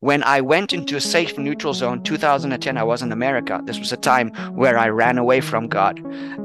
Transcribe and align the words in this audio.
When 0.00 0.22
I 0.24 0.42
went 0.42 0.74
into 0.74 0.96
a 0.96 1.00
safe 1.00 1.38
neutral 1.38 1.72
zone 1.72 2.02
2010, 2.02 2.76
I 2.76 2.82
was 2.82 3.00
in 3.00 3.12
America. 3.12 3.62
This 3.64 3.78
was 3.78 3.92
a 3.92 3.96
time 3.96 4.28
where 4.54 4.76
I 4.76 4.90
ran 4.90 5.16
away 5.16 5.40
from 5.40 5.68
God. 5.68 5.98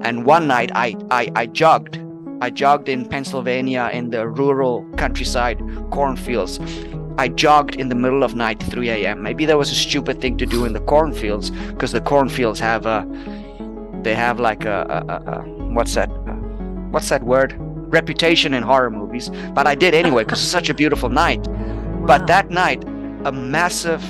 And 0.03 0.25
one 0.25 0.47
night 0.47 0.71
I, 0.73 0.95
I, 1.11 1.29
I 1.35 1.45
jogged. 1.47 1.99
I 2.39 2.49
jogged 2.49 2.87
in 2.87 3.05
Pennsylvania 3.05 3.89
in 3.91 4.11
the 4.11 4.25
rural 4.25 4.85
countryside 4.95 5.61
cornfields. 5.91 6.61
I 7.17 7.27
jogged 7.27 7.75
in 7.75 7.89
the 7.89 7.95
middle 7.95 8.23
of 8.23 8.35
night, 8.35 8.63
3 8.63 8.89
a.m. 8.89 9.21
Maybe 9.21 9.45
that 9.45 9.57
was 9.57 9.69
a 9.69 9.75
stupid 9.75 10.21
thing 10.21 10.37
to 10.37 10.45
do 10.45 10.63
in 10.63 10.71
the 10.71 10.79
cornfields 10.79 11.49
because 11.49 11.91
the 11.91 11.99
cornfields 11.99 12.61
have 12.61 12.85
a, 12.85 13.05
they 14.01 14.15
have 14.15 14.39
like 14.39 14.63
a, 14.63 14.87
a, 14.89 15.11
a, 15.11 15.39
a 15.39 15.41
what's 15.73 15.95
that, 15.95 16.09
uh, 16.09 16.35
what's 16.91 17.09
that 17.09 17.23
word? 17.23 17.53
Reputation 17.59 18.53
in 18.53 18.63
horror 18.63 18.89
movies. 18.89 19.29
But 19.53 19.67
I 19.67 19.75
did 19.75 19.93
anyway 19.93 20.23
because 20.23 20.41
it's 20.41 20.49
such 20.49 20.69
a 20.69 20.73
beautiful 20.73 21.09
night. 21.09 21.45
But 22.07 22.27
that 22.27 22.49
night, 22.49 22.85
a 23.25 23.31
massive 23.31 24.01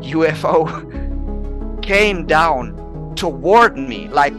UFO 0.00 1.82
came 1.82 2.26
down 2.26 3.14
toward 3.16 3.76
me, 3.76 4.08
like, 4.08 4.34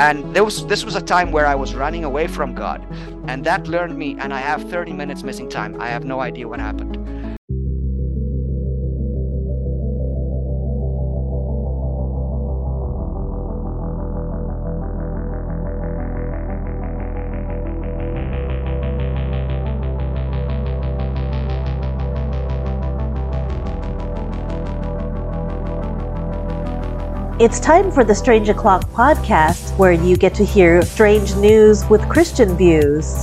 and 0.00 0.34
there 0.34 0.44
was 0.44 0.64
this 0.66 0.84
was 0.84 0.94
a 0.94 1.00
time 1.00 1.32
where 1.32 1.46
I 1.46 1.54
was 1.54 1.74
running 1.74 2.04
away 2.04 2.28
from 2.28 2.54
God, 2.54 2.86
and 3.26 3.44
that 3.44 3.66
learned 3.66 3.96
me. 3.98 4.16
And 4.20 4.32
I 4.32 4.38
have 4.38 4.68
30 4.70 4.92
minutes 4.92 5.22
missing 5.24 5.48
time. 5.48 5.80
I 5.80 5.88
have 5.88 6.04
no 6.04 6.20
idea 6.20 6.46
what 6.46 6.60
happened. 6.60 6.96
It's 27.40 27.60
time 27.60 27.92
for 27.92 28.02
the 28.02 28.16
Strange 28.16 28.48
O'Clock 28.48 28.90
podcast, 28.90 29.78
where 29.78 29.92
you 29.92 30.16
get 30.16 30.34
to 30.34 30.44
hear 30.44 30.82
strange 30.82 31.36
news 31.36 31.88
with 31.88 32.00
Christian 32.08 32.56
views. 32.56 33.14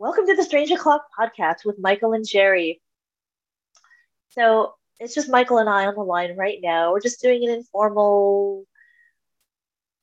Welcome 0.00 0.26
to 0.26 0.34
the 0.34 0.42
Strange 0.42 0.72
O'Clock 0.72 1.06
podcast 1.16 1.64
with 1.64 1.78
Michael 1.78 2.12
and 2.12 2.26
Jerry. 2.26 2.80
So 4.30 4.74
it's 4.98 5.14
just 5.14 5.28
Michael 5.28 5.58
and 5.58 5.68
I 5.68 5.86
on 5.86 5.94
the 5.94 6.02
line 6.02 6.36
right 6.36 6.58
now. 6.62 6.92
We're 6.92 7.00
just 7.00 7.22
doing 7.22 7.44
an 7.44 7.50
informal 7.50 8.64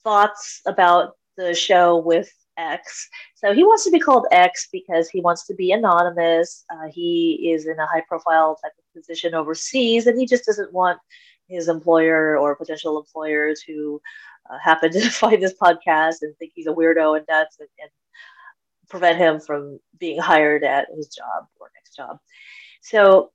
thoughts 0.03 0.61
about 0.65 1.17
the 1.37 1.53
show 1.53 1.97
with 1.97 2.31
X. 2.57 3.07
So 3.35 3.53
he 3.53 3.63
wants 3.63 3.83
to 3.85 3.91
be 3.91 3.99
called 3.99 4.25
X 4.31 4.67
because 4.71 5.09
he 5.09 5.21
wants 5.21 5.45
to 5.47 5.53
be 5.53 5.71
anonymous. 5.71 6.65
Uh, 6.69 6.87
he 6.91 7.51
is 7.53 7.67
in 7.67 7.79
a 7.79 7.85
high 7.85 8.03
profile 8.07 8.57
type 8.61 8.71
of 8.77 8.99
position 8.99 9.33
overseas 9.33 10.07
and 10.07 10.19
he 10.19 10.25
just 10.25 10.45
doesn't 10.45 10.73
want 10.73 10.99
his 11.47 11.69
employer 11.69 12.37
or 12.37 12.55
potential 12.55 12.99
employers 12.99 13.61
to 13.65 14.01
uh, 14.49 14.57
happen 14.61 14.91
to 14.91 15.09
find 15.09 15.41
this 15.41 15.53
podcast 15.53 16.15
and 16.21 16.35
think 16.37 16.51
he's 16.55 16.67
a 16.67 16.71
weirdo 16.71 17.17
and 17.17 17.25
nuts 17.29 17.57
and, 17.59 17.69
and 17.79 17.89
prevent 18.89 19.17
him 19.17 19.39
from 19.39 19.79
being 19.99 20.19
hired 20.19 20.63
at 20.63 20.87
his 20.95 21.07
job 21.07 21.47
or 21.59 21.69
next 21.75 21.95
job. 21.95 22.19
So 22.81 23.31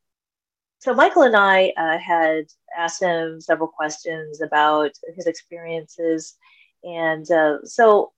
so 0.82 0.92
Michael 0.92 1.22
and 1.22 1.36
I 1.36 1.72
uh, 1.76 1.96
had 1.96 2.46
asked 2.76 3.00
him 3.00 3.40
several 3.40 3.68
questions 3.68 4.42
about 4.42 4.90
his 5.14 5.28
experiences, 5.28 6.36
and 6.82 7.30
uh, 7.30 7.58
so 7.62 8.10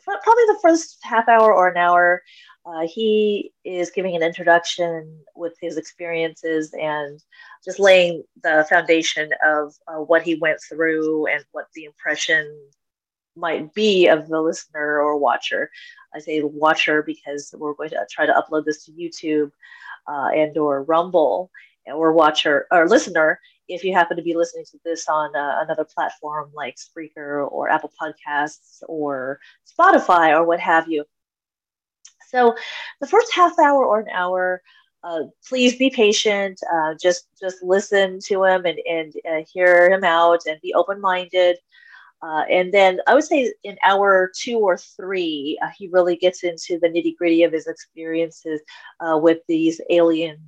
probably 0.00 0.44
the 0.46 0.60
first 0.62 0.98
half 1.02 1.28
hour 1.28 1.52
or 1.52 1.66
an 1.66 1.76
hour, 1.76 2.22
uh, 2.66 2.86
he 2.86 3.52
is 3.64 3.90
giving 3.90 4.14
an 4.14 4.22
introduction 4.22 5.18
with 5.34 5.54
his 5.60 5.76
experiences 5.76 6.72
and 6.80 7.20
just 7.64 7.80
laying 7.80 8.22
the 8.44 8.64
foundation 8.68 9.30
of 9.44 9.74
uh, 9.88 9.96
what 9.96 10.22
he 10.22 10.36
went 10.36 10.60
through 10.68 11.26
and 11.26 11.44
what 11.50 11.66
the 11.74 11.82
impression 11.82 12.48
might 13.34 13.74
be 13.74 14.06
of 14.06 14.28
the 14.28 14.40
listener 14.40 15.00
or 15.00 15.18
watcher. 15.18 15.68
I 16.14 16.20
say 16.20 16.42
watcher 16.44 17.02
because 17.02 17.52
we're 17.58 17.74
going 17.74 17.90
to 17.90 18.06
try 18.08 18.24
to 18.24 18.32
upload 18.32 18.66
this 18.66 18.84
to 18.84 18.92
YouTube 18.92 19.50
uh, 20.06 20.28
and 20.32 20.56
or 20.56 20.84
Rumble 20.84 21.50
or 21.86 22.12
watcher 22.12 22.66
or 22.70 22.88
listener 22.88 23.38
if 23.68 23.82
you 23.84 23.92
happen 23.92 24.16
to 24.16 24.22
be 24.22 24.34
listening 24.34 24.64
to 24.66 24.78
this 24.84 25.08
on 25.08 25.34
uh, 25.34 25.60
another 25.62 25.84
platform 25.84 26.50
like 26.54 26.76
Spreaker 26.76 27.50
or 27.50 27.68
Apple 27.70 27.92
Podcasts 28.00 28.82
or 28.88 29.40
Spotify 29.66 30.36
or 30.36 30.44
what 30.44 30.60
have 30.60 30.88
you. 30.88 31.04
So, 32.28 32.54
the 33.00 33.06
first 33.06 33.32
half 33.32 33.58
hour 33.58 33.84
or 33.84 34.00
an 34.00 34.08
hour, 34.12 34.60
uh, 35.02 35.24
please 35.46 35.76
be 35.76 35.90
patient. 35.90 36.60
Uh, 36.72 36.94
just 37.00 37.28
just 37.40 37.62
listen 37.62 38.18
to 38.26 38.44
him 38.44 38.66
and 38.66 38.78
and 38.88 39.12
uh, 39.30 39.44
hear 39.52 39.90
him 39.90 40.04
out 40.04 40.40
and 40.46 40.60
be 40.60 40.74
open 40.74 41.00
minded. 41.00 41.56
Uh, 42.22 42.42
and 42.50 42.72
then 42.72 43.00
I 43.06 43.14
would 43.14 43.24
say 43.24 43.52
in 43.64 43.76
hour 43.84 44.32
two 44.34 44.58
or 44.58 44.78
three, 44.78 45.58
uh, 45.62 45.68
he 45.76 45.88
really 45.88 46.16
gets 46.16 46.42
into 46.42 46.78
the 46.80 46.88
nitty 46.88 47.16
gritty 47.16 47.42
of 47.42 47.52
his 47.52 47.66
experiences 47.66 48.60
with 49.20 49.40
these 49.46 49.78
alien 49.90 50.38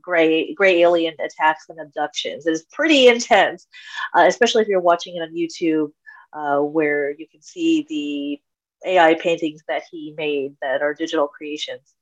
gray 0.00 0.54
gray 0.54 0.82
alien 0.82 1.14
attacks 1.20 1.66
and 1.68 1.80
abductions. 1.80 2.46
It 2.46 2.52
is 2.52 2.64
pretty 2.72 3.08
intense, 3.08 3.66
uh, 4.14 4.24
especially 4.26 4.62
if 4.62 4.68
you're 4.68 4.80
watching 4.80 5.16
it 5.16 5.20
on 5.20 5.34
YouTube, 5.34 5.92
uh, 6.32 6.62
where 6.62 7.10
you 7.10 7.26
can 7.28 7.42
see 7.42 7.86
the 7.88 8.40
AI 8.88 9.14
paintings 9.14 9.62
that 9.68 9.82
he 9.90 10.14
made 10.16 10.56
that 10.62 10.82
are 10.82 10.94
digital 10.94 11.28
creations, 11.28 11.94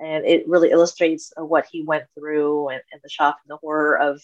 and 0.00 0.24
it 0.24 0.48
really 0.48 0.70
illustrates 0.70 1.32
uh, 1.40 1.44
what 1.44 1.66
he 1.70 1.82
went 1.82 2.04
through 2.18 2.68
and, 2.68 2.82
and, 2.92 3.00
the 3.02 3.08
shock 3.08 3.36
and 3.44 3.50
the 3.50 3.58
horror 3.58 3.98
of. 3.98 4.20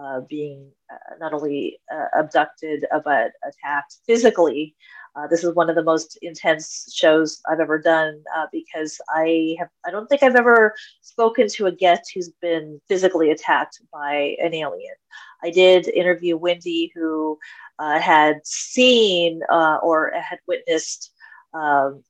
Uh, 0.00 0.20
being 0.30 0.70
uh, 0.92 1.16
not 1.18 1.32
only 1.32 1.80
uh, 1.92 2.04
abducted 2.16 2.86
but 3.04 3.32
attacked 3.42 3.96
physically 4.06 4.76
uh, 5.18 5.26
this 5.26 5.42
is 5.42 5.54
one 5.54 5.68
of 5.68 5.74
the 5.74 5.82
most 5.82 6.16
intense 6.22 6.92
shows 6.94 7.40
I've 7.50 7.60
ever 7.60 7.78
done 7.78 8.22
uh, 8.36 8.46
because 8.52 9.00
I 9.08 9.56
have 9.58 9.68
I 9.84 9.90
don't 9.90 10.06
think 10.06 10.22
I've 10.22 10.36
ever 10.36 10.74
spoken 11.00 11.48
to 11.48 11.66
a 11.66 11.72
guest 11.72 12.12
who's 12.14 12.30
been 12.40 12.80
physically 12.88 13.30
attacked 13.30 13.80
by 13.92 14.36
an 14.40 14.54
alien. 14.54 14.94
I 15.42 15.50
did 15.50 15.88
interview 15.88 16.36
Wendy, 16.36 16.92
who 16.94 17.38
uh, 17.78 17.98
had 17.98 18.40
seen 18.44 19.40
uh, 19.48 19.78
or 19.82 20.12
had 20.14 20.38
witnessed 20.46 21.12
um, 21.52 22.04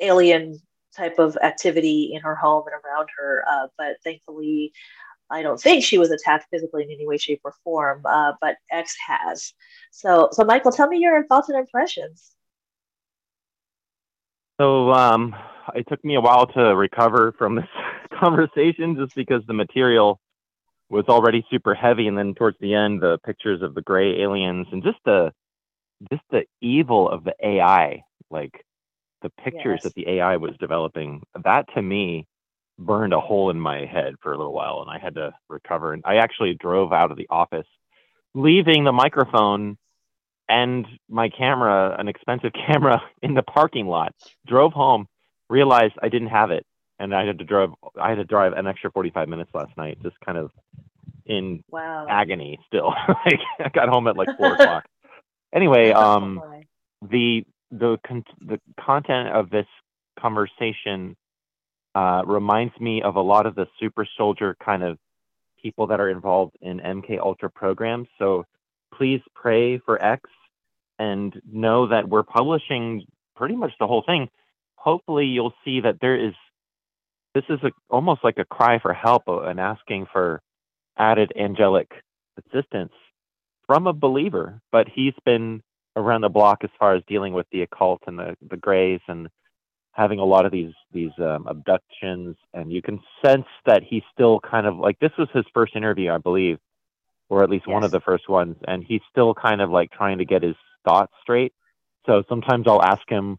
alien 0.00 0.60
type 0.96 1.18
of 1.18 1.36
activity 1.42 2.12
in 2.14 2.20
her 2.20 2.34
home 2.34 2.64
and 2.66 2.74
around 2.84 3.08
her, 3.18 3.44
uh, 3.50 3.66
but 3.76 3.96
thankfully 4.04 4.72
I 5.30 5.42
don't 5.42 5.60
think 5.60 5.84
she 5.84 5.98
was 5.98 6.10
attacked 6.10 6.46
physically 6.50 6.84
in 6.84 6.90
any 6.90 7.06
way, 7.06 7.18
shape, 7.18 7.40
or 7.44 7.54
form, 7.64 8.02
uh, 8.04 8.32
but 8.40 8.56
X 8.70 8.96
has. 9.06 9.52
So, 9.90 10.28
so 10.32 10.44
Michael, 10.44 10.72
tell 10.72 10.88
me 10.88 10.98
your 10.98 11.26
thoughts 11.26 11.48
and 11.48 11.58
impressions. 11.58 12.32
So, 14.60 14.92
um, 14.92 15.36
it 15.74 15.86
took 15.88 16.04
me 16.04 16.16
a 16.16 16.20
while 16.20 16.46
to 16.46 16.74
recover 16.74 17.34
from 17.38 17.54
this 17.54 17.68
conversation 18.20 18.96
just 18.96 19.14
because 19.14 19.42
the 19.46 19.54
material 19.54 20.20
was 20.90 21.04
already 21.08 21.44
super 21.50 21.74
heavy 21.74 22.08
and 22.08 22.16
then 22.16 22.34
towards 22.34 22.56
the 22.60 22.74
end 22.74 23.00
the 23.00 23.18
pictures 23.24 23.62
of 23.62 23.74
the 23.74 23.82
gray 23.82 24.22
aliens 24.22 24.66
and 24.72 24.82
just 24.82 24.98
the 25.04 25.30
just 26.10 26.22
the 26.30 26.44
evil 26.60 27.08
of 27.10 27.24
the 27.24 27.34
AI 27.42 28.02
like 28.30 28.64
the 29.22 29.30
pictures 29.42 29.80
Yes. 29.80 29.82
that 29.82 29.94
the 29.94 30.08
AI 30.08 30.36
was 30.36 30.52
developing 30.58 31.22
that 31.44 31.66
to 31.74 31.82
me 31.82 32.26
burned 32.78 33.12
a 33.12 33.20
hole 33.20 33.50
in 33.50 33.60
my 33.60 33.84
head 33.84 34.14
for 34.22 34.32
a 34.32 34.36
little 34.36 34.52
while 34.52 34.80
and 34.80 34.90
I 34.90 34.98
had 35.02 35.14
to 35.16 35.34
recover. 35.48 35.92
And 35.92 36.02
I 36.06 36.16
actually 36.16 36.54
drove 36.54 36.92
out 36.92 37.10
of 37.10 37.16
the 37.16 37.26
office 37.28 37.66
leaving 38.34 38.84
the 38.84 38.92
microphone 38.92 39.76
and 40.48 40.86
my 41.08 41.28
camera 41.28 41.96
an 41.98 42.08
expensive 42.08 42.52
camera 42.66 43.02
in 43.22 43.34
the 43.34 43.42
parking 43.42 43.86
lot. 43.86 44.14
Drove 44.46 44.72
home 44.72 45.06
realized 45.50 45.94
I 46.02 46.08
didn't 46.08 46.28
have 46.28 46.50
it 46.50 46.64
and 46.98 47.14
I 47.14 47.26
had 47.26 47.38
to 47.38 47.44
drive 47.44 47.70
I 48.00 48.10
had 48.10 48.16
to 48.16 48.24
drive 48.24 48.52
an 48.52 48.66
extra 48.66 48.90
45 48.92 49.28
minutes 49.28 49.50
last 49.54 49.76
night 49.76 49.98
just 50.02 50.18
kind 50.24 50.38
of 50.38 50.50
in 51.26 51.62
Wow. 51.70 52.06
agony 52.08 52.58
still. 52.66 52.94
Like 53.08 53.40
I 53.58 53.68
got 53.70 53.88
home 53.88 54.06
at 54.06 54.16
like 54.16 54.28
four 54.36 54.52
o'clock. 54.54 54.84
Anyway 55.52 55.90
um 55.96 56.40
the 57.02 57.44
the 57.70 57.98
con- 58.06 58.24
the 58.40 58.60
content 58.80 59.28
of 59.30 59.50
this 59.50 59.66
conversation 60.18 61.16
uh, 61.98 62.22
reminds 62.26 62.78
me 62.78 63.02
of 63.02 63.16
a 63.16 63.20
lot 63.20 63.44
of 63.44 63.56
the 63.56 63.66
super 63.80 64.06
soldier 64.16 64.56
kind 64.64 64.84
of 64.84 64.98
people 65.60 65.88
that 65.88 65.98
are 65.98 66.08
involved 66.08 66.56
in 66.62 66.78
MK 66.78 67.18
Ultra 67.18 67.50
programs. 67.50 68.06
So 68.20 68.44
please 68.94 69.20
pray 69.34 69.78
for 69.78 70.00
X 70.00 70.30
and 71.00 71.34
know 71.50 71.88
that 71.88 72.08
we're 72.08 72.22
publishing 72.22 73.04
pretty 73.34 73.56
much 73.56 73.72
the 73.80 73.88
whole 73.88 74.04
thing. 74.06 74.28
Hopefully, 74.76 75.26
you'll 75.26 75.54
see 75.64 75.80
that 75.80 75.96
there 76.00 76.14
is 76.14 76.34
this 77.34 77.42
is 77.48 77.58
a, 77.64 77.70
almost 77.90 78.22
like 78.22 78.38
a 78.38 78.44
cry 78.44 78.78
for 78.78 78.94
help 78.94 79.24
uh, 79.26 79.40
and 79.40 79.58
asking 79.58 80.06
for 80.12 80.40
added 80.96 81.32
angelic 81.36 81.90
assistance 82.38 82.92
from 83.66 83.88
a 83.88 83.92
believer, 83.92 84.60
but 84.70 84.86
he's 84.88 85.14
been 85.24 85.62
around 85.96 86.20
the 86.20 86.28
block 86.28 86.58
as 86.62 86.70
far 86.78 86.94
as 86.94 87.02
dealing 87.08 87.32
with 87.32 87.46
the 87.50 87.62
occult 87.62 88.02
and 88.06 88.16
the 88.20 88.36
the 88.48 88.56
grays 88.56 89.00
and 89.08 89.28
having 89.98 90.20
a 90.20 90.24
lot 90.24 90.46
of 90.46 90.52
these 90.52 90.72
these 90.92 91.10
um, 91.18 91.46
abductions 91.48 92.36
and 92.54 92.72
you 92.72 92.80
can 92.80 93.00
sense 93.22 93.46
that 93.66 93.82
he's 93.82 94.04
still 94.14 94.38
kind 94.40 94.66
of 94.66 94.76
like 94.78 94.98
this 95.00 95.10
was 95.18 95.28
his 95.34 95.44
first 95.52 95.74
interview 95.76 96.10
i 96.10 96.18
believe 96.18 96.58
or 97.28 97.42
at 97.42 97.50
least 97.50 97.66
one 97.66 97.84
of 97.84 97.90
the 97.90 98.00
first 98.00 98.28
ones 98.28 98.56
and 98.66 98.84
he's 98.84 99.00
still 99.10 99.34
kind 99.34 99.60
of 99.60 99.70
like 99.70 99.90
trying 99.90 100.18
to 100.18 100.24
get 100.24 100.42
his 100.42 100.56
thoughts 100.84 101.12
straight. 101.22 101.52
So 102.06 102.22
sometimes 102.28 102.66
i'll 102.66 102.82
ask 102.82 103.02
him 103.08 103.38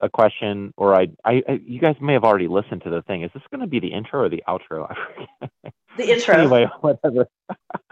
a 0.00 0.08
question 0.08 0.72
or 0.76 0.94
i 0.94 1.08
i, 1.24 1.42
I 1.48 1.60
you 1.64 1.80
guys 1.80 1.96
may 2.00 2.12
have 2.12 2.24
already 2.24 2.48
listened 2.48 2.82
to 2.82 2.90
the 2.90 3.02
thing. 3.02 3.22
Is 3.22 3.30
this 3.34 3.42
going 3.50 3.62
to 3.62 3.66
be 3.66 3.80
the 3.80 3.92
intro 3.92 4.20
or 4.20 4.28
the 4.28 4.44
outro? 4.48 4.94
The 5.96 6.12
intro. 6.12 6.34
anyway 6.34 6.66
whatever. 6.82 7.26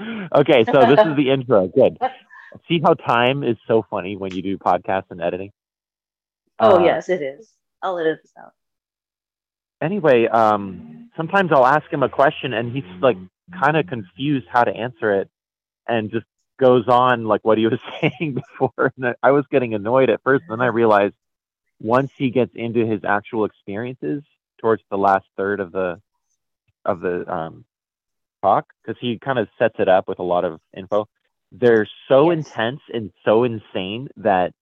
Okay 0.35 0.65
so 0.67 0.81
this 0.81 1.01
is 1.07 1.17
the 1.17 1.31
intro. 1.31 1.69
Good. 1.69 1.99
See 2.69 2.81
how 2.85 2.95
time 2.95 3.43
is 3.43 3.57
so 3.67 3.85
funny 3.91 4.17
when 4.17 4.33
you 4.33 4.43
do 4.43 4.59
podcasts 4.59 5.11
and 5.11 5.21
editing? 5.21 5.51
Oh 6.61 6.77
Uh, 6.77 6.85
yes, 6.85 7.09
it 7.09 7.23
is. 7.23 7.51
I'll 7.85 7.99
edit 7.99 8.19
this 8.23 8.33
out. 8.39 8.53
anyway, 9.81 10.27
um, 10.27 11.11
sometimes 11.17 11.53
I'll 11.53 11.67
ask 11.67 11.93
him 11.93 12.03
a 12.03 12.09
question 12.09 12.53
and 12.55 12.73
he's 12.75 12.85
like 13.01 13.19
kind 13.61 13.77
of 13.77 13.87
confused 13.87 14.47
how 14.49 14.65
to 14.65 14.73
answer 14.75 15.13
it 15.21 15.31
and 15.87 16.11
just 16.11 16.27
goes 16.59 16.89
on 16.89 17.25
like 17.25 17.45
what 17.45 17.59
he 17.59 17.67
was 17.67 17.79
saying 18.01 18.35
before. 18.35 18.93
And 18.97 19.15
I- 19.23 19.31
was 19.33 19.45
getting 19.51 19.75
annoyed 19.75 20.11
at 20.11 20.23
first. 20.23 20.45
Then 20.49 20.61
I 20.61 20.67
realized 20.67 21.15
once 21.81 22.11
he 22.17 22.31
gets 22.31 22.53
into 22.55 22.87
his 22.87 23.05
actual 23.05 23.45
experiences 23.45 24.23
towards 24.61 24.83
the 24.91 24.97
last 24.99 25.27
third 25.37 25.61
of 25.61 25.73
the 25.73 26.01
of 26.87 27.01
the 27.01 27.31
um, 27.33 27.65
talk, 28.43 28.67
because 28.83 28.99
he 29.01 29.19
kind 29.19 29.39
of 29.39 29.49
sets 29.59 29.77
it 29.79 29.89
up 29.89 30.09
with 30.09 30.19
a 30.19 30.23
lot 30.23 30.45
of 30.45 30.61
info, 30.77 31.09
they're 31.53 31.89
so 32.09 32.31
Yes. 32.31 32.39
intense 32.47 32.81
and 32.93 33.11
so 33.25 33.45
insane 33.45 34.09
that 34.17 34.53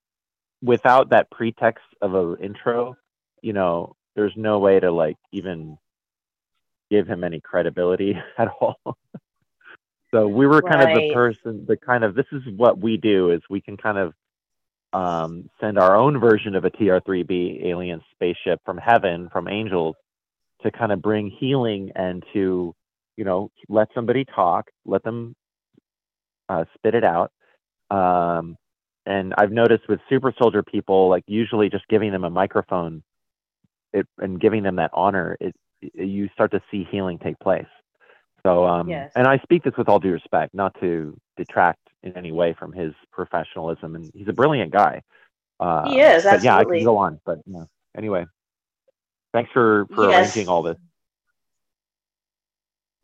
without 0.62 1.10
that 1.10 1.30
pretext 1.30 1.84
of 2.00 2.14
an 2.14 2.36
intro, 2.40 2.96
you 3.42 3.52
know, 3.52 3.96
there's 4.14 4.32
no 4.36 4.58
way 4.58 4.80
to 4.80 4.90
like 4.90 5.16
even 5.32 5.76
give 6.90 7.06
him 7.06 7.24
any 7.24 7.40
credibility 7.40 8.16
at 8.38 8.48
all. 8.60 8.96
so 10.12 10.28
we 10.28 10.46
were 10.46 10.62
kind 10.62 10.82
of 10.82 10.96
the 10.96 11.12
person, 11.12 11.64
the 11.66 11.76
kind 11.76 12.04
of 12.04 12.14
this 12.14 12.26
is 12.32 12.42
what 12.56 12.78
we 12.78 12.96
do 12.96 13.30
is 13.30 13.42
we 13.50 13.60
can 13.60 13.76
kind 13.76 13.98
of 13.98 14.14
um, 14.92 15.48
send 15.60 15.78
our 15.78 15.96
own 15.96 16.20
version 16.20 16.54
of 16.54 16.64
a 16.64 16.70
TR3B 16.70 17.64
alien 17.64 18.02
spaceship 18.12 18.60
from 18.64 18.78
heaven, 18.78 19.28
from 19.32 19.48
angels, 19.48 19.96
to 20.62 20.70
kind 20.70 20.92
of 20.92 21.00
bring 21.00 21.30
healing 21.30 21.90
and 21.96 22.22
to, 22.34 22.74
you 23.16 23.24
know, 23.24 23.50
let 23.68 23.88
somebody 23.94 24.24
talk, 24.24 24.70
let 24.84 25.02
them 25.02 25.34
uh, 26.48 26.64
spit 26.74 26.94
it 26.94 27.04
out. 27.04 27.32
Um, 27.90 28.56
and 29.06 29.34
I've 29.36 29.50
noticed 29.50 29.88
with 29.88 30.00
super 30.08 30.32
soldier 30.40 30.62
people, 30.62 31.08
like 31.08 31.24
usually 31.26 31.68
just 31.70 31.88
giving 31.88 32.12
them 32.12 32.24
a 32.24 32.30
microphone 32.30 33.02
it, 33.92 34.06
and 34.18 34.40
giving 34.40 34.62
them 34.62 34.76
that 34.76 34.90
honor, 34.92 35.36
it, 35.40 35.54
it- 35.80 36.06
you 36.06 36.28
start 36.34 36.50
to 36.52 36.60
see 36.70 36.86
healing 36.90 37.18
take 37.18 37.38
place. 37.40 37.66
So, 38.44 38.66
um, 38.66 38.88
Yes. 38.88 39.12
and 39.14 39.26
I 39.26 39.38
speak 39.38 39.62
this 39.64 39.74
with 39.76 39.88
all 39.88 39.98
due 40.00 40.12
respect, 40.12 40.54
not 40.54 40.74
to 40.80 41.16
detract 41.36 41.80
in 42.02 42.16
any 42.16 42.32
way 42.32 42.54
from 42.58 42.72
his 42.72 42.92
professionalism, 43.12 43.94
and 43.94 44.10
he's 44.14 44.28
a 44.28 44.32
brilliant 44.32 44.72
guy. 44.72 45.02
Uh, 45.60 45.88
He 45.88 46.00
is, 46.00 46.24
but 46.24 46.42
yeah, 46.42 46.56
I 46.56 46.64
can 46.64 46.82
go 46.82 46.96
on, 46.96 47.20
but 47.24 47.38
yeah. 47.46 47.64
Anyway, 47.96 48.26
thanks 49.32 49.50
for 49.52 49.86
for 49.94 50.08
Yes. 50.08 50.34
arranging 50.34 50.48
all 50.48 50.62
this. 50.62 50.76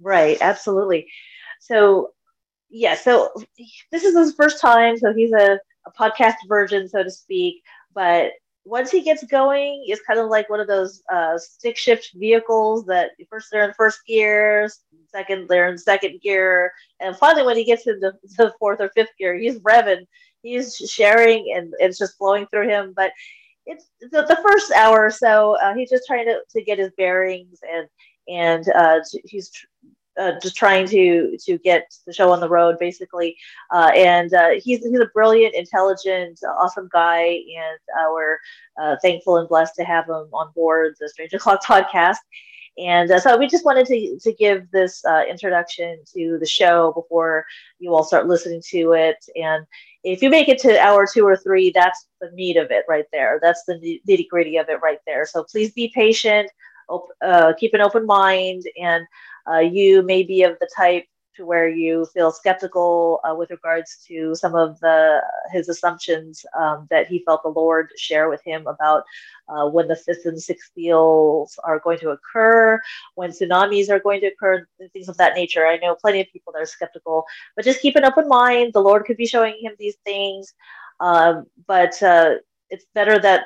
Right, 0.01 0.39
absolutely. 0.41 1.09
So, 1.61 2.11
yeah, 2.71 2.95
so 2.95 3.31
this 3.93 4.05
is 4.05 4.17
his 4.17 4.35
first 4.35 4.61
time, 4.61 4.97
so 4.97 5.13
he's 5.13 5.33
a, 5.33 5.59
a 5.87 5.93
podcast 5.99 6.35
virgin, 6.49 6.89
so 6.89 7.03
to 7.03 7.11
speak. 7.11 7.63
But 7.95 8.33
once 8.69 8.91
he 8.91 9.01
gets 9.01 9.25
going, 9.25 9.85
it's 9.87 10.03
kind 10.03 10.21
of 10.21 10.29
like 10.29 10.51
one 10.51 10.61
of 10.61 10.67
those 10.67 11.03
uh, 11.11 11.39
stick 11.39 11.77
shift 11.77 12.11
vehicles 12.15 12.85
that 12.87 13.11
first 13.31 13.49
they're 13.51 13.67
in 13.67 13.73
first 13.75 14.01
gear, 14.07 14.69
second 15.11 15.49
they're 15.49 15.69
in 15.69 15.79
second 15.79 16.21
gear, 16.21 16.73
and 17.01 17.17
finally 17.17 17.45
when 17.45 17.57
he 17.57 17.65
gets 17.65 17.87
into 17.87 18.13
the 18.37 18.53
fourth 18.59 18.81
or 18.81 18.91
fifth 18.95 19.17
gear, 19.19 19.37
he's 19.37 19.59
revving, 19.61 20.07
he's 20.43 20.77
sharing, 20.77 21.53
and 21.57 21.73
it's 21.79 21.99
just 21.99 22.19
flowing 22.19 22.47
through 22.47 22.69
him. 22.69 22.93
But 22.95 23.13
it's 23.65 23.87
the, 24.01 24.23
the 24.23 24.41
first 24.43 24.71
hour 24.73 25.07
or 25.07 25.11
so, 25.11 25.57
uh, 25.63 25.75
he's 25.75 25.91
just 25.91 26.07
trying 26.07 26.27
to, 26.27 26.41
to 26.51 26.63
get 26.63 26.79
his 26.79 26.91
bearings 26.97 27.59
and 27.73 27.89
and 28.29 28.69
uh, 28.75 29.01
he's 29.25 29.51
uh, 30.19 30.33
just 30.41 30.57
trying 30.57 30.87
to 30.89 31.37
to 31.39 31.59
get 31.59 31.95
the 32.07 32.13
show 32.13 32.31
on 32.33 32.41
the 32.41 32.49
road, 32.49 32.77
basically. 32.79 33.37
Uh, 33.73 33.91
and 33.95 34.35
uh, 34.35 34.51
he's 34.63 34.85
he's 34.85 35.01
a 35.01 35.11
brilliant, 35.15 35.55
intelligent, 35.55 36.41
awesome 36.61 36.89
guy, 36.93 37.23
and 37.23 37.79
we're 38.13 38.39
uh, 38.81 38.97
thankful 39.03 39.37
and 39.37 39.49
blessed 39.49 39.75
to 39.77 39.85
have 39.85 40.09
him 40.09 40.29
on 40.33 40.53
board 40.55 40.95
the 41.01 41.09
Strange 41.09 41.35
O'clock 41.35 41.63
podcast. 41.67 42.19
And 42.79 43.11
uh, 43.11 43.19
so 43.19 43.37
we 43.37 43.49
just 43.49 43.65
wanted 43.65 43.87
to 43.87 44.19
to 44.21 44.33
give 44.35 44.71
this 44.71 45.05
uh, 45.05 45.25
introduction 45.29 45.99
to 46.15 46.39
the 46.39 46.47
show 46.47 46.93
before 46.93 47.45
you 47.79 47.95
all 47.95 48.05
start 48.05 48.29
listening 48.29 48.63
to 48.71 48.93
it. 48.93 49.17
And 49.35 49.67
if 50.05 50.23
you 50.23 50.31
make 50.31 50.49
it 50.49 50.59
to 50.61 50.81
hour 50.81 51.07
two 51.13 51.25
or 51.27 51.37
three, 51.37 51.71
that's 51.71 52.07
the 52.21 52.31
meat 52.33 52.57
of 52.57 52.71
it 52.71 52.85
right 52.89 53.07
there. 53.13 53.41
That's 53.43 53.65
the 53.65 54.01
nitty 54.09 54.29
gritty 54.29 54.57
of 54.59 54.69
it 54.69 54.81
right 54.81 55.01
there. 55.07 55.27
So 55.27 55.45
please 55.45 55.73
be 55.73 55.93
patient, 55.93 56.51
op- 56.89 57.13
uh, 57.23 57.53
keep 57.59 57.75
an 57.75 57.81
open 57.81 58.07
mind, 58.07 58.65
and 58.81 59.07
uh, 59.51 59.59
you 59.59 60.03
may 60.03 60.23
be 60.23 60.43
of 60.43 60.59
the 60.61 60.69
type 60.77 61.05
to 61.39 61.47
where 61.47 61.69
you 61.69 62.05
feel 62.13 62.33
skeptical 62.33 63.21
uh, 63.25 63.35
with 63.35 63.51
regards 63.51 64.05
to 64.07 64.35
some 64.35 64.55
of 64.55 64.79
the 64.81 65.21
his 65.53 65.69
assumptions 65.69 66.45
um, 66.59 66.87
that 66.91 67.07
he 67.07 67.23
felt 67.25 67.43
the 67.45 67.49
Lord 67.49 67.91
share 67.97 68.29
with 68.29 68.43
him 68.45 68.67
about 68.67 69.05
uh, 69.49 69.67
when 69.69 69.89
the 69.89 69.97
fifth 69.97 70.27
and 70.27 70.41
sixth 70.41 70.73
seals 70.75 71.59
are 71.65 71.79
going 71.79 71.99
to 72.01 72.11
occur, 72.11 72.79
when 73.15 73.31
tsunamis 73.31 73.89
are 73.89 74.01
going 74.01 74.21
to 74.21 74.27
occur, 74.27 74.67
things 74.93 75.09
of 75.09 75.17
that 75.17 75.37
nature. 75.37 75.67
I 75.67 75.79
know 75.79 75.95
plenty 75.95 76.21
of 76.21 76.27
people 76.33 76.53
that 76.53 76.63
are 76.63 76.67
skeptical, 76.67 77.25
but 77.57 77.65
just 77.65 77.81
keep 77.81 77.97
an 77.97 78.05
open 78.05 78.29
mind. 78.29 78.73
The 78.73 78.81
Lord 78.83 79.05
could 79.05 79.17
be 79.17 79.27
showing 79.27 79.57
him 79.61 79.73
these 79.79 79.97
things, 80.05 80.53
um, 81.01 81.47
but 81.67 82.03
uh, 82.03 82.35
it's 82.69 82.87
better 82.95 83.19
that 83.21 83.45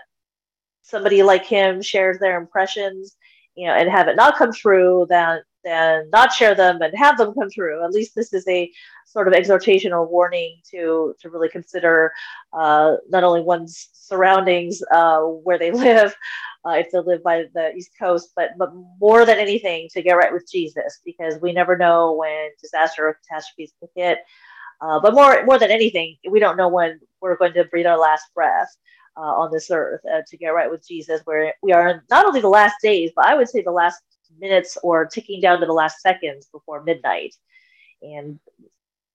somebody 0.83 1.23
like 1.23 1.45
him 1.45 1.81
shares 1.81 2.19
their 2.19 2.41
impressions, 2.41 3.17
you 3.55 3.67
know, 3.67 3.75
and 3.75 3.91
have 3.91 4.09
it 4.09 4.17
not 4.17 4.37
come 4.37 4.53
true 4.53 5.07
than 5.09 5.41
than 5.65 6.11
not 6.11 6.33
share 6.33 6.55
them 6.55 6.83
and 6.83 6.97
have 6.97 7.17
them 7.19 7.35
come 7.35 7.51
true. 7.51 7.85
At 7.85 7.93
least 7.93 8.15
this 8.15 8.33
is 8.33 8.47
a 8.49 8.71
sort 9.07 9.29
of 9.29 9.35
exhortation 9.35 9.93
or 9.93 10.07
warning 10.07 10.59
to 10.71 11.15
to 11.21 11.31
really 11.31 11.49
consider 11.49 12.13
uh, 12.53 12.97
not 13.09 13.25
only 13.25 13.43
one's 13.43 13.91
surroundings, 13.93 14.83
uh, 14.93 15.21
where 15.21 15.59
they 15.59 15.71
live, 15.87 16.15
uh, 16.67 16.73
if 16.73 16.91
they 16.91 16.99
live 17.01 17.23
by 17.23 17.45
the 17.55 17.73
East 17.75 17.91
Coast, 17.99 18.33
but 18.37 18.51
but 18.59 18.71
more 19.01 19.25
than 19.25 19.39
anything 19.39 19.89
to 19.93 20.03
get 20.03 20.17
right 20.17 20.33
with 20.33 20.51
Jesus, 20.51 21.01
because 21.05 21.41
we 21.41 21.53
never 21.53 21.77
know 21.77 22.15
when 22.15 22.51
disaster 22.61 23.09
or 23.09 23.19
catastrophes 23.27 23.73
could 23.81 23.91
hit. 23.95 24.19
Uh, 24.81 24.99
but 25.01 25.15
more 25.15 25.45
more 25.45 25.59
than 25.59 25.71
anything, 25.71 26.17
we 26.29 26.41
don't 26.41 26.57
know 26.57 26.69
when 26.69 26.99
we're 27.21 27.37
going 27.37 27.53
to 27.55 27.65
breathe 27.65 27.87
our 27.87 27.99
last 27.99 28.25
breath. 28.35 28.77
Uh, 29.17 29.21
on 29.21 29.51
this 29.53 29.71
earth 29.71 30.01
uh, 30.13 30.23
to 30.27 30.37
get 30.37 30.49
right 30.49 30.71
with 30.71 30.87
Jesus, 30.87 31.21
where 31.25 31.53
we 31.63 31.73
are 31.73 31.89
in 31.89 32.01
not 32.11 32.27
only 32.27 32.41
the 32.41 32.49
last 32.49 32.77
days, 32.83 33.11
but 33.15 33.27
I 33.27 33.35
would 33.35 33.49
say 33.49 33.63
the 33.63 33.71
last 33.71 34.01
minutes 34.39 34.79
or 34.83 35.07
ticking 35.07 35.41
down 35.41 35.61
to 35.61 35.67
the 35.67 35.73
last 35.73 36.01
seconds 36.01 36.49
before 36.53 36.83
midnight. 36.83 37.35
And 38.03 38.39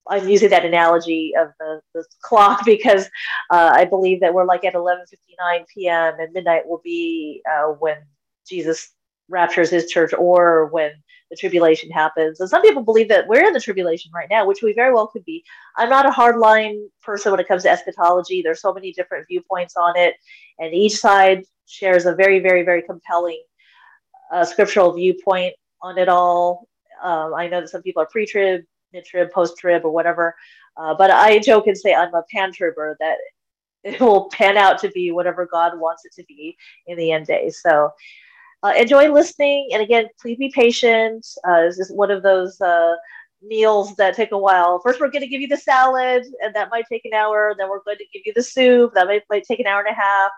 I'm 0.10 0.28
using 0.28 0.50
that 0.50 0.66
analogy 0.66 1.34
of 1.38 1.50
the, 1.60 1.82
the 1.94 2.06
clock 2.22 2.62
because 2.66 3.06
uh, 3.52 3.72
I 3.74 3.86
believe 3.86 4.22
that 4.22 4.34
we're 4.34 4.46
like 4.46 4.64
at 4.66 4.74
11:59 4.74 5.66
p.m. 5.74 6.16
and 6.20 6.34
midnight 6.34 6.68
will 6.68 6.82
be 6.84 7.42
uh, 7.50 7.74
when 7.74 7.98
Jesus 8.48 8.92
raptures 9.30 9.70
his 9.70 9.88
church 9.88 10.14
or 10.18 10.68
when 10.68 10.92
the 11.30 11.36
tribulation 11.36 11.92
happens. 11.92 12.40
And 12.40 12.50
some 12.50 12.62
people 12.62 12.84
believe 12.84 13.10
that 13.10 13.28
we're 13.28 13.46
in 13.46 13.54
the 13.54 13.60
tribulation 13.60 14.12
right 14.14 14.30
now, 14.30 14.48
which 14.48 14.62
we 14.64 14.74
very 14.74 14.94
well 14.94 15.08
could 15.08 15.26
be. 15.26 15.44
I'm 15.76 15.90
not 15.90 16.06
a 16.06 16.10
hardline 16.10 16.86
person 17.02 17.32
when 17.32 17.40
it 17.40 17.48
comes 17.48 17.64
to 17.64 17.70
eschatology. 17.70 18.42
There's 18.42 18.62
so 18.62 18.74
many 18.74 18.94
different 18.94 19.28
viewpoints 19.28 19.76
on 19.76 19.98
it, 19.98 20.16
and 20.60 20.74
each 20.74 20.98
side 20.98 21.44
shares 21.66 22.06
a 22.06 22.16
very, 22.16 22.40
very, 22.40 22.64
very 22.64 22.82
compelling 22.82 23.44
uh, 24.32 24.46
scriptural 24.46 24.94
viewpoint 24.94 25.54
on 25.82 25.98
it 25.98 26.08
all. 26.08 26.68
Um, 27.04 27.34
I 27.34 27.48
know 27.48 27.62
that 27.62 27.70
some 27.70 27.82
people 27.82 28.02
are 28.02 28.08
pre-trib, 28.08 28.62
mid-trib, 28.94 29.32
post-trib, 29.32 29.84
or 29.84 29.92
whatever, 29.92 30.34
uh, 30.78 30.96
but 30.96 31.12
I 31.12 31.40
joke 31.40 31.68
and 31.68 31.78
say 31.78 31.94
I'm 31.94 32.14
a 32.14 32.24
pan-tribber 32.32 32.96
that 33.02 33.18
it 33.84 34.00
will 34.00 34.30
pan 34.30 34.58
out 34.58 34.80
to 34.80 34.90
be 34.90 35.12
whatever 35.12 35.46
God 35.46 35.78
wants 35.78 36.06
it 36.06 36.14
to 36.14 36.26
be 36.26 36.58
in 36.88 36.98
the 36.98 37.12
end 37.12 37.28
days. 37.28 37.62
So 37.62 37.92
uh, 38.64 38.74
enjoy 38.78 39.12
listening. 39.12 39.70
And 39.74 39.82
again, 39.82 40.08
please 40.22 40.38
be 40.38 40.52
patient. 40.54 41.26
Uh, 41.48 41.64
this 41.64 41.80
is 41.80 41.92
one 41.92 42.12
of 42.12 42.24
those 42.24 42.60
uh, 42.62 42.96
meals 43.42 43.96
that 43.96 44.16
take 44.16 44.32
a 44.32 44.38
while. 44.38 44.80
First, 44.80 45.00
we're 45.00 45.12
going 45.12 45.22
to 45.22 45.28
give 45.28 45.42
you 45.42 45.48
the 45.48 45.58
salad, 45.58 46.26
and 46.42 46.56
that 46.56 46.70
might 46.70 46.86
take 46.90 47.06
an 47.06 47.14
hour. 47.14 47.54
Then 47.58 47.70
we're 47.70 47.84
going 47.84 47.98
to 47.98 48.06
give 48.14 48.24
you 48.26 48.34
the 48.34 48.44
soup. 48.44 48.94
That 48.94 49.08
might, 49.08 49.24
might 49.30 49.44
take 49.44 49.60
an 49.60 49.68
hour 49.68 49.80
and 49.80 49.96
a 49.96 50.00
half. 50.00 50.32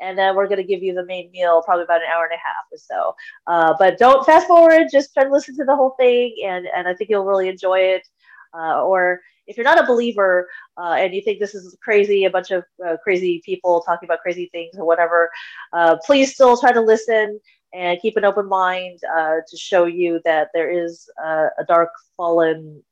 And 0.00 0.18
then 0.18 0.36
we're 0.36 0.46
going 0.46 0.60
to 0.60 0.64
give 0.64 0.82
you 0.82 0.92
the 0.92 1.06
main 1.06 1.30
meal, 1.30 1.62
probably 1.64 1.84
about 1.84 2.02
an 2.02 2.08
hour 2.14 2.24
and 2.24 2.34
a 2.34 2.36
half 2.36 2.66
or 2.70 2.78
so. 2.78 3.14
Uh, 3.46 3.74
but 3.78 3.98
don't 3.98 4.26
fast 4.26 4.46
forward. 4.46 4.88
Just 4.92 5.14
try 5.14 5.24
to 5.24 5.30
listen 5.30 5.56
to 5.56 5.64
the 5.64 5.74
whole 5.74 5.94
thing, 5.98 6.34
and, 6.44 6.66
and 6.76 6.86
I 6.86 6.94
think 6.94 7.08
you'll 7.08 7.24
really 7.24 7.48
enjoy 7.48 7.78
it. 7.78 8.06
Uh, 8.54 8.82
or 8.82 9.20
if 9.46 9.56
you're 9.56 9.64
not 9.64 9.82
a 9.82 9.86
believer 9.86 10.48
uh, 10.76 10.96
and 10.98 11.14
you 11.14 11.22
think 11.22 11.38
this 11.38 11.54
is 11.54 11.76
crazy, 11.82 12.24
a 12.24 12.30
bunch 12.30 12.50
of 12.50 12.64
uh, 12.86 12.96
crazy 13.02 13.40
people 13.44 13.82
talking 13.82 14.06
about 14.06 14.20
crazy 14.20 14.48
things 14.52 14.76
or 14.76 14.84
whatever, 14.84 15.30
uh, 15.72 15.96
please 16.04 16.34
still 16.34 16.56
try 16.56 16.72
to 16.72 16.80
listen 16.80 17.40
and 17.76 18.00
keep 18.00 18.16
an 18.16 18.24
open 18.24 18.48
mind 18.48 19.00
uh, 19.14 19.36
to 19.46 19.56
show 19.56 19.84
you 19.84 20.18
that 20.24 20.48
there 20.54 20.70
is 20.70 21.10
uh, 21.22 21.48
a 21.58 21.64
dark, 21.68 21.90
fallen 22.16 22.82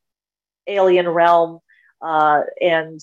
alien 0.66 1.08
realm, 1.08 1.58
uh, 2.02 2.42
and 2.60 3.00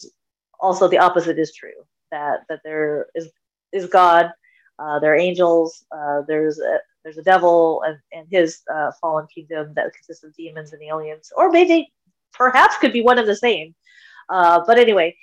also 0.60 0.88
the 0.88 1.00
opposite 1.00 1.40
is 1.40 1.52
true. 1.54 1.84
That 2.12 2.42
that 2.50 2.60
there 2.64 3.08
is 3.16 3.30
is 3.72 3.88
God, 3.88 4.32
uh, 4.78 5.00
there 5.00 5.14
are 5.14 5.18
angels, 5.18 5.84
uh, 5.92 6.22
there's 6.28 6.60
a 6.60 6.80
there's 7.04 7.18
a 7.18 7.24
devil 7.24 7.82
and, 7.84 7.98
and 8.14 8.28
his 8.30 8.62
uh, 8.72 8.92
fallen 9.02 9.26
kingdom 9.34 9.74
that 9.74 9.92
consists 9.96 10.24
of 10.24 10.36
demons 10.36 10.74
and 10.74 10.84
aliens, 10.84 11.34
or 11.36 11.50
maybe 11.50 11.92
perhaps 12.32 12.78
could 12.78 12.94
be 12.94 13.02
one 13.02 13.18
and 13.18 13.28
the 13.28 13.36
same. 13.36 13.74
but 14.30 14.78
anyway, 14.78 15.16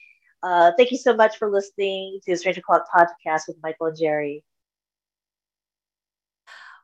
thank 0.42 0.90
you 0.90 0.98
so 0.98 1.14
much 1.14 1.36
for 1.36 1.48
listening 1.52 2.18
to 2.24 2.32
the 2.32 2.36
Strange 2.36 2.58
O'Clock 2.58 2.86
podcast 2.92 3.42
with 3.46 3.58
Michael 3.62 3.86
and 3.86 3.96
Jerry. 3.96 4.42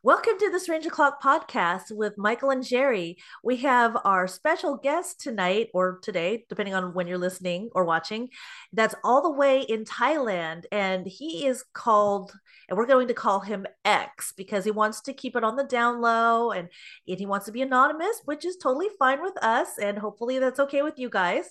Welcome 0.04 0.34
to 0.38 0.50
the 0.50 0.60
Strange 0.60 0.84
O'Clock 0.84 1.22
podcast 1.22 1.90
with 1.90 2.18
Michael 2.18 2.50
and 2.50 2.62
Jerry. 2.62 3.16
We 3.42 3.56
have 3.56 3.96
our 4.04 4.28
special 4.28 4.76
guest 4.76 5.18
tonight 5.18 5.70
or 5.72 5.98
today, 6.02 6.44
depending 6.50 6.74
on 6.74 6.92
when 6.92 7.06
you're 7.06 7.16
listening 7.16 7.70
or 7.74 7.86
watching, 7.86 8.28
that's 8.74 8.94
all 9.02 9.22
the 9.22 9.30
way 9.30 9.62
in 9.62 9.86
Thailand. 9.86 10.64
And 10.70 11.06
he 11.06 11.46
is 11.46 11.64
called, 11.72 12.34
and 12.68 12.76
we're 12.76 12.84
going 12.84 13.08
to 13.08 13.14
call 13.14 13.40
him 13.40 13.64
X 13.86 14.34
because 14.36 14.66
he 14.66 14.70
wants 14.70 15.00
to 15.00 15.14
keep 15.14 15.36
it 15.36 15.42
on 15.42 15.56
the 15.56 15.64
down 15.64 16.02
low 16.02 16.50
and, 16.50 16.68
and 17.08 17.18
he 17.18 17.24
wants 17.24 17.46
to 17.46 17.52
be 17.52 17.62
anonymous, 17.62 18.20
which 18.26 18.44
is 18.44 18.58
totally 18.58 18.90
fine 18.98 19.22
with 19.22 19.42
us. 19.42 19.78
And 19.80 19.96
hopefully 19.96 20.38
that's 20.38 20.60
okay 20.60 20.82
with 20.82 20.98
you 20.98 21.08
guys 21.08 21.50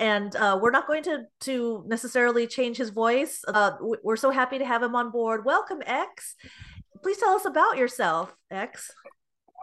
and 0.00 0.34
uh, 0.34 0.58
we're 0.60 0.72
not 0.72 0.88
going 0.88 1.04
to 1.04 1.24
to 1.38 1.84
necessarily 1.86 2.48
change 2.48 2.76
his 2.78 2.90
voice. 2.90 3.44
Uh, 3.46 3.72
we're 4.02 4.16
so 4.16 4.30
happy 4.30 4.58
to 4.58 4.64
have 4.64 4.82
him 4.82 4.96
on 4.96 5.12
board. 5.12 5.44
Welcome, 5.44 5.82
X 5.86 6.34
please 7.02 7.18
tell 7.18 7.34
us 7.34 7.44
about 7.44 7.76
yourself, 7.76 8.36
X. 8.50 8.92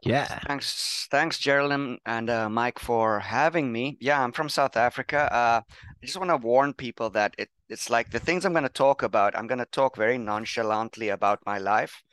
Yeah. 0.04 0.40
Thanks, 0.46 1.08
thanks, 1.10 1.40
Geraldine 1.40 1.98
and 2.06 2.30
uh, 2.30 2.50
Mike 2.50 2.80
for 2.80 3.20
having 3.20 3.72
me. 3.72 3.98
Yeah, 4.00 4.22
I'm 4.22 4.32
from 4.32 4.50
South 4.50 4.78
Africa. 4.78 5.34
Uh, 5.34 5.62
I 5.66 6.06
just 6.06 6.18
want 6.18 6.30
to 6.30 6.38
warn 6.38 6.74
people 6.74 7.10
that 7.12 7.34
it, 7.38 7.50
it's 7.70 7.90
like 7.90 8.12
the 8.12 8.20
things 8.20 8.46
I'm 8.46 8.54
going 8.54 8.64
to 8.64 8.70
talk 8.70 9.02
about. 9.02 9.36
I'm 9.36 9.48
going 9.48 9.60
to 9.60 9.66
talk 9.66 9.96
very 9.96 10.18
nonchalantly 10.18 11.10
about 11.10 11.40
my 11.46 11.58
life, 11.58 12.04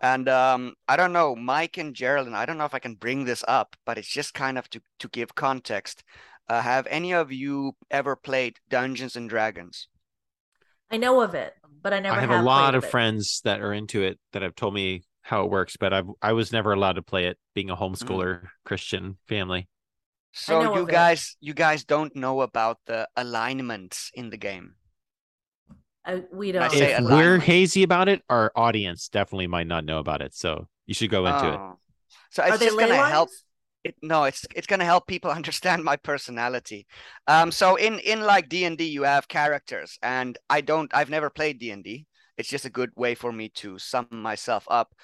and 0.00 0.28
um, 0.28 0.74
I 0.88 0.96
don't 0.96 1.12
know, 1.12 1.36
Mike 1.36 1.76
and 1.76 1.94
Geraldine. 1.94 2.34
I 2.34 2.44
don't 2.44 2.58
know 2.58 2.64
if 2.64 2.74
I 2.74 2.80
can 2.80 2.94
bring 2.94 3.24
this 3.24 3.44
up, 3.46 3.76
but 3.84 3.98
it's 3.98 4.08
just 4.08 4.34
kind 4.34 4.58
of 4.58 4.68
to 4.70 4.80
to 4.98 5.08
give 5.08 5.34
context. 5.34 6.02
Uh, 6.48 6.62
have 6.62 6.86
any 6.88 7.12
of 7.12 7.30
you 7.30 7.76
ever 7.90 8.16
played 8.16 8.58
Dungeons 8.68 9.16
and 9.16 9.28
Dragons? 9.28 9.88
I 10.90 10.96
know 10.98 11.20
of 11.20 11.34
it 11.34 11.54
but 11.86 11.92
I 11.92 12.00
never. 12.00 12.16
I 12.16 12.20
have, 12.20 12.30
have 12.30 12.40
a 12.40 12.42
lot 12.42 12.74
of 12.74 12.82
it. 12.82 12.90
friends 12.90 13.40
that 13.44 13.60
are 13.60 13.72
into 13.72 14.02
it 14.02 14.18
that 14.32 14.42
have 14.42 14.56
told 14.56 14.74
me 14.74 15.04
how 15.22 15.44
it 15.44 15.50
works, 15.52 15.76
but 15.76 15.94
I 15.94 16.02
I 16.20 16.32
was 16.32 16.50
never 16.50 16.72
allowed 16.72 16.94
to 16.94 17.02
play 17.02 17.26
it, 17.26 17.38
being 17.54 17.70
a 17.70 17.76
homeschooler 17.76 18.42
mm. 18.42 18.48
Christian 18.64 19.18
family. 19.28 19.68
So 20.32 20.74
you 20.74 20.84
guys, 20.84 21.36
it. 21.40 21.46
you 21.46 21.54
guys 21.54 21.84
don't 21.84 22.16
know 22.16 22.40
about 22.40 22.78
the 22.86 23.08
alignments 23.16 24.10
in 24.14 24.30
the 24.30 24.36
game. 24.36 24.74
Uh, 26.04 26.22
we 26.32 26.50
don't. 26.50 26.74
If 26.74 27.04
we're 27.04 27.38
hazy 27.38 27.84
about 27.84 28.08
it, 28.08 28.22
our 28.28 28.50
audience 28.56 29.08
definitely 29.08 29.46
might 29.46 29.68
not 29.68 29.84
know 29.84 30.00
about 30.00 30.22
it. 30.22 30.34
So 30.34 30.66
you 30.86 30.94
should 30.94 31.10
go 31.10 31.24
into 31.26 31.46
oh. 31.46 31.52
it. 31.52 31.60
So 32.30 32.44
it's 32.46 32.58
just 32.58 32.76
gonna 32.76 33.06
help 33.08 33.28
it, 33.86 33.94
no 34.02 34.24
it's 34.24 34.44
it's 34.54 34.66
going 34.66 34.80
to 34.80 34.86
help 34.92 35.06
people 35.06 35.30
understand 35.40 35.82
my 35.84 35.96
personality. 35.96 36.86
Um 37.26 37.50
so 37.52 37.76
in 37.76 37.98
in 38.00 38.20
like 38.20 38.48
d&d 38.48 38.84
you 38.84 39.02
have 39.02 39.28
characters 39.28 39.98
and 40.02 40.38
i 40.50 40.60
don't 40.60 40.94
i've 40.94 41.10
never 41.10 41.30
played 41.30 41.58
d&d 41.58 42.06
it's 42.38 42.48
just 42.48 42.64
a 42.64 42.70
good 42.78 42.90
way 42.96 43.14
for 43.14 43.32
me 43.32 43.48
to 43.48 43.78
sum 43.78 44.06
myself 44.10 44.64
up. 44.68 44.94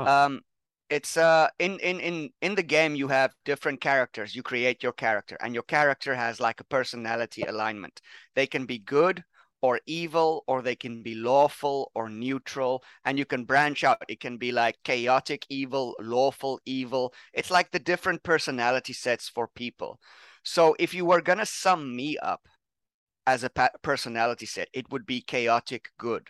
Um 0.00 0.40
it's 0.90 1.16
uh 1.16 1.48
in 1.58 1.78
in 1.80 2.00
in 2.00 2.30
in 2.40 2.54
the 2.54 2.62
game 2.62 2.94
you 2.94 3.08
have 3.08 3.34
different 3.44 3.80
characters. 3.80 4.34
You 4.34 4.42
create 4.42 4.82
your 4.82 4.92
character 4.92 5.36
and 5.40 5.52
your 5.54 5.64
character 5.64 6.14
has 6.14 6.40
like 6.40 6.60
a 6.60 6.64
personality 6.64 7.42
alignment. 7.42 8.00
They 8.34 8.46
can 8.46 8.64
be 8.66 8.78
good 8.78 9.22
or 9.60 9.80
evil, 9.86 10.44
or 10.46 10.62
they 10.62 10.76
can 10.76 11.02
be 11.02 11.14
lawful 11.14 11.90
or 11.94 12.08
neutral. 12.08 12.82
And 13.04 13.18
you 13.18 13.24
can 13.24 13.44
branch 13.44 13.84
out. 13.84 14.04
It 14.08 14.20
can 14.20 14.36
be 14.36 14.52
like 14.52 14.76
chaotic 14.84 15.46
evil, 15.48 15.96
lawful 16.00 16.60
evil. 16.64 17.12
It's 17.32 17.50
like 17.50 17.70
the 17.70 17.78
different 17.78 18.22
personality 18.22 18.92
sets 18.92 19.28
for 19.28 19.48
people. 19.48 19.98
So 20.44 20.76
if 20.78 20.94
you 20.94 21.04
were 21.04 21.20
going 21.20 21.38
to 21.38 21.46
sum 21.46 21.94
me 21.96 22.16
up 22.18 22.46
as 23.26 23.44
a 23.44 23.50
personality 23.82 24.46
set, 24.46 24.68
it 24.72 24.90
would 24.90 25.04
be 25.06 25.20
chaotic 25.20 25.90
good. 25.98 26.28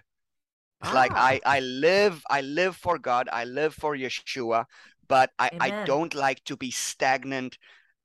Ah. 0.82 0.92
Like 0.92 1.12
I, 1.14 1.40
I 1.44 1.60
live, 1.60 2.22
I 2.30 2.40
live 2.40 2.76
for 2.76 2.98
God. 2.98 3.28
I 3.32 3.44
live 3.44 3.74
for 3.74 3.96
Yeshua, 3.96 4.64
but 5.06 5.30
I, 5.38 5.50
I 5.60 5.84
don't 5.84 6.14
like 6.14 6.42
to 6.44 6.56
be 6.56 6.70
stagnant 6.70 7.58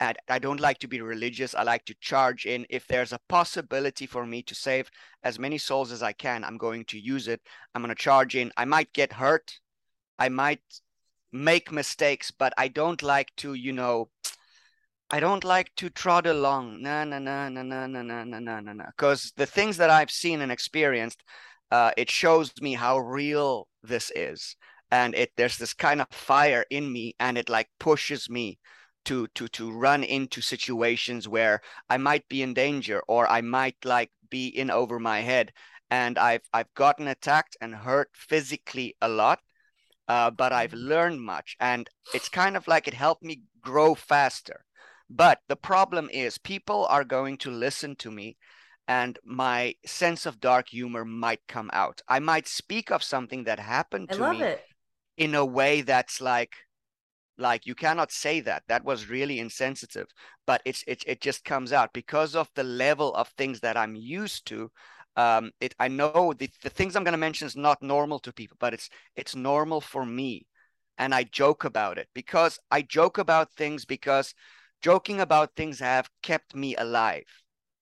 and 0.04 0.18
I 0.28 0.40
don't 0.40 0.60
like 0.60 0.80
to 0.80 0.88
be 0.88 1.00
religious. 1.00 1.56
I 1.56 1.64
like 1.64 1.86
to 1.86 1.96
charge 2.02 2.46
in. 2.46 2.66
If 2.70 2.86
there's 2.88 3.14
a 3.14 3.20
possibility 3.30 4.06
for 4.06 4.26
me 4.26 4.44
to 4.44 4.56
save 4.56 4.90
as 5.24 5.40
many 5.40 5.58
souls 5.58 5.92
as 5.94 6.04
I 6.04 6.12
can, 6.12 6.44
I'm 6.44 6.58
going 6.58 6.84
to 6.86 7.00
use 7.00 7.30
it. 7.30 7.42
I'm 7.74 7.82
going 7.82 7.96
to 7.96 8.04
charge 8.04 8.36
in. 8.36 8.52
I 8.58 8.66
might 8.66 8.92
get 8.92 9.14
hurt. 9.14 9.60
I 10.20 10.28
might 10.28 10.62
make 11.32 11.72
mistakes, 11.72 12.32
but 12.32 12.54
I 12.58 12.68
don't 12.68 13.02
like 13.02 13.30
to, 13.38 13.54
you 13.54 13.72
know, 13.72 14.10
I 15.10 15.22
don't 15.22 15.44
like 15.46 15.74
to 15.78 15.90
trot 15.90 16.28
along. 16.28 16.82
No, 16.82 17.06
no, 17.06 17.20
no, 17.20 17.48
no, 17.48 17.62
no, 17.62 17.86
no, 17.86 18.02
no, 18.02 18.24
no, 18.24 18.40
no, 18.40 18.60
no, 18.60 18.74
no. 18.74 18.86
Because 18.98 19.32
the 19.38 19.46
things 19.46 19.78
that 19.78 19.90
I've 19.90 20.12
seen 20.12 20.42
and 20.42 20.52
experienced, 20.52 21.24
uh, 21.72 21.92
it 21.96 22.10
shows 22.10 22.52
me 22.62 22.74
how 22.74 23.00
real 23.00 23.70
this 23.84 24.12
is. 24.16 24.58
And 24.92 25.16
it 25.16 25.32
there's 25.38 25.58
this 25.58 25.74
kind 25.74 26.02
of 26.02 26.08
fire 26.12 26.66
in 26.70 26.92
me, 26.92 27.16
and 27.20 27.38
it 27.38 27.48
like 27.50 27.70
pushes 27.80 28.30
me 28.30 28.60
to 29.06 29.28
to 29.36 29.48
to 29.50 29.72
run 29.72 30.04
into 30.04 30.42
situations 30.42 31.28
where 31.28 31.62
I 31.90 31.98
might 31.98 32.28
be 32.30 32.42
in 32.42 32.54
danger 32.54 33.02
or 33.08 33.30
I 33.30 33.42
might 33.42 33.78
like 33.84 34.12
be 34.30 34.48
in 34.48 34.72
over 34.72 35.00
my 35.00 35.22
head 35.22 35.52
and 35.90 36.18
I've 36.18 36.44
I've 36.54 36.74
gotten 36.74 37.08
attacked 37.08 37.58
and 37.62 37.76
hurt 37.76 38.10
physically 38.14 38.96
a 39.02 39.08
lot 39.08 39.40
uh, 40.08 40.32
but 40.32 40.52
I've 40.52 40.72
mm-hmm. 40.72 40.90
learned 40.90 41.22
much 41.22 41.56
and 41.60 41.90
it's 42.14 42.30
kind 42.30 42.58
of 42.58 42.68
like 42.68 42.88
it 42.88 42.94
helped 42.94 43.24
me 43.24 43.42
grow 43.62 43.96
faster 43.96 44.66
but 45.10 45.40
the 45.48 45.56
problem 45.56 46.10
is 46.12 46.38
people 46.38 46.86
are 46.90 47.04
going 47.04 47.38
to 47.40 47.52
listen 47.52 47.96
to 47.98 48.12
me 48.12 48.38
and 48.88 49.18
my 49.24 49.76
sense 49.86 50.26
of 50.26 50.40
dark 50.42 50.70
humor 50.70 51.06
might 51.06 51.42
come 51.48 51.70
out 51.74 52.02
I 52.08 52.20
might 52.20 52.48
speak 52.48 52.92
of 52.92 53.04
something 53.04 53.46
that 53.46 53.60
happened 53.60 54.10
to 54.12 54.32
me 54.32 54.42
it. 54.42 54.62
in 55.18 55.36
a 55.36 55.46
way 55.46 55.82
that's 55.82 56.20
like 56.20 56.56
like 57.38 57.66
you 57.66 57.76
cannot 57.76 58.12
say 58.12 58.40
that. 58.42 58.64
That 58.68 58.86
was 58.86 59.10
really 59.10 59.40
insensitive. 59.40 60.08
But 60.46 60.62
it's 60.66 60.84
it, 60.88 61.04
it 61.08 61.22
just 61.22 61.44
comes 61.46 61.74
out. 61.74 61.94
Because 61.94 62.36
of 62.36 62.50
the 62.56 62.64
level 62.64 63.14
of 63.16 63.28
things 63.30 63.60
that 63.62 63.78
i'm 63.78 63.96
used 63.96 64.46
to 64.48 64.72
um 65.16 65.52
it 65.62 65.76
i 65.80 65.88
know 65.88 66.34
the, 66.38 66.50
the 66.64 66.70
things 66.70 66.96
i'm 66.96 67.04
going 67.04 67.12
to 67.14 67.18
mention 67.18 67.46
is 67.46 67.56
not 67.56 67.82
normal 67.84 68.18
to 68.20 68.34
people 68.34 68.58
but 68.60 68.74
it's 68.74 68.90
it's 69.16 69.36
normal 69.36 69.82
for 69.82 70.06
me. 70.06 70.46
And 70.98 71.14
i 71.16 71.24
joke 71.24 71.64
about 71.66 71.98
it. 71.98 72.08
Because 72.14 72.60
i 72.72 72.82
joke 72.82 73.18
about 73.18 73.52
things 73.54 73.86
because 73.86 74.34
joking 74.82 75.22
about 75.22 75.56
things 75.56 75.80
have 75.80 76.10
kept 76.22 76.56
me 76.56 76.76
alive. 76.76 77.26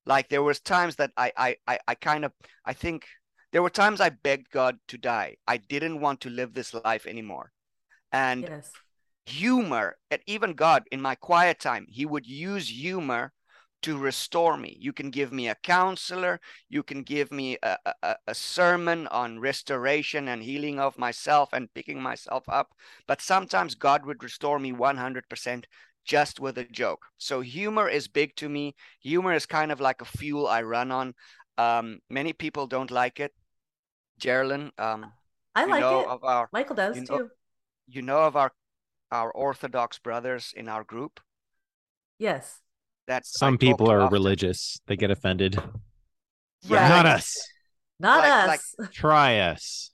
Like 0.06 0.30
there 0.30 0.44
was 0.44 0.60
times 0.60 0.96
that 0.98 1.12
i 1.18 1.32
i 1.38 1.56
i, 1.68 1.80
I 1.88 1.96
kind 1.96 2.26
of 2.26 2.34
i 2.66 2.74
think 2.74 3.06
there 3.52 3.62
were 3.64 3.70
times 3.70 4.02
i 4.02 4.10
begged 4.10 4.50
god 4.52 4.78
to 4.90 4.98
die. 4.98 5.38
I 5.48 5.58
didn't 5.58 6.00
want 6.02 6.22
to 6.22 6.30
live 6.30 6.54
this 6.54 6.74
life 6.74 7.06
anymore. 7.06 7.52
And 8.12 8.50
Yes. 8.50 8.72
Humor 9.26 9.98
and 10.10 10.22
even 10.26 10.54
god 10.54 10.84
in 10.92 11.02
my 11.02 11.16
quiet 11.16 11.60
time. 11.60 11.86
He 11.90 12.06
would 12.06 12.28
use 12.28 12.70
humor 12.70 13.32
to 13.82 13.98
restore 13.98 14.58
me. 14.58 14.78
You 14.80 14.94
can 14.94 15.10
give 15.10 15.32
me 15.32 15.48
a 15.50 15.56
counselor. 15.56 16.40
You 16.70 16.84
can 16.84 17.02
give 17.04 17.32
me 17.32 17.58
a, 17.64 17.78
a, 18.04 18.16
a 18.28 18.36
sermon 18.36 19.08
on 19.08 19.40
restoration 19.40 20.28
and 20.28 20.44
healing 20.44 20.80
of 20.80 20.98
myself 21.00 21.50
and 21.54 21.74
picking 21.74 22.02
myself 22.02 22.44
up. 22.48 22.74
But 23.08 23.22
sometimes 23.22 23.76
god 23.76 24.06
would 24.06 24.24
restore 24.24 24.60
me 24.60 24.72
100% 24.72 25.66
just 26.06 26.40
with 26.40 26.58
a 26.58 26.64
joke. 26.66 27.06
So 27.18 27.42
humor 27.42 27.88
is 27.88 28.08
big 28.08 28.36
to 28.38 28.50
me. 28.50 28.76
Humor 29.02 29.34
is 29.34 29.46
kind 29.46 29.72
of 29.72 29.80
like 29.80 30.02
a 30.02 30.06
fuel 30.06 30.48
i 30.48 30.62
run 30.62 30.92
on. 30.92 31.14
Um, 31.58 32.00
many 32.10 32.34
people 32.34 32.68
don't 32.68 32.92
like 32.92 33.20
it. 33.20 33.34
Geraldine, 34.18 34.72
um, 34.78 35.12
I 35.56 35.66
like 35.66 35.82
know 35.82 36.02
it. 36.02 36.08
of 36.08 36.24
our 36.24 36.50
Michael 36.52 36.76
does 36.76 36.96
you 36.96 37.06
know, 37.10 37.18
too. 37.18 37.30
you 37.88 38.02
know 38.02 38.20
of 38.20 38.36
our 38.36 38.52
our 39.12 39.32
orthodox 39.32 40.00
brothers 40.00 40.54
in 40.56 40.68
our 40.70 40.84
group 40.84 41.20
Yes. 42.20 42.60
that 43.08 43.26
Some 43.26 43.56
I 43.56 43.58
people 43.58 43.92
are 43.92 44.02
often. 44.02 44.14
religious. 44.14 44.80
They 44.88 44.96
get 44.96 45.12
offended. 45.12 45.56
Yeah, 46.62 46.88
Not 46.88 47.06
like- 47.06 47.16
us. 47.16 47.48
Not 48.00 48.20
Like- 48.20 48.60
us. 48.60 48.76
like- 48.80 48.92
Try 49.06 49.40
us. 49.40 49.90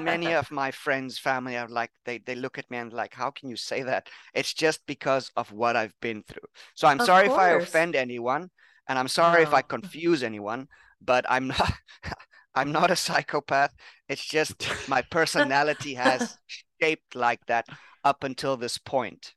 many 0.00 0.32
of 0.32 0.52
my 0.52 0.70
friends 0.70 1.18
family 1.18 1.56
are 1.56 1.66
like 1.68 1.90
they 2.04 2.18
they 2.18 2.36
look 2.36 2.58
at 2.58 2.70
me 2.70 2.76
and 2.78 2.92
like 2.92 3.12
how 3.12 3.28
can 3.32 3.48
you 3.50 3.56
say 3.56 3.82
that 3.82 4.08
it's 4.32 4.54
just 4.54 4.78
because 4.86 5.32
of 5.34 5.50
what 5.50 5.74
i've 5.74 5.98
been 6.00 6.22
through 6.22 6.46
so 6.76 6.86
i'm 6.86 7.00
Of 7.00 7.06
sorry 7.06 7.26
if 7.26 7.32
i 7.32 7.48
offend 7.50 7.96
anyone 7.96 8.50
and 8.88 8.96
i'm 9.00 9.08
sorry 9.08 9.42
if 9.42 9.52
i 9.52 9.62
confuse 9.74 10.22
anyone 10.22 10.68
but 11.00 11.26
i'm 11.28 11.48
not 11.48 11.72
i'm 12.54 12.70
not 12.70 12.92
a 12.92 12.94
psychopath 12.94 13.74
it's 14.08 14.24
just 14.24 14.54
my 14.88 15.02
personality 15.10 15.94
has 15.94 16.38
shaped 16.84 17.14
like 17.14 17.44
that 17.46 17.66
up 18.04 18.24
until 18.24 18.56
this 18.56 18.78
point. 18.78 19.34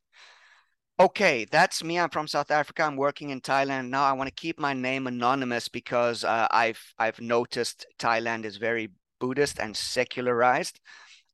Okay 0.99 1.45
that's 1.45 1.83
me. 1.83 1.99
I'm 1.99 2.09
from 2.09 2.27
south 2.27 2.51
africa. 2.51 2.83
I'm 2.83 2.95
working 2.97 3.29
in 3.29 3.41
thailand 3.41 3.89
now. 3.89 4.03
I 4.03 4.13
want 4.13 4.27
to 4.29 4.41
keep 4.41 4.59
my 4.59 4.73
name 4.73 5.07
anonymous 5.07 5.67
because 5.69 6.23
uh, 6.23 6.47
i've 6.51 6.81
i've 6.97 7.21
noticed 7.21 7.85
thailand 7.99 8.45
is 8.45 8.57
very 8.57 8.89
buddhist 9.19 9.59
and 9.59 9.75
secularized. 9.77 10.79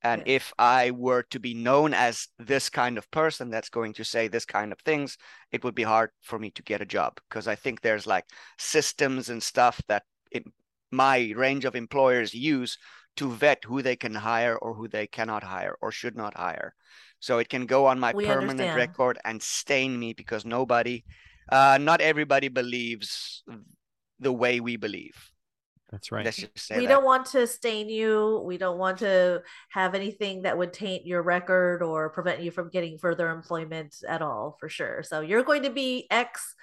And 0.03 0.22
Yes. 0.22 0.27
if 0.27 0.53
i 0.60 0.91
were 0.91 1.24
to 1.32 1.39
be 1.39 1.53
known 1.53 1.93
as 1.93 2.27
this 2.39 2.70
kind 2.70 2.98
of 2.98 3.10
person 3.12 3.50
that's 3.50 3.70
going 3.70 3.93
to 3.93 4.03
say 4.05 4.27
this 4.27 4.46
kind 4.46 4.72
of 4.74 4.79
things 4.82 5.17
it 5.51 5.63
would 5.63 5.75
be 5.75 5.84
hard 5.84 6.12
for 6.22 6.39
me 6.39 6.51
to 6.51 6.63
get 6.63 6.82
a 6.82 6.86
job 6.86 7.20
because 7.29 7.48
i 7.48 7.55
think 7.55 7.82
there's 7.82 8.08
like 8.08 8.25
systems 8.58 9.29
and 9.29 9.41
stuff 9.43 9.82
that 9.88 10.03
it, 10.32 10.43
my 10.91 11.34
range 11.36 11.65
of 11.65 11.75
employers 11.75 12.34
use 12.34 12.77
to 13.17 13.32
vet 13.32 13.63
who 13.65 13.82
they 13.82 13.96
can 13.96 14.15
hire 14.15 14.55
or 14.58 14.74
who 14.74 14.88
they 14.88 15.08
cannot 15.08 15.43
hire 15.43 15.75
or 15.82 15.91
should 15.91 16.15
not 16.15 16.36
hire 16.36 16.74
so 17.20 17.39
it 17.39 17.50
can 17.50 17.65
go 17.65 17.86
on 17.86 18.00
my 18.00 18.13
We 18.13 18.25
permanent 18.25 18.72
understand. 18.72 18.75
record 18.75 19.20
and 19.24 19.41
stain 19.41 19.98
me 20.00 20.13
because 20.13 20.46
nobody 20.46 21.03
uh 21.50 21.77
not 21.79 22.01
everybody 22.01 22.48
believes 22.50 23.43
the 24.20 24.32
way 24.32 24.60
we 24.60 24.77
believe 24.77 25.32
That's 25.91 26.12
right. 26.12 26.25
let's 26.25 26.38
just 26.38 26.58
say 26.67 26.77
we 26.77 26.86
that. 26.88 26.88
don't 26.88 27.03
want 27.05 27.27
to 27.27 27.46
stain 27.46 27.89
you. 27.89 28.41
We 28.46 28.58
don't 28.58 28.79
want 28.79 28.98
to 29.00 29.43
have 29.70 29.93
anything 29.93 30.41
that 30.43 30.58
would 30.58 30.74
taint 30.74 31.05
your 31.05 31.22
record 31.22 31.84
or 31.84 32.10
prevent 32.10 32.41
you 32.41 32.51
from 32.51 32.70
getting 32.70 32.98
further 32.98 33.29
employment 33.29 33.96
at 34.08 34.22
all, 34.22 34.58
for 34.60 34.69
sure. 34.69 35.04
So 35.04 35.21
you're 35.21 35.43
going 35.43 35.63
to 35.63 35.69
be 35.69 36.08
X, 36.10 36.56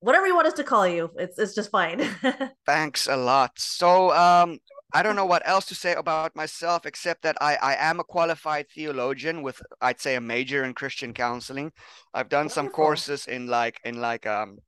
whatever 0.00 0.26
you 0.26 0.34
want 0.34 0.46
us 0.48 0.54
to 0.54 0.64
call 0.64 0.86
you. 0.86 1.10
It's 1.16 1.38
it's 1.38 1.54
just 1.54 1.70
fine. 1.70 2.00
Thanks 2.66 3.06
a 3.06 3.16
lot. 3.16 3.52
So, 3.58 4.10
um, 4.12 4.58
I 4.92 5.02
don't 5.02 5.14
know 5.16 5.26
what 5.26 5.46
else 5.46 5.66
to 5.66 5.74
say 5.74 5.92
about 5.94 6.34
myself 6.34 6.86
except 6.86 7.22
that 7.22 7.36
I, 7.40 7.56
I 7.56 7.74
am 7.76 8.00
a 8.00 8.04
qualified 8.04 8.68
theologian 8.70 9.42
with, 9.42 9.60
I'd 9.80 10.00
say, 10.00 10.14
a 10.16 10.20
major 10.20 10.64
in 10.64 10.74
Christian 10.74 11.12
counseling. 11.14 11.72
I've 12.14 12.28
done 12.28 12.48
some 12.48 12.68
courses 12.68 13.26
in 13.26 13.46
like 13.46 13.80
in 13.84 14.00
like 14.00 14.26
um 14.26 14.58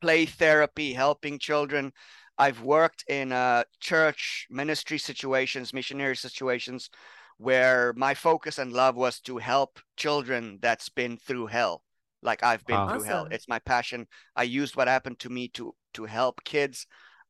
play 0.00 0.26
therapy, 0.26 0.92
helping 0.92 1.38
children. 1.38 1.92
I've 2.38 2.60
worked 2.62 3.04
in 3.08 3.32
uh 3.32 3.64
church 3.80 4.46
ministry 4.50 4.98
situations, 4.98 5.72
missionary 5.72 6.16
situations, 6.16 6.90
where 7.38 7.92
my 7.96 8.14
focus 8.14 8.58
and 8.58 8.72
love 8.72 8.96
was 8.96 9.20
to 9.20 9.38
help 9.38 9.80
children 9.96 10.58
that's 10.60 10.88
been 10.88 11.16
through 11.16 11.46
hell. 11.48 11.82
Like 12.22 12.42
I've 12.42 12.64
been 12.66 12.82
Wow. 12.82 12.88
through 12.88 13.02
hell. 13.04 13.26
It's 13.30 13.48
my 13.48 13.58
passion. 13.60 14.06
I 14.36 14.44
used 14.44 14.76
what 14.76 14.88
happened 14.88 15.18
to 15.20 15.30
me 15.30 15.48
to 15.50 15.74
to 15.94 16.04
help 16.06 16.44
kids. 16.44 16.86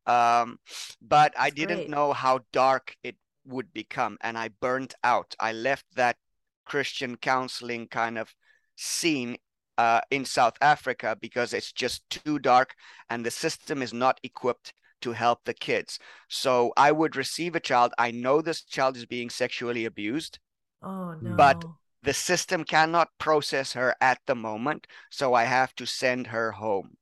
Um, 0.07 0.59
but 1.01 1.33
I 1.39 1.51
didn't 1.51 1.77
great. 1.77 1.91
know 1.91 2.13
how 2.13 2.41
dark 2.53 2.97
it 3.03 3.17
would 3.45 3.73
become, 3.73 4.19
and 4.21 4.37
I 4.39 4.49
burnt 4.49 4.95
out. 5.05 5.35
I 5.41 5.53
left 5.53 5.87
that 5.95 6.17
Christian 6.65 7.17
counseling 7.17 7.89
kind 7.89 8.19
of 8.19 8.35
scene 8.77 9.37
uh, 9.79 10.01
in 10.11 10.25
South 10.25 10.57
Africa 10.61 11.17
because 11.21 11.53
it's 11.53 11.73
just 11.73 12.09
too 12.11 12.39
dark 12.39 12.75
and 13.11 13.25
the 13.25 13.31
system 13.31 13.83
is 13.83 13.93
not 13.93 14.21
equipped 14.23 14.75
to 15.01 15.13
help 15.13 15.41
the 15.45 15.55
kids. 15.55 15.99
So 16.29 16.73
I 16.77 16.93
would 16.93 17.17
receive 17.17 17.57
a 17.57 17.61
child. 17.61 17.93
I 17.99 18.11
know 18.13 18.41
this 18.41 18.63
child 18.63 18.97
is 18.97 19.07
being 19.07 19.31
sexually 19.31 19.85
abused. 19.85 20.39
oh 20.83 21.15
no. 21.21 21.37
But- 21.37 21.65
The 22.05 22.13
system 22.15 22.65
cannot 22.65 23.11
process 23.19 23.75
her 23.75 23.95
at 24.01 24.19
the 24.27 24.35
moment. 24.35 24.87
So 25.11 25.35
I 25.35 25.45
have 25.45 25.73
to 25.77 25.87
send 25.87 26.27
her 26.29 26.53
home. 26.53 26.97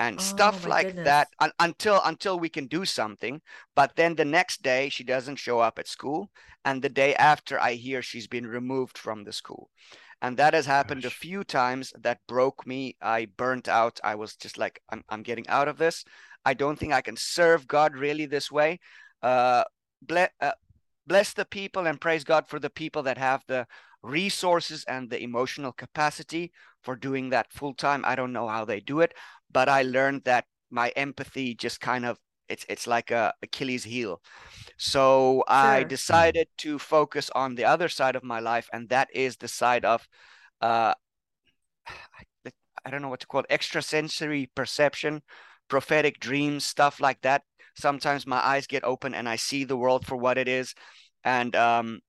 And 0.00 0.18
Oh, 0.18 0.22
stuff 0.24 0.66
like 0.66 0.88
goodness. 0.88 1.04
that 1.04 1.28
un- 1.40 1.52
until 1.60 2.00
until 2.04 2.40
we 2.40 2.48
can 2.48 2.66
do 2.66 2.84
something. 2.86 3.42
But 3.76 3.96
then 3.96 4.16
the 4.16 4.24
next 4.24 4.62
day 4.62 4.88
she 4.88 5.04
doesn't 5.04 5.36
show 5.36 5.60
up 5.60 5.78
at 5.78 5.88
school. 5.88 6.30
And 6.64 6.82
the 6.82 6.88
day 6.88 7.14
after 7.16 7.60
I 7.60 7.74
hear 7.74 8.02
she's 8.02 8.26
been 8.28 8.46
removed 8.48 8.98
from 8.98 9.24
the 9.24 9.32
school. 9.32 9.70
And 10.22 10.36
that 10.38 10.54
has 10.54 10.66
happened 10.66 11.04
a 11.04 11.10
few 11.10 11.44
times 11.44 11.92
that 12.00 12.20
broke 12.28 12.66
me. 12.66 12.96
I 13.02 13.26
burnt 13.36 13.68
out. 13.68 14.00
I 14.04 14.16
was 14.16 14.36
just 14.36 14.58
like, 14.58 14.80
I'm, 14.90 15.04
I'm 15.10 15.22
getting 15.22 15.48
out 15.48 15.68
of 15.68 15.78
this. 15.78 16.04
I 16.44 16.54
don't 16.54 16.78
think 16.78 16.92
I 16.92 17.02
can 17.02 17.16
serve 17.16 17.68
God 17.68 17.96
really 17.96 18.26
this 18.26 18.50
way. 18.50 18.80
Uh, 19.22 19.64
ble- 20.02 20.28
uh, 20.40 20.52
bless 21.06 21.32
the 21.34 21.44
people 21.46 21.86
and 21.86 22.00
praise 22.00 22.24
God 22.24 22.48
for 22.48 22.58
the 22.58 22.70
people 22.70 23.02
that 23.04 23.18
have 23.18 23.42
the 23.46 23.66
resources 24.02 24.84
and 24.88 25.10
the 25.10 25.22
emotional 25.22 25.72
capacity 25.72 26.52
for 26.82 26.96
doing 26.96 27.30
that 27.30 27.52
full 27.52 27.74
time. 27.74 28.04
I 28.06 28.14
don't 28.16 28.32
know 28.32 28.48
how 28.48 28.64
they 28.64 28.80
do 28.80 29.00
it, 29.00 29.14
but 29.52 29.68
I 29.68 29.82
learned 29.82 30.24
that 30.24 30.44
my 30.70 30.90
empathy 30.90 31.54
just 31.54 31.80
kind 31.80 32.04
of 32.06 32.18
it's 32.48 32.66
it's 32.68 32.86
like 32.86 33.10
a 33.10 33.32
Achilles 33.42 33.84
heel. 33.84 34.20
So 34.78 35.44
I 35.48 35.84
decided 35.84 36.48
to 36.58 36.78
focus 36.78 37.30
on 37.34 37.54
the 37.54 37.64
other 37.64 37.88
side 37.88 38.16
of 38.16 38.24
my 38.24 38.40
life, 38.40 38.68
and 38.72 38.88
that 38.90 39.08
is 39.14 39.36
the 39.36 39.48
side 39.48 39.84
of 39.84 40.06
uh 40.60 40.94
I- 42.46 42.52
I 42.84 42.90
don't 42.90 43.02
know 43.02 43.08
what 43.08 43.20
to 43.20 43.26
call 43.26 43.40
it, 43.40 43.46
extrasensory 43.50 44.50
perception, 44.54 45.22
prophetic 45.68 46.18
dreams, 46.20 46.66
stuff 46.66 47.00
like 47.00 47.20
that. 47.22 47.42
Sometimes 47.76 48.26
my 48.26 48.38
eyes 48.38 48.66
get 48.66 48.84
open 48.84 49.14
and 49.14 49.28
I 49.28 49.36
see 49.36 49.64
the 49.64 49.76
world 49.76 50.06
for 50.06 50.16
what 50.16 50.38
it 50.38 50.48
is. 50.48 50.74
And 51.24 51.54
um, 51.56 52.00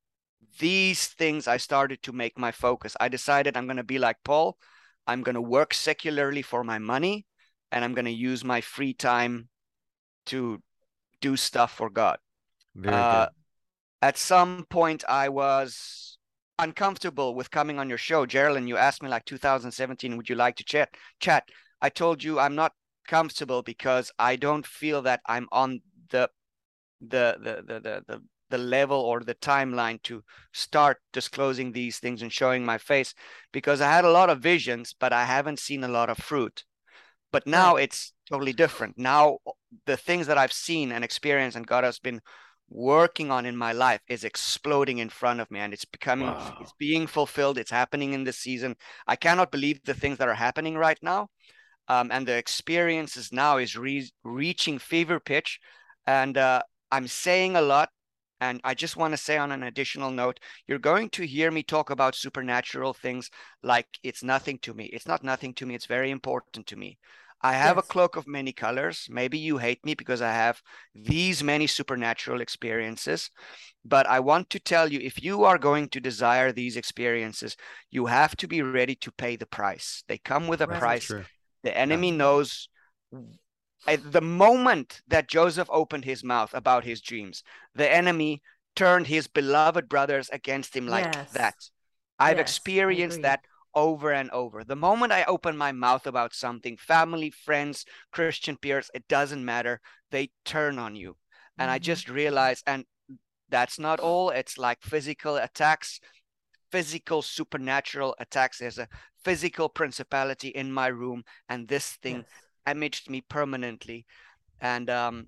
these 0.59 1.07
things 1.07 1.47
I 1.47 1.57
started 1.57 2.01
to 2.03 2.13
make 2.13 2.37
my 2.37 2.51
focus. 2.51 2.95
I 2.99 3.09
decided 3.09 3.55
I'm 3.57 3.65
going 3.67 3.77
to 3.77 3.83
be 3.83 3.99
like 3.99 4.17
Paul. 4.23 4.57
I'm 5.07 5.23
going 5.23 5.35
to 5.35 5.41
work 5.41 5.73
secularly 5.73 6.41
for 6.41 6.63
my 6.63 6.79
money 6.79 7.25
and 7.71 7.83
I'm 7.83 7.93
going 7.93 8.05
to 8.05 8.11
use 8.11 8.43
my 8.43 8.61
free 8.61 8.93
time 8.93 9.49
to 10.27 10.61
do 11.21 11.37
stuff 11.37 11.73
for 11.73 11.89
God. 11.89 12.17
Very 12.75 12.95
Uh, 12.95 13.03
good. 13.03 13.29
At 14.01 14.17
some 14.17 14.65
point, 14.69 15.03
I 15.07 15.29
was 15.29 16.17
uncomfortable 16.59 17.35
with 17.35 17.51
coming 17.51 17.79
on 17.79 17.89
your 17.89 17.97
show. 17.97 18.25
Geraldine, 18.25 18.67
you 18.67 18.77
asked 18.77 19.01
me 19.03 19.09
like 19.09 19.25
2017, 19.25 20.17
would 20.17 20.29
you 20.29 20.35
like 20.35 20.55
to 20.57 20.63
chat? 20.63 20.89
Chat. 21.19 21.49
I 21.81 21.89
told 21.89 22.23
you 22.23 22.39
I'm 22.39 22.55
not 22.55 22.73
comfortable 23.07 23.61
because 23.63 24.11
I 24.19 24.35
don't 24.35 24.65
feel 24.65 25.01
that 25.03 25.21
I'm 25.25 25.47
on 25.51 25.81
the 26.09 26.29
the 27.01 27.37
the 27.39 27.63
the 27.65 27.79
the, 27.79 28.03
the 28.07 28.23
the 28.49 28.57
level 28.57 28.99
or 28.99 29.21
the 29.21 29.35
timeline 29.35 30.01
to 30.03 30.23
start 30.51 30.97
disclosing 31.13 31.71
these 31.71 31.99
things 31.99 32.21
and 32.21 32.31
showing 32.33 32.65
my 32.65 32.77
face 32.77 33.13
because 33.51 33.81
I 33.81 33.89
had 33.91 34.05
a 34.05 34.11
lot 34.11 34.29
of 34.29 34.41
visions, 34.41 34.93
but 34.99 35.13
I 35.13 35.25
haven't 35.25 35.59
seen 35.59 35.83
a 35.83 35.87
lot 35.87 36.09
of 36.09 36.17
fruit. 36.17 36.65
But 37.31 37.47
now 37.47 37.75
it's 37.77 38.13
totally 38.29 38.53
different. 38.53 38.97
Now 38.97 39.39
the 39.85 39.97
things 39.97 40.27
that 40.27 40.37
I've 40.37 40.53
seen 40.53 40.91
and 40.91 41.03
experienced 41.03 41.57
and 41.57 41.65
God 41.67 41.83
has 41.83 41.99
been 41.99 42.21
working 42.69 43.31
on 43.31 43.45
in 43.45 43.55
my 43.57 43.73
life 43.73 44.01
is 44.07 44.23
exploding 44.23 44.99
in 44.99 45.09
front 45.09 45.39
of 45.41 45.49
me 45.51 45.59
and 45.59 45.73
it's 45.73 45.85
becoming 45.85 46.27
Wow. 46.27 46.57
it's 46.59 46.73
being 46.79 47.07
fulfilled. 47.07 47.57
It's 47.57 47.71
happening 47.71 48.13
in 48.13 48.23
this 48.23 48.37
season. 48.39 48.75
I 49.07 49.15
cannot 49.15 49.51
believe 49.51 49.79
the 49.83 49.93
things 49.93 50.17
that 50.19 50.29
are 50.29 50.35
happening 50.35 50.75
right 50.77 50.99
now. 51.01 51.29
um, 51.87 52.11
and 52.11 52.27
the 52.27 52.37
experiences 52.37 53.31
now 53.33 53.57
is 53.57 53.75
re- 53.77 54.11
reaching 54.23 54.79
fever 54.79 55.19
pitch 55.19 55.59
and 56.07 56.37
uh, 56.37 56.61
i'm 56.91 57.07
saying 57.07 57.55
a 57.55 57.61
lot 57.61 57.89
and 58.41 58.59
I 58.63 58.73
just 58.73 58.97
want 58.97 59.13
to 59.13 59.17
say 59.17 59.37
on 59.37 59.51
an 59.51 59.63
additional 59.63 60.09
note, 60.09 60.39
you're 60.67 60.79
going 60.79 61.09
to 61.11 61.27
hear 61.27 61.51
me 61.51 61.61
talk 61.61 61.91
about 61.91 62.15
supernatural 62.15 62.93
things 62.93 63.29
like 63.61 63.85
it's 64.01 64.23
nothing 64.23 64.57
to 64.63 64.73
me. 64.73 64.85
It's 64.85 65.07
not 65.07 65.23
nothing 65.23 65.53
to 65.53 65.65
me. 65.67 65.75
It's 65.75 65.85
very 65.85 66.09
important 66.09 66.65
to 66.67 66.75
me. 66.75 66.97
I 67.43 67.53
have 67.53 67.77
yes. 67.77 67.85
a 67.85 67.87
cloak 67.87 68.15
of 68.15 68.27
many 68.27 68.51
colors. 68.51 69.07
Maybe 69.09 69.37
you 69.37 69.59
hate 69.59 69.83
me 69.85 69.93
because 69.93 70.21
I 70.21 70.31
have 70.31 70.61
these 70.95 71.43
many 71.43 71.67
supernatural 71.67 72.41
experiences. 72.41 73.29
But 73.85 74.07
I 74.07 74.19
want 74.19 74.49
to 74.51 74.59
tell 74.59 74.91
you 74.91 74.99
if 74.99 75.23
you 75.23 75.43
are 75.43 75.57
going 75.59 75.89
to 75.89 75.99
desire 75.99 76.51
these 76.51 76.77
experiences, 76.77 77.55
you 77.91 78.07
have 78.07 78.35
to 78.37 78.47
be 78.47 78.63
ready 78.63 78.95
to 78.95 79.11
pay 79.11 79.35
the 79.35 79.45
price. 79.45 80.03
They 80.07 80.17
come 80.17 80.47
with 80.47 80.61
a 80.61 80.67
right. 80.67 80.79
price. 80.79 81.11
The 81.63 81.77
enemy 81.77 82.09
yeah. 82.09 82.17
knows 82.17 82.69
at 83.87 84.11
the 84.11 84.21
moment 84.21 85.01
that 85.07 85.27
Joseph 85.27 85.67
opened 85.71 86.05
his 86.05 86.23
mouth 86.23 86.53
about 86.53 86.83
his 86.83 87.01
dreams, 87.01 87.43
the 87.73 87.91
enemy 87.91 88.41
turned 88.75 89.07
his 89.07 89.27
beloved 89.27 89.89
brothers 89.89 90.29
against 90.29 90.75
him 90.75 90.87
like 90.87 91.13
yes. 91.13 91.31
that. 91.31 91.55
I've 92.19 92.37
yes, 92.37 92.43
experienced 92.43 93.21
that 93.23 93.41
over 93.73 94.11
and 94.11 94.29
over. 94.31 94.63
The 94.63 94.75
moment 94.75 95.11
I 95.11 95.23
open 95.23 95.57
my 95.57 95.71
mouth 95.71 96.05
about 96.05 96.33
something, 96.33 96.77
family, 96.77 97.31
friends, 97.31 97.85
Christian 98.11 98.57
peers, 98.57 98.91
it 98.93 99.07
doesn't 99.07 99.43
matter. 99.43 99.81
They 100.11 100.29
turn 100.45 100.77
on 100.77 100.95
you. 100.95 101.17
And 101.57 101.67
mm-hmm. 101.67 101.75
I 101.75 101.79
just 101.79 102.09
realized, 102.09 102.63
and 102.67 102.85
that's 103.49 103.79
not 103.79 103.99
all. 103.99 104.29
It's 104.29 104.57
like 104.57 104.81
physical 104.81 105.37
attacks, 105.37 105.99
physical 106.71 107.21
supernatural 107.21 108.15
attacks. 108.19 108.59
There's 108.59 108.77
a 108.77 108.87
physical 109.23 109.69
principality 109.69 110.49
in 110.49 110.71
my 110.71 110.87
room, 110.87 111.23
and 111.49 111.67
this 111.67 111.93
thing 112.01 112.17
yes 112.17 112.25
damaged 112.65 113.09
me 113.09 113.21
permanently. 113.21 114.05
And 114.59 114.89
um 114.89 115.27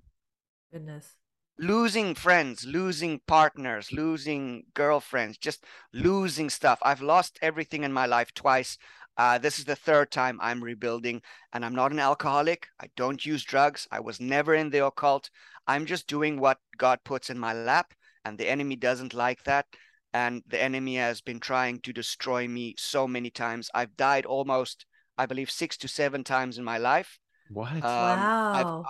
goodness. 0.72 1.16
losing 1.58 2.14
friends 2.14 2.64
losing 2.64 3.20
partners 3.26 3.92
losing 3.92 4.64
girlfriends 4.74 5.38
just 5.38 5.64
losing 5.92 6.50
stuff. 6.50 6.78
I've 6.82 7.00
lost 7.02 7.38
everything 7.42 7.84
in 7.84 7.92
my 7.92 8.06
life 8.06 8.32
twice. 8.34 8.78
Uh, 9.16 9.38
this 9.38 9.58
is 9.60 9.64
the 9.64 9.76
third 9.76 10.10
time 10.10 10.38
i'm 10.42 10.62
rebuilding 10.62 11.22
and 11.52 11.64
i'm 11.64 11.74
not 11.74 11.92
an 11.92 12.00
alcoholic. 12.00 12.68
I 12.80 12.88
don't 12.96 13.24
use 13.24 13.44
drugs. 13.44 13.86
I 13.90 14.00
was 14.00 14.20
never 14.20 14.54
in 14.54 14.70
the 14.70 14.84
occult. 14.86 15.30
I'm 15.66 15.86
just 15.86 16.06
doing 16.08 16.40
what 16.40 16.58
god 16.76 16.98
puts 17.04 17.30
in 17.30 17.38
my 17.38 17.52
lap 17.52 17.94
and 18.24 18.38
the 18.38 18.48
enemy 18.48 18.76
doesn't 18.76 19.14
like 19.14 19.42
that. 19.44 19.66
And 20.12 20.42
the 20.46 20.62
enemy 20.62 20.96
has 20.96 21.20
been 21.20 21.40
trying 21.40 21.80
to 21.80 21.92
destroy 21.92 22.46
me 22.48 22.74
so 22.78 23.06
many 23.08 23.30
times. 23.30 23.70
I've 23.74 23.96
died 23.96 24.26
almost 24.26 24.86
i 25.16 25.26
believe 25.26 25.50
six 25.50 25.76
to 25.78 25.88
seven 25.88 26.24
times 26.24 26.58
in 26.58 26.64
my 26.64 26.78
life 26.78 27.18
what? 27.54 27.72
Um, 27.72 27.80
wow. 27.82 28.84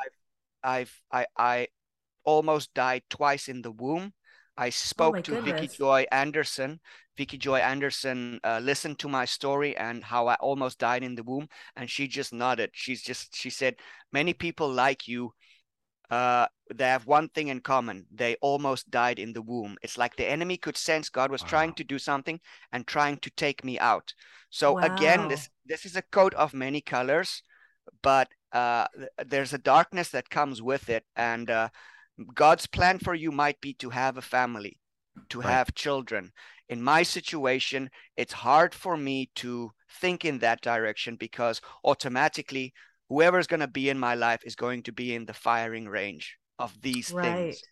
I've, 0.64 0.72
I've, 0.72 1.00
I've, 1.12 1.26
I, 1.38 1.42
I 1.60 1.68
almost 2.24 2.74
died 2.74 3.02
twice 3.08 3.48
in 3.48 3.62
the 3.62 3.70
womb. 3.70 4.12
I 4.56 4.70
spoke 4.70 5.16
oh 5.16 5.20
to 5.20 5.30
goodness. 5.32 5.60
Vicky 5.60 5.76
Joy 5.76 6.06
Anderson. 6.12 6.80
Vicky 7.16 7.38
Joy 7.38 7.58
Anderson 7.58 8.40
uh, 8.42 8.60
listened 8.62 8.98
to 9.00 9.08
my 9.08 9.24
story 9.24 9.76
and 9.76 10.02
how 10.02 10.26
I 10.26 10.34
almost 10.36 10.78
died 10.78 11.04
in 11.04 11.14
the 11.14 11.22
womb, 11.22 11.48
and 11.76 11.88
she 11.88 12.08
just 12.08 12.32
nodded. 12.32 12.70
She's 12.72 13.02
just 13.02 13.36
she 13.36 13.50
said, 13.50 13.76
"Many 14.12 14.32
people 14.32 14.68
like 14.68 15.06
you, 15.06 15.32
uh, 16.10 16.46
they 16.72 16.86
have 16.86 17.06
one 17.06 17.28
thing 17.28 17.48
in 17.48 17.60
common: 17.60 18.06
they 18.12 18.36
almost 18.40 18.90
died 18.90 19.18
in 19.18 19.32
the 19.32 19.42
womb. 19.42 19.76
It's 19.82 19.98
like 19.98 20.16
the 20.16 20.28
enemy 20.28 20.56
could 20.56 20.76
sense 20.76 21.08
God 21.08 21.30
was 21.30 21.42
wow. 21.42 21.48
trying 21.48 21.72
to 21.74 21.84
do 21.84 21.98
something 21.98 22.40
and 22.72 22.86
trying 22.86 23.18
to 23.18 23.30
take 23.30 23.64
me 23.64 23.78
out. 23.78 24.12
So 24.50 24.74
wow. 24.74 24.82
again, 24.82 25.28
this 25.28 25.48
this 25.66 25.84
is 25.86 25.96
a 25.96 26.02
coat 26.02 26.34
of 26.34 26.54
many 26.54 26.80
colors, 26.80 27.42
but 28.02 28.28
uh, 28.54 28.86
there's 29.26 29.52
a 29.52 29.58
darkness 29.58 30.10
that 30.10 30.30
comes 30.30 30.62
with 30.62 30.88
it 30.88 31.04
and 31.16 31.50
uh, 31.50 31.68
god's 32.34 32.66
plan 32.66 32.98
for 32.98 33.14
you 33.14 33.30
might 33.30 33.60
be 33.60 33.74
to 33.74 33.90
have 33.90 34.16
a 34.16 34.22
family 34.22 34.78
to 35.28 35.40
right. 35.40 35.50
have 35.50 35.74
children 35.74 36.32
in 36.68 36.82
my 36.82 37.02
situation 37.02 37.90
it's 38.16 38.32
hard 38.32 38.74
for 38.74 38.96
me 38.96 39.30
to 39.34 39.70
think 40.00 40.24
in 40.24 40.38
that 40.38 40.60
direction 40.60 41.16
because 41.16 41.60
automatically 41.84 42.72
whoever's 43.08 43.46
going 43.46 43.60
to 43.60 43.68
be 43.68 43.88
in 43.88 43.98
my 43.98 44.14
life 44.14 44.40
is 44.44 44.56
going 44.56 44.82
to 44.82 44.92
be 44.92 45.14
in 45.14 45.26
the 45.26 45.34
firing 45.34 45.88
range 45.88 46.36
of 46.58 46.80
these 46.80 47.10
right. 47.12 47.24
things 47.24 47.62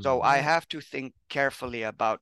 so 0.00 0.22
i 0.22 0.38
have 0.38 0.68
to 0.68 0.80
think 0.80 1.12
carefully 1.28 1.82
about 1.82 2.20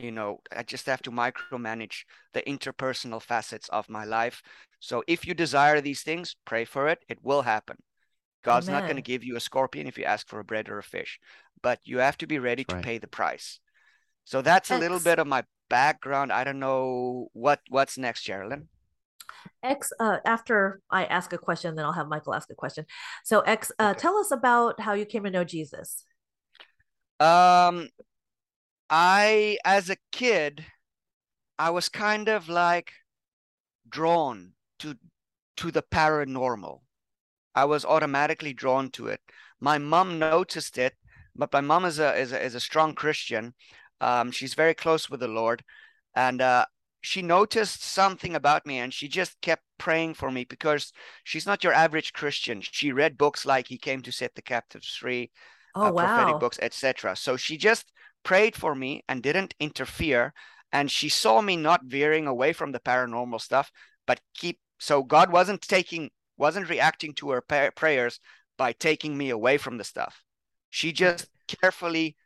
you 0.00 0.10
know 0.10 0.40
i 0.56 0.62
just 0.62 0.86
have 0.86 1.02
to 1.02 1.10
micromanage 1.10 2.04
the 2.32 2.42
interpersonal 2.42 3.22
facets 3.22 3.68
of 3.68 3.88
my 3.88 4.04
life 4.04 4.42
so 4.80 5.02
if 5.06 5.26
you 5.26 5.34
desire 5.34 5.80
these 5.80 6.02
things 6.02 6.36
pray 6.44 6.64
for 6.64 6.88
it 6.88 6.98
it 7.08 7.18
will 7.22 7.42
happen 7.42 7.76
god's 8.44 8.68
Amen. 8.68 8.80
not 8.80 8.86
going 8.86 8.96
to 8.96 9.02
give 9.02 9.22
you 9.22 9.36
a 9.36 9.40
scorpion 9.40 9.86
if 9.86 9.98
you 9.98 10.04
ask 10.04 10.28
for 10.28 10.40
a 10.40 10.44
bread 10.44 10.68
or 10.68 10.78
a 10.78 10.82
fish 10.82 11.18
but 11.62 11.78
you 11.84 11.98
have 11.98 12.16
to 12.18 12.26
be 12.26 12.38
ready 12.38 12.64
to 12.64 12.76
right. 12.76 12.84
pay 12.84 12.98
the 12.98 13.06
price 13.06 13.60
so 14.24 14.40
that's 14.42 14.70
X. 14.70 14.78
a 14.78 14.80
little 14.80 15.00
bit 15.00 15.18
of 15.18 15.26
my 15.26 15.44
background 15.68 16.32
i 16.32 16.44
don't 16.44 16.58
know 16.58 17.28
what 17.32 17.60
what's 17.68 17.98
next 17.98 18.22
Geraldine. 18.22 18.68
X, 19.62 19.92
uh, 20.00 20.18
after 20.24 20.80
I 20.90 21.04
ask 21.04 21.32
a 21.32 21.38
question, 21.38 21.74
then 21.74 21.84
I'll 21.84 21.92
have 21.92 22.08
Michael 22.08 22.34
ask 22.34 22.50
a 22.50 22.54
question. 22.54 22.84
So, 23.24 23.40
X, 23.40 23.70
uh, 23.78 23.90
okay. 23.90 24.00
tell 24.00 24.16
us 24.16 24.30
about 24.32 24.80
how 24.80 24.92
you 24.92 25.06
came 25.06 25.24
to 25.24 25.30
know 25.30 25.44
Jesus. 25.44 26.04
Um, 27.20 27.88
I, 28.90 29.58
as 29.64 29.88
a 29.88 29.96
kid, 30.10 30.66
I 31.58 31.70
was 31.70 31.88
kind 31.88 32.28
of 32.28 32.48
like 32.48 32.92
drawn 33.88 34.52
to 34.80 34.96
to 35.58 35.70
the 35.70 35.82
paranormal. 35.82 36.80
I 37.54 37.66
was 37.66 37.84
automatically 37.84 38.52
drawn 38.52 38.90
to 38.92 39.08
it. 39.08 39.20
My 39.60 39.78
mom 39.78 40.18
noticed 40.18 40.78
it, 40.78 40.94
but 41.36 41.52
my 41.52 41.60
mom 41.60 41.84
is 41.84 41.98
a 41.98 42.16
is 42.16 42.32
a, 42.32 42.42
is 42.42 42.54
a 42.54 42.60
strong 42.60 42.94
Christian. 42.94 43.54
Um, 44.00 44.32
she's 44.32 44.54
very 44.54 44.74
close 44.74 45.08
with 45.08 45.20
the 45.20 45.28
Lord, 45.28 45.62
and 46.16 46.40
uh, 46.40 46.64
she 47.02 47.22
noticed 47.22 47.84
something 47.84 48.34
about 48.34 48.66
me, 48.66 48.78
and 48.78 48.92
she 48.92 49.06
just 49.06 49.40
kept 49.40 49.62
praying 49.78 50.14
for 50.14 50.30
me 50.30 50.44
because 50.44 50.92
she's 51.24 51.46
not 51.46 51.62
your 51.62 51.74
average 51.74 52.12
Christian. 52.12 52.60
She 52.62 52.92
read 52.92 53.18
books 53.18 53.44
like 53.46 53.68
He 53.68 53.78
Came 53.78 54.02
to 54.02 54.12
Set 54.12 54.34
the 54.34 54.42
Captives 54.42 54.96
Free, 54.96 55.30
oh, 55.74 55.88
uh, 55.88 55.92
wow. 55.92 56.06
prophetic 56.06 56.40
books, 56.40 56.58
etc. 56.62 57.14
So 57.16 57.36
she 57.36 57.56
just 57.56 57.92
prayed 58.24 58.56
for 58.56 58.74
me 58.74 59.02
and 59.08 59.22
didn't 59.22 59.54
interfere. 59.60 60.32
And 60.72 60.90
she 60.90 61.08
saw 61.08 61.40
me 61.40 61.56
not 61.56 61.84
veering 61.84 62.26
away 62.26 62.52
from 62.52 62.72
the 62.72 62.80
paranormal 62.80 63.40
stuff, 63.40 63.70
but 64.06 64.20
keep. 64.34 64.58
So 64.78 65.02
God 65.02 65.32
wasn't 65.32 65.62
taking, 65.62 66.10
wasn't 66.36 66.70
reacting 66.70 67.14
to 67.14 67.30
her 67.30 67.42
prayers 67.42 68.20
by 68.56 68.72
taking 68.72 69.16
me 69.16 69.30
away 69.30 69.58
from 69.58 69.78
the 69.78 69.84
stuff. 69.84 70.22
She 70.70 70.92
just 70.92 71.28
carefully 71.48 72.16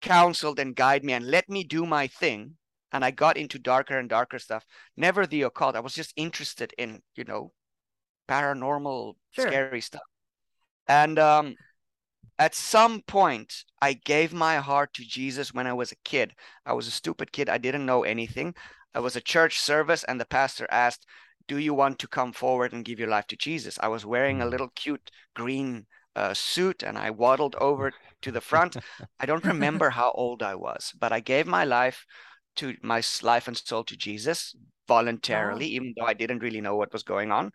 counseled 0.00 0.58
and 0.58 0.74
guided 0.74 1.04
me 1.04 1.12
and 1.12 1.26
let 1.26 1.48
me 1.48 1.64
do 1.64 1.86
my 1.86 2.08
thing. 2.08 2.56
And 2.90 3.04
I 3.04 3.10
got 3.10 3.38
into 3.38 3.58
darker 3.58 3.98
and 3.98 4.08
darker 4.08 4.38
stuff. 4.38 4.66
Never 4.96 5.26
the 5.26 5.42
occult. 5.42 5.76
I 5.76 5.80
was 5.80 5.94
just 5.94 6.12
interested 6.16 6.74
in, 6.76 7.00
you 7.14 7.24
know, 7.24 7.52
paranormal, 8.28 9.14
sure. 9.30 9.46
scary 9.46 9.80
stuff. 9.80 10.02
And 10.88 11.18
um, 11.18 11.54
at 12.38 12.54
some 12.54 13.02
point 13.02 13.64
i 13.80 13.92
gave 13.92 14.32
my 14.32 14.56
heart 14.56 14.92
to 14.94 15.04
jesus 15.04 15.52
when 15.52 15.66
i 15.66 15.72
was 15.72 15.92
a 15.92 15.96
kid. 16.04 16.32
I 16.64 16.72
was 16.72 16.86
a 16.86 16.92
stupid 16.92 17.32
kid. 17.32 17.48
I 17.48 17.58
didn't 17.58 17.86
know 17.86 18.04
anything. 18.04 18.54
I 18.94 19.00
was 19.00 19.16
a 19.16 19.20
church 19.20 19.58
service 19.58 20.04
and 20.04 20.20
the 20.20 20.24
pastor 20.24 20.66
asked 20.70 21.06
do 21.48 21.58
you 21.58 21.74
want 21.74 21.98
to 21.98 22.06
come 22.06 22.32
forward 22.32 22.72
and 22.72 22.84
give 22.84 23.00
your 23.00 23.08
life 23.08 23.26
to 23.28 23.36
jesus? 23.36 23.78
I 23.80 23.88
was 23.88 24.06
wearing 24.06 24.40
a 24.40 24.46
mm. 24.46 24.50
little 24.50 24.70
cute 24.74 25.10
green 25.34 25.86
uh, 26.14 26.34
suit 26.34 26.82
and 26.82 26.98
i 26.98 27.10
waddled 27.10 27.56
over 27.56 27.92
to 28.20 28.30
the 28.30 28.40
front. 28.40 28.76
I 29.20 29.26
don't 29.26 29.44
remember 29.44 29.90
how 29.90 30.10
old 30.12 30.42
i 30.42 30.54
was 30.54 30.92
but 30.98 31.12
i 31.12 31.20
gave 31.20 31.46
my 31.46 31.64
life 31.64 32.06
to 32.56 32.76
my 32.82 33.02
life 33.22 33.48
and 33.48 33.56
soul 33.56 33.84
to 33.84 33.96
jesus 33.96 34.54
voluntarily 34.86 35.66
wow. 35.66 35.76
even 35.76 35.94
though 35.96 36.06
i 36.06 36.14
didn't 36.14 36.40
really 36.40 36.60
know 36.60 36.76
what 36.76 36.92
was 36.92 37.02
going 37.02 37.32
on 37.32 37.50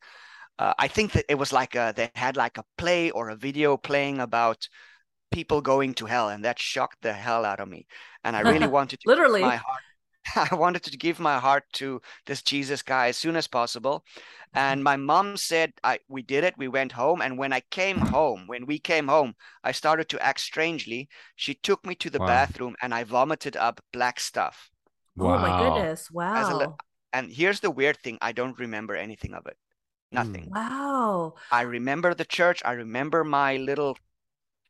uh, 0.59 0.73
I 0.77 0.87
think 0.87 1.11
that 1.13 1.25
it 1.29 1.35
was 1.35 1.53
like 1.53 1.75
a, 1.75 1.93
they 1.95 2.09
had 2.15 2.35
like 2.35 2.57
a 2.57 2.65
play 2.77 3.11
or 3.11 3.29
a 3.29 3.35
video 3.35 3.77
playing 3.77 4.19
about 4.19 4.67
people 5.31 5.61
going 5.61 5.93
to 5.95 6.05
hell, 6.05 6.29
and 6.29 6.43
that 6.45 6.59
shocked 6.59 7.01
the 7.01 7.13
hell 7.13 7.45
out 7.45 7.59
of 7.59 7.67
me. 7.67 7.85
And 8.23 8.35
I 8.35 8.41
really 8.41 8.67
wanted 8.77 8.99
to 9.01 9.09
literally 9.09 9.41
my 9.41 9.57
heart. 9.57 9.81
I 10.51 10.55
wanted 10.55 10.83
to 10.83 10.97
give 10.97 11.19
my 11.19 11.39
heart 11.39 11.63
to 11.73 12.01
this 12.25 12.41
Jesus 12.41 12.81
guy 12.81 13.07
as 13.07 13.17
soon 13.17 13.35
as 13.35 13.47
possible. 13.47 14.03
And 14.53 14.83
my 14.83 14.95
mom 14.95 15.37
said, 15.37 15.71
I, 15.83 15.99
we 16.07 16.21
did 16.21 16.43
it. 16.43 16.55
We 16.57 16.67
went 16.67 16.91
home. 16.91 17.21
And 17.21 17.37
when 17.37 17.53
I 17.53 17.61
came 17.71 17.97
home, 17.97 18.43
when 18.47 18.65
we 18.65 18.79
came 18.79 19.07
home, 19.07 19.35
I 19.63 19.71
started 19.71 20.09
to 20.09 20.25
act 20.25 20.39
strangely. 20.39 21.09
She 21.35 21.53
took 21.53 21.85
me 21.85 21.95
to 21.95 22.09
the 22.09 22.19
wow. 22.19 22.27
bathroom 22.27 22.75
and 22.81 22.93
I 22.93 23.03
vomited 23.03 23.55
up 23.55 23.81
black 23.93 24.19
stuff. 24.19 24.69
Wow. 25.15 25.35
Oh 25.35 25.39
my 25.39 25.61
goodness. 25.61 26.09
Wow. 26.11 26.77
and 27.13 27.31
here's 27.31 27.59
the 27.59 27.71
weird 27.71 27.97
thing 27.99 28.17
I 28.21 28.31
don't 28.31 28.57
remember 28.59 28.95
anything 28.95 29.33
of 29.33 29.45
it. 29.45 29.57
Nothing. 30.11 30.45
Hmm. 30.45 30.53
Wow. 30.53 31.33
I 31.51 31.61
remember 31.61 32.13
the 32.13 32.25
church. 32.25 32.61
I 32.65 32.73
remember 32.73 33.23
my 33.23 33.57
little 33.57 33.97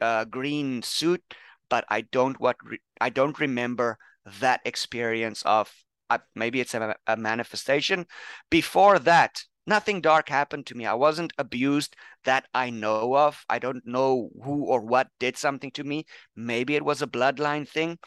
uh, 0.02 0.26
green 0.26 0.82
suit, 0.82 1.24
but 1.70 1.86
I 1.90 2.02
don't 2.02 2.40
what 2.40 2.58
re- 2.64 2.82
I 3.02 3.10
don't 3.10 3.40
remember 3.40 3.98
that 4.40 4.62
experience 4.66 5.42
of 5.44 5.74
uh, 6.10 6.20
maybe 6.36 6.60
it's 6.60 6.74
a, 6.74 6.96
a 7.08 7.18
manifestation. 7.18 8.06
Before 8.50 9.00
that, 9.00 9.44
nothing 9.66 10.02
dark 10.02 10.30
happened 10.30 10.66
to 10.68 10.76
me. 10.76 10.86
I 10.86 10.94
wasn't 10.94 11.34
abused 11.38 11.96
that 12.26 12.48
I 12.54 12.70
know 12.70 13.16
of. 13.16 13.44
I 13.50 13.60
don't 13.60 13.86
know 13.86 14.30
who 14.44 14.66
or 14.66 14.82
what 14.82 15.10
did 15.20 15.38
something 15.38 15.72
to 15.72 15.84
me. 15.84 16.06
Maybe 16.36 16.76
it 16.76 16.86
was 16.86 17.02
a 17.02 17.08
bloodline 17.08 17.68
thing, 17.68 18.00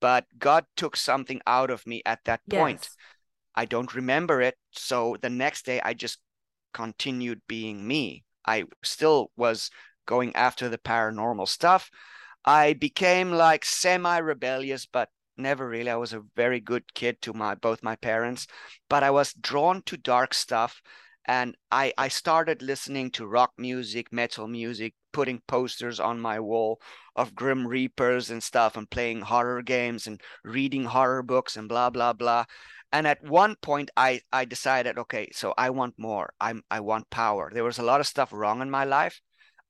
but 0.00 0.26
God 0.38 0.66
took 0.76 0.96
something 0.96 1.40
out 1.46 1.70
of 1.70 1.86
me 1.86 2.02
at 2.06 2.24
that 2.24 2.40
point. 2.48 2.82
Yes. 2.82 2.96
I 3.54 3.64
don't 3.64 3.94
remember 3.94 4.42
it. 4.42 4.56
So 4.72 5.16
the 5.20 5.30
next 5.30 5.66
day, 5.66 5.80
I 5.82 5.94
just 5.94 6.18
continued 6.76 7.40
being 7.48 7.88
me. 7.88 8.22
I 8.46 8.64
still 8.84 9.30
was 9.34 9.70
going 10.04 10.36
after 10.36 10.68
the 10.68 10.76
paranormal 10.76 11.48
stuff. 11.48 11.90
I 12.44 12.74
became 12.74 13.30
like 13.30 13.64
semi 13.64 14.18
rebellious, 14.18 14.84
but 14.84 15.08
never 15.38 15.66
really. 15.66 15.88
I 15.88 15.96
was 15.96 16.12
a 16.12 16.22
very 16.36 16.60
good 16.60 16.92
kid 16.92 17.22
to 17.22 17.32
my 17.32 17.54
both 17.54 17.82
my 17.82 17.96
parents, 17.96 18.46
but 18.90 19.02
I 19.02 19.10
was 19.10 19.32
drawn 19.32 19.80
to 19.86 19.96
dark 19.96 20.34
stuff. 20.34 20.82
And 21.28 21.56
I, 21.72 21.94
I 21.96 22.08
started 22.08 22.60
listening 22.60 23.10
to 23.12 23.26
rock 23.26 23.52
music, 23.56 24.12
metal 24.12 24.46
music, 24.46 24.92
putting 25.12 25.40
posters 25.48 25.98
on 25.98 26.20
my 26.20 26.38
wall 26.38 26.78
of 27.16 27.34
Grim 27.34 27.66
Reapers 27.66 28.30
and 28.30 28.42
stuff, 28.42 28.76
and 28.76 28.88
playing 28.90 29.22
horror 29.22 29.62
games 29.62 30.06
and 30.06 30.20
reading 30.44 30.84
horror 30.84 31.22
books 31.22 31.56
and 31.56 31.70
blah 31.70 31.88
blah 31.88 32.12
blah 32.12 32.44
and 32.92 33.06
at 33.06 33.22
one 33.24 33.56
point 33.56 33.90
i 33.96 34.20
i 34.32 34.44
decided 34.44 34.98
okay 34.98 35.28
so 35.32 35.54
i 35.58 35.70
want 35.70 35.94
more. 35.98 36.32
I'm 36.40 36.62
i 36.70 36.80
want 36.80 37.10
power. 37.10 37.50
There 37.52 37.64
was 37.64 37.78
a 37.78 37.82
lot 37.82 38.00
of 38.00 38.06
stuff 38.06 38.32
wrong 38.32 38.62
in 38.62 38.70
my 38.70 38.84
life. 38.84 39.20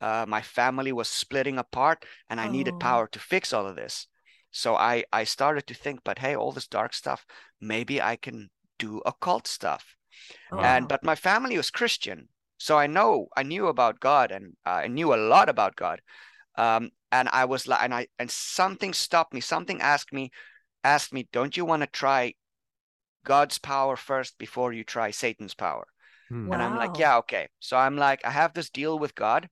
Uh, 0.00 0.26
my 0.29 0.42
family 0.42 0.92
was 0.92 1.09
splitting 1.09 1.59
apart 1.59 2.05
and 2.31 2.40
i 2.40 2.48
needed 2.48 2.74
Oh. 2.74 2.79
power 2.79 3.07
to 3.09 3.18
fix 3.18 3.52
all 3.52 3.66
of 3.66 3.76
this. 3.76 4.07
So 4.50 4.76
i 4.76 5.05
i 5.12 5.24
started 5.24 5.66
to 5.66 5.74
think 5.74 6.00
but 6.05 6.18
hey 6.18 6.35
all 6.37 6.52
this 6.52 6.66
dark 6.68 6.94
stuff 6.94 7.26
maybe 7.61 8.00
i 8.00 8.16
can 8.16 8.50
do 8.79 9.00
occult 9.07 9.46
stuff. 9.46 9.96
And 10.59 10.88
but 10.88 11.05
my 11.05 11.14
family 11.14 11.57
was 11.57 11.70
christian 11.70 12.29
so 12.59 12.79
i 12.79 12.87
know 12.87 13.29
i 13.37 13.42
knew 13.42 13.66
about 13.66 14.00
god 14.00 14.31
and 14.31 14.57
uh, 14.66 14.81
i 14.85 14.88
knew 14.88 15.12
a 15.14 15.16
lot 15.33 15.48
about 15.48 15.76
god. 15.76 16.00
Um 16.57 16.90
and 17.12 17.29
i 17.31 17.44
was 17.44 17.66
like 17.66 17.83
and 17.83 17.94
i 17.94 18.09
and 18.18 18.31
something 18.31 18.92
stopped 18.94 19.35
me. 19.35 19.40
Something 19.40 19.81
asked 19.81 20.12
me 20.12 20.31
asked 20.85 21.12
me 21.12 21.29
don't 21.33 21.57
you 21.57 21.64
want 21.64 21.83
to 21.83 21.87
try 21.88 22.35
God's 23.27 23.59
power 23.59 23.97
first 23.97 24.39
before 24.39 24.73
you 24.73 24.85
try 24.85 25.11
Satan's 25.11 25.55
power. 25.55 25.87
Hmm. 26.29 26.53
And 26.53 26.62
I'm 26.62 26.77
like, 26.77 26.99
yeah, 26.99 27.19
okay. 27.19 27.49
So 27.61 27.77
I'm 27.77 27.97
like, 27.97 28.25
I 28.25 28.31
have 28.31 28.55
this 28.55 28.71
deal 28.71 28.99
with 28.99 29.15
God 29.15 29.49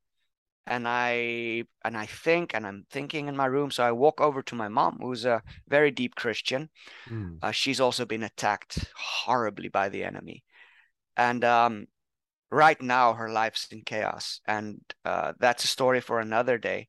and 0.67 0.89
I 0.89 1.65
and 1.85 1.97
I 1.97 2.07
think 2.07 2.55
and 2.55 2.67
I'm 2.67 2.87
thinking 2.91 3.29
in 3.29 3.37
my 3.37 3.47
room. 3.47 3.71
So 3.71 3.85
I 3.85 3.93
walk 3.93 4.21
over 4.21 4.43
to 4.43 4.55
my 4.55 4.69
mom, 4.69 4.99
who's 5.01 5.25
a 5.25 5.43
very 5.69 5.91
deep 5.91 6.15
Christian. 6.15 6.71
Hmm. 7.09 7.35
Uh, 7.43 7.51
she's 7.51 7.81
also 7.81 8.07
been 8.07 8.23
attacked 8.23 8.87
horribly 8.97 9.69
by 9.69 9.89
the 9.89 10.05
enemy. 10.05 10.45
And 11.17 11.45
um 11.45 11.87
right 12.51 12.81
now 12.81 13.15
her 13.15 13.29
life's 13.29 13.67
in 13.73 13.83
chaos. 13.83 14.41
And 14.47 14.81
uh 15.05 15.33
that's 15.39 15.65
a 15.65 15.69
story 15.69 16.01
for 16.01 16.21
another 16.21 16.59
day. 16.59 16.89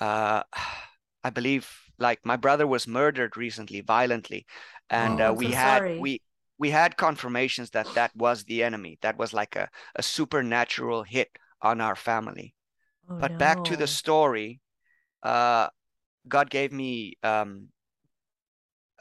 Uh 0.00 0.42
I 1.24 1.30
believe 1.30 1.70
like 1.98 2.20
my 2.24 2.36
brother 2.36 2.66
was 2.66 2.88
murdered 2.88 3.36
recently 3.36 3.82
violently 3.82 4.46
and 4.90 5.20
Oh, 5.20 5.28
uh, 5.28 5.34
we 5.36 5.50
so 5.50 5.52
had 5.52 5.80
sorry. 5.80 5.96
we 5.96 6.22
we 6.58 6.70
had 6.70 6.96
confirmations 6.96 7.70
that 7.70 7.94
that 7.94 8.14
was 8.16 8.44
the 8.44 8.62
enemy. 8.62 8.98
That 9.02 9.16
was 9.18 9.32
like 9.32 9.56
a, 9.56 9.70
a 9.96 10.02
supernatural 10.02 11.04
hit 11.04 11.30
on 11.62 11.80
our 11.80 11.96
family. 11.96 12.54
Oh, 13.08 13.14
but 13.18 13.38
back 13.38 13.62
to 13.64 13.76
the 13.76 13.86
story 13.88 14.60
uh 15.22 15.68
god 16.28 16.50
gave 16.50 16.72
me 16.72 17.16
um 17.22 17.68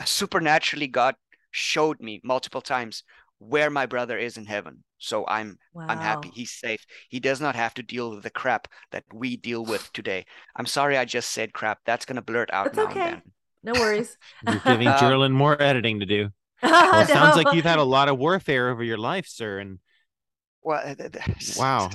supernaturally 0.05 0.87
god 0.87 1.15
showed 1.51 1.99
me 2.01 2.19
multiple 2.23 2.61
times 2.61 3.03
where 3.39 3.69
my 3.69 3.85
brother 3.85 4.17
is 4.17 4.37
in 4.37 4.45
heaven. 4.45 4.83
So 4.97 5.25
i'm 5.27 5.57
i'm 5.87 5.99
happy. 6.01 6.29
He's 6.29 6.51
safe. 6.51 6.85
He 7.09 7.19
does 7.21 7.39
not 7.41 7.55
have 7.55 7.73
to 7.75 7.83
deal 7.83 8.11
with 8.11 8.23
the 8.23 8.29
crap 8.29 8.67
that 8.91 9.05
we 9.13 9.37
deal 9.37 9.65
with 9.65 9.91
today. 9.93 10.25
I'm 10.55 10.65
sorry 10.65 10.97
i 10.97 11.05
just 11.05 11.29
said 11.31 11.53
crap. 11.53 11.79
That's 11.85 12.05
going 12.05 12.17
to 12.17 12.21
blurt 12.21 12.49
out 12.53 12.73
That's 12.73 12.73
now 12.73 12.91
okay. 12.91 13.01
and 13.05 13.21
then 13.21 13.21
No 13.63 13.73
worries. 13.73 14.17
You're 14.41 14.59
giving 14.59 14.87
Um, 14.87 14.97
Geraldine 14.99 15.31
more 15.33 15.61
editing 15.61 15.99
to 15.99 16.05
do. 16.05 16.29
Well, 16.61 17.01
it 17.01 17.07
sounds 17.07 17.35
like 17.35 17.53
you've 17.53 17.65
had 17.65 17.79
a 17.79 17.83
lot 17.83 18.09
of 18.09 18.17
warfare 18.17 18.69
over 18.69 18.83
your 18.83 18.97
life, 18.97 19.27
sir. 19.27 19.59
And 19.59 19.79
well 20.61 20.81
uh, 20.83 20.95
th- 20.95 21.11
th- 21.13 21.57
wow, 21.57 21.89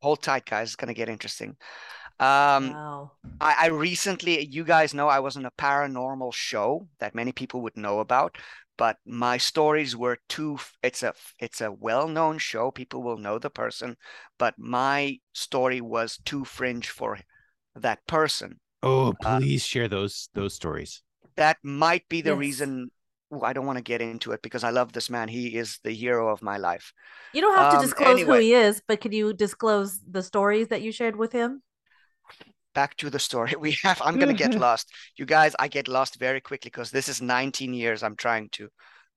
hold 0.00 0.22
tight 0.22 0.44
guys 0.46 0.68
it's 0.68 0.76
going 0.76 0.88
to 0.88 0.94
get 0.94 1.08
interesting 1.08 1.56
um 2.20 2.72
Wow. 2.72 3.12
I, 3.40 3.54
I 3.60 3.66
recently, 3.68 4.46
you 4.46 4.64
guys 4.64 4.94
know 4.94 5.08
I 5.08 5.20
was 5.20 5.36
on 5.36 5.46
a 5.46 5.50
paranormal 5.52 6.32
show 6.34 6.88
that 7.00 7.14
many 7.14 7.32
people 7.32 7.62
would 7.62 7.76
know 7.76 8.00
about, 8.00 8.38
but 8.76 8.98
my 9.06 9.38
stories 9.38 9.96
were 9.96 10.18
too. 10.28 10.58
It's 10.82 11.02
a 11.02 11.14
it's 11.40 11.60
a 11.60 11.72
well-known 11.72 12.38
show. 12.38 12.70
People 12.70 13.02
will 13.02 13.18
know 13.18 13.38
the 13.38 13.50
person, 13.50 13.96
but 14.38 14.54
my 14.58 15.20
story 15.34 15.80
was 15.80 16.18
too 16.24 16.44
fringe 16.44 16.88
for 16.90 17.18
that 17.76 18.06
person. 18.06 18.60
oh, 18.82 19.14
Uh, 19.24 19.38
please 19.38 19.64
share 19.64 19.88
those 19.88 20.28
those 20.34 20.54
stories. 20.54 21.02
That 21.38 21.58
might 21.64 22.08
be 22.10 22.22
the 22.22 22.34
Yes. 22.34 22.36
reason. 22.36 22.92
Ooh, 23.34 23.42
I 23.42 23.54
don't 23.54 23.66
want 23.66 23.78
to 23.78 23.84
get 23.84 24.02
into 24.02 24.32
it 24.32 24.42
because 24.42 24.64
I 24.64 24.70
love 24.70 24.92
this 24.92 25.10
man. 25.10 25.28
He 25.28 25.56
is 25.56 25.80
the 25.84 25.92
hero 25.92 26.28
of 26.30 26.42
my 26.42 26.58
life. 26.58 26.92
You 27.32 27.40
don't 27.40 27.54
have 27.56 27.68
to 27.70 27.76
Um, 27.76 27.78
disclose 27.78 28.22
who 28.24 28.36
he 28.36 28.52
is, 28.54 28.82
but 28.86 29.00
can 29.00 29.12
you 29.12 29.32
disclose 29.32 30.00
the 30.00 30.22
stories 30.22 30.68
that 30.68 30.82
you 30.82 30.92
shared 30.92 31.16
with 31.16 31.32
him? 31.32 31.62
back 32.74 32.96
to 32.96 33.10
the 33.10 33.18
story 33.18 33.54
we 33.60 33.76
have 33.82 34.00
i'm 34.04 34.16
gonna 34.16 34.34
get 34.34 34.56
lost 34.58 34.90
you 35.16 35.24
guys 35.26 35.54
i 35.58 35.68
get 35.68 35.88
lost 35.88 36.18
very 36.18 36.40
quickly 36.40 36.68
because 36.70 36.90
this 36.90 37.08
is 37.08 37.20
19 37.22 37.74
years 37.74 38.02
i'm 38.02 38.16
trying 38.16 38.48
to 38.50 38.68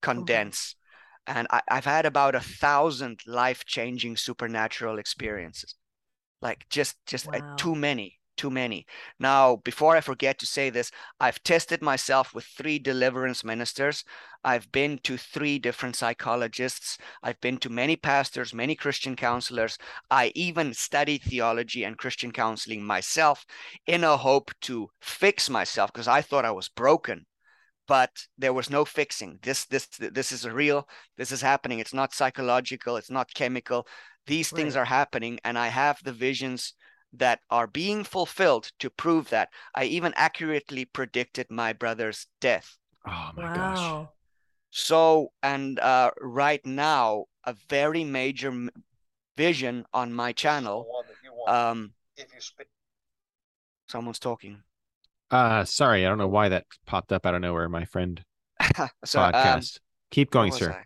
condense 0.01 0.75
and 1.27 1.47
I, 1.51 1.61
i've 1.69 1.85
had 1.85 2.05
about 2.05 2.35
a 2.35 2.39
thousand 2.39 3.21
life-changing 3.27 4.17
supernatural 4.17 4.99
experiences 4.99 5.75
like 6.41 6.65
just 6.71 6.97
just 7.07 7.29
uh, 7.33 7.41
too 7.57 7.75
many 7.75 8.19
too 8.41 8.49
many. 8.49 8.87
Now 9.19 9.57
before 9.57 9.95
i 9.95 10.01
forget 10.01 10.39
to 10.39 10.47
say 10.47 10.71
this 10.71 10.91
i've 11.19 11.43
tested 11.43 11.79
myself 11.83 12.33
with 12.33 12.45
three 12.45 12.79
deliverance 12.79 13.43
ministers. 13.43 14.03
I've 14.43 14.71
been 14.71 14.97
to 15.03 15.15
three 15.15 15.59
different 15.59 15.95
psychologists. 15.95 16.97
I've 17.21 17.39
been 17.39 17.57
to 17.59 17.69
many 17.69 17.95
pastors 17.95 18.51
many 18.51 18.75
christian 18.75 19.15
counselors. 19.15 19.77
I 20.09 20.31
even 20.33 20.73
studied 20.73 21.21
theology 21.21 21.83
and 21.83 21.99
christian 21.99 22.31
counseling 22.31 22.83
myself 22.83 23.45
in 23.85 24.03
a 24.03 24.17
hope 24.17 24.49
to 24.61 24.89
fix 25.01 25.47
myself 25.47 25.93
because 25.93 26.07
i 26.07 26.21
thought 26.23 26.45
i 26.51 26.57
was 26.59 26.67
broken. 26.69 27.27
But 27.87 28.11
there 28.39 28.53
was 28.53 28.71
no 28.71 28.85
fixing. 28.85 29.37
This 29.43 29.65
this 29.65 29.85
this 29.97 30.31
is 30.31 30.47
real. 30.47 30.87
This 31.17 31.31
is 31.31 31.41
happening. 31.41 31.77
It's 31.79 31.93
not 31.93 32.13
psychological. 32.13 32.95
It's 32.97 33.11
not 33.11 33.33
chemical. 33.35 33.85
These 34.25 34.49
things 34.49 34.75
are 34.75 34.85
happening 34.99 35.39
and 35.43 35.57
i 35.59 35.67
have 35.67 35.97
the 36.03 36.13
visions 36.27 36.73
that 37.13 37.39
are 37.49 37.67
being 37.67 38.03
fulfilled 38.03 38.71
to 38.79 38.89
prove 38.89 39.29
that 39.29 39.49
i 39.75 39.83
even 39.83 40.13
accurately 40.15 40.85
predicted 40.85 41.49
my 41.49 41.73
brother's 41.73 42.27
death 42.39 42.77
Oh 43.05 43.31
my 43.35 43.51
gosh. 43.55 44.07
So 44.69 45.31
and 45.41 45.79
uh 45.79 46.11
right 46.21 46.63
now 46.65 47.25
a 47.43 47.55
very 47.67 48.03
major 48.03 48.49
m- 48.49 48.69
vision 49.35 49.85
on 49.93 50.13
my 50.13 50.31
channel 50.33 50.87
um 51.47 51.93
someone's 53.87 54.19
talking 54.19 54.63
Uh, 55.31 55.63
sorry, 55.63 56.05
I 56.05 56.09
don't 56.09 56.17
know 56.17 56.27
why 56.27 56.49
that 56.49 56.65
popped 56.85 57.11
up 57.11 57.25
out 57.25 57.35
of 57.35 57.41
nowhere. 57.41 57.69
My 57.69 57.85
friend 57.85 58.21
so 59.05 59.21
um, 59.21 59.31
podcast. 59.31 59.79
Keep 60.11 60.31
where 60.31 60.41
going, 60.41 60.51
was 60.51 60.59
sir. 60.59 60.71
I? 60.71 60.85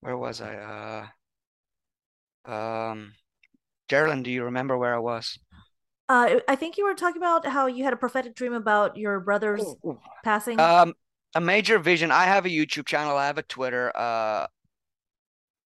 Where 0.00 0.16
was 0.16 0.40
I? 0.40 1.08
Uh, 2.46 2.52
um, 2.52 3.14
Geraldine, 3.88 4.22
do 4.22 4.30
you 4.30 4.44
remember 4.44 4.78
where 4.78 4.94
I 4.94 4.98
was? 4.98 5.38
Uh, 6.08 6.40
I 6.48 6.56
think 6.56 6.76
you 6.76 6.84
were 6.84 6.94
talking 6.94 7.20
about 7.20 7.46
how 7.46 7.66
you 7.66 7.84
had 7.84 7.92
a 7.92 7.96
prophetic 7.96 8.34
dream 8.34 8.52
about 8.52 8.96
your 8.96 9.20
brother's 9.20 9.76
passing. 10.22 10.58
Um, 10.58 10.94
a 11.34 11.40
major 11.40 11.78
vision. 11.78 12.10
I 12.10 12.24
have 12.24 12.46
a 12.46 12.50
YouTube 12.50 12.86
channel. 12.86 13.16
I 13.16 13.26
have 13.26 13.38
a 13.38 13.42
Twitter. 13.42 13.90
Uh, 13.96 14.46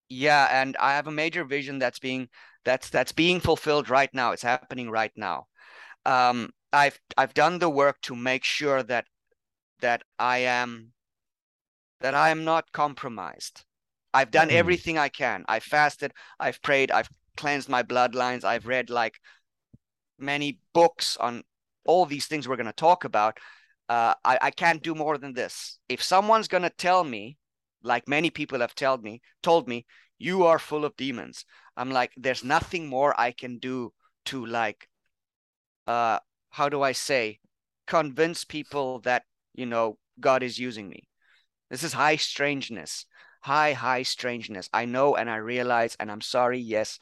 yeah, 0.08 0.48
and 0.50 0.76
I 0.78 0.94
have 0.94 1.06
a 1.06 1.10
major 1.12 1.44
vision 1.44 1.78
that's 1.78 1.98
being 1.98 2.28
that's 2.64 2.90
that's 2.90 3.12
being 3.12 3.40
fulfilled 3.40 3.90
right 3.90 4.12
now. 4.14 4.32
It's 4.32 4.42
happening 4.42 4.90
right 4.90 5.12
now. 5.16 5.46
Um, 6.06 6.50
I've 6.72 6.98
I've 7.16 7.34
done 7.34 7.58
the 7.58 7.70
work 7.70 8.00
to 8.02 8.16
make 8.16 8.44
sure 8.44 8.82
that 8.84 9.06
that 9.80 10.02
I 10.18 10.38
am 10.38 10.92
that 12.00 12.14
I 12.14 12.30
am 12.30 12.44
not 12.44 12.72
compromised. 12.72 13.64
I've 14.12 14.30
done 14.32 14.48
Mm. 14.48 14.54
everything 14.54 14.98
I 14.98 15.08
can. 15.08 15.44
I 15.48 15.60
fasted, 15.60 16.12
I've 16.40 16.60
prayed, 16.62 16.90
I've 16.90 17.08
cleansed 17.36 17.68
my 17.68 17.82
bloodlines, 17.84 18.42
I've 18.44 18.66
read 18.66 18.90
like 18.90 19.20
many 20.18 20.60
books 20.74 21.16
on 21.16 21.42
all 21.84 22.06
these 22.06 22.26
things 22.26 22.46
we're 22.46 22.56
going 22.56 22.66
to 22.66 22.72
talk 22.72 23.04
about. 23.04 23.38
Uh, 23.88 24.14
I, 24.24 24.38
I 24.42 24.50
can't 24.50 24.82
do 24.82 24.94
more 24.94 25.18
than 25.18 25.32
this. 25.32 25.78
If 25.88 26.02
someone's 26.02 26.48
going 26.48 26.64
to 26.64 26.70
tell 26.70 27.04
me, 27.04 27.38
like 27.82 28.08
many 28.08 28.30
people 28.30 28.60
have 28.60 28.74
told 28.74 29.02
me, 29.02 29.22
told 29.42 29.68
me, 29.68 29.86
you 30.18 30.44
are 30.44 30.58
full 30.58 30.84
of 30.84 30.96
demons. 30.96 31.44
I'm 31.76 31.90
like, 31.90 32.12
there's 32.16 32.42
nothing 32.44 32.88
more 32.88 33.18
I 33.18 33.30
can 33.32 33.58
do 33.58 33.92
to 34.26 34.44
like, 34.44 34.88
uh, 35.86 36.18
how 36.50 36.68
do 36.68 36.82
I 36.82 36.92
say, 36.92 37.38
convince 37.86 38.44
people 38.44 38.98
that 39.00 39.22
you 39.54 39.64
know 39.64 39.96
God 40.20 40.42
is 40.42 40.58
using 40.58 40.88
me. 40.88 41.08
This 41.70 41.82
is 41.82 41.92
high 41.92 42.16
strangeness. 42.16 43.06
high, 43.40 43.72
high 43.72 44.02
strangeness. 44.02 44.68
I 44.72 44.84
know 44.84 45.16
and 45.16 45.30
I 45.30 45.36
realize, 45.36 45.96
and 46.00 46.10
I'm 46.10 46.20
sorry. 46.20 46.58
Yes, 46.58 46.98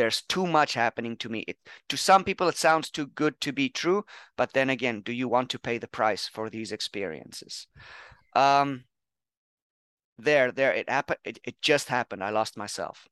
there's 0.00 0.22
too 0.22 0.46
much 0.46 0.72
happening 0.72 1.14
to 1.18 1.28
me. 1.28 1.40
It, 1.46 1.58
to 1.90 1.96
some 1.98 2.24
people, 2.24 2.48
it 2.48 2.56
sounds 2.56 2.88
too 2.88 3.08
good 3.08 3.38
to 3.42 3.52
be 3.52 3.68
true. 3.68 4.06
But 4.38 4.54
then 4.54 4.70
again, 4.70 5.02
do 5.02 5.12
you 5.12 5.28
want 5.28 5.50
to 5.50 5.58
pay 5.58 5.76
the 5.76 5.88
price 5.88 6.26
for 6.26 6.48
these 6.48 6.72
experiences? 6.72 7.66
Um, 8.34 8.84
there, 10.18 10.52
there, 10.52 10.72
it 10.72 10.88
happened. 10.88 11.18
It, 11.22 11.38
it 11.44 11.60
just 11.60 11.88
happened. 11.88 12.24
I 12.24 12.30
lost 12.30 12.56
myself. 12.56 13.06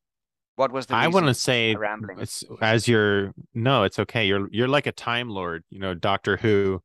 What 0.57 0.73
was 0.73 0.87
the? 0.87 0.95
I 0.97 1.09
want 1.09 1.27
to 1.27 1.35
say 1.35 1.75
rambling. 1.75 2.21
it's 2.21 2.43
as 2.63 2.89
you're 2.89 3.35
no, 3.53 3.83
it's 3.83 3.99
okay. 3.99 4.27
You're 4.27 4.49
you're 4.51 4.67
like 4.67 4.87
a 4.87 4.93
time 4.93 5.29
lord, 5.29 5.65
you 5.69 5.81
know, 5.81 5.93
Doctor 5.93 6.39
Who. 6.39 6.83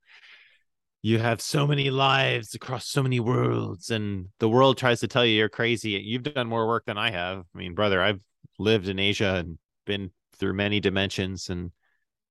You 1.01 1.19
have 1.19 1.41
so 1.41 1.65
many 1.65 1.89
lives 1.89 2.55
across 2.55 2.87
so 2.87 3.03
many 3.03 3.21
worlds, 3.21 3.89
and 3.89 4.27
the 4.39 4.49
world 4.49 4.77
tries 4.77 4.99
to 4.99 5.07
tell 5.07 5.25
you 5.25 5.35
you're 5.37 5.49
crazy. 5.49 5.91
You've 5.91 6.23
done 6.23 6.47
more 6.47 6.67
work 6.67 6.83
than 6.85 6.97
I 6.97 7.11
have. 7.11 7.45
I 7.55 7.57
mean, 7.57 7.73
brother, 7.73 8.01
I've 8.01 8.21
lived 8.59 8.89
in 8.89 8.99
Asia 8.99 9.35
and 9.35 9.57
been 9.85 10.11
through 10.37 10.53
many 10.53 10.79
dimensions, 10.79 11.49
and 11.49 11.71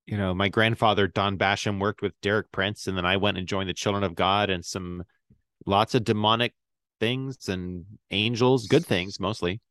you 0.05 0.17
know, 0.17 0.33
my 0.33 0.49
grandfather 0.49 1.07
Don 1.07 1.37
Basham 1.37 1.79
worked 1.79 2.01
with 2.01 2.13
Derek 2.21 2.51
Prince, 2.51 2.87
and 2.87 2.97
then 2.97 3.05
I 3.05 3.17
went 3.17 3.37
and 3.37 3.47
joined 3.47 3.69
the 3.69 3.73
Children 3.73 4.03
of 4.03 4.15
God 4.15 4.49
and 4.49 4.63
some 4.65 5.03
lots 5.65 5.95
of 5.95 6.03
demonic 6.03 6.53
things 6.99 7.49
and 7.49 7.85
angels, 8.11 8.67
good 8.67 8.85
things 8.85 9.19
mostly. 9.19 9.61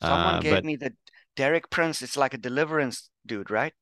Someone 0.00 0.34
Uh, 0.34 0.40
gave 0.40 0.52
but 0.54 0.64
me 0.64 0.76
the 0.76 0.94
Derek 1.36 1.70
Prince. 1.70 2.02
It's 2.02 2.16
like 2.16 2.34
a 2.34 2.38
deliverance 2.38 3.10
dude, 3.26 3.50
right? 3.50 3.74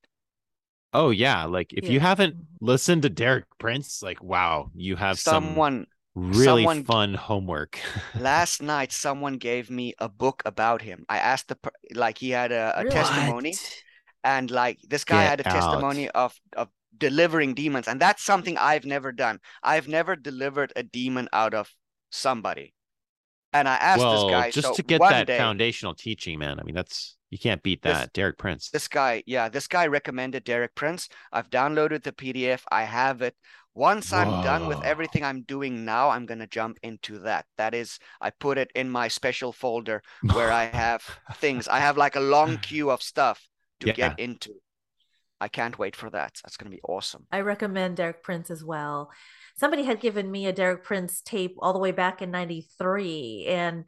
Oh 0.92 1.10
yeah, 1.10 1.44
like 1.44 1.72
if 1.72 1.88
you 1.88 2.00
haven't 2.00 2.36
listened 2.60 3.02
to 3.02 3.08
Derek 3.10 3.46
Prince, 3.58 4.02
like 4.02 4.22
wow, 4.22 4.70
you 4.74 4.96
have 4.96 5.18
Someone 5.18 5.86
some 5.86 5.89
really 6.14 6.62
someone- 6.64 6.84
fun 6.84 7.14
homework. 7.14 7.78
last 8.18 8.60
night 8.62 8.92
someone 8.92 9.34
gave 9.38 9.70
me 9.70 9.94
a 9.98 10.08
book 10.08 10.42
about 10.44 10.82
him 10.82 11.04
i 11.08 11.18
asked 11.18 11.48
the 11.48 11.56
like 11.94 12.18
he 12.18 12.30
had 12.30 12.50
a, 12.52 12.74
a 12.80 12.82
Really? 12.84 12.90
testimony 12.94 13.54
and 14.24 14.50
like 14.50 14.78
this 14.88 15.04
guy 15.04 15.22
had 15.22 15.40
a 15.40 15.44
Get 15.44 15.52
testimony 15.54 16.08
of 16.10 16.34
of 16.56 16.68
delivering 16.98 17.54
demons 17.54 17.86
and 17.88 18.00
that's 18.00 18.22
something 18.24 18.58
i've 18.58 18.84
never 18.84 19.12
done 19.12 19.38
i've 19.62 19.88
never 19.88 20.16
delivered 20.16 20.72
a 20.76 20.82
demon 20.82 21.28
out 21.32 21.54
of 21.54 21.70
somebody 22.10 22.74
and 23.52 23.68
i 23.68 23.76
asked 23.76 24.00
well, 24.00 24.26
this 24.26 24.30
guy 24.34 24.50
just 24.50 24.68
so 24.68 24.74
to 24.74 24.82
get 24.82 25.00
that 25.00 25.26
day, 25.26 25.38
foundational 25.38 25.94
teaching, 25.94 26.38
man. 26.38 26.58
I 26.60 26.62
mean, 26.64 26.74
that's 26.74 27.16
you 27.30 27.38
can't 27.38 27.62
beat 27.62 27.80
This- 27.82 27.96
that. 27.96 28.12
Derek 28.12 28.36
Prince. 28.38 28.70
this 28.70 28.88
guy 28.88 29.22
yeah 29.26 29.48
this 29.48 29.68
guy 29.68 29.86
recommended 29.86 30.42
derek 30.44 30.74
prince 30.74 31.08
i've 31.32 31.48
downloaded 31.48 32.02
the 32.02 32.12
pdf 32.12 32.62
i 32.72 32.82
have 32.82 33.22
it 33.22 33.34
once 33.74 34.12
i'm 34.12 34.36
done 34.36 34.66
with 34.66 34.80
everything 34.82 35.24
i'm 35.24 35.42
doing 35.42 35.84
now 35.84 36.08
i'm 36.10 36.26
going 36.26 36.38
to 36.40 36.46
jump 36.46 36.78
into 36.82 37.18
that. 37.20 37.46
That 37.56 37.74
is 37.74 37.98
i 38.20 38.30
put 38.30 38.58
it 38.58 38.70
in 38.74 38.90
my 38.90 39.08
special 39.08 39.52
folder 39.52 40.02
where 40.28 40.50
i 40.52 40.64
have 40.72 41.02
things. 41.34 41.68
I 41.68 41.78
have 41.80 41.96
like 41.96 42.16
a 42.16 42.20
long 42.20 42.58
queue 42.58 42.90
of 42.90 43.02
stuff 43.02 43.48
to 43.80 43.88
Yeah. 43.88 43.92
get 43.92 44.14
into 44.18 44.54
i 45.40 45.48
can't 45.48 45.78
wait 45.78 45.96
for 45.96 46.10
that 46.10 46.38
that's 46.42 46.56
going 46.56 46.70
to 46.70 46.76
be 46.76 46.82
awesome 46.82 47.26
I 47.32 47.40
recommend 47.40 47.96
Derek 47.96 48.22
Prince 48.22 48.50
as 48.50 48.64
well. 48.64 49.10
Somebody 49.56 49.84
had 49.84 50.00
given 50.00 50.30
me 50.30 50.46
a 50.46 50.52
Derek 50.52 50.84
Prince 50.84 51.20
tape 51.20 51.56
all 51.58 51.72
the 51.72 51.78
way 51.78 51.92
back 51.92 52.22
in 52.22 52.30
93 52.30 53.46
and 53.46 53.84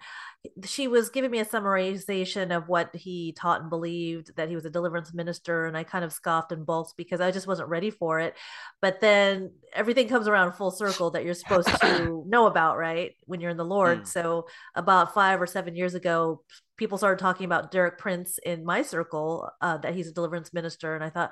she 0.65 0.89
was 0.89 1.09
giving 1.09 1.31
me 1.31 1.39
a 1.39 1.45
summarization 1.45 2.55
of 2.55 2.69
what 2.69 2.95
he 2.95 3.33
taught 3.33 3.63
and 3.63 3.71
believed 3.71 4.37
that 4.37 4.49
he 4.49 4.55
was 4.55 4.65
a 4.65 4.71
deliverance 4.71 5.15
minister 5.15 5.67
and 5.67 5.77
I 5.77 5.85
kind 5.85 6.05
of 6.05 6.13
scoffed 6.13 6.53
and 6.53 6.67
balked 6.67 6.97
because 6.97 7.21
I 7.21 7.31
just 7.31 7.47
wasn't 7.47 7.69
ready 7.69 7.91
for 7.91 8.21
it. 8.21 8.37
But 8.81 9.01
then 9.01 9.53
everything 9.73 10.09
comes 10.09 10.29
around 10.29 10.53
full 10.53 10.73
circle 10.73 11.11
that 11.13 11.25
you're 11.25 11.35
supposed 11.35 11.69
to 11.81 12.25
know 12.27 12.47
about, 12.47 12.77
right? 12.77 13.13
When 13.25 13.41
you're 13.41 13.51
in 13.51 13.57
the 13.57 13.65
Lord. 13.65 14.03
Mm. 14.03 14.07
So 14.07 14.47
about 14.75 15.15
5 15.15 15.41
or 15.41 15.47
7 15.47 15.75
years 15.75 15.95
ago, 15.95 16.43
people 16.83 16.99
started 16.99 17.23
talking 17.23 17.45
about 17.45 17.71
Derek 17.71 17.97
Prince 17.97 18.41
in 18.45 18.65
my 18.65 18.83
circle 18.83 19.49
uh, 19.61 19.77
that 19.79 19.95
he's 19.95 20.09
a 20.09 20.13
deliverance 20.13 20.53
minister 20.53 20.97
and 20.97 21.05
I 21.05 21.11
thought 21.11 21.31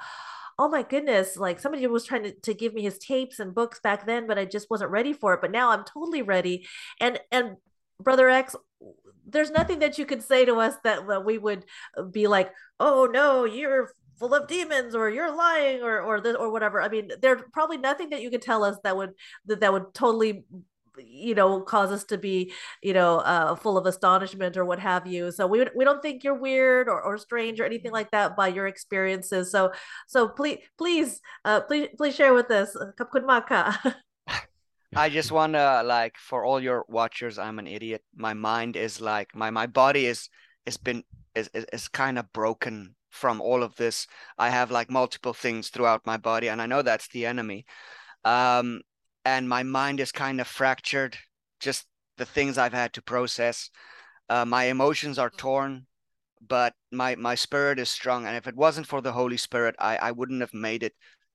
oh 0.60 0.68
my 0.68 0.84
goodness 0.84 1.36
like 1.36 1.58
somebody 1.58 1.84
was 1.88 2.04
trying 2.04 2.22
to, 2.22 2.32
to 2.42 2.54
give 2.54 2.72
me 2.72 2.82
his 2.82 2.98
tapes 2.98 3.40
and 3.40 3.52
books 3.52 3.80
back 3.80 4.06
then 4.06 4.28
but 4.28 4.38
i 4.38 4.44
just 4.44 4.68
wasn't 4.70 4.90
ready 4.90 5.12
for 5.12 5.34
it 5.34 5.40
but 5.40 5.50
now 5.50 5.70
i'm 5.70 5.84
totally 5.84 6.22
ready. 6.22 6.68
And 7.00 7.18
and 7.32 7.56
brother 7.98 8.28
x 8.30 8.54
there's 9.26 9.50
nothing 9.50 9.80
that 9.80 9.98
you 9.98 10.06
could 10.06 10.22
say 10.22 10.44
to 10.44 10.54
us 10.56 10.74
that, 10.84 11.08
that 11.08 11.24
we 11.24 11.36
would 11.36 11.64
be 12.12 12.28
like 12.28 12.52
oh 12.78 13.08
no 13.12 13.44
you're 13.44 13.90
full 14.20 14.34
of 14.34 14.46
demons 14.46 14.94
or 14.94 15.10
you're 15.10 15.34
lying 15.34 15.82
or 15.82 16.00
or 16.00 16.20
this 16.20 16.36
or 16.36 16.52
whatever. 16.52 16.80
I 16.80 16.88
mean 16.88 17.10
there's 17.20 17.42
probably 17.52 17.78
nothing 17.78 18.10
that 18.10 18.22
you 18.22 18.30
could 18.30 18.42
tell 18.42 18.62
us 18.62 18.76
that 18.84 18.96
would 18.96 19.14
that, 19.46 19.60
that 19.60 19.72
would 19.72 19.94
totally 19.94 20.44
you 21.06 21.34
know 21.34 21.60
cause 21.60 21.90
us 21.92 22.04
to 22.04 22.18
be 22.18 22.52
you 22.82 22.92
know 22.92 23.18
uh, 23.18 23.54
full 23.54 23.78
of 23.78 23.86
astonishment 23.86 24.56
or 24.56 24.64
what 24.64 24.78
have 24.78 25.06
you. 25.06 25.30
So 25.30 25.46
we 25.46 25.66
we 25.74 25.84
don't 25.84 26.02
think 26.02 26.24
you're 26.24 26.34
weird 26.34 26.88
or, 26.88 27.00
or 27.00 27.18
strange 27.18 27.60
or 27.60 27.64
anything 27.64 27.92
like 27.92 28.10
that 28.10 28.36
by 28.36 28.48
your 28.48 28.66
experiences. 28.66 29.50
So 29.50 29.72
so 30.06 30.28
please 30.28 30.58
please 30.78 31.20
uh 31.44 31.60
please 31.62 31.88
please 31.96 32.14
share 32.14 32.34
with 32.34 32.50
us 32.50 32.76
maka 33.24 33.78
i 34.96 35.08
just 35.08 35.32
want 35.32 35.52
to 35.52 35.82
like 35.84 36.16
for 36.18 36.44
all 36.44 36.60
your 36.60 36.84
watchers 36.88 37.38
i'm 37.38 37.58
an 37.58 37.66
idiot. 37.66 38.02
My 38.14 38.34
mind 38.34 38.76
is 38.76 39.00
like 39.00 39.34
my 39.34 39.50
my 39.50 39.66
body 39.66 40.06
is 40.06 40.28
is 40.66 40.76
been 40.76 41.04
is 41.34 41.48
is, 41.54 41.66
is 41.72 41.88
kind 41.88 42.18
of 42.18 42.32
broken 42.32 42.94
from 43.10 43.40
all 43.40 43.64
of 43.64 43.74
this. 43.74 44.06
I 44.38 44.50
have 44.50 44.70
like 44.70 44.88
multiple 44.88 45.34
things 45.34 45.68
throughout 45.68 46.06
my 46.06 46.16
body 46.16 46.48
and 46.48 46.60
i 46.62 46.66
know 46.66 46.82
that's 46.82 47.08
the 47.08 47.26
enemy. 47.26 47.66
Um 48.24 48.82
and 49.24 49.48
my 49.48 49.62
mind 49.62 50.00
is 50.00 50.12
kind 50.12 50.40
of 50.40 50.46
fractured 50.46 51.18
just 51.60 51.86
the 52.16 52.26
things 52.26 52.58
i've 52.58 52.72
had 52.72 52.92
to 52.92 53.02
process 53.02 53.70
uh, 54.28 54.44
my 54.44 54.64
emotions 54.64 55.18
are 55.18 55.30
torn 55.30 55.86
but 56.46 56.74
my 56.92 57.14
my 57.16 57.34
spirit 57.34 57.78
is 57.78 57.90
strong 57.90 58.26
and 58.26 58.36
if 58.36 58.46
it 58.46 58.56
wasn't 58.56 58.86
for 58.86 59.00
the 59.00 59.12
holy 59.12 59.36
spirit 59.36 59.74
i 59.78 59.96
i 59.98 60.10
wouldn't 60.10 60.40
have 60.40 60.54
made 60.54 60.82
it 60.82 60.94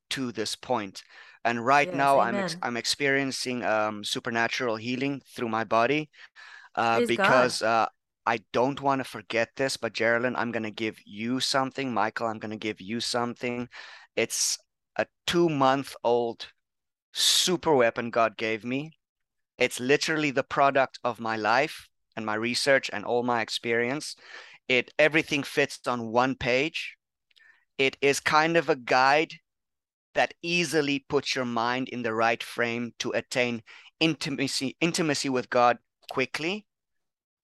to 0.10 0.32
this 0.32 0.56
point 0.56 1.04
and 1.44 1.66
right 1.66 1.90
Yes, 1.92 1.98
now 1.98 2.20
i'm 2.20 2.40
ex- 2.40 2.58
i'm 2.62 2.78
experiencing 2.78 3.64
um 3.64 4.04
supernatural 4.04 4.76
healing 4.78 5.22
through 5.36 5.50
my 5.50 5.64
body 5.64 6.10
uh 6.76 7.02
because 7.02 7.62
uh 7.62 7.88
I 8.28 8.40
don't 8.54 8.82
want 8.82 9.02
to 9.02 9.04
forget 9.04 9.50
this, 9.56 9.78
but 9.78 9.94
Geraldine, 9.94 10.36
I'm 10.36 10.52
going 10.52 10.64
to 10.64 10.72
give 10.72 10.98
you 11.06 11.40
something. 11.40 11.94
Michael, 11.94 12.28
I'm 12.28 12.40
going 12.40 12.52
to 12.52 12.58
give 12.58 12.82
you 12.82 13.00
something. 13.00 13.70
It's 14.16 14.58
a 14.96 15.06
two 15.28 15.50
month 15.50 15.96
old 16.04 16.48
super 17.16 17.74
weapon 17.76 18.12
God 18.12 18.38
gave 18.38 18.64
me. 18.66 19.00
It's 19.58 19.80
literally 19.80 20.32
the 20.32 20.44
product 20.44 21.00
of 21.04 21.20
my 21.20 21.38
life 21.38 21.90
and 22.16 22.26
my 22.26 22.36
research 22.36 22.90
and 22.94 23.06
all 23.06 23.24
my 23.24 23.42
experience. 23.42 24.16
It 24.68 24.94
everything 25.00 25.44
fits 25.44 25.80
on 25.88 26.12
one 26.12 26.36
page. 26.36 26.98
It 27.78 27.98
is 28.02 28.20
kind 28.20 28.58
of 28.58 28.70
a 28.70 28.76
guide 28.76 29.36
that 30.16 30.34
easily 30.42 31.00
puts 31.00 31.36
your 31.36 31.46
mind 31.46 31.90
in 31.90 32.04
the 32.04 32.14
right 32.14 32.44
frame 32.44 32.94
to 33.00 33.12
attain 33.12 33.64
intimacy 34.00 34.78
intimacy 34.82 35.30
with 35.30 35.50
God 35.50 35.80
quickly 36.12 36.66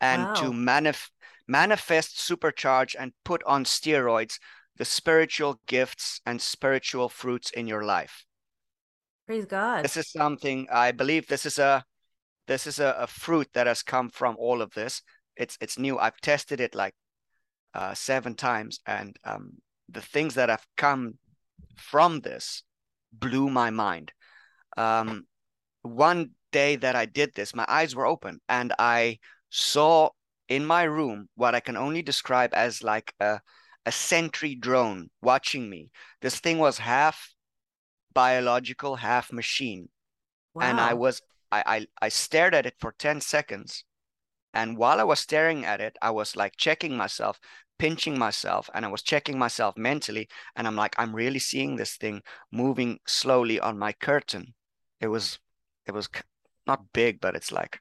and 0.02 0.34
to 0.36 0.52
Wow. 0.52 0.52
manif- 0.52 1.12
manifest 1.48 2.18
supercharge 2.18 2.96
and 3.00 3.14
put 3.24 3.44
on 3.46 3.66
steroids 3.66 4.40
the 4.78 4.86
spiritual 4.86 5.62
gifts 5.68 6.22
and 6.26 6.42
spiritual 6.42 7.10
fruits 7.10 7.52
in 7.52 7.68
your 7.68 7.84
life 7.86 8.26
praise 9.32 9.46
god. 9.46 9.84
This 9.84 9.96
is 9.96 10.12
something 10.12 10.68
i 10.72 10.92
believe 10.92 11.28
this 11.28 11.46
is 11.46 11.58
a 11.58 11.86
this 12.48 12.68
is 12.68 12.80
a, 12.80 12.96
a 13.00 13.08
fruit 13.08 13.48
that 13.54 13.68
has 13.68 13.82
come 13.82 14.10
from 14.10 14.36
all 14.38 14.62
of 14.62 14.74
this. 14.74 15.02
It's 15.38 15.58
it's 15.62 15.80
new. 15.80 15.98
I've 15.98 16.20
tested 16.20 16.60
it 16.60 16.76
like 16.76 16.94
uh, 17.74 17.94
seven 17.94 18.36
times 18.36 18.82
and 18.86 19.16
um, 19.24 19.54
the 19.88 20.02
things 20.02 20.34
that 20.36 20.50
have 20.50 20.66
come 20.76 21.14
from 21.78 22.20
this 22.20 22.64
blew 23.14 23.50
my 23.50 23.70
mind. 23.70 24.12
Um, 24.76 25.28
one 25.84 26.32
day 26.52 26.76
that 26.76 26.98
i 26.98 27.06
did 27.06 27.34
this 27.34 27.56
my 27.56 27.66
eyes 27.70 27.96
were 27.96 28.06
open 28.06 28.40
and 28.50 28.74
i 28.78 29.18
saw 29.50 30.10
in 30.50 30.66
my 30.66 30.84
room 30.84 31.30
what 31.36 31.56
i 31.56 31.62
can 31.62 31.78
only 31.78 32.02
describe 32.02 32.50
as 32.54 32.84
like 32.84 33.14
a, 33.22 33.40
a 33.86 33.92
sentry 33.92 34.54
drone 34.56 35.10
watching 35.22 35.70
me. 35.70 35.90
This 36.22 36.40
thing 36.40 36.60
was 36.60 36.78
half 36.78 37.34
biological 38.14 38.98
half 38.98 39.32
machine. 39.32 39.90
And 40.60 40.80
i 40.80 40.94
was 40.94 41.22
I, 41.52 41.64
I 41.68 41.88
i 42.04 42.10
stared 42.10 42.56
at 42.56 42.66
it 42.66 42.76
for 42.80 42.94
10 42.94 43.22
seconds. 43.22 43.84
And 44.54 44.78
while 44.78 45.00
i 45.02 45.04
was 45.04 45.20
staring 45.20 45.66
at 45.66 45.82
it 45.82 45.98
i 46.02 46.10
was 46.12 46.36
like 46.38 46.56
checking 46.58 46.96
myself 46.98 47.40
pinching 47.80 48.18
myself 48.18 48.70
and 48.74 48.86
i 48.86 48.90
was 48.90 49.02
checking 49.04 49.38
myself 49.40 49.78
mentally. 49.78 50.30
And 50.56 50.68
i'm 50.68 50.78
like 50.78 50.96
i'm 50.98 51.16
really 51.16 51.40
seeing 51.40 51.76
this 51.76 51.98
thing 51.98 52.22
moving 52.52 53.00
slowly 53.06 53.60
on 53.60 53.78
my 53.80 53.92
curtain. 53.94 54.54
It 55.02 55.08
was 55.08 55.40
it 55.86 55.94
was 55.94 56.10
not 56.68 56.94
big 56.94 57.20
but 57.20 57.36
it's 57.36 57.52
like 57.52 57.80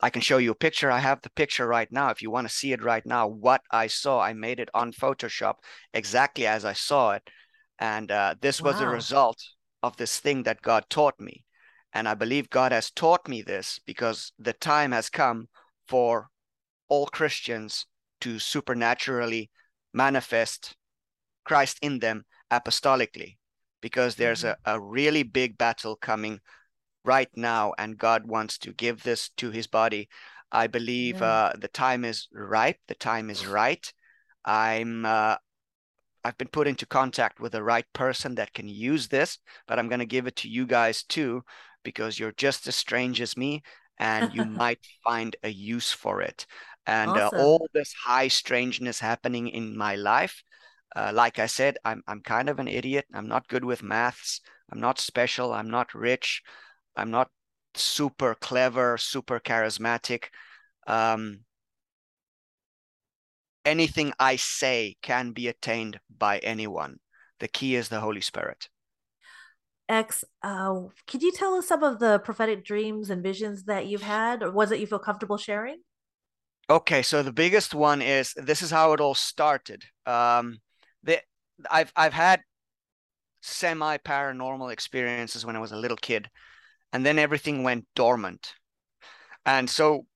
i 0.00 0.10
can 0.10 0.22
show 0.22 0.38
you 0.38 0.50
a 0.52 0.54
picture. 0.54 0.90
I 0.90 0.98
have 1.00 1.22
the 1.22 1.30
picture 1.30 1.66
right 1.66 1.90
now. 1.92 2.10
If 2.10 2.22
you 2.22 2.30
want 2.30 2.48
to 2.48 2.54
see 2.54 2.72
it 2.72 2.82
right 2.82 3.04
now 3.06 3.26
what 3.26 3.62
i 3.70 3.86
saw 3.86 4.20
i 4.20 4.32
made 4.32 4.60
it 4.60 4.70
on 4.74 4.92
photoshop 4.92 5.56
exactly 5.94 6.46
as 6.46 6.64
i 6.64 6.72
saw 6.74 7.12
it. 7.12 7.28
And 7.78 8.10
uh, 8.10 8.34
this 8.40 8.62
was 8.62 8.80
a 8.80 8.88
Wow. 8.88 8.88
result 8.88 9.38
of 9.82 9.96
this 9.96 10.18
thing 10.20 10.42
that 10.44 10.62
god 10.62 10.84
taught 10.88 11.18
me 11.20 11.44
and 11.92 12.08
I 12.08 12.14
believe 12.14 12.48
God 12.50 12.72
has 12.72 12.90
taught 12.90 13.28
me 13.28 13.42
this 13.42 13.78
because 13.84 14.32
the 14.38 14.54
time 14.54 14.92
has 14.92 15.10
come 15.10 15.48
for 15.86 16.28
all 16.88 17.06
Christians 17.06 17.86
to 18.22 18.38
supernaturally 18.38 19.50
manifest 19.92 20.74
Christ 21.44 21.78
in 21.82 21.98
them 21.98 22.24
apostolically 22.50 23.36
because 23.80 24.14
there's 24.14 24.44
a, 24.44 24.56
a 24.64 24.80
really 24.80 25.22
big 25.22 25.58
battle 25.58 25.96
coming 25.96 26.40
right 27.04 27.28
now 27.34 27.74
and 27.78 27.98
God 27.98 28.26
wants 28.26 28.58
to 28.58 28.72
give 28.72 29.02
this 29.02 29.28
to 29.36 29.50
his 29.50 29.66
body. 29.66 30.08
I 30.50 30.66
believe 30.66 31.20
Yeah. 31.20 31.26
uh, 31.26 31.52
the 31.58 31.68
time 31.68 32.04
is 32.04 32.28
ripe, 32.32 32.78
the 32.88 32.94
time 32.94 33.28
is 33.28 33.46
right. 33.46 33.92
I'm 34.44 35.04
uh, 35.04 35.36
I've 36.24 36.38
been 36.38 36.48
put 36.48 36.68
into 36.68 36.86
contact 36.86 37.40
with 37.40 37.52
the 37.52 37.62
right 37.62 37.86
person 37.92 38.34
that 38.36 38.52
can 38.54 38.68
use 38.68 39.08
this, 39.08 39.38
but 39.66 39.78
I'm 39.78 39.88
going 39.88 39.98
to 40.00 40.06
give 40.06 40.26
it 40.26 40.36
to 40.36 40.48
you 40.48 40.66
guys 40.66 41.02
too 41.02 41.42
because 41.82 42.18
you're 42.18 42.32
just 42.32 42.66
as 42.68 42.76
strange 42.76 43.20
as 43.20 43.36
me 43.36 43.62
and 43.98 44.32
you 44.32 44.44
might 44.44 44.80
find 45.04 45.36
a 45.42 45.48
use 45.48 45.92
for 45.92 46.20
it. 46.22 46.46
And 46.86 47.16
uh, 47.16 47.30
all 47.36 47.68
this 47.74 47.92
high 48.04 48.28
strangeness 48.28 49.00
happening 49.00 49.48
in 49.48 49.76
my 49.76 49.94
life, 49.96 50.42
uh, 50.94 51.12
like 51.14 51.38
I 51.38 51.46
said, 51.46 51.76
I'm 51.84 52.02
I'm 52.06 52.20
kind 52.20 52.48
of 52.48 52.58
an 52.58 52.68
idiot. 52.68 53.06
I'm 53.14 53.28
not 53.28 53.48
good 53.48 53.64
with 53.64 53.82
maths. 53.82 54.40
I'm 54.70 54.80
not 54.80 54.98
special. 54.98 55.52
I'm 55.52 55.70
not 55.70 55.94
rich. 55.94 56.42
I'm 56.96 57.10
not 57.10 57.30
super 57.74 58.34
clever, 58.34 58.98
super 58.98 59.40
charismatic. 59.40 60.24
Um, 60.86 61.40
anything 63.64 64.12
I 64.18 64.36
say 64.36 64.96
can 65.02 65.32
be 65.32 65.48
attained 65.48 66.00
by 66.16 66.38
anyone. 66.38 66.98
The 67.40 67.48
key 67.48 67.74
is 67.74 67.88
the 67.88 68.00
Holy 68.00 68.20
Spirit. 68.20 68.68
X, 69.88 70.24
uh, 70.42 70.74
could 71.06 71.22
you 71.22 71.32
tell 71.32 71.54
us 71.54 71.66
some 71.66 71.82
of 71.82 71.98
the 71.98 72.18
prophetic 72.20 72.64
dreams 72.64 73.10
and 73.10 73.22
visions 73.22 73.64
that 73.64 73.86
you've 73.86 74.02
had, 74.02 74.42
or 74.42 74.50
was 74.50 74.72
it 74.72 74.80
you 74.80 74.86
feel 74.86 74.98
comfortable 74.98 75.36
sharing? 75.36 75.82
Okay, 76.70 77.02
so 77.02 77.22
the 77.22 77.32
biggest 77.32 77.74
one 77.74 78.00
is 78.00 78.32
this 78.36 78.62
is 78.62 78.70
how 78.70 78.92
it 78.92 79.00
all 79.00 79.14
started. 79.14 79.82
Um, 80.06 80.58
the 81.02 81.20
I've 81.70 81.92
I've 81.96 82.12
had 82.12 82.40
semi 83.42 83.98
paranormal 83.98 84.72
experiences 84.72 85.44
when 85.44 85.56
I 85.56 85.60
was 85.60 85.72
a 85.72 85.76
little 85.76 85.96
kid, 85.96 86.30
and 86.92 87.04
then 87.04 87.18
everything 87.18 87.62
went 87.62 87.86
dormant. 87.94 88.54
And 89.44 89.68
so 89.68 90.06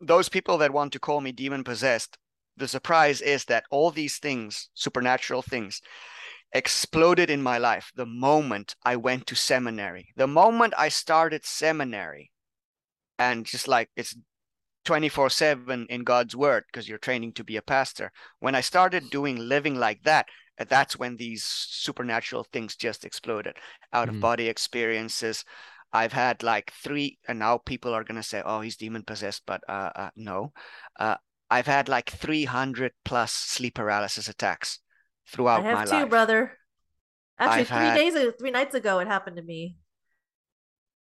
those 0.00 0.28
people 0.28 0.58
that 0.58 0.72
want 0.72 0.92
to 0.92 1.00
call 1.00 1.20
me 1.20 1.32
demon 1.32 1.64
possessed, 1.64 2.16
the 2.56 2.68
surprise 2.68 3.20
is 3.20 3.44
that 3.46 3.64
all 3.70 3.90
these 3.90 4.18
things, 4.18 4.70
supernatural 4.74 5.42
things, 5.42 5.80
exploded 6.52 7.30
in 7.30 7.42
my 7.42 7.58
life 7.58 7.92
the 7.94 8.06
moment 8.06 8.74
I 8.84 8.96
went 8.96 9.26
to 9.28 9.36
seminary. 9.36 10.08
The 10.16 10.26
moment 10.26 10.74
I 10.78 10.88
started 10.88 11.44
seminary, 11.44 12.30
and 13.18 13.44
just 13.46 13.68
like 13.68 13.90
it's 13.96 14.16
24 14.84 15.30
7 15.30 15.86
in 15.90 16.04
God's 16.04 16.36
word 16.36 16.64
because 16.66 16.88
you're 16.88 16.98
training 16.98 17.32
to 17.34 17.44
be 17.44 17.56
a 17.56 17.62
pastor. 17.62 18.12
When 18.40 18.54
I 18.54 18.60
started 18.60 19.10
doing 19.10 19.36
living 19.36 19.74
like 19.76 20.02
that, 20.04 20.26
that's 20.68 20.98
when 20.98 21.16
these 21.16 21.44
supernatural 21.44 22.44
things 22.52 22.76
just 22.76 23.04
exploded 23.04 23.56
out 23.92 24.08
of 24.08 24.14
Mhm. 24.16 24.20
body 24.20 24.48
experiences. 24.48 25.44
I've 25.92 26.12
had 26.12 26.42
like 26.42 26.72
three, 26.72 27.18
and 27.28 27.38
now 27.38 27.58
people 27.58 27.94
are 27.94 28.04
going 28.04 28.20
to 28.20 28.28
say, 28.28 28.42
oh, 28.44 28.60
he's 28.60 28.76
demon 28.76 29.02
possessed, 29.04 29.42
but 29.46 29.62
uh, 29.68 29.90
uh, 29.94 30.10
no. 30.16 30.52
Uh, 30.98 31.16
I've 31.50 31.66
had 31.66 31.88
like 31.88 32.10
300 32.10 32.92
plus 33.04 33.32
sleep 33.32 33.74
paralysis 33.74 34.28
attacks 34.28 34.80
throughout 35.28 35.60
I 35.64 35.64
have 35.68 35.78
my 35.78 35.84
two, 35.84 35.90
life. 36.02 36.10
brother. 36.10 36.58
Actually, 37.38 37.60
I've 37.60 37.68
three 37.68 37.76
had- 37.76 37.96
days, 37.96 38.14
ago, 38.14 38.32
three 38.38 38.50
nights 38.50 38.74
ago, 38.74 38.98
it 38.98 39.06
happened 39.06 39.36
to 39.36 39.42
me. 39.42 39.76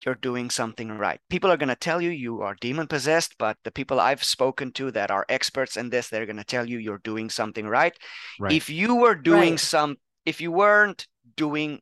you're 0.06 0.16
doing 0.16 0.50
something 0.52 0.90
right. 1.00 1.20
People 1.30 1.50
are 1.52 1.58
going 1.58 1.70
to 1.70 1.76
tell 1.76 2.00
you 2.00 2.12
you 2.12 2.42
are 2.42 2.56
demon 2.62 2.86
possessed, 2.86 3.36
but 3.40 3.58
the 3.64 3.72
people 3.72 4.00
I've 4.00 4.24
spoken 4.24 4.72
to 4.74 4.92
that 4.92 5.10
are 5.10 5.26
experts 5.30 5.78
in 5.78 5.90
this, 5.90 6.10
they're 6.10 6.28
going 6.28 6.38
to 6.38 6.44
tell 6.44 6.68
you 6.70 6.78
you're 6.78 7.00
doing 7.00 7.28
something 7.30 7.66
right. 7.66 7.98
Right. 8.40 8.52
If 8.54 8.70
you 8.70 8.96
were 8.96 9.16
doing 9.16 9.52
Right. 9.52 9.60
some, 9.60 9.96
if 10.26 10.42
you 10.42 10.52
weren't 10.52 11.08
doing, 11.36 11.80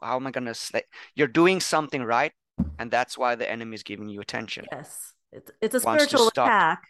how 0.00 0.16
am 0.16 0.26
I 0.26 0.30
going 0.30 0.46
to 0.46 0.54
say, 0.54 0.82
you're 1.14 1.26
doing 1.28 1.60
something 1.60 2.02
right, 2.02 2.32
and 2.78 2.90
that's 2.90 3.18
why 3.18 3.34
the 3.34 3.50
enemy 3.50 3.74
is 3.74 3.82
giving 3.82 4.08
you 4.08 4.20
attention. 4.22 4.64
Yes, 4.72 5.12
it's 5.32 5.50
it's 5.60 5.74
a 5.74 5.80
spiritual 5.80 6.30
stop. 6.30 6.46
attack 6.46 6.82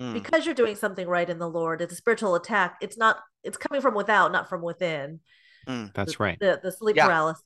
Mm. 0.00 0.12
because 0.12 0.44
you're 0.44 0.54
doing 0.54 0.76
something 0.76 1.08
right 1.08 1.28
in 1.28 1.38
the 1.38 1.48
Lord. 1.48 1.80
It's 1.80 1.92
a 1.92 1.96
spiritual 1.96 2.34
attack. 2.34 2.76
It's 2.82 2.98
not. 2.98 3.18
It's 3.42 3.56
coming 3.56 3.80
from 3.80 3.94
without, 3.94 4.32
not 4.32 4.48
from 4.48 4.60
within. 4.62 5.20
That's 5.66 6.16
The- 6.16 6.22
right. 6.22 6.38
The 6.38 6.60
the 6.62 6.70
sleep 6.72 6.96
Yeah. 6.96 7.06
paralysis. 7.06 7.42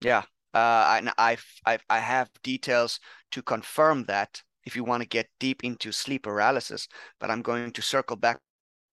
Yeah, 0.00 0.22
uh, 0.54 0.96
and 0.98 1.12
I've, 1.18 1.44
I've 1.64 1.84
I 1.88 1.98
have 1.98 2.30
details 2.42 3.00
to 3.32 3.42
confirm 3.42 4.04
that 4.04 4.42
if 4.64 4.76
you 4.76 4.84
want 4.84 5.02
to 5.02 5.08
get 5.08 5.28
deep 5.40 5.64
into 5.64 5.92
sleep 5.92 6.24
paralysis, 6.24 6.88
but 7.18 7.30
I'm 7.30 7.42
going 7.42 7.70
to 7.72 7.82
circle 7.82 8.16
back 8.16 8.38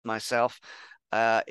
myself. 0.03 0.59
Uh, 1.11 1.41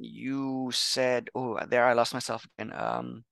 you 0.00 0.70
said, 0.72 1.30
oh, 1.34 1.58
there 1.68 1.84
I 1.84 1.92
lost 1.92 2.14
myself 2.14 2.46
again. 2.58 2.72
Um, 2.74 3.24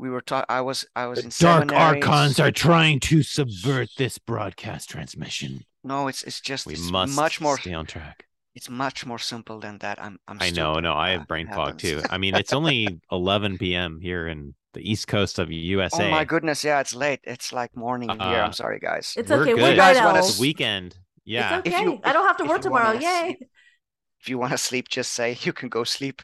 we 0.00 0.10
were 0.10 0.20
talking. 0.22 0.46
I 0.48 0.60
was 0.62 0.84
I 0.96 1.06
was 1.06 1.18
in 1.20 1.30
Dark 1.38 1.70
seminary. 1.70 2.00
archons 2.02 2.40
are 2.40 2.50
trying 2.50 3.00
to 3.00 3.22
subvert 3.22 3.88
this 3.98 4.18
broadcast 4.18 4.90
transmission. 4.90 5.64
No, 5.84 6.08
it's 6.08 6.22
it's 6.22 6.40
just 6.40 6.66
We 6.66 6.74
it's 6.74 6.90
must 6.90 7.14
much 7.14 7.40
more. 7.40 7.58
stay 7.58 7.74
on 7.74 7.86
track. 7.86 8.26
It's 8.54 8.68
much 8.68 9.06
more 9.06 9.18
simple 9.18 9.60
than 9.60 9.78
that. 9.78 10.02
I'm 10.02 10.18
I'm. 10.26 10.38
I 10.40 10.50
know, 10.50 10.72
stupid. 10.72 10.82
no, 10.84 10.94
I 10.94 11.10
have 11.10 11.28
brain 11.28 11.48
it 11.48 11.54
fog 11.54 11.78
too. 11.78 12.02
I 12.10 12.18
mean, 12.18 12.34
it's 12.34 12.52
only 12.60 13.00
11 13.12 13.58
p.m. 13.58 14.00
here 14.00 14.26
in 14.26 14.54
the 14.74 14.80
east 14.90 15.06
coast 15.06 15.38
of 15.38 15.50
USA. 15.52 16.08
Oh 16.08 16.10
my 16.10 16.24
goodness! 16.24 16.64
Yeah, 16.64 16.80
it's 16.80 16.94
late. 16.94 17.20
It's 17.24 17.52
like 17.52 17.76
morning 17.76 18.08
here. 18.08 18.18
Uh, 18.20 18.44
I'm 18.46 18.52
sorry, 18.52 18.78
guys. 18.80 19.14
It's 19.16 19.30
We're 19.30 19.42
okay. 19.42 19.52
good. 19.52 19.62
We're 19.62 19.76
guys 19.76 19.96
night 19.96 20.04
wanna. 20.04 20.18
It's 20.20 20.36
the 20.36 20.40
weekend. 20.40 20.96
Yeah. 21.24 21.58
It's 21.58 21.68
If 21.68 21.74
okay. 21.74 21.82
you- 21.84 22.00
I 22.02 22.12
don't 22.12 22.26
have 22.26 22.36
to 22.38 22.44
work 22.44 22.64
you 22.64 22.70
wanna 22.70 22.98
tomorrow. 22.98 22.98
Yay! 22.98 23.36
sleep- 23.36 23.48
if 24.20 24.28
you 24.28 24.38
want 24.38 24.52
to 24.52 24.58
sleep, 24.58 24.88
just 24.88 25.12
say 25.12 25.38
you 25.42 25.52
can 25.52 25.68
go 25.68 25.84
sleep. 25.84 26.22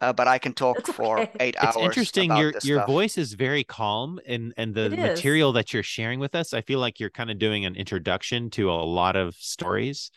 Uh, 0.00 0.12
but 0.12 0.28
I 0.28 0.38
can 0.38 0.52
talk 0.54 0.78
It's 0.78 0.92
for 0.92 1.20
eight 1.40 1.56
It's 1.56 1.64
hours. 1.64 1.74
It's 1.76 1.84
interesting. 1.84 2.30
about 2.30 2.40
Your 2.40 2.52
this 2.52 2.64
your 2.64 2.78
stuff. 2.78 2.86
voice 2.88 3.18
is 3.18 3.32
very 3.34 3.64
calm, 3.64 4.20
and 4.26 4.54
and 4.56 4.74
the 4.74 4.86
It 4.86 4.92
is. 4.92 4.98
material 4.98 5.52
that 5.54 5.72
you're 5.74 5.82
sharing 5.82 6.20
with 6.20 6.34
us, 6.34 6.52
I 6.54 6.60
feel 6.62 6.78
like 6.78 7.00
you're 7.00 7.10
kind 7.10 7.30
of 7.30 7.38
doing 7.38 7.64
an 7.64 7.74
introduction 7.74 8.50
to 8.50 8.70
a 8.70 8.74
lot 8.84 9.16
of 9.16 9.34
stories, 9.34 10.10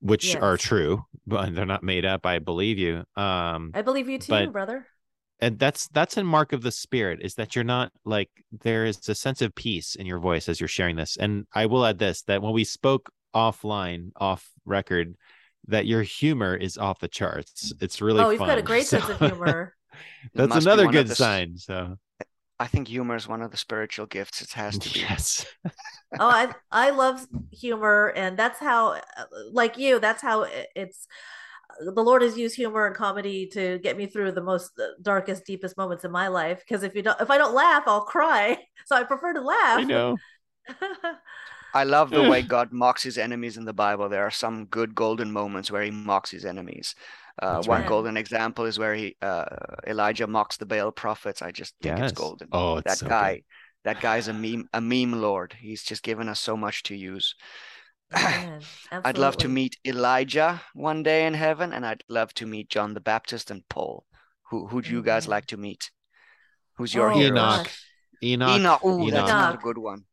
which 0.00 0.36
are 0.36 0.56
true, 0.56 1.04
but 1.26 1.54
they're 1.54 1.64
not 1.66 1.82
made 1.82 2.04
up. 2.04 2.26
I 2.26 2.38
believe 2.38 2.78
you. 2.78 3.04
Um, 3.16 3.70
I 3.74 3.82
believe 3.82 4.08
you 4.08 4.18
too, 4.18 4.30
but- 4.30 4.52
brother. 4.52 4.86
and 5.40 5.58
that's 5.58 5.88
that's 5.88 6.16
a 6.16 6.24
mark 6.24 6.52
of 6.52 6.62
the 6.62 6.70
spirit 6.72 7.20
is 7.22 7.34
that 7.36 7.54
you're 7.54 7.64
not 7.64 7.92
like 8.04 8.28
there 8.60 8.84
is 8.84 9.08
a 9.08 9.14
sense 9.14 9.40
of 9.40 9.54
peace 9.54 9.94
in 9.94 10.04
your 10.04 10.18
voice 10.18 10.48
as 10.48 10.60
you're 10.60 10.66
sharing 10.68 10.96
this 10.96 11.16
and 11.16 11.46
i 11.54 11.64
will 11.66 11.86
add 11.86 11.96
this 11.98 12.22
that 12.22 12.42
when 12.42 12.52
we 12.52 12.64
spoke 12.64 13.08
offline 13.36 14.10
off 14.16 14.50
record 14.64 15.14
that 15.68 15.86
your 15.86 16.02
humor 16.02 16.56
is 16.56 16.76
off 16.76 16.98
the 16.98 17.08
charts 17.08 17.72
it's 17.80 18.00
really 18.00 18.20
oh, 18.20 18.30
you've 18.30 18.40
got 18.40 18.50
a 18.50 18.54
fun. 18.56 18.64
great 18.64 18.86
sense 18.86 19.08
of 19.08 19.18
humor. 19.18 19.74
that's 20.34 20.56
another 20.56 20.86
good 20.88 21.08
the 21.08 21.14
sign 21.14 21.56
so 21.56 21.96
I 22.60 22.66
think 22.66 22.88
humor 22.88 23.14
is 23.14 23.28
one 23.28 23.40
of 23.42 23.50
the 23.50 23.56
spiritual 23.56 24.06
gifts. 24.06 24.42
It 24.42 24.50
has 24.52 24.78
to 24.78 24.92
be. 24.92 25.00
yes 25.00 25.46
oh, 25.66 25.70
I 26.18 26.52
I 26.70 26.90
love 26.90 27.26
humor, 27.52 28.12
and 28.16 28.36
that's 28.36 28.58
how, 28.58 28.94
uh, 28.94 29.24
like 29.52 29.78
you, 29.78 29.98
that's 30.00 30.22
how 30.22 30.46
it's. 30.74 31.06
The 31.80 32.02
Lord 32.02 32.22
has 32.22 32.36
used 32.36 32.56
humor 32.56 32.86
and 32.86 32.96
comedy 32.96 33.46
to 33.52 33.78
get 33.78 33.96
me 33.96 34.06
through 34.06 34.32
the 34.32 34.42
most 34.42 34.72
uh, 34.80 34.86
darkest, 35.00 35.44
deepest 35.44 35.76
moments 35.76 36.04
in 36.04 36.10
my 36.10 36.26
life. 36.26 36.58
Because 36.58 36.82
if 36.82 36.96
you 36.96 37.02
don't, 37.02 37.20
if 37.20 37.30
I 37.30 37.38
don't 37.38 37.54
laugh, 37.54 37.84
I'll 37.86 38.02
cry. 38.02 38.58
So 38.86 38.96
I 38.96 39.02
prefer 39.02 39.34
to 39.34 39.42
laugh. 39.42 39.80
i 39.80 39.84
know 39.84 40.16
I 41.74 41.84
love 41.84 42.10
the 42.10 42.28
way 42.28 42.42
God 42.56 42.72
mocks 42.72 43.02
his 43.02 43.18
enemies 43.18 43.56
in 43.56 43.64
the 43.64 43.72
Bible. 43.72 44.08
There 44.08 44.24
are 44.24 44.30
some 44.30 44.66
good 44.66 44.94
golden 44.94 45.30
moments 45.32 45.70
where 45.70 45.82
he 45.82 45.90
mocks 45.90 46.30
his 46.30 46.44
enemies. 46.44 46.94
Uh, 47.40 47.62
one 47.62 47.80
right. 47.80 47.88
golden 47.88 48.16
example 48.16 48.64
is 48.64 48.78
where 48.78 48.94
he 48.94 49.16
uh, 49.22 49.44
Elijah 49.86 50.26
mocks 50.26 50.56
the 50.56 50.66
Baal 50.66 50.90
prophets. 50.90 51.40
I 51.42 51.52
just 51.52 51.74
think 51.82 51.98
yes 51.98 52.10
it's 52.10 52.20
golden. 52.20 52.48
oh 52.52 52.78
it's 52.78 52.84
that 52.86 52.98
so 52.98 53.06
good. 53.06 53.10
guy, 53.10 53.42
that 53.84 54.00
guy's 54.00 54.28
a 54.28 54.32
meme, 54.32 54.68
a 54.72 54.80
meme 54.80 55.12
lord. 55.20 55.54
He's 55.58 55.82
just 55.84 56.02
given 56.02 56.28
us 56.28 56.40
so 56.40 56.56
much 56.56 56.82
to 56.84 56.96
use. 56.96 57.34
Amen. 58.16 58.60
I'd 58.90 59.18
love 59.18 59.36
to 59.38 59.48
meet 59.48 59.76
Elijah 59.84 60.60
one 60.74 61.02
day 61.02 61.26
in 61.26 61.34
heaven, 61.34 61.72
and 61.72 61.86
I'd 61.86 62.02
love 62.08 62.32
to 62.34 62.46
meet 62.46 62.70
John 62.70 62.94
the 62.94 63.00
Baptist 63.00 63.50
and 63.50 63.62
Paul. 63.68 64.04
Who 64.50 64.66
who'd 64.66 64.88
you 64.88 65.02
guys 65.02 65.28
like 65.28 65.46
to 65.46 65.56
meet? 65.56 65.90
Who's 66.76 66.94
your 66.94 67.12
Oh, 67.12 67.18
hero? 67.18 67.36
Enoch. 67.36 67.70
enoch 68.22 68.60
Enoch. 68.60 68.84
Ooh, 68.84 69.10
that's 69.10 69.30
Enoch. 69.30 69.30
another 69.30 69.58
Enoch. 69.58 69.62
good 69.62 69.78
one. 69.78 70.04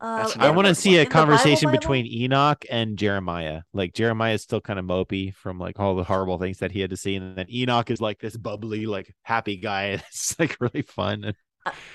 Uh, 0.00 0.28
I 0.38 0.50
want 0.50 0.68
to 0.68 0.74
see 0.74 0.96
a 0.98 1.04
in 1.04 1.10
the 1.10 1.24
Bible 1.24 1.26
conversation 1.26 1.62
Bible? 1.62 1.78
between 1.78 2.06
Enoch 2.06 2.64
and 2.70 2.96
Jeremiah. 2.98 3.62
Like 3.72 3.94
Jeremiah 3.94 4.34
is 4.34 4.42
still 4.42 4.60
kind 4.60 4.78
of 4.78 4.84
mopey 4.84 5.34
from 5.34 5.58
like 5.58 5.78
all 5.80 5.96
the 5.96 6.04
horrible 6.04 6.38
things 6.38 6.58
that 6.58 6.72
he 6.72 6.80
had 6.80 6.90
to 6.90 6.96
see, 6.96 7.16
and 7.16 7.36
then 7.36 7.46
Enoch 7.50 7.90
is 7.90 8.00
like 8.00 8.18
this 8.20 8.36
bubbly, 8.36 8.86
like 8.86 9.14
happy 9.22 9.56
guy. 9.56 9.84
and 9.84 10.02
It's 10.08 10.38
like 10.38 10.56
really 10.60 10.82
fun. 10.82 11.24
And 11.24 11.36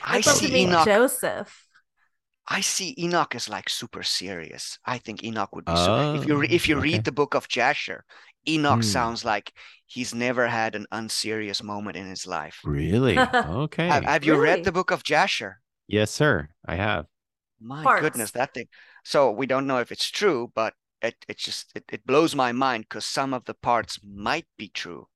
I 0.01 0.17
I'd 0.17 0.23
to 0.23 0.29
see 0.29 0.53
Enoch. 0.63 0.85
Joseph. 0.85 1.67
I 2.47 2.61
see 2.61 2.95
Enoch 2.99 3.35
as 3.35 3.49
like 3.49 3.69
super 3.69 4.03
serious. 4.03 4.79
I 4.85 4.97
think 4.99 5.23
Enoch 5.23 5.55
would 5.55 5.65
be. 5.65 5.75
So, 5.75 6.01
if 6.13 6.25
you 6.27 6.37
re- 6.37 6.47
Oh, 6.47 6.55
if 6.55 6.67
you 6.69 6.77
okay. 6.77 6.81
read 6.81 7.03
the 7.05 7.11
book 7.11 7.35
of 7.35 7.47
Jasher, 7.47 8.05
Enoch 8.47 8.81
Hmm. 8.81 8.81
sounds 8.83 9.25
like 9.25 9.53
he's 9.87 10.13
never 10.15 10.47
had 10.47 10.75
an 10.75 10.87
unserious 10.91 11.63
moment 11.63 11.97
in 11.97 12.07
his 12.09 12.27
life. 12.27 12.59
Really? 12.63 13.29
Okay. 13.43 13.87
Have, 13.87 14.05
have 14.05 14.23
you 14.25 14.35
read 14.35 14.63
the 14.63 14.71
book 14.71 14.91
of 14.91 15.03
Jasher? 15.03 15.61
yes, 15.87 16.11
sir. 16.11 16.49
I 16.65 16.75
have. 16.75 17.05
My 17.63 17.83
Parts. 17.83 18.01
goodness, 18.01 18.31
that 18.31 18.53
thing. 18.53 18.67
So 19.03 19.31
we 19.31 19.45
don't 19.47 19.67
know 19.67 19.79
if 19.79 19.91
it's 19.91 20.09
true, 20.11 20.51
but 20.53 20.73
it 21.01 21.15
it 21.27 21.37
just 21.37 21.71
it, 21.75 21.85
it 21.91 22.05
blows 22.05 22.35
my 22.35 22.51
mind 22.51 22.85
because 22.89 23.05
some 23.05 23.33
of 23.33 23.45
the 23.45 23.53
parts 23.53 23.99
might 24.03 24.47
be 24.57 24.67
true, 24.69 25.07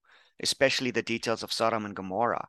especially 0.41 0.91
the 0.91 1.02
details 1.04 1.43
of 1.43 1.52
Sodom 1.52 1.86
and 1.86 1.95
Gomorrah. 1.95 2.48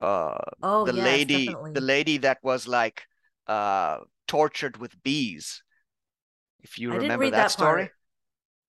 Uh, 0.00 0.38
Oh, 0.62 0.84
the 0.84 0.94
yes, 0.94 1.04
lady, 1.04 1.46
definitely. 1.46 1.72
the 1.72 1.80
lady 1.80 2.18
that 2.18 2.38
was 2.42 2.66
like 2.68 3.02
uh 3.46 3.98
tortured 4.26 4.76
with 4.76 5.02
bees. 5.02 5.62
If 6.60 6.78
you 6.78 6.92
I 6.92 6.96
remember 6.96 7.24
that, 7.30 7.36
that 7.36 7.50
story. 7.50 7.90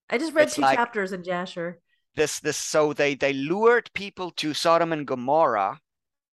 I 0.10 0.18
just 0.18 0.34
read 0.34 0.48
It's 0.48 0.56
two 0.56 0.62
like- 0.62 0.78
chapters 0.78 1.12
in 1.12 1.24
Jasher. 1.24 1.80
this 2.16 2.40
this 2.40 2.58
so 2.58 2.94
they 2.94 3.16
they 3.16 3.34
lured 3.34 3.90
people 3.94 4.32
to 4.42 4.54
Sodom 4.54 4.92
and 4.94 5.06
Gomorrah 5.08 5.80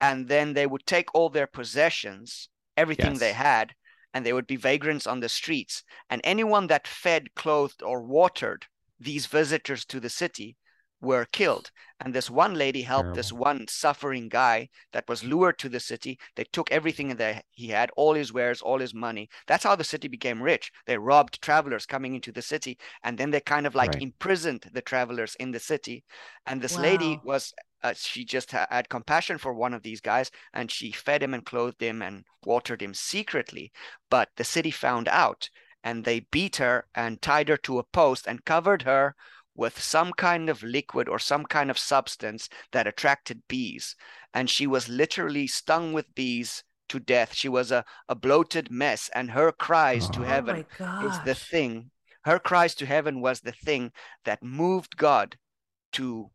and 0.01 0.29
then 0.29 0.55
they 0.55 0.67
would 0.67 0.87
take 0.87 1.09
all 1.15 1.29
their 1.31 1.47
possessions 1.47 2.49
everything 2.77 3.15
they 3.19 3.33
had 3.33 3.75
and 4.17 4.25
they 4.25 4.33
would 4.33 4.47
be 4.47 4.57
vagrants 4.57 5.07
on 5.07 5.21
the 5.21 5.29
streets. 5.29 5.85
And 6.09 6.23
anyone 6.25 6.69
that 6.69 6.89
fed 6.89 7.35
clothed 7.35 7.83
or 7.83 8.01
watered 8.01 8.65
these 8.99 9.27
visitors 9.27 9.85
to 9.85 10.01
the 10.01 10.09
city 10.09 10.57
were 11.01 11.25
killed. 11.27 11.71
And 12.01 12.15
this 12.15 12.31
one 12.31 12.55
lady 12.55 12.83
helped 12.83 13.15
this 13.15 13.33
one 13.33 13.67
suffering 13.69 14.29
guy 14.29 14.69
that 14.93 15.09
was 15.09 15.25
lured 15.25 15.59
to 15.61 15.69
the 15.69 15.81
city. 15.81 16.19
They 16.35 16.45
took 16.45 16.71
everything 16.71 17.17
that 17.17 17.45
he 17.51 17.69
had 17.69 17.91
all 17.97 18.15
his 18.15 18.33
wares 18.33 18.61
all 18.63 18.79
his 18.79 18.95
money. 18.95 19.29
That's 19.47 19.65
how 19.65 19.77
the 19.77 19.85
city 19.85 20.09
became 20.09 20.43
rich. 20.43 20.71
They 20.87 20.99
robbed 20.99 21.41
travelers 21.43 21.87
coming 21.87 22.15
into 22.15 22.33
the 22.33 22.43
city 22.43 22.79
and 23.03 23.19
then 23.19 23.31
they 23.31 23.41
kind 23.41 23.67
of 23.67 23.75
like 23.75 23.95
Right. 23.95 24.01
imprisoned 24.01 24.69
the 24.73 24.83
travelers 24.83 25.35
in 25.37 25.51
the 25.53 25.61
city. 25.61 26.05
And 26.47 26.61
this 26.61 26.79
lady 26.79 27.21
was 27.23 27.53
uh, 27.83 27.93
she 27.95 28.25
just 28.25 28.51
ha- 28.53 28.67
had 28.71 28.89
compassion 28.89 29.39
for 29.39 29.53
one 29.55 29.75
of 29.75 29.83
these 29.83 30.01
guys 30.01 30.31
and 30.53 30.71
she 30.71 30.91
fed 30.93 31.23
him 31.23 31.35
and 31.35 31.45
clothed 31.47 31.81
him 31.83 32.03
and 32.03 32.25
watered 32.45 32.83
him 32.83 32.95
secretly. 32.95 33.73
But 34.11 34.31
the 34.37 34.45
city 34.45 34.71
found 34.71 35.09
out 35.09 35.51
and 35.85 36.05
they 36.05 36.21
beat 36.21 36.57
her 36.57 36.89
and 36.95 37.23
tied 37.23 37.49
her 37.49 37.57
to 37.59 37.79
a 37.79 37.85
post 37.85 38.27
and 38.27 38.45
covered 38.45 38.83
her 38.83 39.15
with 39.57 39.81
some 39.81 40.13
kind 40.13 40.49
of 40.51 40.63
liquid 40.63 41.09
or 41.09 41.19
some 41.19 41.45
kind 41.47 41.71
of 41.71 41.79
substance 41.79 42.49
that 42.73 42.87
attracted 42.87 43.43
bees. 43.49 43.97
And 44.35 44.49
she 44.51 44.67
was 44.67 44.89
literally 44.89 45.47
stung 45.47 45.93
with 45.93 46.15
bees 46.15 46.63
to 46.89 47.01
death. 47.01 47.35
She 47.35 47.49
was 47.49 47.73
a, 47.73 47.85
a 48.09 48.15
bloated 48.15 48.71
mess 48.71 49.11
and 49.15 49.31
her 49.33 49.53
cries 49.53 50.09
to 50.11 50.21
Oh. 50.21 50.25
Oh 50.25 50.25
heaven 50.25 50.57
my 50.79 51.07
is 51.07 51.19
the 51.21 51.35
thing 51.35 51.91
her 52.25 52.39
cries 52.41 52.75
to 52.77 52.87
heaven 52.87 53.21
was 53.21 53.41
the 53.41 53.53
thing 53.53 53.93
that 54.25 54.43
moved 54.43 54.97
god 54.97 55.39
to 55.93 56.31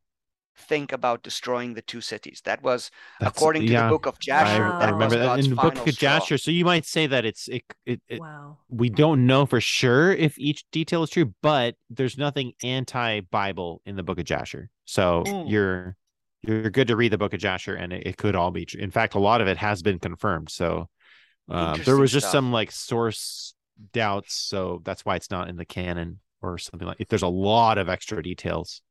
think 0.58 0.92
about 0.92 1.24
destroying 1.24 1.74
the 1.74 1.82
two 1.82 2.02
cities 2.02 2.42
that 2.46 2.62
was 2.62 2.92
That's- 3.20 3.36
according 3.38 3.64
to 3.68 3.72
yeah, 3.72 3.84
the 3.84 3.90
book 3.90 4.06
of 4.06 4.16
I, 4.16 4.20
jasher 4.22 4.62
Wow. 4.64 4.78
I 4.78 4.80
that 4.80 4.86
was 4.86 4.94
remember 4.94 5.18
that 5.18 5.40
in 5.40 5.50
the 5.50 5.56
book 5.56 5.74
final 5.76 5.84
of 5.90 5.94
straw. 5.96 6.10
Jasher. 6.20 6.38
So 6.38 6.52
you 6.52 6.66
might 6.66 6.86
say 6.86 7.08
that 7.08 7.26
it's 7.26 7.48
it, 7.48 7.64
it, 7.86 8.02
it 8.08 8.20
Wow. 8.20 8.58
we 8.70 8.90
don't 8.90 9.26
know 9.26 9.46
for 9.46 9.60
sure 9.62 10.12
if 10.12 10.38
each 10.38 10.64
detail 10.72 11.04
is 11.04 11.10
true, 11.10 11.34
but 11.42 11.76
there's 11.90 12.18
nothing 12.18 12.54
anti-Bible 12.64 13.82
in 13.86 13.96
the 13.96 14.04
book 14.04 14.20
of 14.20 14.26
Jasher. 14.26 14.70
So 14.86 15.24
Mm. 15.26 15.50
you're 15.50 15.96
you're 16.44 16.70
good 16.72 16.88
to 16.88 16.96
read 16.96 17.12
the 17.12 17.18
book 17.20 17.34
of 17.34 17.40
Jasher, 17.40 17.76
and 17.76 17.94
it, 17.94 18.08
it 18.08 18.18
could 18.18 18.36
all 18.36 18.50
be 18.52 18.66
true. 18.66 18.82
In 18.82 18.90
fact, 18.92 19.14
a 19.14 19.20
lot 19.20 19.42
of 19.42 19.48
it 19.48 19.58
has 19.58 19.82
been 19.84 20.00
confirmed. 20.00 20.50
So 20.50 20.90
um, 21.50 21.80
there 21.86 21.98
was 21.98 22.12
just 22.12 22.26
stuff. 22.26 22.32
some 22.32 22.52
like 22.52 22.72
source 22.72 23.54
doubts, 23.94 24.34
so 24.36 24.82
that's 24.84 25.06
why 25.06 25.16
it's 25.16 25.30
not 25.30 25.50
in 25.50 25.56
the 25.56 25.66
canon 25.66 26.20
or 26.42 26.58
something 26.58 26.88
like. 26.88 26.98
If 27.00 27.10
there's 27.10 27.22
a 27.22 27.28
lot 27.28 27.78
of 27.78 27.90
extra 27.90 28.24
details, 28.24 28.82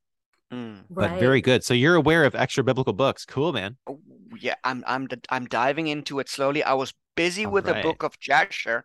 Mm. 0.52 0.84
but 0.90 1.10
Right. 1.10 1.20
very 1.20 1.40
good. 1.40 1.64
So 1.64 1.74
you're 1.74 1.94
aware 1.94 2.24
of 2.24 2.34
extra 2.34 2.64
biblical 2.64 2.92
books. 2.92 3.24
Cool, 3.24 3.52
man. 3.52 3.76
Oh, 3.86 4.00
yeah 4.38 4.54
i'm 4.64 4.84
i'm 4.86 5.06
d- 5.06 5.16
i'm 5.30 5.44
diving 5.46 5.88
into 5.88 6.18
it 6.18 6.28
slowly 6.28 6.62
i 6.62 6.72
was 6.72 6.94
busy 7.16 7.44
All 7.44 7.52
with 7.52 7.66
the 7.66 7.72
right. 7.72 7.82
book 7.82 8.02
of 8.02 8.18
jasher 8.20 8.84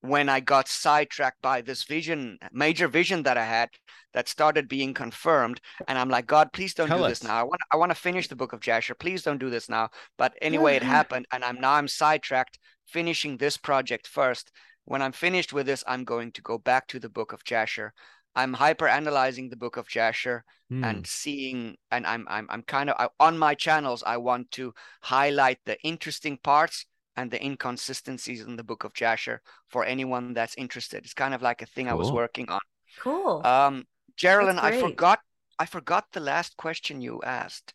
when 0.00 0.28
i 0.28 0.40
got 0.40 0.68
sidetracked 0.68 1.42
by 1.42 1.60
this 1.60 1.84
vision 1.84 2.38
major 2.52 2.86
vision 2.88 3.22
that 3.24 3.36
i 3.36 3.44
had 3.44 3.68
that 4.14 4.28
started 4.28 4.68
being 4.68 4.94
confirmed 4.94 5.60
and 5.88 5.98
i'm 5.98 6.08
like 6.08 6.26
god 6.26 6.52
please 6.52 6.74
don't 6.74 6.88
Tell 6.88 7.02
do 7.02 7.08
this 7.08 7.24
now 7.24 7.36
i 7.36 7.42
want 7.42 7.60
i 7.72 7.76
want 7.76 7.90
to 7.90 7.96
finish 7.96 8.28
the 8.28 8.36
book 8.36 8.52
of 8.52 8.60
jasher 8.60 8.94
please 8.94 9.22
don't 9.22 9.38
do 9.38 9.50
this 9.50 9.68
now 9.68 9.88
but 10.16 10.34
anyway 10.40 10.76
it 10.76 10.82
happened 10.82 11.26
and 11.32 11.44
i'm 11.44 11.60
now 11.60 11.72
i'm 11.72 11.88
sidetracked 11.88 12.58
finishing 12.86 13.36
this 13.36 13.56
project 13.56 14.06
first 14.06 14.52
when 14.84 15.02
i'm 15.02 15.12
finished 15.12 15.52
with 15.52 15.66
this 15.66 15.82
i'm 15.86 16.04
going 16.04 16.30
to 16.30 16.42
go 16.42 16.58
back 16.58 16.86
to 16.86 17.00
the 17.00 17.08
book 17.08 17.32
of 17.32 17.42
jasher 17.42 17.92
i'm 18.36 18.52
hyper 18.54 18.88
analyzing 18.88 19.48
the 19.48 19.56
book 19.56 19.76
of 19.76 19.88
jasher 19.88 20.44
Hmm. 20.70 20.82
and 20.82 21.06
seeing 21.06 21.76
and 21.90 22.06
i'm 22.06 22.26
i'm, 22.28 22.46
I'm 22.50 22.62
kind 22.62 22.90
of 22.90 22.96
I, 22.98 23.08
on 23.24 23.38
my 23.38 23.54
channels 23.54 24.02
i 24.06 24.16
want 24.16 24.50
to 24.52 24.74
highlight 25.02 25.58
the 25.64 25.80
interesting 25.82 26.38
parts 26.42 26.86
and 27.16 27.30
the 27.30 27.42
inconsistencies 27.44 28.42
in 28.42 28.56
the 28.56 28.64
book 28.64 28.84
of 28.84 28.94
jasher 28.94 29.40
for 29.68 29.84
anyone 29.84 30.34
that's 30.34 30.54
interested. 30.56 31.04
It's 31.04 31.14
kind 31.14 31.32
of 31.34 31.42
like 31.42 31.62
a 31.62 31.66
thing 31.66 31.88
i 31.88 31.94
was 31.94 32.12
working 32.12 32.48
on. 32.50 32.60
Cool. 32.98 33.42
um 33.42 33.84
geraldine 34.16 34.58
i 34.58 34.72
forgot 34.72 35.20
i 35.58 35.66
forgot 35.66 36.04
the 36.12 36.20
last 36.20 36.56
question 36.56 37.00
you 37.00 37.22
asked. 37.22 37.74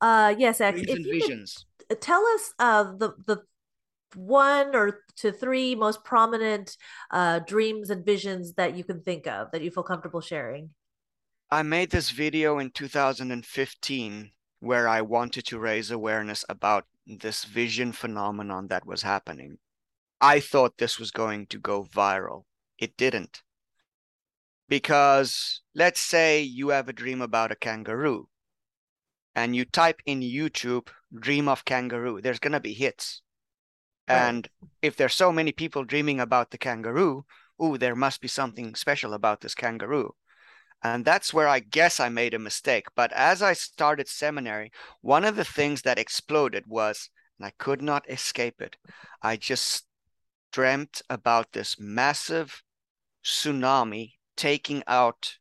Uh, 0.00 0.34
yes, 0.38 0.60
Ak, 0.60 0.74
dreams 0.74 0.88
if 0.88 0.96
and 0.96 1.04
you 1.04 1.16
could 1.20 1.30
visions. 1.30 1.66
tell 2.00 2.24
us 2.34 2.54
uh 2.58 2.84
the 2.96 3.14
the 3.26 3.42
one 4.14 4.74
or 4.74 5.00
to 5.16 5.32
three 5.32 5.74
most 5.74 6.04
prominent 6.04 6.76
uh 7.10 7.38
dreams 7.40 7.90
and 7.90 8.04
visions 8.04 8.54
that 8.54 8.76
you 8.76 8.84
can 8.84 9.00
think 9.02 9.26
of 9.26 9.50
that 9.52 9.62
you 9.62 9.70
feel 9.70 9.82
comfortable 9.82 10.20
sharing. 10.20 10.70
i 11.50 11.62
made 11.62 11.90
this 11.90 12.10
video 12.10 12.58
in 12.58 12.70
2015 12.70 14.30
where 14.60 14.88
i 14.88 15.00
wanted 15.00 15.44
to 15.44 15.58
raise 15.58 15.90
awareness 15.90 16.44
about 16.48 16.86
this 17.06 17.44
vision 17.44 17.92
phenomenon 17.92 18.68
that 18.68 18.86
was 18.86 19.02
happening 19.02 19.58
i 20.20 20.40
thought 20.40 20.78
this 20.78 20.98
was 20.98 21.10
going 21.10 21.46
to 21.46 21.58
go 21.58 21.84
viral 21.84 22.44
it 22.78 22.96
didn't 22.96 23.42
because 24.68 25.62
let's 25.74 26.00
say 26.00 26.40
you 26.40 26.68
have 26.68 26.88
a 26.88 26.92
dream 26.92 27.20
about 27.20 27.50
a 27.50 27.56
kangaroo 27.56 28.28
and 29.34 29.54
you 29.54 29.64
type 29.64 30.02
in 30.06 30.20
YouTube 30.20 30.88
dream 31.18 31.48
of 31.48 31.64
kangaroo, 31.64 32.20
there's 32.20 32.38
going 32.38 32.52
to 32.52 32.60
be 32.60 32.74
hits. 32.74 33.22
Right. 34.10 34.28
And 34.28 34.48
if 34.82 34.96
there's 34.96 35.14
so 35.14 35.32
many 35.32 35.52
people 35.52 35.84
dreaming 35.84 36.20
about 36.20 36.50
the 36.50 36.58
kangaroo, 36.58 37.24
ooh, 37.62 37.78
there 37.78 37.94
must 37.94 38.20
be 38.20 38.28
something 38.28 38.74
special 38.74 39.14
about 39.14 39.40
this 39.40 39.54
kangaroo. 39.54 40.14
And 40.82 41.04
that's 41.04 41.34
where 41.34 41.48
I 41.48 41.60
guess 41.60 42.00
I 42.00 42.08
made 42.08 42.32
a 42.32 42.38
mistake. 42.38 42.86
But 42.96 43.12
as 43.12 43.42
I 43.42 43.52
started 43.52 44.08
seminary, 44.08 44.72
one 45.02 45.24
of 45.24 45.36
the 45.36 45.44
things 45.44 45.82
that 45.82 45.98
exploded 45.98 46.64
was, 46.66 47.10
and 47.38 47.46
I 47.46 47.52
could 47.58 47.82
not 47.82 48.08
escape 48.08 48.62
it, 48.62 48.76
I 49.22 49.36
just 49.36 49.86
dreamt 50.52 51.02
about 51.10 51.52
this 51.52 51.78
massive 51.78 52.62
tsunami 53.22 54.14
taking 54.36 54.82
out 54.86 55.36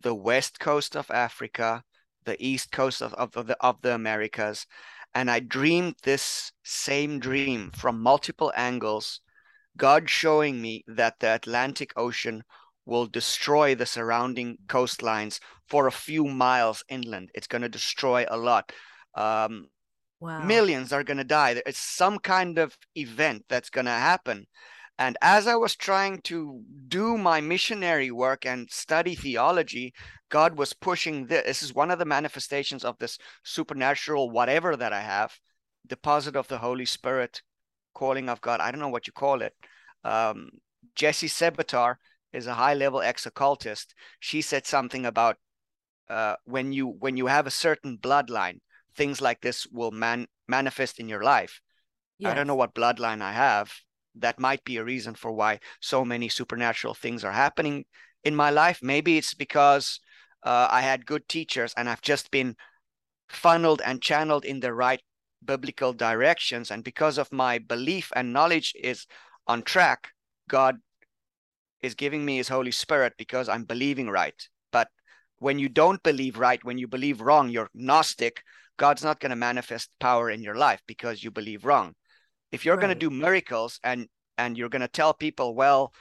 the 0.00 0.14
west 0.14 0.58
coast 0.58 0.96
of 0.96 1.10
Africa, 1.10 1.84
the 2.24 2.36
east 2.44 2.72
coast 2.72 3.00
of, 3.00 3.14
of, 3.14 3.46
the, 3.46 3.56
of 3.60 3.80
the 3.82 3.94
Americas. 3.94 4.66
And 5.14 5.30
I 5.30 5.40
dreamed 5.40 5.96
this 6.02 6.52
same 6.62 7.18
dream 7.18 7.72
from 7.72 8.00
multiple 8.00 8.52
angles, 8.56 9.20
God 9.76 10.08
showing 10.08 10.60
me 10.60 10.84
that 10.86 11.18
the 11.20 11.34
Atlantic 11.34 11.92
Ocean 11.96 12.44
will 12.86 13.06
destroy 13.06 13.74
the 13.74 13.86
surrounding 13.86 14.58
coastlines 14.66 15.40
for 15.68 15.86
a 15.86 15.92
few 15.92 16.24
miles 16.24 16.84
inland. 16.88 17.30
It's 17.34 17.46
going 17.46 17.62
to 17.62 17.68
destroy 17.68 18.24
a 18.28 18.36
lot. 18.36 18.72
Um, 19.14 19.68
Wow. 20.20 20.46
millions 20.46 20.92
are 20.92 21.02
going 21.02 21.16
to 21.16 21.24
die. 21.24 21.62
It's 21.64 21.78
some 21.78 22.18
kind 22.18 22.58
of 22.58 22.76
event 22.94 23.46
that's 23.48 23.70
going 23.70 23.86
to 23.86 23.90
happen. 23.90 24.46
And 25.00 25.16
as 25.22 25.46
I 25.46 25.56
was 25.56 25.74
trying 25.76 26.20
to 26.24 26.62
do 26.88 27.16
my 27.16 27.40
missionary 27.40 28.10
work 28.10 28.44
and 28.44 28.70
study 28.70 29.14
theology, 29.14 29.94
God 30.28 30.58
was 30.58 30.74
pushing 30.74 31.26
this. 31.26 31.46
This 31.46 31.62
is 31.62 31.74
one 31.74 31.90
of 31.90 31.98
the 31.98 32.04
manifestations 32.04 32.84
of 32.84 32.98
this 32.98 33.16
supernatural 33.42 34.28
whatever 34.30 34.76
that 34.76 34.92
I 34.92 35.00
have, 35.00 35.40
deposit 35.86 36.36
of 36.36 36.48
the 36.48 36.58
Holy 36.58 36.84
Spirit, 36.84 37.40
calling 37.94 38.28
of 38.28 38.42
God. 38.42 38.60
I 38.60 38.70
don't 38.70 38.80
know 38.80 38.90
what 38.90 39.06
you 39.06 39.14
call 39.14 39.40
it. 39.40 39.54
Um, 40.04 40.50
Jessie 40.94 41.28
Czebotar 41.28 41.96
is 42.34 42.46
a 42.46 42.54
high 42.54 42.74
level 42.74 43.00
ex 43.00 43.24
occultist. 43.24 43.94
She 44.18 44.42
said 44.42 44.66
something 44.66 45.06
about 45.06 45.38
uh, 46.10 46.36
when 46.44 46.74
you 46.74 46.86
when 46.86 47.16
you 47.16 47.26
have 47.26 47.46
a 47.46 47.50
certain 47.50 47.96
bloodline, 47.96 48.60
things 48.94 49.22
like 49.22 49.40
this 49.40 49.66
will 49.72 49.92
man 49.92 50.26
manifest 50.46 51.00
in 51.00 51.08
your 51.08 51.22
life. 51.22 51.62
I 52.22 52.34
don't 52.34 52.46
know 52.46 52.54
what 52.54 52.74
bloodline 52.74 53.22
I 53.22 53.32
have. 53.32 53.72
That 54.14 54.40
might 54.40 54.64
be 54.64 54.76
a 54.76 54.84
reason 54.84 55.14
for 55.14 55.32
why 55.32 55.60
so 55.80 56.04
many 56.04 56.28
supernatural 56.28 56.94
things 56.94 57.24
are 57.24 57.32
happening 57.32 57.84
in 58.24 58.34
my 58.34 58.50
life. 58.50 58.80
Maybe 58.82 59.16
it's 59.16 59.34
because 59.34 60.00
uh, 60.42 60.68
I 60.70 60.80
had 60.80 61.06
good 61.06 61.28
teachers 61.28 61.72
and 61.76 61.88
I've 61.88 62.02
just 62.02 62.30
been 62.30 62.56
funneled 63.28 63.80
and 63.84 64.02
channeled 64.02 64.44
in 64.44 64.60
the 64.60 64.72
right 64.72 65.00
biblical 65.44 65.92
directions. 65.92 66.70
And 66.70 66.84
because 66.84 67.18
of 67.18 67.32
my 67.32 67.58
belief 67.58 68.10
and 68.14 68.32
knowledge 68.32 68.74
is 68.80 69.06
on 69.46 69.62
track, 69.62 70.08
God 70.48 70.76
is 71.80 71.94
giving 71.94 72.24
me 72.24 72.36
his 72.36 72.48
Holy 72.48 72.72
Spirit 72.72 73.14
because 73.16 73.48
I'm 73.48 73.64
believing 73.64 74.08
right. 74.08 74.34
But 74.72 74.88
when 75.38 75.58
you 75.58 75.68
don't 75.68 76.02
believe 76.02 76.38
right, 76.38 76.62
when 76.64 76.78
you 76.78 76.88
believe 76.88 77.20
wrong, 77.20 77.48
you're 77.48 77.70
Gnostic, 77.74 78.42
God's 78.76 79.04
not 79.04 79.20
going 79.20 79.30
to 79.30 79.36
manifest 79.36 79.90
power 79.98 80.30
in 80.30 80.42
your 80.42 80.56
life 80.56 80.80
because 80.86 81.22
you 81.22 81.30
believe 81.30 81.64
wrong. 81.64 81.94
If 82.52 82.64
you're 82.64 82.76
going 82.76 82.88
to 82.88 82.94
do 82.94 83.10
miracles 83.10 83.78
and 83.84 84.08
and 84.38 84.56
you're 84.56 84.70
going 84.70 84.80
to 84.80 84.88
tell 84.88 85.12
people, 85.12 85.54
well, 85.54 85.92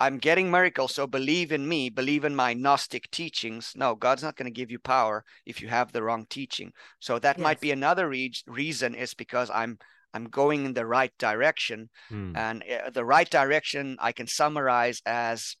I'm 0.00 0.18
getting 0.18 0.50
miracles, 0.50 0.94
so 0.94 1.06
believe 1.06 1.50
in 1.52 1.66
me, 1.66 1.88
believe 1.88 2.24
in 2.24 2.34
my 2.34 2.52
Gnostic 2.52 3.10
teachings. 3.10 3.72
No, 3.74 3.94
God's 3.94 4.22
not 4.22 4.36
going 4.36 4.52
to 4.52 4.60
give 4.60 4.70
you 4.70 4.78
power 4.78 5.24
if 5.46 5.62
you 5.62 5.68
have 5.68 5.92
the 5.92 6.02
wrong 6.02 6.26
teaching. 6.28 6.72
So 6.98 7.18
that 7.20 7.38
might 7.38 7.60
be 7.60 7.70
another 7.70 8.08
re- 8.08 8.32
reason 8.46 8.94
is 8.94 9.14
because 9.14 9.50
I'm 9.50 9.78
I'm 10.12 10.24
going 10.28 10.64
in 10.64 10.74
the 10.74 10.86
right 10.86 11.12
direction, 11.18 11.90
Hmm. 12.08 12.36
and 12.36 12.62
uh, 12.62 12.90
the 12.90 13.04
right 13.04 13.28
direction 13.28 13.96
I 14.00 14.12
can 14.12 14.26
summarize 14.26 15.00
as 15.06 15.56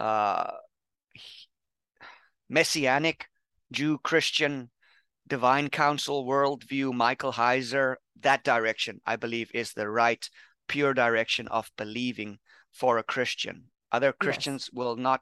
uh, 0.00 0.50
messianic, 2.48 3.28
Jew, 3.70 3.98
Christian, 3.98 4.70
divine 5.26 5.68
council, 5.70 6.26
worldview, 6.26 6.92
Michael 6.92 7.32
Heiser. 7.32 7.96
That 8.22 8.44
direction, 8.44 9.00
I 9.06 9.16
believe, 9.16 9.50
is 9.54 9.72
the 9.72 9.88
right, 9.88 10.28
pure 10.68 10.94
direction 10.94 11.48
of 11.48 11.70
believing 11.76 12.38
for 12.70 12.98
a 12.98 13.02
Christian. 13.02 13.64
Other 13.90 14.12
Christians 14.12 14.70
will 14.72 14.96
not 14.96 15.20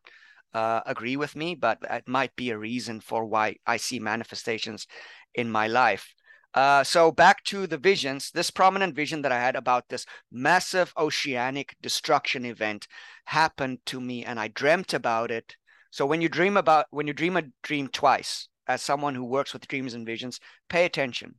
uh, 0.55 0.81
agree 0.87 1.17
with 1.17 1.35
me, 1.37 1.55
but 1.55 1.79
it 1.91 2.09
might 2.09 2.35
be 2.37 2.51
a 2.51 2.59
reason 2.59 3.01
for 3.01 3.25
why 3.25 3.57
I 3.67 3.77
see 3.77 3.99
manifestations 3.99 4.87
in 5.35 5.51
my 5.51 5.67
life. 5.67 6.15
Uh, 6.53 6.83
so 6.83 7.13
back 7.13 7.45
to 7.45 7.67
the 7.67 7.79
visions, 7.79 8.31
this 8.33 8.51
prominent 8.51 8.95
vision 8.95 9.23
that 9.23 9.31
I 9.31 9.39
had 9.39 9.55
about 9.55 9.89
this 9.89 10.05
massive 10.33 10.93
oceanic 10.97 11.77
destruction 11.81 12.45
event 12.45 12.89
happened 13.25 13.79
to 13.87 14.01
me, 14.01 14.25
and 14.25 14.41
I 14.41 14.49
dreamt 14.49 14.93
about 14.93 15.31
it. 15.31 15.57
So 15.93 16.07
when 16.07 16.21
you 16.21 16.29
dream 16.29 16.57
about 16.57 16.87
when 16.91 17.07
you 17.07 17.13
dream 17.13 17.37
a 17.37 17.45
dream 17.63 17.89
twice, 17.89 18.49
as 18.67 18.83
someone 18.83 19.15
who 19.15 19.25
works 19.25 19.53
with 19.53 19.69
dreams 19.69 19.95
and 19.95 20.07
visions, 20.07 20.41
pay 20.69 20.85
attention. 20.85 21.37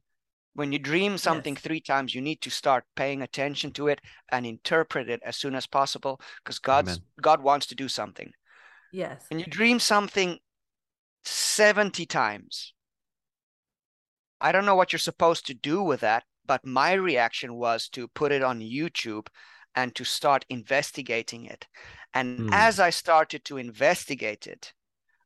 When 0.53 0.71
you 0.71 0.79
dream 0.79 1.17
something 1.17 1.55
three 1.55 1.79
times, 1.79 2.13
you 2.13 2.21
need 2.21 2.41
to 2.41 2.49
start 2.49 2.83
paying 2.95 3.21
attention 3.21 3.71
to 3.71 3.87
it 3.87 4.01
and 4.31 4.45
interpret 4.45 5.09
it 5.09 5.21
as 5.23 5.37
soon 5.37 5.55
as 5.55 5.65
possible, 5.65 6.19
because 6.43 6.59
God's 6.59 6.89
Amen. 6.89 7.03
God 7.21 7.41
wants 7.41 7.67
to 7.67 7.75
do 7.75 7.87
something. 7.87 8.33
Yes. 8.91 9.25
And 9.31 9.39
you 9.39 9.45
dream 9.45 9.79
something 9.79 10.39
70 11.23 12.05
times. 12.05 12.73
I 14.41 14.51
don't 14.51 14.65
know 14.65 14.75
what 14.75 14.91
you're 14.91 14.99
supposed 14.99 15.45
to 15.47 15.53
do 15.53 15.83
with 15.83 16.01
that, 16.01 16.23
but 16.45 16.65
my 16.65 16.93
reaction 16.93 17.53
was 17.53 17.87
to 17.89 18.07
put 18.09 18.31
it 18.31 18.43
on 18.43 18.59
YouTube 18.59 19.27
and 19.75 19.95
to 19.95 20.03
start 20.03 20.45
investigating 20.49 21.45
it. 21.45 21.67
And 22.13 22.39
Hmm. 22.39 22.49
as 22.51 22.79
I 22.79 22.89
started 22.89 23.45
to 23.45 23.57
investigate 23.57 24.47
it, 24.47 24.73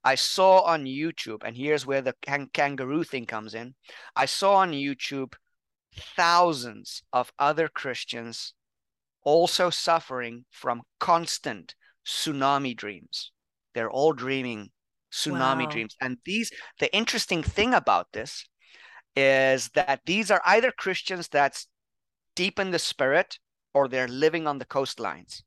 I 0.06 0.16
saw 0.16 0.62
on 0.62 0.86
YouTube, 0.86 1.43
and 1.43 1.58
here's 1.58 1.86
where 1.86 2.01
the 2.01 2.16
kang- 2.22 2.49
kangaroo 2.53 3.03
thing 3.03 3.26
comes 3.26 3.56
in. 3.56 3.76
I 4.16 4.26
saw 4.28 4.56
on 4.58 4.72
YouTube 4.72 5.34
thousands 5.95 7.03
of 7.12 7.34
other 7.39 7.68
Christians 7.68 8.53
also 9.24 9.70
suffering 9.72 10.45
from 10.51 10.84
constant 10.99 11.76
tsunami 12.06 12.78
dreams. 12.78 13.32
They're 13.74 13.91
all 13.91 14.14
dreaming 14.14 14.72
tsunami 15.12 15.64
Wow. 15.64 15.68
dreams. 15.68 15.95
And 16.01 16.20
these, 16.26 16.51
the 16.80 16.93
interesting 16.95 17.43
thing 17.43 17.74
about 17.74 18.12
this 18.14 18.45
is 19.16 19.70
that 19.70 20.01
these 20.06 20.32
are 20.32 20.41
either 20.45 20.72
Christians 20.72 21.28
that's 21.30 21.68
deep 22.36 22.60
in 22.60 22.72
the 22.72 22.80
spirit 22.80 23.39
or 23.74 23.88
they're 23.88 24.08
living 24.08 24.47
on 24.47 24.60
the 24.60 24.66
coastlines. 24.66 25.43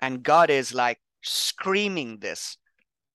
And 0.00 0.22
God 0.22 0.50
is 0.50 0.74
like 0.74 1.00
screaming 1.22 2.18
this, 2.20 2.58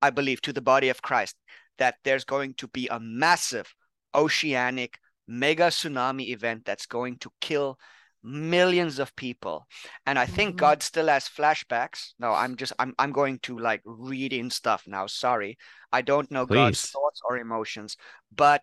I 0.03 0.09
believe, 0.11 0.41
to 0.43 0.53
the 0.53 0.61
body 0.73 0.89
of 0.89 1.01
Christ 1.01 1.35
that 1.77 1.95
there's 2.03 2.25
going 2.25 2.53
to 2.55 2.67
be 2.67 2.87
a 2.89 2.99
massive 2.99 3.73
oceanic 4.13 4.99
mega 5.27 5.69
tsunami 5.69 6.27
event 6.29 6.65
that's 6.65 6.85
going 6.85 7.17
to 7.19 7.31
kill 7.41 7.79
millions 8.23 8.99
of 8.99 9.15
people. 9.15 9.57
And 10.05 10.17
i 10.19 10.25
think 10.25 10.55
Mhm. 10.55 10.59
god 10.65 10.83
still 10.83 11.07
has 11.07 11.27
flashbacks. 11.27 12.13
No 12.19 12.31
i'm 12.33 12.55
just 12.55 12.73
i'm, 12.79 12.93
I'm 12.99 13.11
going 13.11 13.39
to 13.47 13.57
like 13.59 13.81
read 13.85 14.31
in 14.33 14.49
stuff 14.49 14.83
now. 14.87 15.07
Sorry. 15.07 15.57
I 15.91 16.01
don't 16.01 16.31
know 16.31 16.45
god's 16.45 16.81
thoughts 16.93 17.19
or 17.27 17.37
emotions 17.37 17.97
but 18.43 18.61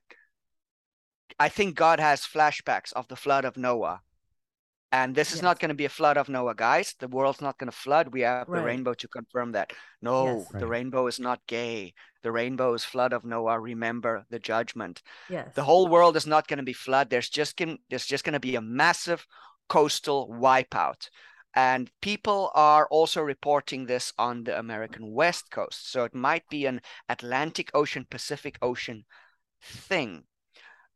i 1.38 1.48
think 1.48 1.74
god 1.74 1.98
has 2.00 2.20
flashbacks 2.34 2.92
of 2.94 3.08
the 3.08 3.16
flood 3.16 3.44
of 3.44 3.56
noah 3.56 4.00
and 4.92 5.14
this 5.14 5.32
is 5.32 5.42
not 5.42 5.58
going 5.60 5.68
to 5.68 5.74
be 5.74 5.84
a 5.84 5.88
flood 5.88 6.16
of 6.16 6.28
Noah, 6.28 6.54
guys. 6.54 6.94
The 6.98 7.08
world's 7.08 7.40
not 7.40 7.58
going 7.58 7.70
to 7.70 7.76
flood. 7.76 8.08
We 8.12 8.22
have 8.22 8.48
the 8.52 8.62
rainbow 8.62 8.94
to 8.94 9.08
confirm 9.08 9.52
that. 9.52 9.72
No, 10.02 10.24
Yes. 10.24 10.48
the 10.58 10.66
rainbow 10.66 11.06
is 11.06 11.20
not 11.20 11.46
gay. 11.46 11.94
The 12.22 12.32
rainbow 12.32 12.74
is 12.74 12.84
flood 12.84 13.12
of 13.12 13.24
Noah. 13.24 13.60
Remember 13.60 14.26
the 14.30 14.38
judgment. 14.38 15.02
Yes. 15.28 15.54
The 15.54 15.64
whole 15.64 15.88
world 15.88 16.16
is 16.16 16.26
not 16.26 16.48
going 16.48 16.58
to 16.58 16.64
be 16.64 16.72
flood. 16.72 17.08
There's 17.10 17.28
just 17.30 17.56
going 17.56 17.78
there's 17.88 18.06
just 18.06 18.24
going 18.24 18.34
to 18.34 18.40
be 18.40 18.56
a 18.56 18.60
massive 18.60 19.26
coastal 19.68 20.28
wipeout. 20.28 21.08
And 21.54 21.90
people 22.00 22.50
are 22.54 22.86
also 22.88 23.22
reporting 23.22 23.86
this 23.86 24.12
on 24.18 24.44
the 24.44 24.58
American 24.58 25.12
West 25.12 25.50
Coast. 25.50 25.90
So 25.90 26.04
it 26.04 26.14
might 26.14 26.48
be 26.48 26.66
an 26.66 26.80
Atlantic 27.08 27.70
Ocean, 27.74 28.06
Pacific 28.08 28.58
Ocean 28.62 29.04
thing. 29.62 30.24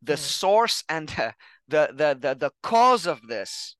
The 0.03 0.17
Yes. 0.17 0.31
source 0.31 0.85
and 0.89 1.09
the, 1.11 1.35
the 1.69 1.89
the 1.93 2.15
the 2.21 2.35
the 2.35 2.53
cause 2.63 3.07
of 3.07 3.27
this 3.27 3.77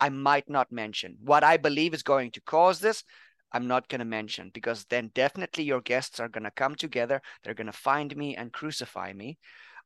I 0.00 0.08
might 0.08 0.48
not 0.48 0.72
mention. 0.72 1.16
What 1.20 1.44
I 1.44 1.56
believe 1.56 1.94
is 1.94 2.02
going 2.02 2.32
to 2.32 2.40
cause 2.40 2.80
this, 2.80 3.04
I'm 3.52 3.66
not 3.68 3.88
going 3.88 4.00
to 4.00 4.04
mention 4.04 4.50
because 4.52 4.84
then 4.90 5.10
definitely 5.14 5.64
your 5.64 5.80
guests 5.80 6.18
are 6.20 6.28
going 6.28 6.44
to 6.44 6.50
come 6.50 6.74
together. 6.74 7.22
They're 7.42 7.54
going 7.54 7.68
to 7.68 7.72
find 7.72 8.14
me 8.16 8.36
and 8.36 8.52
crucify 8.52 9.12
me. 9.12 9.38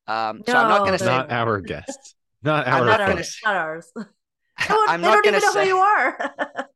Um, 0.07 0.43
so 0.47 0.57
I'm 0.57 0.69
not 0.69 0.81
going 0.81 0.93
to 0.93 0.99
say. 0.99 1.07
Not 1.07 1.31
our 1.31 1.61
guests. 1.61 2.15
Not 2.43 2.69
our 2.69 2.85
not 2.87 3.01
not, 3.01 3.01
ours. 3.01 3.37
not 3.45 3.57
ours. 3.57 3.93
They 3.97 4.05
don't, 4.69 4.91
I'm 4.91 5.01
they 5.01 5.09
not 5.09 5.25
don't 5.25 5.35
even 5.35 5.41
know 5.41 5.53
say. 5.53 5.63
who 5.63 5.69
you 5.69 5.77
are. 5.79 6.35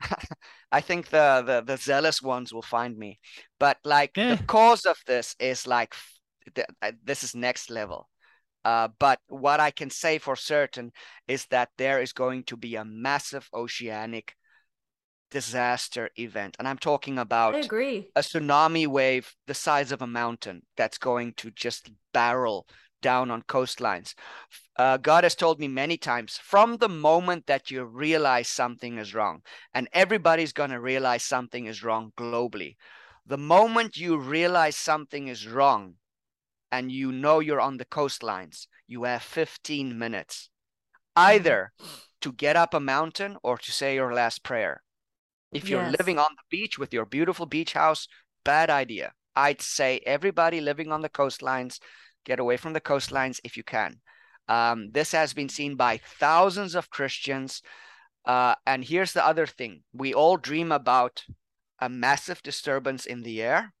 I 0.72 0.80
think 0.80 1.08
the, 1.08 1.42
the 1.46 1.62
the 1.64 1.76
zealous 1.76 2.20
ones 2.20 2.52
will 2.52 2.62
find 2.62 2.96
me, 2.96 3.20
but 3.58 3.78
like 3.84 4.16
Eh. 4.16 4.34
the 4.34 4.42
cause 4.44 4.86
of 4.86 4.96
this 5.06 5.34
is 5.38 5.66
like 5.66 5.94
f- 5.94 6.12
th- 6.54 6.66
uh, 6.82 6.92
this 7.04 7.24
is 7.24 7.34
next 7.34 7.70
level. 7.70 8.08
Uh, 8.68 8.88
but 8.98 9.18
what 9.28 9.60
I 9.60 9.70
can 9.70 9.88
say 9.88 10.18
for 10.18 10.36
certain 10.36 10.92
is 11.26 11.46
that 11.46 11.70
there 11.78 12.02
is 12.02 12.12
going 12.12 12.44
to 12.44 12.56
be 12.56 12.76
a 12.76 12.84
massive 12.84 13.48
oceanic 13.54 14.36
disaster 15.30 16.10
event, 16.16 16.54
and 16.58 16.68
I'm 16.68 16.76
talking 16.76 17.18
about 17.18 17.54
I 17.54 17.60
agree. 17.60 18.10
a 18.14 18.20
tsunami 18.20 18.86
wave 18.86 19.34
the 19.46 19.54
size 19.54 19.90
of 19.90 20.02
a 20.02 20.06
mountain 20.06 20.66
that's 20.76 20.98
going 20.98 21.32
to 21.38 21.50
just 21.50 21.90
barrel 22.12 22.66
down 23.00 23.30
on 23.30 23.40
coastlines. 23.40 24.12
Uh, 24.76 24.98
God 24.98 25.24
has 25.24 25.34
told 25.34 25.58
me 25.58 25.68
many 25.68 25.96
times 25.96 26.36
from 26.36 26.76
the 26.76 26.90
moment 26.90 27.46
that 27.46 27.70
you 27.70 27.84
realize 27.84 28.48
something 28.48 28.98
is 28.98 29.14
wrong, 29.14 29.40
and 29.72 29.88
everybody's 29.94 30.52
going 30.52 30.72
to 30.76 30.80
realize 30.80 31.24
something 31.24 31.64
is 31.64 31.82
wrong 31.82 32.12
globally. 32.18 32.76
The 33.24 33.38
moment 33.38 33.96
you 33.96 34.18
realize 34.18 34.76
something 34.76 35.28
is 35.28 35.48
wrong 35.48 35.94
and 36.72 36.92
you 36.92 37.12
know 37.12 37.40
you're 37.40 37.60
on 37.60 37.76
the 37.78 37.84
coastlines, 37.84 38.66
you 38.86 39.04
have 39.04 39.22
15 39.22 39.98
minutes 39.98 40.50
either 41.16 41.72
to 42.20 42.32
get 42.32 42.56
up 42.56 42.74
a 42.74 42.80
mountain 42.80 43.36
or 43.42 43.58
to 43.58 43.72
say 43.72 43.94
your 43.94 44.12
last 44.14 44.42
prayer. 44.42 44.82
If 45.52 45.70
you're 45.70 45.84
Yes. 45.84 45.94
living 45.98 46.18
on 46.18 46.34
the 46.36 46.44
beach 46.56 46.78
with 46.78 46.92
your 46.92 47.04
beautiful 47.04 47.46
beach 47.46 47.74
house, 47.74 48.08
bad 48.44 48.70
idea. 48.70 49.12
I'd 49.36 49.60
say 49.62 50.00
everybody 50.06 50.60
living 50.60 50.90
on 50.92 51.02
the 51.02 51.08
coastlines, 51.10 51.80
get 52.24 52.40
away 52.40 52.56
from 52.56 52.72
the 52.72 52.80
coastlines 52.80 53.40
if 53.44 53.56
you 53.56 53.62
can. 53.62 54.00
Um, 54.48 54.90
this 54.92 55.12
has 55.12 55.34
been 55.34 55.48
seen 55.48 55.76
by 55.76 55.98
thousands 55.98 56.74
of 56.74 56.90
Christians. 56.90 57.62
Uh, 58.24 58.54
and 58.66 58.84
here's 58.84 59.12
the 59.12 59.24
other 59.26 59.46
thing 59.46 59.84
we 59.92 60.14
all 60.14 60.36
dream 60.36 60.72
about 60.72 61.24
a 61.80 61.88
massive 61.88 62.42
disturbance 62.42 63.06
in 63.06 63.22
the 63.22 63.42
air. 63.42 63.74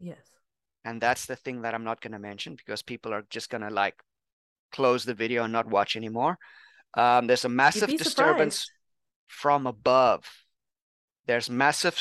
Yes. 0.00 0.30
And 0.84 1.00
that's 1.00 1.26
the 1.26 1.36
thing 1.36 1.62
that 1.62 1.74
I'm 1.74 1.84
not 1.84 2.00
going 2.00 2.12
to 2.12 2.18
mention 2.18 2.54
because 2.54 2.82
people 2.82 3.12
are 3.12 3.24
just 3.30 3.50
going 3.50 3.62
to 3.62 3.70
like 3.70 3.96
close 4.72 5.04
the 5.04 5.14
video 5.14 5.44
and 5.44 5.52
not 5.52 5.68
watch 5.68 5.96
anymore. 5.96 6.38
Um, 6.94 7.26
there's 7.26 7.44
a 7.44 7.48
massive 7.48 7.90
disturbance 7.90 8.56
surprised. 8.56 8.70
from 9.26 9.66
above. 9.66 10.24
There's 11.26 11.50
massive, 11.50 12.00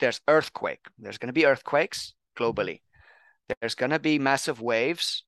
there's 0.00 0.20
earthquake. 0.28 0.80
There's 0.98 1.18
going 1.18 1.28
to 1.28 1.34
be 1.34 1.46
earthquakes 1.46 2.14
globally. 2.36 2.80
There's 3.60 3.74
going 3.74 3.90
to 3.90 3.98
be 3.98 4.18
massive 4.18 4.60
waves, 4.60 5.24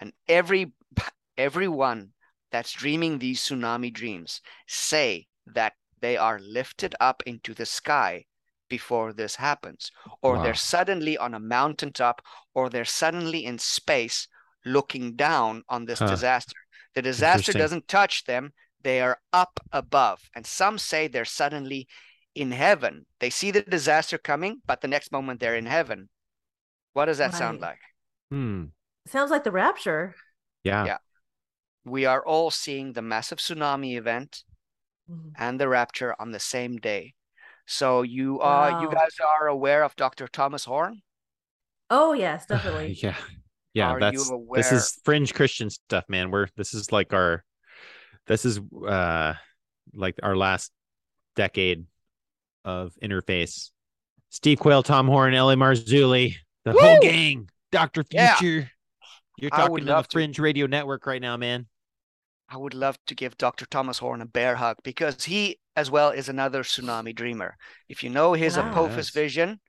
and 0.00 0.12
every 0.28 0.72
everyone 1.36 2.10
that's 2.52 2.72
dreaming 2.72 3.18
these 3.18 3.40
tsunami 3.40 3.92
dreams 3.92 4.40
say 4.68 5.26
that 5.46 5.72
they 6.00 6.16
are 6.16 6.38
lifted 6.38 6.94
up 7.00 7.22
into 7.26 7.52
the 7.52 7.66
sky 7.66 8.26
before 8.68 9.12
this 9.12 9.36
happens, 9.36 9.90
or 10.22 10.36
Wow. 10.36 10.42
they're 10.42 10.54
suddenly 10.54 11.16
on 11.18 11.34
a 11.34 11.40
mountaintop, 11.40 12.22
or 12.54 12.70
they're 12.70 12.84
suddenly 12.84 13.44
in 13.44 13.58
space 13.58 14.28
looking 14.64 15.16
down 15.16 15.62
on 15.68 15.84
this 15.84 15.98
Huh. 15.98 16.06
disaster. 16.08 16.56
The 16.94 17.02
disaster 17.02 17.52
doesn't 17.52 17.88
touch 17.88 18.24
them, 18.24 18.52
they 18.82 19.00
are 19.00 19.20
up 19.32 19.60
above. 19.72 20.20
And 20.34 20.46
some 20.46 20.78
say 20.78 21.08
they're 21.08 21.24
suddenly 21.24 21.88
in 22.34 22.52
heaven. 22.52 23.06
They 23.20 23.30
see 23.30 23.50
the 23.50 23.62
disaster 23.62 24.18
coming, 24.18 24.62
but 24.66 24.80
the 24.80 24.88
next 24.88 25.12
moment 25.12 25.40
they're 25.40 25.56
in 25.56 25.66
heaven. 25.66 26.08
What 26.92 27.06
does 27.06 27.18
that 27.18 27.34
sound 27.34 27.60
like? 27.60 27.80
Hmm. 28.30 28.66
Sounds 29.06 29.30
like 29.30 29.44
the 29.44 29.52
rapture. 29.52 30.14
Yeah. 30.62 30.84
Yeah. 30.86 30.98
We 31.84 32.06
are 32.06 32.24
all 32.24 32.50
seeing 32.50 32.92
the 32.92 33.02
massive 33.02 33.38
tsunami 33.38 33.96
event 33.96 34.44
Mhm. 35.10 35.32
and 35.36 35.60
the 35.60 35.68
rapture 35.68 36.14
on 36.18 36.32
the 36.32 36.40
same 36.40 36.78
day. 36.78 37.14
So 37.66 38.02
you 38.02 38.40
are 38.40 38.82
you 38.82 38.90
guys 38.90 39.16
are 39.40 39.48
aware 39.48 39.82
of 39.84 39.96
Dr. 39.96 40.28
Thomas 40.28 40.64
Horn? 40.64 41.02
Oh 41.90 42.12
yes, 42.12 42.46
definitely. 42.48 42.98
yeah. 43.02 43.16
Yeah, 43.72 43.90
Are 43.90 43.98
you 43.98 44.00
that's 44.00 44.30
this 44.54 44.72
is 44.72 45.00
fringe 45.04 45.34
Christian 45.34 45.68
stuff, 45.68 46.04
man. 46.08 46.30
We're 46.30 46.46
this 46.56 46.74
is 46.74 46.92
like 46.92 47.12
our 47.12 47.44
this 48.28 48.44
is 48.44 48.60
uh 48.86 49.34
like 49.92 50.14
our 50.22 50.36
last 50.36 50.70
decade 51.34 51.84
of 52.64 52.92
interface. 53.02 53.70
Steve 54.30 54.60
Quayle, 54.60 54.84
Tom 54.84 55.08
Horn, 55.08 55.34
L.A. 55.34 55.56
Marzulli, 55.56 56.36
the 56.64 56.72
whole 56.72 57.00
gang, 57.00 57.48
Dr. 57.72 58.04
Yeah. 58.10 58.36
Future. 58.36 58.70
You're 59.38 59.50
talking 59.50 59.78
to 59.78 59.84
the 59.84 59.92
love 59.92 60.08
to. 60.08 60.14
Fringe 60.14 60.38
Radio 60.38 60.66
Network 60.66 61.06
right 61.06 61.20
now, 61.20 61.36
man. 61.36 61.66
I 62.48 62.56
would 62.56 62.74
love 62.74 62.98
to 63.06 63.14
give 63.14 63.36
Dr. 63.36 63.66
Thomas 63.66 63.98
Horn 63.98 64.22
a 64.22 64.26
bear 64.26 64.56
hug 64.56 64.78
because 64.82 65.24
he, 65.24 65.60
as 65.76 65.90
well, 65.90 66.10
is 66.10 66.28
another 66.28 66.62
tsunami 66.62 67.14
dreamer. 67.14 67.56
If 67.88 68.02
you 68.02 68.08
know 68.10 68.32
his 68.32 68.56
Wow. 68.56 68.58
Apophis 68.58 69.10
Yes. 69.10 69.10
vision, 69.10 69.60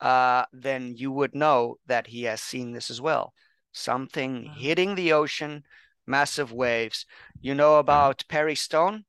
uh, 0.00 0.46
then 0.52 0.94
you 0.96 1.12
would 1.12 1.34
know 1.34 1.78
that 1.86 2.08
he 2.08 2.24
has 2.24 2.42
seen 2.42 2.72
this 2.72 2.90
as 2.90 3.00
well. 3.00 3.34
Something 3.72 4.44
Wow. 4.44 4.54
hitting 4.54 4.94
the 4.96 5.12
ocean, 5.12 5.64
massive 6.06 6.52
waves. 6.52 7.06
You 7.40 7.54
know 7.54 7.78
about 7.78 8.24
Perry 8.28 8.56
Stone? 8.56 9.06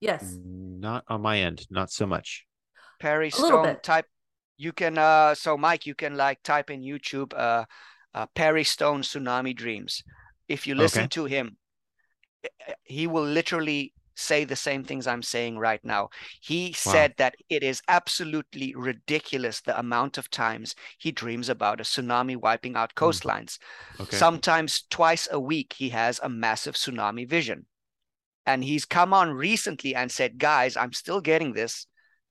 Yes. 0.00 0.40
Not 0.80 1.04
on 1.08 1.22
my 1.22 1.38
end, 1.40 1.66
not 1.70 1.90
so 1.90 2.06
much. 2.06 2.46
Perry 3.00 3.30
A 3.32 3.38
Stone 3.38 3.58
bit. 3.58 3.80
type. 3.82 4.06
You 4.56 4.72
can 4.72 4.98
uh 4.98 5.34
so 5.34 5.56
Mike, 5.56 5.86
you 5.86 5.94
can 5.94 6.16
like 6.16 6.42
type 6.42 6.70
in 6.70 6.80
YouTube 6.82 7.32
uh, 7.36 7.64
uh 8.14 8.26
Perry 8.34 8.64
Stone 8.64 9.02
tsunami 9.02 9.54
dreams. 9.54 10.02
If 10.48 10.66
you 10.66 10.74
listen 10.74 11.08
Okay. 11.08 11.10
to 11.10 11.24
him, 11.26 11.58
Eh, 12.44 12.72
he 12.84 13.06
will 13.06 13.24
literally 13.24 13.92
say 14.18 14.44
the 14.44 14.56
same 14.56 14.82
things 14.82 15.06
I'm 15.06 15.22
saying 15.22 15.58
right 15.58 15.82
now. 15.84 16.10
He 16.40 16.74
Wow. 16.84 16.92
said 16.92 17.14
that 17.18 17.36
it 17.48 17.62
is 17.62 17.80
absolutely 17.86 18.74
ridiculous 18.74 19.60
the 19.60 19.78
amount 19.78 20.18
of 20.18 20.28
times 20.28 20.74
he 20.98 21.12
dreams 21.12 21.48
about 21.48 21.80
a 21.80 21.84
tsunami 21.84 22.36
wiping 22.36 22.76
out 22.76 22.92
hmm. 22.92 23.04
coastlines. 23.04 23.58
Okay. 24.00 24.16
Sometimes 24.16 24.82
twice 24.90 25.28
a 25.30 25.38
week 25.38 25.74
he 25.74 25.90
has 25.90 26.18
a 26.22 26.28
massive 26.28 26.74
tsunami 26.74 27.28
vision. 27.28 27.66
And 28.44 28.64
he's 28.64 28.84
come 28.84 29.12
on 29.12 29.30
recently 29.32 29.94
and 29.94 30.10
said, 30.10 30.38
"Guys, 30.38 30.76
I'm 30.76 30.92
still 30.92 31.20
getting 31.20 31.52
this. 31.52 31.86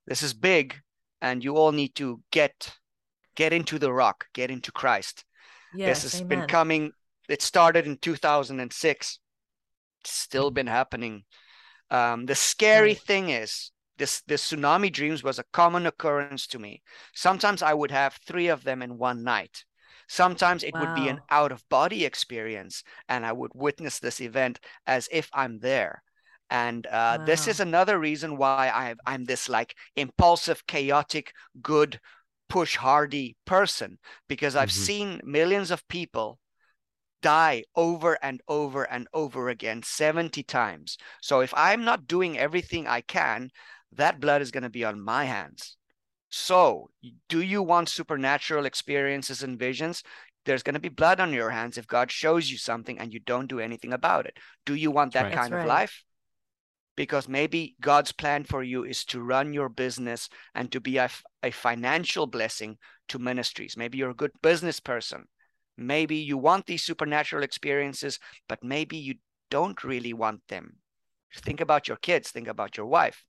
This 0.07 0.23
is 0.23 0.33
big 0.33 0.75
and 1.21 1.43
you 1.43 1.55
all 1.55 1.71
need 1.71 1.95
to 1.95 2.21
get 2.31 2.75
get 3.35 3.53
into 3.53 3.79
the 3.79 3.93
rock, 3.93 4.27
get 4.33 4.51
into 4.51 4.71
Christ." 4.71 5.23
Yes. 5.73 6.03
this 6.03 6.11
has 6.11 6.21
amen. 6.21 6.39
been 6.39 6.47
coming 6.47 6.91
it 7.29 7.41
started 7.41 7.85
in 7.85 7.97
2006 7.97 8.55
it's 9.05 9.19
still 10.09 10.51
been 10.51 10.67
happening. 10.67 11.25
Um, 11.89 12.25
the 12.25 12.35
scary 12.35 12.95
thing 12.95 13.29
is 13.29 13.71
this 13.97 14.21
this 14.21 14.51
tsunami 14.51 14.91
dreams 14.91 15.23
was 15.23 15.39
a 15.39 15.43
common 15.53 15.85
occurrence 15.85 16.47
to 16.47 16.59
me. 16.59 16.81
Sometimes 17.13 17.61
i 17.61 17.73
would 17.73 17.91
have 17.91 18.15
three 18.25 18.47
of 18.47 18.63
them 18.63 18.81
in 18.81 18.97
one 18.97 19.23
night. 19.23 19.65
Sometimes 20.07 20.63
it 20.63 20.77
would 20.77 20.93
be 20.93 21.07
an 21.07 21.19
out 21.29 21.51
of 21.51 21.67
body 21.69 22.05
experience 22.05 22.83
and 23.09 23.25
i 23.25 23.31
would 23.33 23.51
witness 23.53 23.99
this 23.99 24.21
event 24.21 24.59
as 24.85 25.09
if 25.11 25.29
i'm 25.33 25.59
there. 25.59 26.03
And 26.49 26.85
uh, 26.87 27.19
this 27.21 27.47
is 27.47 27.59
another 27.59 27.99
reason 27.99 28.37
why 28.37 28.69
I, 28.69 28.95
i'm 29.05 29.25
this 29.25 29.49
like 29.49 29.75
impulsive 29.95 30.65
chaotic 30.67 31.33
good 31.61 31.99
push 32.49 32.75
hardy 32.77 33.35
person 33.45 33.99
because 34.27 34.55
I've 34.55 34.71
Mhm. 34.71 34.71
seen 34.71 35.21
millions 35.23 35.71
of 35.71 35.87
people 35.87 36.39
die 37.21 37.63
over 37.75 38.17
and 38.21 38.41
over 38.47 38.83
and 38.83 39.07
over 39.13 39.49
again 39.49 39.83
70 39.83 40.43
times. 40.43 40.97
So 41.21 41.39
if 41.41 41.53
I'm 41.55 41.83
not 41.83 42.07
doing 42.07 42.37
everything 42.37 42.87
I 42.87 43.01
can, 43.01 43.49
that 43.93 44.19
blood 44.19 44.41
is 44.41 44.51
going 44.51 44.63
to 44.63 44.69
be 44.69 44.85
on 44.85 45.01
my 45.01 45.25
hands. 45.25 45.77
So, 46.29 46.89
do 47.29 47.41
you 47.41 47.63
want 47.63 47.89
supernatural 47.89 48.65
experiences 48.65 49.43
and 49.43 49.57
visions? 49.57 50.03
There's 50.45 50.63
going 50.63 50.73
to 50.75 50.79
be 50.79 50.89
blood 50.89 51.19
on 51.19 51.33
your 51.33 51.49
hands 51.49 51.77
if 51.77 51.87
God 51.87 52.11
shows 52.11 52.51
you 52.51 52.57
something 52.57 52.99
and 52.99 53.13
you 53.13 53.19
don't 53.19 53.47
do 53.47 53.59
anything 53.59 53.93
about 53.93 54.25
it. 54.25 54.37
Do 54.65 54.75
you 54.75 54.91
want 54.91 55.13
that 55.13 55.23
right. 55.23 55.33
kind 55.33 55.53
That's 55.53 55.63
of 55.63 55.67
right. 55.67 55.81
life? 55.81 56.03
Because 56.95 57.27
maybe 57.27 57.75
God's 57.79 58.11
plan 58.11 58.43
for 58.43 58.63
you 58.63 58.83
is 58.83 59.05
to 59.05 59.21
run 59.21 59.53
your 59.53 59.69
business 59.69 60.29
and 60.55 60.71
to 60.71 60.79
be 60.79 60.97
a 60.97 61.09
financial 61.51 62.27
blessing 62.27 62.77
to 63.09 63.19
ministries. 63.19 63.77
Maybe 63.77 63.97
you're 63.97 64.09
a 64.09 64.15
good 64.15 64.31
business 64.41 64.79
person. 64.79 65.27
Maybe 65.77 66.17
you 66.17 66.37
want 66.37 66.65
these 66.65 66.83
supernatural 66.83 67.43
experiences, 67.43 68.19
but 68.49 68.63
maybe 68.63 68.97
you 68.97 69.15
don't 69.49 69.83
really 69.83 70.13
want 70.13 70.41
them. 70.49 70.77
Think 71.35 71.61
about 71.61 71.87
your 71.87 71.97
kids, 71.97 72.31
think 72.31 72.47
about 72.47 72.77
your 72.77 72.87
wife. 72.87 73.23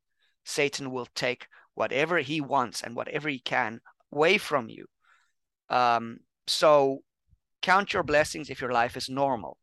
Satan 0.45 0.91
will 0.91 1.09
take 1.15 1.47
whatever 1.75 2.19
he 2.19 2.41
wants 2.41 2.83
and 2.83 2.97
whatever 2.97 3.29
he 3.29 3.39
can 3.39 3.81
away 4.13 4.39
from 4.39 4.69
you. 4.69 4.87
Um, 5.69 6.21
so 6.47 7.03
count 7.61 7.93
your 7.93 8.03
blessings 8.03 8.49
if 8.49 8.61
your 8.61 8.73
life 8.73 8.97
is 8.97 9.09
normal. 9.09 9.59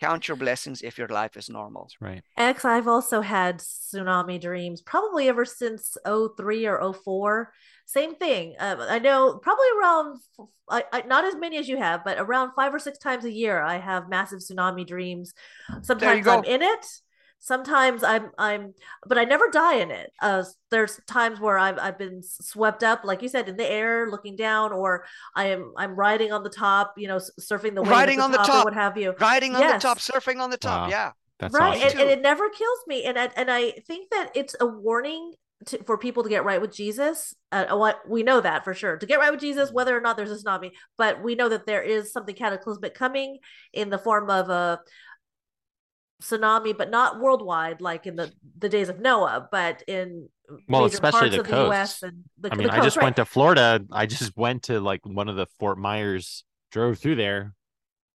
Count 0.00 0.28
your 0.28 0.36
blessings 0.36 0.82
if 0.82 0.98
your 0.98 1.08
life 1.08 1.36
is 1.36 1.50
normal. 1.50 1.84
That's 1.84 2.00
right. 2.00 2.22
X, 2.36 2.64
I've 2.64 2.88
also 2.88 3.20
had 3.20 3.58
tsunami 3.58 4.40
dreams 4.40 4.80
probably 4.80 5.28
ever 5.28 5.44
since 5.44 5.96
03 6.06 6.66
or 6.66 6.92
04. 6.92 7.52
Same 7.90 8.14
thing. 8.14 8.54
Uh, 8.56 8.76
I 8.88 9.00
know 9.00 9.40
probably 9.42 9.66
around, 9.80 10.20
f- 10.38 10.46
I, 10.68 10.84
I, 10.92 11.02
not 11.08 11.24
as 11.24 11.34
many 11.34 11.56
as 11.56 11.68
you 11.68 11.76
have, 11.76 12.04
but 12.04 12.20
around 12.20 12.52
five 12.54 12.72
or 12.72 12.78
six 12.78 12.98
times 12.98 13.24
a 13.24 13.32
year, 13.32 13.60
I 13.60 13.78
have 13.78 14.08
massive 14.08 14.38
tsunami 14.38 14.86
dreams. 14.86 15.34
Sometimes 15.82 16.24
I'm 16.28 16.44
in 16.44 16.62
it. 16.62 16.86
Sometimes 17.40 18.04
I'm, 18.04 18.30
I'm, 18.38 18.74
but 19.06 19.18
I 19.18 19.24
never 19.24 19.48
die 19.48 19.78
in 19.78 19.90
it. 19.90 20.12
Uh, 20.22 20.44
there's 20.70 21.00
times 21.08 21.40
where 21.40 21.58
I've, 21.58 21.80
I've 21.80 21.98
been 21.98 22.22
swept 22.22 22.84
up, 22.84 23.02
like 23.02 23.22
you 23.22 23.28
said, 23.28 23.48
in 23.48 23.56
the 23.56 23.68
air, 23.68 24.08
looking 24.08 24.36
down, 24.36 24.72
or 24.72 25.04
I 25.34 25.46
am, 25.46 25.72
I'm 25.76 25.96
riding 25.96 26.32
on 26.32 26.44
the 26.44 26.50
top, 26.50 26.94
you 26.96 27.08
know, 27.08 27.16
surfing 27.40 27.74
the 27.74 27.82
wave 27.82 27.90
at 27.90 27.96
Riding 27.96 28.20
on 28.20 28.30
the 28.30 28.40
or 28.40 28.44
top. 28.44 28.64
what 28.66 28.74
have 28.74 28.96
you. 28.98 29.16
Riding 29.18 29.56
on 29.56 29.66
the 29.66 29.78
top, 29.78 29.98
surfing 29.98 30.38
on 30.38 30.50
the 30.50 30.58
top. 30.58 30.82
Wow. 30.82 30.90
Yeah. 30.90 31.12
That's 31.40 31.54
right 31.54 31.76
awesome. 31.76 31.98
and, 31.98 32.00
and 32.02 32.10
it 32.10 32.22
never 32.22 32.50
kills 32.50 32.78
me 32.86 33.04
and 33.04 33.18
I, 33.18 33.30
and 33.34 33.50
i 33.50 33.70
think 33.86 34.10
that 34.10 34.30
it's 34.34 34.54
a 34.60 34.66
warning 34.66 35.32
to, 35.66 35.82
for 35.84 35.98
people 35.98 36.22
to 36.22 36.28
get 36.28 36.44
right 36.44 36.60
with 36.60 36.74
jesus 36.74 37.34
uh, 37.52 37.66
what 37.76 38.00
we 38.08 38.22
know 38.22 38.40
that 38.40 38.64
for 38.64 38.74
sure 38.74 38.96
to 38.96 39.06
get 39.06 39.18
right 39.18 39.30
with 39.30 39.40
jesus 39.40 39.70
whether 39.72 39.96
or 39.96 40.00
not 40.00 40.16
there's 40.16 40.30
a 40.30 40.36
tsunami 40.42 40.70
but 40.96 41.22
we 41.22 41.34
know 41.34 41.48
that 41.48 41.66
there 41.66 41.82
is 41.82 42.12
something 42.12 42.34
cataclysmic 42.34 42.94
coming 42.94 43.38
in 43.72 43.90
the 43.90 43.98
form 43.98 44.30
of 44.30 44.48
a 44.48 44.80
tsunami 46.22 46.76
but 46.76 46.90
not 46.90 47.18
worldwide 47.20 47.80
like 47.80 48.06
in 48.06 48.16
the 48.16 48.30
the 48.58 48.68
days 48.68 48.88
of 48.88 49.00
noah 49.00 49.48
but 49.50 49.82
in 49.86 50.28
Well, 50.68 50.84
especially 50.84 51.30
parts 51.30 51.34
the 51.34 51.40
of 51.40 51.46
the 51.46 51.56
us 51.56 52.00
coast. 52.00 52.02
and 52.02 52.24
the, 52.38 52.52
I 52.52 52.56
the 52.56 52.62
mean, 52.62 52.70
I 52.70 52.82
just 52.82 52.96
right. 52.96 53.04
went 53.04 53.16
to 53.16 53.24
Florida. 53.24 53.80
I 53.92 54.06
just 54.06 54.36
went 54.36 54.64
to 54.64 54.80
like 54.80 55.00
one 55.04 55.28
of 55.28 55.36
the 55.36 55.46
Fort 55.60 55.78
Myers, 55.78 56.44
drove 56.72 56.98
through 56.98 57.14
there, 57.16 57.54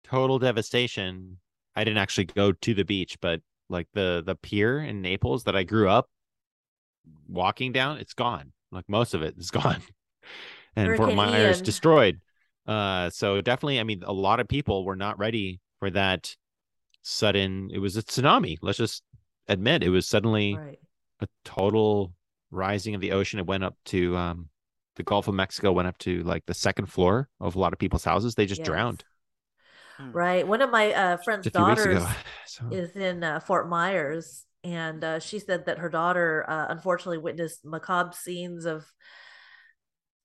total 0.05 0.39
devastation. 0.39 1.39
I 1.77 1.85
didn't 1.85 1.99
actually 1.99 2.25
go 2.25 2.53
to 2.53 2.75
the 2.75 2.85
beach, 2.85 3.19
but 3.21 3.41
like 3.69 3.87
the 3.93 4.23
the 4.25 4.35
pier 4.35 4.81
in 4.81 5.03
Naples 5.03 5.45
that 5.45 5.55
I 5.55 5.63
grew 5.65 5.89
up 5.91 6.09
walking 7.29 7.73
down, 7.73 7.99
it's 7.99 8.15
gone. 8.15 8.53
Like 8.71 8.89
most 8.89 9.15
of 9.15 9.23
it 9.23 9.35
is 9.39 9.51
gone. 9.61 9.83
And 10.77 10.97
Fort 10.97 11.15
Myers 11.15 11.59
Ian. 11.59 11.63
destroyed. 11.63 12.21
Uh 12.67 13.11
so 13.11 13.41
definitely, 13.41 13.81
I 13.81 13.85
mean, 13.85 14.03
a 14.05 14.13
lot 14.13 14.41
of 14.41 14.49
people 14.49 14.85
were 14.85 14.97
not 14.97 15.19
ready 15.19 15.61
for 15.81 15.91
that 15.91 16.37
sudden 17.03 17.71
it 17.73 17.79
was 17.79 17.97
a 17.97 18.03
tsunami. 18.03 18.59
Let's 18.63 18.79
just 18.79 19.03
admit 19.49 19.83
it 19.83 19.91
was 19.91 20.07
suddenly 20.09 20.63
right 20.63 20.79
a 21.21 21.29
total 21.45 22.15
rising 22.51 22.95
of 22.95 23.01
the 23.01 23.13
ocean. 23.13 23.39
It 23.41 23.47
went 23.47 23.65
up 23.65 23.77
to 23.87 24.17
um 24.17 24.51
the 24.97 25.03
Gulf 25.05 25.29
of 25.29 25.35
Mexico 25.35 25.73
went 25.73 25.89
up 25.89 25.99
to 25.99 26.23
like 26.25 26.47
the 26.47 26.55
second 26.55 26.87
floor 26.87 27.29
of 27.41 27.57
a 27.57 27.59
lot 27.61 27.73
of 27.73 27.79
people's 27.79 28.05
houses. 28.05 28.35
They 28.35 28.47
just 28.47 28.63
Yes. 28.63 28.65
drowned 28.65 29.05
right 30.13 30.47
one 30.47 30.61
of 30.63 30.71
my 30.71 30.93
uh 30.93 31.17
friend's 31.17 31.47
a 31.47 31.51
few 31.51 31.65
weeks 31.65 31.85
daughters 31.85 31.87
ago. 31.87 32.07
So 32.47 32.65
is 32.71 32.97
in 32.97 33.23
uh, 33.25 33.41
Fort 33.41 33.69
Myers, 33.69 34.47
and 34.65 35.03
uh, 35.03 35.19
she 35.19 35.39
said 35.39 35.67
that 35.67 35.79
her 35.79 35.89
daughter 35.89 36.45
uh, 36.49 36.67
unfortunately 36.69 37.19
witnessed 37.19 37.65
macabre 37.65 38.15
scenes 38.15 38.65
of 38.65 38.85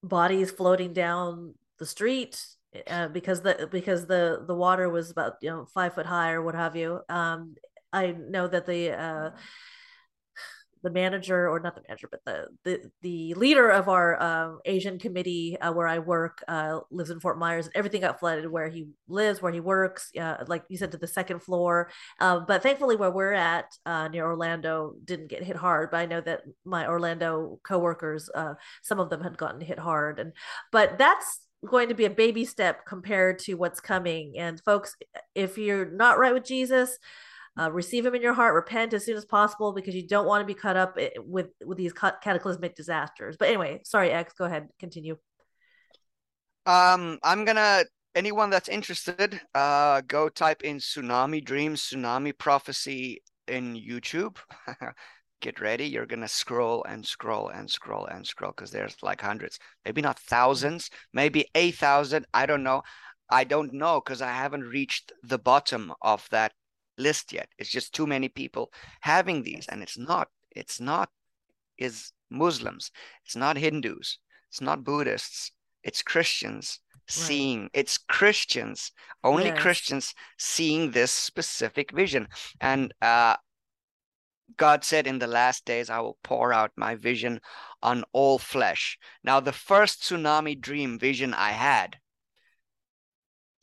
bodies 0.03 0.51
floating 0.51 0.93
down 0.93 1.55
the 1.79 1.85
street 1.85 2.39
uh, 2.87 3.07
because 3.07 3.41
the 3.41 3.67
because 3.71 4.05
the 4.05 4.43
the 4.47 4.55
water 4.55 4.89
was 4.89 5.09
about 5.11 5.33
you 5.41 5.49
know 5.49 5.65
five 5.73 5.93
foot 5.93 6.05
high 6.05 6.31
or 6.31 6.41
what 6.41 6.55
have 6.55 6.75
you. 6.75 6.99
Um, 7.09 7.55
I 7.91 8.11
know 8.11 8.47
that 8.47 8.65
the 8.65 8.91
uh, 8.91 9.31
the 10.87 10.93
manager 10.93 11.49
or 11.49 11.59
not 11.59 11.75
the 11.75 11.81
manager 11.87 12.07
but 12.09 12.21
the 12.25 12.47
the, 12.63 12.91
the 13.01 13.33
leader 13.33 13.69
of 13.69 13.89
our 13.89 14.21
um, 14.21 14.59
asian 14.65 14.97
committee 14.97 15.57
uh, 15.59 15.71
where 15.71 15.87
i 15.87 15.99
work 15.99 16.43
uh, 16.47 16.79
lives 16.91 17.09
in 17.09 17.19
fort 17.19 17.37
myers 17.37 17.65
and 17.65 17.75
everything 17.75 18.01
got 18.01 18.19
flooded 18.19 18.49
where 18.49 18.69
he 18.69 18.87
lives 19.07 19.41
where 19.41 19.51
he 19.51 19.59
works 19.59 20.11
uh, 20.19 20.37
like 20.47 20.63
you 20.69 20.77
said 20.77 20.91
to 20.91 20.97
the 20.97 21.07
second 21.07 21.39
floor. 21.41 21.89
Uh, 22.19 22.39
but 22.39 22.63
thankfully 22.63 22.95
where 22.95 23.11
we're 23.11 23.33
at 23.33 23.65
uh, 23.85 24.07
near 24.07 24.25
orlando 24.25 24.93
didn't 25.03 25.27
get 25.27 25.43
hit 25.43 25.55
hard 25.55 25.91
but 25.91 25.97
i 25.97 26.05
know 26.05 26.21
that 26.21 26.41
my 26.65 26.87
orlando 26.87 27.59
coworkers 27.63 28.29
uh, 28.35 28.53
some 28.81 28.99
of 28.99 29.09
them 29.09 29.21
had 29.21 29.37
gotten 29.37 29.61
hit 29.61 29.79
hard. 29.79 30.19
And 30.19 30.33
but 30.71 30.97
that's 30.97 31.41
going 31.65 31.89
to 31.89 31.95
be 31.95 32.05
a 32.05 32.09
baby 32.09 32.45
step 32.45 32.85
compared 32.85 33.39
to 33.39 33.55
what's 33.55 33.79
coming. 33.79 34.35
And 34.37 34.61
folks 34.63 34.95
if 35.35 35.57
you're 35.57 35.89
not 35.89 36.19
right 36.19 36.33
with 36.33 36.45
jesus 36.45 36.97
uh, 37.59 37.71
receive 37.71 38.05
him 38.05 38.15
in 38.15 38.21
your 38.21 38.33
heart 38.33 38.53
repent 38.55 38.93
as 38.93 39.05
soon 39.05 39.17
as 39.17 39.25
possible 39.25 39.73
because 39.73 39.95
you 39.95 40.07
don't 40.07 40.27
want 40.27 40.41
to 40.41 40.45
be 40.45 40.53
caught 40.53 40.77
up 40.77 40.97
with 41.17 41.47
with 41.65 41.77
these 41.77 41.93
cataclysmic 41.93 42.75
disasters 42.75 43.37
but 43.37 43.47
anyway 43.47 43.79
sorry 43.83 44.11
x 44.11 44.33
go 44.33 44.45
ahead 44.45 44.67
continue 44.79 45.17
Um, 46.65 47.17
I'm 47.23 47.45
gonna 47.45 47.85
anyone 48.13 48.49
that's 48.49 48.69
interested, 48.69 49.39
uh, 49.55 50.01
go 50.07 50.29
type 50.29 50.63
in 50.63 50.77
tsunami 50.77 51.43
dreams, 51.43 51.81
tsunami 51.81 52.37
prophecy 52.37 53.21
in 53.47 53.75
YouTube. 53.75 54.37
Get 55.41 55.61
ready, 55.61 55.85
you're 55.85 56.05
gonna 56.07 56.27
scroll 56.27 56.83
and 56.83 57.05
scroll 57.05 57.49
and 57.49 57.69
scroll 57.69 58.05
and 58.07 58.25
scroll 58.27 58.51
because 58.51 58.71
there's 58.71 58.97
like 59.01 59.21
hundreds, 59.21 59.59
maybe 59.85 60.01
not 60.01 60.19
thousands, 60.19 60.89
maybe 61.13 61.45
a 61.55 61.71
thousand. 61.71 62.25
I 62.33 62.45
don't 62.45 62.63
know. 62.63 62.81
I 63.29 63.43
don't 63.43 63.73
know 63.73 64.01
because 64.03 64.21
I 64.21 64.31
haven't 64.31 64.63
reached 64.63 65.11
the 65.23 65.39
bottom 65.39 65.93
of 66.01 66.27
that 66.31 66.53
list 66.97 67.33
yet. 67.33 67.49
It's 67.57 67.69
just 67.69 67.93
too 67.93 68.07
many 68.07 68.29
people 68.29 68.71
having 69.01 69.43
these, 69.43 69.67
and 69.67 69.81
it's 69.83 69.97
not. 69.97 70.29
It's 70.55 70.79
not 70.79 71.09
is 71.77 72.11
Muslims. 72.29 72.91
It's 73.25 73.35
not 73.35 73.57
Hindus. 73.57 74.19
It's 74.49 74.61
not 74.61 74.83
Buddhists. 74.83 75.51
It's 75.83 76.01
Christians 76.01 76.79
seeing. 77.07 77.69
It's 77.73 77.97
Christians, 77.97 78.91
only 79.23 79.45
Yes. 79.45 79.61
Christians 79.61 80.13
seeing 80.37 80.91
this 80.91 81.11
specific 81.11 81.91
vision. 81.91 82.27
And 82.59 82.93
uh, 83.01 83.37
God 84.57 84.83
said, 84.83 85.07
In 85.07 85.19
the 85.19 85.27
last 85.27 85.65
days, 85.65 85.89
I 85.89 85.99
will 85.99 86.17
pour 86.23 86.51
out 86.51 86.71
my 86.75 86.95
vision 86.95 87.39
on 87.81 88.03
all 88.11 88.39
flesh. 88.39 88.97
Now, 89.23 89.39
the 89.39 89.53
first 89.53 90.01
tsunami 90.01 90.59
dream 90.59 90.99
vision 90.99 91.33
I 91.33 91.51
had, 91.51 91.99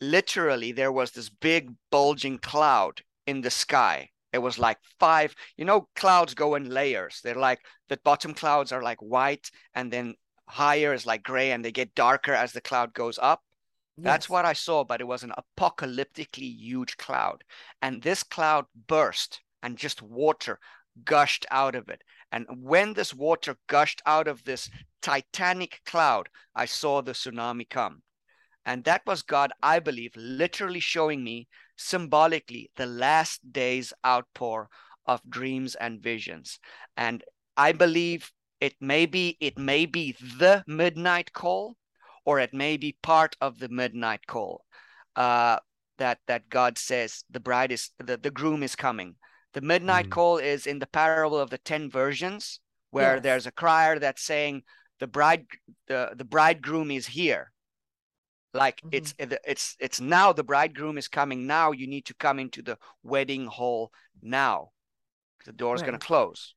literally, 0.01 0.73
there 0.73 0.93
was 0.93 1.11
this 1.11 1.29
big 1.29 1.71
bulging 1.91 2.39
cloud 2.39 3.03
in 3.27 3.41
the 3.41 3.51
sky. 3.51 4.11
It 4.33 4.39
was 4.39 4.59
like 4.59 4.79
five, 4.99 5.35
you 5.57 5.65
know, 5.65 5.89
clouds 5.95 6.35
go 6.35 6.57
in 6.57 6.69
layers. 6.69 7.21
They're 7.23 7.35
like 7.35 7.61
the 7.89 7.99
bottom 8.05 8.35
clouds 8.35 8.73
are 8.73 8.83
like 8.83 9.01
white, 9.01 9.51
and 9.75 9.93
then 9.93 10.15
higher 10.49 10.93
is 10.93 11.07
like 11.07 11.23
gray, 11.23 11.53
and 11.53 11.65
they 11.65 11.73
get 11.73 11.95
darker 11.95 12.35
as 12.35 12.53
the 12.53 12.61
cloud 12.61 12.95
goes 12.95 13.19
up. 13.23 13.43
That's 13.97 14.29
what 14.29 14.45
I 14.45 14.55
saw, 14.55 14.83
but 14.83 15.01
it 15.01 15.07
was 15.07 15.23
an 15.23 15.33
apocalyptically 15.39 16.53
huge 16.59 16.97
cloud. 16.97 17.45
And 17.81 18.03
this 18.03 18.25
cloud 18.25 18.67
burst 18.89 19.41
and 19.63 19.79
just 19.79 20.03
water 20.03 20.59
gushed 21.05 21.47
out 21.51 21.77
of 21.77 21.89
it. 21.89 22.03
And 22.33 22.47
when 22.61 22.95
this 22.95 23.15
water 23.15 23.57
gushed 23.69 24.03
out 24.05 24.27
of 24.27 24.43
this 24.43 24.69
titanic 25.01 25.81
cloud, 25.87 26.29
I 26.57 26.67
saw 26.67 27.03
the 27.03 27.13
tsunami 27.13 27.71
come. 27.71 28.03
And 28.67 28.83
that 28.85 29.03
was 29.07 29.23
God, 29.23 29.53
I 29.63 29.79
believe, 29.79 30.13
literally 30.17 30.81
showing 30.81 31.23
me 31.23 31.47
symbolically 31.77 32.71
the 32.77 32.87
last 32.87 33.53
days 33.53 33.93
outpour 34.05 34.69
of 35.07 35.21
dreams 35.29 35.75
and 35.75 36.01
visions. 36.03 36.59
And 36.97 37.23
I 37.57 37.73
believe 37.73 38.33
it 38.61 38.75
may 38.81 39.07
be 39.07 39.37
it 39.41 39.59
may 39.59 39.87
be 39.87 40.13
the 40.39 40.65
midnight 40.67 41.33
call 41.33 41.77
or 42.25 42.41
it 42.41 42.55
may 42.55 42.77
be 42.77 42.97
part 43.03 43.37
of 43.41 43.59
the 43.59 43.69
midnight 43.69 44.27
call 44.27 44.65
uh, 45.17 45.59
that 45.99 46.19
that 46.27 46.49
God 46.49 46.79
says 46.79 47.25
the 47.31 47.41
bride 47.41 47.73
is 47.73 47.91
the, 47.99 48.17
the 48.17 48.31
groom 48.31 48.63
is 48.63 48.77
coming. 48.77 49.17
The 49.53 49.61
midnight 49.61 50.07
Mm. 50.07 50.11
call 50.11 50.39
is 50.39 50.67
in 50.67 50.79
the 50.81 50.87
parable 50.87 51.39
of 51.39 51.51
the 51.51 51.59
ten 51.59 51.91
virgins, 51.91 52.61
where 52.91 53.15
Yes. 53.15 53.23
there's 53.23 53.47
a 53.47 53.53
crier 53.53 53.99
that's 53.99 54.23
saying 54.23 54.63
the 55.01 55.07
bride 55.07 55.47
the, 55.87 56.13
the 56.17 56.25
bridegroom 56.25 56.91
is 56.91 57.07
here. 57.07 57.53
Like 58.55 58.83
it's 58.93 59.15
it's 59.19 59.77
it's 59.81 60.01
now 60.01 60.33
the 60.33 60.45
bridegroom 60.45 60.97
is 60.97 61.09
coming 61.09 61.47
now. 61.47 61.73
You 61.73 61.87
need 61.89 62.07
to 62.07 62.15
come 62.15 62.39
into 62.39 62.63
the 62.63 62.79
wedding 63.03 63.47
hall 63.47 63.91
now. 64.23 64.71
The 65.45 65.53
door's 65.53 65.81
Right. 65.81 65.87
gonna 65.87 65.99
close. 65.99 66.55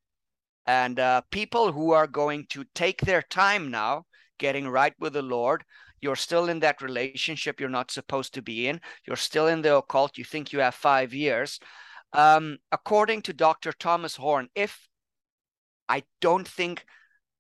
And 0.68 1.00
uh, 1.00 1.22
people 1.32 1.72
who 1.72 1.92
are 1.92 2.08
going 2.08 2.46
to 2.50 2.66
take 2.76 3.02
their 3.02 3.22
time 3.24 3.72
now 3.72 4.06
getting 4.38 4.68
right 4.68 4.94
with 5.00 5.14
the 5.14 5.22
Lord, 5.22 5.64
you're 6.02 6.16
still 6.16 6.50
in 6.50 6.60
that 6.60 6.82
relationship 6.82 7.60
you're 7.60 7.70
not 7.70 7.90
supposed 7.90 8.34
to 8.36 8.42
be 8.42 8.68
in. 8.68 8.82
You're 9.08 9.16
still 9.16 9.48
in 9.48 9.62
the 9.62 9.78
occult. 9.78 10.18
You 10.18 10.24
think 10.26 10.54
you 10.54 10.60
have 10.60 10.76
five 10.76 11.14
years. 11.14 11.60
Um, 12.14 12.58
according 12.72 13.24
to 13.24 13.34
Dr. 13.34 13.72
Thomas 13.72 14.16
Horn, 14.16 14.50
if 14.56 14.88
I 15.90 16.04
don't 16.22 16.48
think 16.48 16.86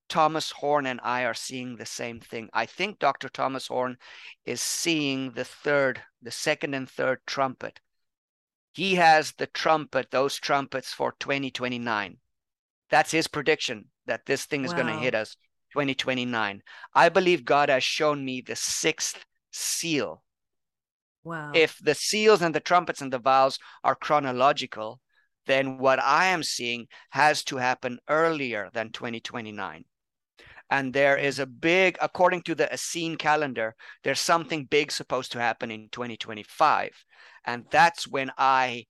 Thomas 0.10 0.51
Horn 0.51 0.86
and 0.86 0.99
I 1.03 1.24
are 1.26 1.34
seeing 1.34 1.76
the 1.76 1.86
same 1.86 2.20
thing. 2.20 2.49
I 2.53 2.66
think 2.66 2.99
Dr. 2.99 3.30
Thomas 3.30 3.68
Horn 3.68 3.97
is 4.45 4.62
seeing 4.62 5.32
the 5.32 5.45
third, 5.45 6.01
the 6.22 6.32
second 6.32 6.74
and 6.74 6.89
third 6.89 7.20
trumpet. 7.26 7.80
He 8.72 8.95
has 8.95 9.34
the 9.34 9.47
trumpet, 9.47 10.12
those 10.12 10.38
trumpets 10.38 10.93
for 10.93 11.16
2029. 11.20 12.18
That's 12.89 13.12
his 13.12 13.28
prediction 13.28 13.86
that 14.05 14.26
this 14.26 14.45
thing 14.45 14.64
is 14.64 14.74
going 14.74 14.88
to 14.88 14.93
hit 14.93 15.16
us 15.16 15.36
2029. 15.74 16.62
I 16.93 17.10
believe 17.10 17.43
God 17.43 17.70
has 17.70 17.84
shown 17.84 18.24
me 18.24 18.41
the 18.41 18.55
sixth 18.55 19.26
seal. 19.51 20.24
wow 21.24 21.51
If 21.53 21.78
the 21.80 21.95
seals 21.95 22.41
and 22.41 22.55
the 22.55 22.60
trumpets 22.60 23.01
and 23.01 23.12
the 23.12 23.20
vials 23.20 23.60
are 23.84 23.95
chronological, 23.95 25.01
then 25.47 25.78
what 25.78 25.99
I 25.99 26.26
am 26.28 26.43
seeing 26.43 26.88
has 27.10 27.43
to 27.45 27.58
happen 27.58 27.99
earlier 28.08 28.70
than 28.74 28.91
2029. 28.91 29.86
And 30.70 30.93
there 30.93 31.18
is 31.18 31.39
a 31.39 31.45
big, 31.45 31.97
according 32.01 32.41
to 32.43 32.55
the 32.55 32.72
Essene 32.72 33.15
calendar, 33.15 33.76
there's 34.03 34.20
something 34.20 34.65
big 34.65 34.91
supposed 34.91 35.32
to 35.32 35.39
happen 35.39 35.72
in 35.72 35.89
2025. 35.91 36.91
And 37.45 37.65
that's 37.72 38.07
when 38.07 38.32
I, 38.38 38.86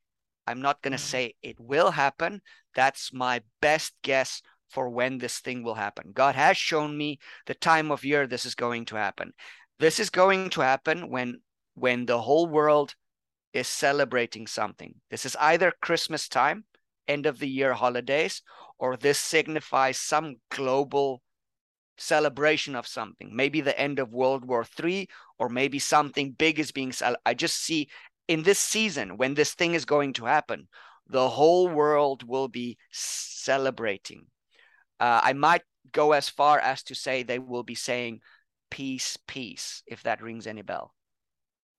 I'm 0.47 0.61
not 0.61 0.81
going 0.81 0.93
to 0.93 0.97
mm. 0.97 1.07
say 1.07 1.35
it 1.43 1.59
will 1.59 1.91
happen. 1.91 2.41
That's 2.73 3.13
my 3.13 3.41
best 3.61 3.93
guess 4.01 4.41
for 4.69 4.89
when 4.89 5.17
this 5.17 5.39
thing 5.39 5.63
will 5.63 5.75
happen. 5.75 6.11
God 6.13 6.35
has 6.35 6.57
shown 6.57 6.97
me 6.97 7.19
the 7.45 7.53
time 7.53 7.91
of 7.91 8.03
year 8.03 8.27
this 8.27 8.45
is 8.45 8.55
going 8.55 8.85
to 8.85 8.95
happen. 8.95 9.33
This 9.79 9.99
is 9.99 10.09
going 10.09 10.49
to 10.51 10.61
happen 10.61 11.09
when 11.09 11.41
when 11.75 12.07
the 12.07 12.21
whole 12.21 12.47
world 12.47 12.95
is 13.53 13.67
celebrating 13.67 14.47
something. 14.47 14.95
This 15.11 15.25
is 15.25 15.35
either 15.39 15.73
Christmas 15.81 16.27
time, 16.27 16.65
end 17.07 17.25
of 17.25 17.37
the 17.39 17.47
year 17.47 17.73
holidays, 17.73 18.41
or 18.79 18.97
this 18.97 19.19
signifies 19.19 19.99
some 19.99 20.35
global 20.49 21.21
celebration 21.97 22.75
of 22.75 22.87
something. 22.87 23.35
Maybe 23.35 23.61
the 23.61 23.77
end 23.79 23.99
of 23.99 24.13
World 24.13 24.45
War 24.45 24.65
III, 24.83 25.07
or 25.39 25.49
maybe 25.49 25.79
something 25.79 26.31
big 26.31 26.59
is 26.59 26.71
being 26.71 26.91
cel- 26.91 27.17
I 27.25 27.33
just 27.33 27.57
see 27.57 27.89
in 28.27 28.43
this 28.43 28.59
season 28.59 29.17
when 29.17 29.33
this 29.33 29.53
thing 29.53 29.73
is 29.73 29.85
going 29.85 30.13
to 30.13 30.25
happen, 30.25 30.67
the 31.07 31.29
whole 31.29 31.69
world 31.69 32.23
will 32.23 32.47
be 32.47 32.77
celebrating. 32.91 34.25
Uh, 34.99 35.21
I 35.23 35.33
might 35.33 35.61
go 35.91 36.11
as 36.11 36.27
far 36.29 36.59
as 36.59 36.83
to 36.83 36.95
say 36.95 37.23
they 37.23 37.39
will 37.39 37.63
be 37.63 37.75
saying 37.75 38.21
peace, 38.69 39.17
peace, 39.27 39.83
if 39.87 40.03
that 40.03 40.21
rings 40.21 40.47
any 40.47 40.61
bell. 40.61 40.93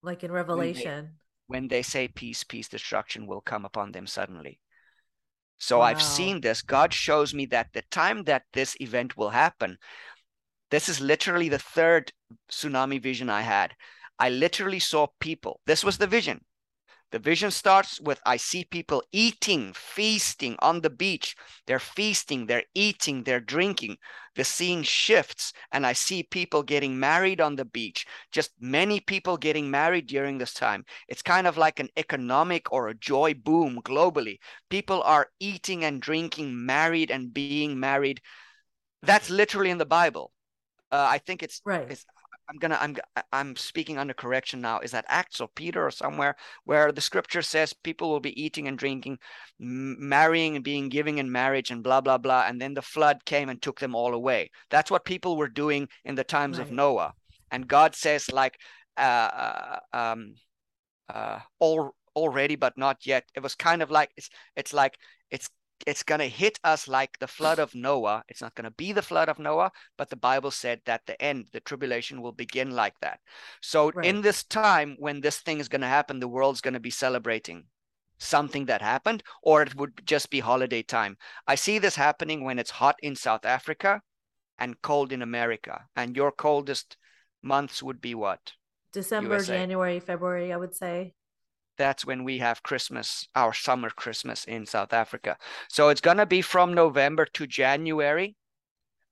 like 0.03 0.23
in 0.25 0.31
When 0.31 0.39
they- 0.39 0.45
revelation 0.47 1.19
when 1.49 1.69
they 1.69 1.83
say 1.83 2.09
peace, 2.09 2.45
peace, 2.45 2.69
destruction 2.69 3.27
will 3.27 3.41
come 3.41 3.65
upon 3.65 3.93
them 3.93 4.07
suddenly. 4.07 4.61
So 5.59 5.81
I've 5.81 6.01
seen 6.01 6.41
this. 6.41 6.63
God 6.63 6.95
shows 6.95 7.35
me 7.35 7.47
that 7.47 7.73
the 7.73 7.83
time 7.91 8.25
that 8.25 8.45
this 8.53 8.77
event 8.81 9.17
will 9.17 9.31
happen, 9.31 9.79
this 10.71 10.89
is 10.89 11.01
literally 11.01 11.49
the 11.49 11.59
third 11.59 12.13
tsunami 12.51 13.03
vision 13.03 13.29
I 13.29 13.43
had. 13.43 13.75
I 14.19 14.31
literally 14.31 14.79
saw 14.79 15.09
people. 15.21 15.61
This 15.67 15.85
was 15.85 15.99
the 15.99 16.07
vision. 16.07 16.45
The 17.11 17.19
vision 17.19 17.51
starts 17.51 18.01
with 18.01 18.21
I 18.27 18.37
see 18.37 18.65
people 18.65 19.03
eating, 19.13 19.73
feasting 19.73 20.57
on 20.59 20.83
the 20.83 20.91
beach. 20.91 21.35
They're 21.67 21.79
feasting, 21.79 22.47
they're 22.47 22.65
eating, 22.75 23.25
they're 23.25 23.41
drinking. 23.41 23.97
The 24.35 24.45
scene 24.45 24.83
shifts, 24.83 25.55
and 25.73 25.87
I 25.87 25.95
see 25.95 26.23
people 26.23 26.63
getting 26.63 27.01
married 27.01 27.41
on 27.41 27.57
the 27.57 27.65
beach. 27.65 28.07
Just 28.31 28.51
many 28.61 29.01
people 29.01 29.39
getting 29.39 29.71
married 29.71 30.07
during 30.07 30.37
this 30.37 30.53
time. 30.53 30.85
It's 31.09 31.23
kind 31.23 31.47
of 31.47 31.57
like 31.57 31.81
an 31.81 31.89
economic 31.97 32.71
or 32.73 32.89
a 32.89 32.95
joy 32.95 33.33
boom 33.35 33.81
globally. 33.85 34.39
People 34.69 35.03
are 35.03 35.31
eating 35.41 35.85
and 35.85 36.03
drinking, 36.03 36.67
married 36.67 37.11
and 37.11 37.33
being 37.33 37.81
married. 37.81 38.21
That's 39.03 39.31
literally 39.31 39.71
in 39.71 39.79
the 39.79 39.87
Bible. 39.87 40.33
Uh, 40.91 41.07
I 41.09 41.19
think 41.19 41.43
it's 41.43 41.61
right. 41.65 41.91
It's, 41.91 42.05
I'm 42.49 42.57
gonna 42.57 42.79
I'm 42.81 42.97
I'm 43.33 43.57
speaking 43.57 43.99
under 43.99 44.15
correction 44.15 44.61
now. 44.61 44.81
Is 44.81 44.93
that 44.93 45.05
Acts 45.09 45.41
or 45.41 45.49
Peter 45.49 45.85
or 45.87 45.91
somewhere 45.91 46.37
where 46.65 46.93
the 46.93 47.01
scripture 47.01 47.43
says 47.43 47.73
people 47.75 48.09
will 48.11 48.21
be 48.21 48.41
eating 48.43 48.69
and 48.69 48.79
drinking, 48.79 49.19
marrying 49.59 50.57
and 50.57 50.65
being 50.65 50.89
giving 50.89 51.19
in 51.19 51.31
marriage 51.31 51.71
and 51.71 51.83
blah 51.83 52.01
blah 52.01 52.19
blah, 52.19 52.45
and 52.47 52.61
then 52.61 52.75
the 52.75 52.83
flood 52.83 53.25
came 53.27 53.49
and 53.51 53.61
took 53.61 53.81
them 53.81 53.95
all 53.95 54.15
away. 54.15 54.51
That's 54.71 54.91
what 54.91 55.05
people 55.05 55.37
were 55.37 55.49
doing 55.49 55.89
in 56.05 56.15
the 56.15 56.25
times 56.25 56.59
of 56.59 56.71
Noah, 56.71 57.13
and 57.51 57.69
God 57.69 57.95
says 57.95 58.31
like, 58.33 58.59
uh, 58.97 59.01
uh, 59.01 59.79
um, 59.93 60.35
uh, 61.09 61.41
all 61.59 61.95
already 62.17 62.57
but 62.57 62.77
not 62.79 63.07
yet. 63.07 63.25
It 63.35 63.43
was 63.43 63.55
kind 63.55 63.83
of 63.83 63.91
like 63.91 64.11
it's 64.17 64.31
it's 64.57 64.73
like 64.73 64.97
it's 65.31 65.51
it's 65.87 66.03
going 66.03 66.21
to 66.21 66.29
hit 66.29 66.59
us 66.65 66.89
like 66.89 67.19
the 67.19 67.27
flood 67.27 67.59
of 67.59 67.75
Noah. 67.75 68.25
It's 68.29 68.41
not 68.41 68.55
going 68.55 68.65
to 68.65 68.71
be 68.71 68.93
the 68.93 69.03
flood 69.03 69.29
of 69.29 69.39
Noah, 69.39 69.73
but 69.97 70.11
the 70.11 70.17
Bible 70.17 70.51
said 70.51 70.81
that 70.85 71.07
the 71.07 71.21
end, 71.23 71.47
the 71.53 71.61
tribulation 71.61 72.21
will 72.23 72.33
begin 72.33 72.71
like 72.71 72.99
that. 73.01 73.21
So 73.61 73.91
in 74.03 74.23
this 74.23 74.45
time 74.45 74.97
when 74.99 75.21
this 75.21 75.39
thing 75.39 75.61
is 75.61 75.69
going 75.69 75.83
to 75.83 75.87
happen, 75.87 76.21
the 76.21 76.29
world's 76.29 76.61
going 76.61 76.75
to 76.75 76.81
be 76.81 76.91
celebrating. 76.91 77.65
something 78.19 78.67
that 78.67 78.83
happened, 78.83 79.23
or 79.43 79.63
it 79.63 79.75
would 79.75 80.03
just 80.05 80.31
be 80.31 80.41
holiday 80.41 80.83
time. 80.83 81.17
I 81.47 81.55
see 81.55 81.79
this 81.79 81.97
happening 81.97 82.45
when 82.45 82.59
it's 82.59 82.71
hot 82.71 82.97
in 83.03 83.17
South 83.17 83.45
Africa 83.45 84.03
and 84.59 84.81
cold 84.83 85.13
in 85.13 85.23
America. 85.23 85.87
And 85.97 86.17
your 86.17 86.33
coldest 86.33 86.97
months 87.43 87.83
would 87.83 88.01
be 88.01 88.15
what? 88.15 88.53
December, 88.93 89.37
USA. 89.37 89.59
January, 89.59 90.01
February, 90.01 90.53
I 90.53 90.57
would 90.57 90.75
say. 90.75 91.15
That's 91.79 92.05
when 92.05 92.25
we 92.25 92.39
have 92.39 92.63
Christmas, 92.63 93.29
our 93.35 93.55
summer 93.55 93.89
Christmas 93.89 94.45
in 94.45 94.67
South 94.67 94.93
Africa. 94.93 95.37
So 95.69 95.89
it's 95.89 96.01
going 96.01 96.17
to 96.17 96.27
be 96.27 96.43
from 96.43 96.75
November 96.75 97.25
to 97.25 97.47
January. 97.47 98.37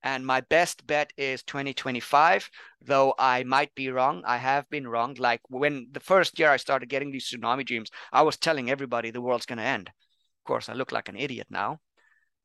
And 0.03 0.25
my 0.25 0.41
best 0.41 0.85
bet 0.85 1.11
is 1.17 1.43
2025, 1.43 2.49
though 2.81 3.15
I 3.17 3.43
might 3.43 3.73
be 3.73 3.89
wrong. 3.89 4.21
I 4.25 4.37
have 4.37 4.69
been 4.69 4.87
wrong. 4.87 5.15
Like 5.17 5.41
when 5.49 5.87
the 5.91 5.99
first 5.99 6.37
year 6.37 6.51
I 6.51 6.57
started 6.57 6.89
getting 6.89 7.11
these 7.11 7.29
tsunami 7.29 7.65
dreams, 7.65 7.89
I 8.13 8.21
was 8.21 8.37
telling 8.37 8.69
everybody 8.69 9.09
the 9.09 9.21
world's 9.21 9.47
going 9.47 9.57
to 9.57 9.63
end. 9.63 9.87
Of 9.89 10.43
course, 10.45 10.69
I 10.69 10.73
look 10.73 10.91
like 10.91 11.09
an 11.09 11.17
idiot 11.17 11.47
now. 11.49 11.79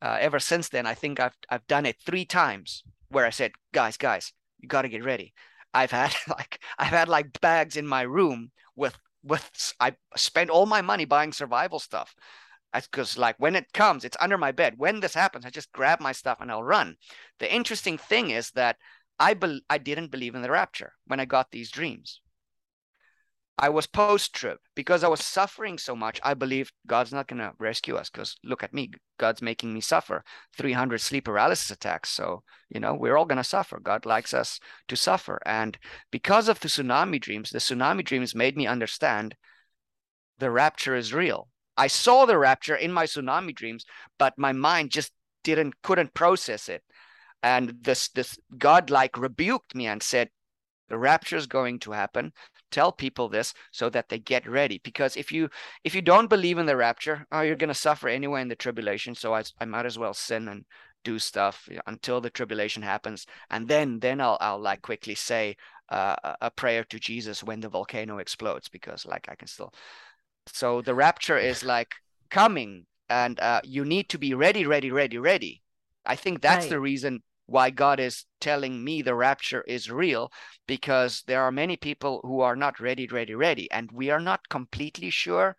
Uh, 0.01 0.17
ever 0.19 0.41
since 0.41 0.69
then, 0.69 0.87
I 0.87 0.95
think 0.95 1.21
I've 1.21 1.37
I've 1.49 1.67
done 1.67 1.87
it 1.87 1.97
three 2.05 2.25
times 2.25 2.83
where 3.11 3.27
I 3.27 3.31
said, 3.31 3.53
guys, 3.73 3.97
guys, 3.97 4.33
you 4.59 4.69
got 4.69 4.83
to 4.83 4.89
get 4.89 5.05
ready. 5.05 5.33
I've 5.75 5.93
had 5.93 6.15
like 6.29 6.61
I've 6.79 6.89
had 6.89 7.09
like 7.09 7.41
bags 7.41 7.77
in 7.77 7.87
my 7.87 8.03
room 8.03 8.51
with 8.75 8.99
with 9.23 9.75
I 9.81 9.97
spent 10.17 10.51
all 10.51 10.67
my 10.67 10.83
money 10.83 11.05
buying 11.05 11.33
survival 11.33 11.79
stuff. 11.79 12.15
That's 12.73 12.87
Because 12.87 13.19
like 13.19 13.37
when 13.39 13.57
it 13.57 13.73
comes, 13.73 14.05
it's 14.05 14.17
under 14.21 14.39
my 14.39 14.53
bed. 14.53 14.75
When 14.79 15.01
this 15.01 15.15
happens, 15.15 15.45
I 15.45 15.51
just 15.51 15.73
grab 15.73 16.01
my 16.01 16.13
stuff 16.13 16.39
and 16.41 16.51
I'll 16.51 16.63
run. 16.63 16.97
The 17.39 17.53
interesting 17.53 17.99
thing 17.99 18.31
is 18.31 18.51
that 18.53 18.77
I 19.19 19.35
be- 19.35 19.65
I 19.71 19.79
didn't 19.79 20.11
believe 20.11 20.35
in 20.35 20.43
the 20.43 20.51
rapture 20.51 20.95
when 21.07 21.21
I 21.21 21.25
got 21.27 21.51
these 21.51 21.71
dreams. 21.71 22.21
I 23.59 23.69
was 23.69 23.87
post 23.87 24.35
trib 24.35 24.59
because 24.75 25.05
I 25.05 25.09
was 25.09 25.21
suffering 25.21 25.77
so 25.79 25.95
much. 25.95 26.19
I 26.23 26.35
believed 26.35 26.73
God's 26.87 27.13
not 27.13 27.29
going 27.29 27.39
to 27.39 27.53
rescue 27.59 27.97
us 27.97 28.09
because 28.09 28.37
look 28.43 28.63
at 28.63 28.73
me. 28.73 28.91
God's 29.19 29.43
making 29.43 29.75
me 29.75 29.81
suffer 29.81 30.25
300 30.57 31.01
sleep 31.01 31.27
paralysis 31.27 31.71
attacks. 31.71 32.11
So, 32.11 32.43
you 32.71 32.81
know, 32.81 32.95
we're 32.95 33.17
all 33.17 33.27
going 33.27 33.37
to 33.37 33.45
suffer. 33.45 33.79
God 33.79 34.07
likes 34.07 34.33
us 34.33 34.59
to 34.89 34.97
suffer. 34.97 35.41
And 35.45 35.79
because 36.11 36.49
of 36.49 36.61
the 36.61 36.69
tsunami 36.69 37.21
dreams, 37.21 37.51
the 37.51 37.59
tsunami 37.59 38.05
dreams 38.05 38.35
made 38.35 38.57
me 38.57 38.67
understand 38.67 39.37
the 40.39 40.51
rapture 40.51 40.97
is 40.97 41.13
real. 41.13 41.49
I 41.77 41.87
saw 41.87 42.25
the 42.25 42.39
rapture 42.39 42.75
in 42.75 42.93
my 42.93 43.05
tsunami 43.05 43.55
dreams, 43.55 43.85
but 44.19 44.35
my 44.39 44.53
mind 44.53 44.91
just 44.91 45.13
didn't, 45.45 45.81
couldn't 45.83 46.15
process 46.15 46.69
it. 46.69 46.83
And 47.43 47.75
this, 47.83 48.09
this 48.09 48.39
God 48.57 48.89
like 48.89 49.19
rebuked 49.19 49.75
me 49.75 49.87
and 49.87 50.03
said, 50.03 50.31
the 50.89 50.99
rapture 50.99 51.37
is 51.37 51.47
going 51.47 51.79
to 51.81 51.93
happen 51.93 52.33
tell 52.73 52.93
people 52.93 53.29
this 53.29 53.55
so 53.71 53.89
that 53.91 54.09
they 54.09 54.19
get 54.19 54.49
ready. 54.49 54.81
Because 54.83 55.17
if 55.17 55.31
you 55.33 55.49
if 55.85 55.95
you 55.95 56.03
don't 56.03 56.31
believe 56.31 56.59
in 56.59 56.67
the 56.67 56.77
rapture 56.77 57.27
oh 57.33 57.41
you're 57.43 57.57
going 57.57 57.69
to 57.69 57.75
suffer 57.75 58.09
anyway 58.09 58.41
in 58.43 58.49
the 58.49 58.57
tribulation. 58.57 59.15
So 59.15 59.35
I, 59.35 59.43
I 59.61 59.65
might 59.65 59.87
as 59.87 59.99
well 59.99 60.15
sin 60.15 60.49
and 60.49 60.65
do 61.05 61.19
stuff 61.19 61.69
until 61.87 62.21
the 62.21 62.31
tribulation 62.31 62.83
happens. 62.83 63.27
And 63.51 63.69
then 63.69 63.99
then 64.01 64.21
i'll, 64.21 64.39
I'll 64.41 64.61
like 64.61 64.83
quickly 64.83 65.15
say 65.15 65.57
uh, 65.89 66.17
a 66.41 66.51
prayer 66.51 66.85
to 66.85 66.99
jesus 66.99 67.43
when 67.45 67.61
the 67.61 67.69
volcano 67.69 68.19
explodes 68.19 68.69
because 68.69 69.05
like 69.05 69.27
i 69.29 69.35
can 69.35 69.49
still 69.49 69.75
so 70.47 70.83
the 70.83 70.95
rapture 70.95 71.39
is 71.39 71.63
like 71.65 71.93
coming. 72.31 72.87
And 73.09 73.39
uh, 73.41 73.61
you 73.65 73.85
need 73.85 74.09
to 74.11 74.19
be 74.19 74.33
ready 74.35 74.65
ready 74.67 74.91
ready 74.91 75.19
ready. 75.19 75.63
I 76.07 76.17
think 76.17 76.41
that's 76.41 76.65
Right. 76.65 76.71
the 76.71 76.81
reason 76.81 77.23
why 77.53 77.71
God 77.71 78.01
is 78.01 78.25
telling 78.41 78.83
me 78.85 79.03
the 79.03 79.15
rapture 79.15 79.63
is 79.63 79.91
real 79.91 80.33
because 80.67 81.23
there 81.27 81.43
are 81.43 81.53
many 81.53 81.77
people 81.77 82.21
who 82.25 82.41
are 82.41 82.57
not 82.57 82.81
ready, 82.81 83.07
ready, 83.07 83.35
ready. 83.35 83.71
And 83.71 83.91
we 83.93 84.11
are 84.11 84.21
not 84.21 84.49
completely 84.49 85.11
sure 85.11 85.57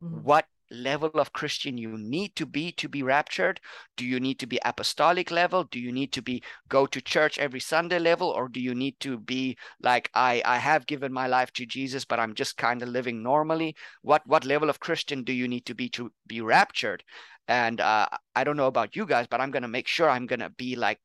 Mhm. 0.00 0.22
what 0.24 0.46
level 0.70 1.10
of 1.14 1.32
Christian 1.32 1.76
you 1.76 1.98
need 1.98 2.34
to 2.36 2.46
be 2.46 2.72
to 2.72 2.88
be 2.88 3.02
raptured. 3.02 3.60
Do 3.96 4.06
you 4.06 4.20
need 4.20 4.38
to 4.40 4.46
be 4.46 4.58
apostolic 4.64 5.30
level? 5.30 5.64
Do 5.64 5.78
you 5.80 5.92
need 5.92 6.12
to 6.14 6.22
be 6.22 6.42
go 6.68 6.86
to 6.86 7.00
church 7.00 7.38
every 7.38 7.60
Sunday 7.60 7.98
level? 7.98 8.28
Or 8.30 8.48
do 8.48 8.60
you 8.60 8.74
need 8.74 8.98
to 9.00 9.18
be 9.18 9.56
like 9.80 10.10
I, 10.14 10.42
I 10.44 10.58
have 10.58 10.86
given 10.86 11.12
my 11.12 11.26
life 11.26 11.52
to 11.54 11.66
Jesus, 11.66 12.04
but 12.04 12.20
I'm 12.20 12.34
just 12.34 12.56
kind 12.56 12.82
of 12.82 12.88
living 12.88 13.22
normally? 13.22 13.76
What 14.02 14.26
what 14.26 14.44
level 14.44 14.70
of 14.70 14.80
Christian 14.80 15.24
do 15.24 15.32
you 15.32 15.48
need 15.48 15.66
to 15.66 15.74
be 15.74 15.88
to 15.90 16.12
be 16.26 16.40
raptured? 16.40 17.04
And 17.48 17.80
uh, 17.80 18.08
I 18.34 18.44
don't 18.44 18.56
know 18.56 18.66
about 18.66 18.96
you 18.96 19.06
guys, 19.06 19.26
but 19.28 19.40
I'm 19.40 19.50
gonna 19.50 19.68
make 19.68 19.88
sure 19.88 20.08
I'm 20.08 20.26
gonna 20.26 20.50
be 20.50 20.76
like 20.76 21.00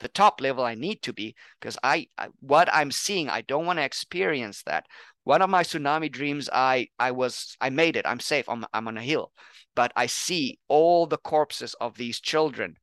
the 0.00 0.08
top 0.08 0.40
level 0.40 0.64
I 0.64 0.74
need 0.74 1.02
to 1.02 1.12
be 1.12 1.34
because 1.60 1.78
I, 1.82 2.08
I 2.18 2.28
what 2.40 2.68
I'm 2.72 2.90
seeing 2.90 3.28
I 3.30 3.42
don't 3.42 3.66
want 3.66 3.78
to 3.78 3.84
experience 3.84 4.62
that. 4.64 4.86
One 5.24 5.42
of 5.42 5.50
my 5.50 5.62
tsunami 5.62 6.10
dreams 6.10 6.48
I 6.52 6.88
I 6.98 7.12
was 7.12 7.56
I 7.60 7.70
made 7.70 7.96
it. 7.96 8.06
I'm 8.06 8.20
safe. 8.20 8.48
I'm 8.48 8.66
I'm 8.72 8.88
on 8.88 8.96
a 8.98 9.02
hill, 9.02 9.32
but 9.74 9.92
I 9.96 10.06
see 10.06 10.58
all 10.68 11.06
the 11.06 11.18
corpses 11.18 11.74
of 11.80 11.96
these 11.96 12.20
children 12.20 12.76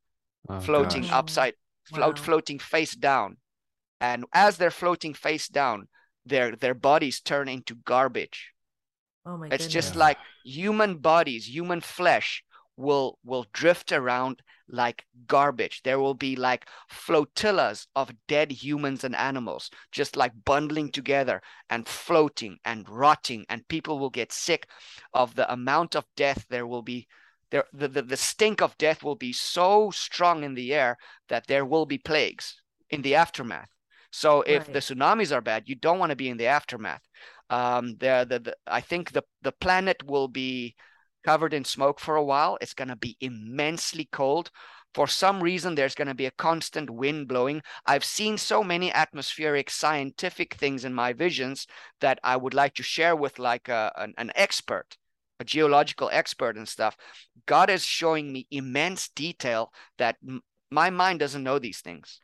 Oh, 0.48 0.60
floating 0.60 1.06
gosh. 1.06 1.10
upside 1.10 1.54
float 1.84 2.18
Wow. 2.18 2.20
floating 2.20 2.58
face 2.58 2.94
down. 2.94 3.38
And 4.00 4.26
as 4.32 4.58
they're 4.58 4.70
floating 4.70 5.14
face 5.14 5.48
down, 5.48 5.88
their 6.26 6.56
their 6.56 6.74
bodies 6.74 7.20
turn 7.20 7.48
into 7.48 7.74
garbage. 7.76 8.52
Oh 9.24 9.36
my 9.36 9.50
It's 9.50 9.66
just 9.68 9.94
like 9.94 10.18
human 10.42 10.98
bodies, 10.98 11.48
human 11.48 11.80
flesh 11.82 12.42
will 12.76 13.18
will 13.24 13.44
drift 13.52 13.92
around 13.92 14.42
like 14.68 15.04
garbage. 15.26 15.82
There 15.82 15.98
will 15.98 16.14
be 16.14 16.36
like 16.36 16.66
flotillas 16.88 17.86
of 17.96 18.12
dead 18.26 18.52
humans 18.52 19.04
and 19.04 19.16
animals 19.16 19.70
just 19.92 20.16
like 20.16 20.32
bundling 20.44 20.90
together 20.90 21.40
and 21.70 21.88
floating 21.88 22.58
and 22.64 22.88
rotting 22.88 23.46
and 23.48 23.66
people 23.68 23.98
will 23.98 24.10
get 24.10 24.32
sick 24.32 24.68
of 25.14 25.34
the 25.34 25.50
amount 25.52 25.96
of 25.96 26.04
death 26.16 26.46
there 26.50 26.66
will 26.66 26.82
be 26.82 27.06
there 27.50 27.64
the, 27.72 27.88
the, 27.88 28.02
the 28.02 28.16
stink 28.16 28.60
of 28.60 28.76
death 28.78 29.02
will 29.02 29.16
be 29.16 29.32
so 29.32 29.90
strong 29.90 30.44
in 30.44 30.54
the 30.54 30.74
air 30.74 30.98
that 31.28 31.46
there 31.46 31.64
will 31.64 31.86
be 31.86 31.98
plagues 31.98 32.60
in 32.90 33.02
the 33.02 33.14
aftermath. 33.14 33.70
So 34.10 34.42
if 34.42 34.66
the 34.72 34.78
tsunamis 34.78 35.34
are 35.34 35.40
bad, 35.40 35.64
you 35.66 35.74
don't 35.74 35.98
want 35.98 36.10
to 36.10 36.16
be 36.16 36.28
in 36.28 36.38
the 36.38 36.46
aftermath. 36.46 37.02
Um, 37.50 37.96
the, 37.98 38.26
the, 38.28 38.38
the 38.38 38.56
I 38.66 38.80
think 38.80 39.12
the 39.12 39.22
the 39.42 39.52
planet 39.52 40.02
will 40.04 40.28
be 40.28 40.74
covered 41.28 41.52
in 41.52 41.62
smoke 41.62 42.00
for 42.00 42.16
a 42.16 42.24
while. 42.24 42.56
It's 42.62 42.72
going 42.72 42.88
to 42.88 42.96
be 42.96 43.18
immensely 43.20 44.08
cold. 44.10 44.50
For 44.94 45.06
some 45.06 45.42
reason, 45.42 45.74
there's 45.74 45.94
going 45.94 46.08
to 46.08 46.14
be 46.14 46.24
a 46.24 46.30
constant 46.30 46.88
wind 46.88 47.28
blowing. 47.28 47.60
I've 47.84 48.02
seen 48.02 48.38
so 48.38 48.64
many 48.64 48.90
atmospheric 48.90 49.68
scientific 49.68 50.54
things 50.54 50.86
in 50.86 50.94
my 50.94 51.12
visions 51.12 51.66
that 52.00 52.18
I 52.24 52.38
would 52.38 52.54
like 52.54 52.72
to 52.76 52.82
share 52.82 53.14
with 53.14 53.38
like 53.38 53.68
a, 53.68 53.92
an, 53.96 54.14
an 54.16 54.32
expert, 54.36 54.96
a 55.38 55.44
geological 55.44 56.08
expert 56.10 56.56
and 56.56 56.66
stuff. 56.66 56.96
God 57.44 57.68
is 57.68 57.84
showing 57.84 58.32
me 58.32 58.46
immense 58.50 59.10
detail 59.10 59.70
that 59.98 60.16
m- 60.26 60.40
my 60.70 60.88
mind 60.88 61.18
doesn't 61.18 61.44
know 61.44 61.58
these 61.58 61.82
things. 61.82 62.22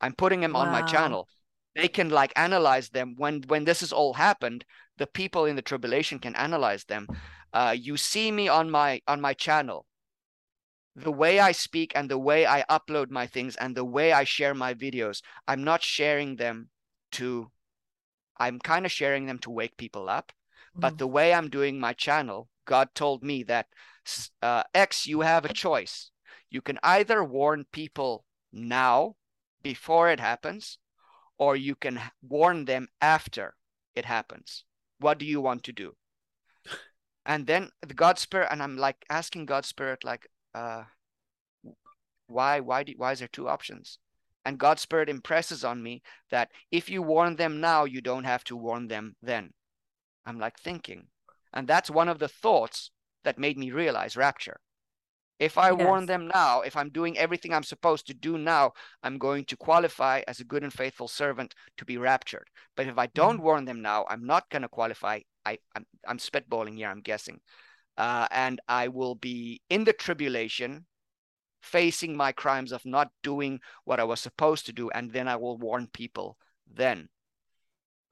I'm 0.00 0.14
putting 0.14 0.42
them 0.42 0.54
on 0.54 0.70
my 0.70 0.82
channel. 0.82 1.28
They 1.74 1.88
can 1.88 2.08
like 2.08 2.32
analyze 2.36 2.88
them 2.90 3.14
when 3.16 3.42
when 3.48 3.64
this 3.64 3.80
has 3.80 3.92
all 3.92 4.14
happened. 4.14 4.64
The 4.98 5.08
people 5.08 5.44
in 5.46 5.56
the 5.56 5.62
tribulation 5.70 6.20
can 6.20 6.36
analyze 6.36 6.84
them. 6.84 7.08
Uh, 7.54 7.74
you 7.78 7.96
see 7.96 8.32
me 8.32 8.48
on 8.48 8.68
my 8.70 9.00
on 9.06 9.20
my 9.20 9.32
channel. 9.32 9.86
The 10.96 11.12
way 11.12 11.38
I 11.38 11.52
speak 11.52 11.92
and 11.94 12.10
the 12.10 12.18
way 12.18 12.46
I 12.46 12.64
upload 12.68 13.10
my 13.10 13.26
things 13.26 13.56
and 13.56 13.76
the 13.76 13.84
way 13.84 14.12
I 14.12 14.24
share 14.24 14.54
my 14.54 14.74
videos, 14.74 15.22
I'm 15.46 15.62
not 15.64 15.82
sharing 15.82 16.36
them 16.36 16.70
to. 17.12 17.50
I'm 18.36 18.58
kind 18.58 18.84
of 18.84 18.90
sharing 18.92 19.26
them 19.26 19.38
to 19.40 19.50
wake 19.50 19.76
people 19.76 20.08
up. 20.08 20.32
But 20.74 20.94
Mhm. 20.94 20.98
the 20.98 21.06
way 21.06 21.32
I'm 21.32 21.48
doing 21.48 21.78
my 21.78 21.92
channel, 21.92 22.48
God 22.64 22.92
told 22.94 23.22
me 23.22 23.44
that 23.44 23.68
uh, 24.42 24.64
X, 24.74 25.06
you 25.06 25.20
have 25.20 25.44
a 25.44 25.52
choice. 25.54 26.10
You 26.50 26.60
can 26.60 26.78
either 26.82 27.22
warn 27.22 27.64
people 27.70 28.24
now, 28.52 29.16
before 29.62 30.10
it 30.10 30.20
happens, 30.20 30.78
or 31.38 31.56
you 31.56 31.74
can 31.76 32.00
warn 32.20 32.64
them 32.64 32.88
after 33.00 33.56
it 33.94 34.04
happens. 34.04 34.64
What 34.98 35.18
do 35.18 35.24
you 35.24 35.40
want 35.40 35.62
to 35.64 35.72
do? 35.72 35.96
And 37.26 37.46
then 37.46 37.70
the 37.86 37.94
God 37.94 38.18
Spirit, 38.18 38.48
and 38.50 38.62
I'm 38.62 38.76
like 38.76 39.04
asking 39.08 39.46
God 39.46 39.64
Spirit, 39.64 40.04
like, 40.04 40.28
uh, 40.54 40.84
why, 42.26 42.60
why, 42.60 42.82
do, 42.82 42.94
why 42.96 43.12
is 43.12 43.18
there 43.20 43.28
two 43.28 43.48
options? 43.48 43.98
And 44.44 44.58
God 44.58 44.78
Spirit 44.78 45.08
impresses 45.08 45.64
on 45.64 45.82
me 45.82 46.02
that 46.30 46.50
if 46.70 46.90
you 46.90 47.02
warn 47.02 47.36
them 47.36 47.60
now, 47.60 47.84
you 47.84 48.00
don't 48.02 48.24
have 48.24 48.44
to 48.44 48.56
warn 48.56 48.88
them 48.88 49.16
then. 49.22 49.50
I'm 50.26 50.38
like 50.38 50.58
thinking. 50.58 51.08
And 51.52 51.66
that's 51.66 51.90
one 51.90 52.08
of 52.08 52.18
the 52.18 52.28
thoughts 52.28 52.90
that 53.24 53.38
made 53.38 53.56
me 53.56 53.70
realize 53.70 54.16
rapture. 54.16 54.60
If 55.38 55.58
I 55.58 55.72
warn 55.72 56.06
them 56.06 56.30
now, 56.32 56.60
if 56.60 56.76
I'm 56.76 56.90
doing 56.90 57.18
everything 57.18 57.52
I'm 57.52 57.64
supposed 57.64 58.06
to 58.06 58.14
do 58.14 58.38
now, 58.38 58.72
I'm 59.02 59.18
going 59.18 59.44
to 59.46 59.56
qualify 59.56 60.22
as 60.28 60.40
a 60.40 60.44
good 60.44 60.62
and 60.62 60.72
faithful 60.72 61.08
servant 61.08 61.54
to 61.76 61.84
be 61.84 61.96
raptured. 61.96 62.48
But 62.76 62.86
if 62.86 62.98
I 62.98 63.06
don't 63.06 63.42
warn 63.42 63.64
them 63.64 63.82
now, 63.82 64.06
I'm 64.08 64.24
not 64.26 64.48
going 64.50 64.62
to 64.62 64.68
qualify. 64.68 65.20
I, 65.44 65.58
I'm, 65.74 65.86
I'm 66.06 66.18
spitballing 66.18 66.76
here, 66.76 66.88
I'm 66.88 67.00
guessing. 67.00 67.40
Uh, 67.96 68.26
and 68.30 68.60
I 68.68 68.88
will 68.88 69.14
be 69.14 69.60
in 69.70 69.84
the 69.84 69.92
tribulation, 69.92 70.86
facing 71.62 72.16
my 72.16 72.32
crimes 72.32 72.72
of 72.72 72.84
not 72.84 73.08
doing 73.22 73.60
what 73.84 74.00
I 74.00 74.04
was 74.04 74.20
supposed 74.20 74.66
to 74.66 74.72
do. 74.72 74.90
And 74.90 75.12
then 75.12 75.28
I 75.28 75.36
will 75.36 75.56
warn 75.58 75.88
people 75.92 76.36
then. 76.72 77.08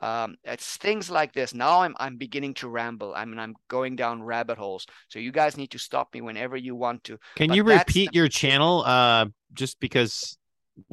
Um, 0.00 0.34
it's 0.42 0.76
things 0.76 1.10
like 1.10 1.32
this. 1.32 1.54
Now 1.54 1.82
I'm 1.82 1.94
I'm 2.00 2.16
beginning 2.16 2.54
to 2.54 2.68
ramble. 2.68 3.14
I 3.14 3.24
mean, 3.24 3.38
I'm 3.38 3.54
going 3.68 3.94
down 3.94 4.20
rabbit 4.20 4.58
holes. 4.58 4.84
So 5.08 5.20
you 5.20 5.30
guys 5.30 5.56
need 5.56 5.70
to 5.70 5.78
stop 5.78 6.12
me 6.12 6.20
whenever 6.20 6.56
you 6.56 6.74
want 6.74 7.04
to. 7.04 7.18
Can 7.36 7.48
But 7.48 7.56
you 7.56 7.62
repeat 7.62 8.10
the- 8.10 8.16
your 8.16 8.28
channel? 8.28 8.82
Uh, 8.84 9.26
just 9.52 9.78
because 9.78 10.36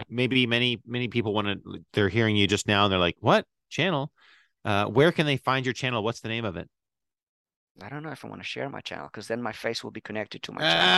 maybe 0.10 0.46
many 0.46 0.80
many 0.86 1.08
people 1.08 1.34
want 1.34 1.48
to. 1.48 1.80
They're 1.94 2.10
hearing 2.10 2.36
you 2.36 2.46
just 2.46 2.68
now, 2.68 2.86
and 2.86 2.92
they're 2.92 3.00
like, 3.00 3.18
"What 3.20 3.48
channel? 3.70 4.12
Uh, 4.66 4.86
where 4.86 5.12
can 5.12 5.26
they 5.26 5.38
find 5.38 5.66
your 5.66 5.74
channel? 5.74 6.03
What's 6.03 6.22
the 6.22 6.30
name 6.30 6.45
of 6.45 6.57
it?" 6.57 6.70
I 7.82 7.89
don't 7.89 8.03
know 8.03 8.12
if 8.12 8.24
I 8.26 8.28
want 8.28 8.41
to 8.41 8.47
share 8.47 8.70
my 8.70 8.82
channel 8.82 9.07
because 9.07 9.28
then 9.28 9.41
my 9.41 9.53
face 9.53 9.84
will 9.84 9.91
be 9.91 10.01
connected 10.01 10.43
to 10.43 10.51
my 10.51 10.64
channel. 10.64 10.93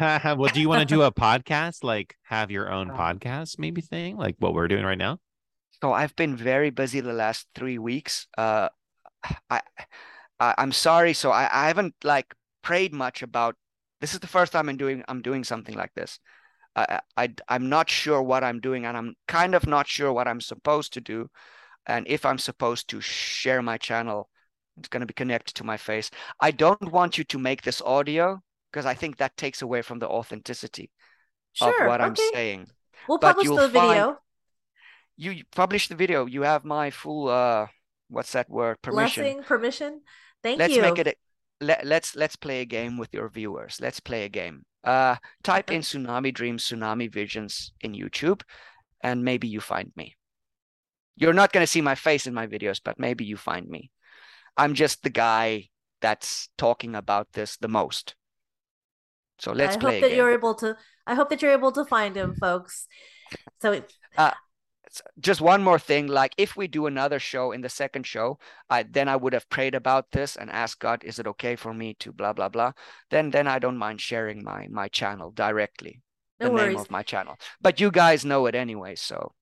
Ah, 0.00 0.34
well, 0.38 0.50
do 0.52 0.60
you 0.60 0.68
want 0.68 0.80
to 0.80 0.94
do 0.94 1.02
a 1.02 1.12
podcast? 1.12 1.82
Like 1.82 2.16
have 2.24 2.50
your 2.50 2.70
own 2.70 2.90
Um, 2.90 2.96
podcast, 2.96 3.58
maybe 3.58 3.80
thing 3.80 4.16
like 4.16 4.36
what 4.38 4.54
we're 4.54 4.68
doing 4.68 4.84
right 4.84 4.98
now? 4.98 5.18
So 5.82 5.92
I've 5.92 6.16
been 6.16 6.36
very 6.36 6.70
busy 6.70 7.00
the 7.00 7.12
last 7.12 7.48
three 7.54 7.78
weeks. 7.78 8.26
Uh, 8.36 8.68
I, 9.50 9.62
I 10.40 10.54
I'm 10.58 10.72
sorry. 10.72 11.12
So 11.14 11.30
I, 11.30 11.48
I 11.64 11.68
haven't 11.68 11.94
like 12.04 12.34
prayed 12.62 12.92
much 12.94 13.22
about. 13.22 13.56
This 14.00 14.14
is 14.14 14.20
the 14.20 14.26
first 14.26 14.52
time 14.52 14.68
I'm 14.68 14.76
doing 14.76 15.04
I'm 15.08 15.22
doing 15.22 15.44
something 15.44 15.74
like 15.74 15.94
this. 15.94 16.20
I, 16.76 17.00
I 17.16 17.34
I'm 17.48 17.68
not 17.68 17.90
sure 17.90 18.22
what 18.22 18.44
I'm 18.44 18.60
doing, 18.60 18.86
and 18.86 18.96
I'm 18.96 19.14
kind 19.28 19.54
of 19.54 19.66
not 19.66 19.88
sure 19.88 20.12
what 20.12 20.28
I'm 20.28 20.40
supposed 20.40 20.94
to 20.94 21.00
do, 21.00 21.30
and 21.86 22.06
if 22.08 22.24
I'm 22.24 22.38
supposed 22.38 22.88
to 22.88 23.00
share 23.00 23.62
my 23.62 23.78
channel. 23.78 24.28
It's 24.78 24.88
going 24.88 25.00
to 25.00 25.06
be 25.06 25.14
connected 25.14 25.54
to 25.54 25.64
my 25.64 25.78
face. 25.78 26.10
I 26.38 26.50
don't 26.50 26.92
want 26.92 27.16
you 27.16 27.24
to 27.24 27.38
make 27.38 27.62
this 27.62 27.80
audio 27.80 28.42
because 28.70 28.84
I 28.84 28.92
think 28.92 29.16
that 29.16 29.34
takes 29.38 29.62
away 29.62 29.80
from 29.80 30.00
the 30.00 30.06
authenticity 30.06 30.90
Sure. 31.54 31.82
of 31.82 31.88
what 31.88 32.02
I'm 32.02 32.12
okay. 32.12 32.30
saying. 32.34 32.66
We'll 33.08 33.16
but 33.16 33.36
publish 33.36 33.48
the 33.48 33.68
video. 33.68 34.18
You 35.16 35.44
publish 35.54 35.88
the 35.88 35.94
video. 35.94 36.26
You 36.26 36.42
have 36.42 36.66
my 36.66 36.90
full 36.90 37.28
uh, 37.30 37.68
what's 38.08 38.32
that 38.32 38.50
word? 38.50 38.82
Permission. 38.82 39.22
Blessing, 39.22 39.42
permission. 39.42 40.00
Thank 40.42 40.58
let's 40.58 40.74
you. 40.74 40.82
make 40.82 40.98
it. 40.98 41.06
A, 41.06 41.14
let, 41.62 41.86
let's 41.86 42.14
let's 42.14 42.36
play 42.36 42.60
a 42.60 42.66
game 42.66 42.98
with 42.98 43.14
your 43.14 43.30
viewers. 43.30 43.78
Let's 43.80 44.00
play 44.00 44.24
a 44.24 44.28
game. 44.28 44.64
Uh, 44.84 45.16
type 45.42 45.70
in 45.70 45.80
tsunami 45.80 46.34
dreams, 46.34 46.68
tsunami 46.68 47.10
visions 47.10 47.72
in 47.80 47.94
YouTube, 47.94 48.42
and 49.02 49.24
maybe 49.24 49.48
you 49.48 49.60
find 49.60 49.90
me. 49.96 50.14
You're 51.16 51.32
not 51.32 51.52
gonna 51.52 51.66
see 51.66 51.80
my 51.80 51.94
face 51.94 52.26
in 52.26 52.34
my 52.34 52.46
videos, 52.46 52.80
but 52.82 52.98
maybe 52.98 53.24
you 53.24 53.36
find 53.36 53.68
me. 53.68 53.90
I'm 54.56 54.74
just 54.74 55.02
the 55.02 55.10
guy 55.10 55.68
that's 56.00 56.48
talking 56.56 56.94
about 56.94 57.32
this 57.32 57.56
the 57.56 57.68
most. 57.68 58.14
So 59.38 59.52
let's 59.52 59.76
I 59.76 59.80
play 59.80 60.00
hope 60.00 60.10
that 60.10 60.16
you're 60.16 60.32
able 60.32 60.54
to. 60.56 60.76
I 61.06 61.14
hope 61.14 61.28
that 61.30 61.42
you're 61.42 61.52
able 61.52 61.72
to 61.72 61.84
find 61.84 62.16
him, 62.16 62.34
folks. 62.34 62.86
So 63.60 63.72
it, 63.72 63.92
Uh, 64.16 64.32
just 65.18 65.40
one 65.40 65.62
more 65.62 65.78
thing 65.78 66.06
like 66.06 66.32
if 66.38 66.56
we 66.56 66.66
do 66.68 66.86
another 66.86 67.18
show 67.18 67.52
in 67.52 67.60
the 67.60 67.68
second 67.68 68.06
show 68.06 68.38
i 68.70 68.82
then 68.82 69.08
i 69.08 69.16
would 69.16 69.32
have 69.32 69.48
prayed 69.50 69.74
about 69.74 70.10
this 70.12 70.36
and 70.36 70.50
asked 70.50 70.78
god 70.78 71.02
is 71.04 71.18
it 71.18 71.26
okay 71.26 71.56
for 71.56 71.74
me 71.74 71.94
to 71.94 72.12
blah 72.12 72.32
blah 72.32 72.48
blah 72.48 72.72
then 73.10 73.30
then 73.30 73.46
i 73.46 73.58
don't 73.58 73.76
mind 73.76 74.00
sharing 74.00 74.42
my 74.44 74.68
my 74.70 74.88
channel 74.88 75.30
directly 75.32 76.00
no 76.40 76.46
the 76.46 76.52
worries. 76.52 76.68
name 76.68 76.76
of 76.78 76.90
my 76.90 77.02
channel 77.02 77.36
but 77.60 77.80
you 77.80 77.90
guys 77.90 78.24
know 78.24 78.46
it 78.46 78.54
anyway 78.54 78.94
so 78.94 79.32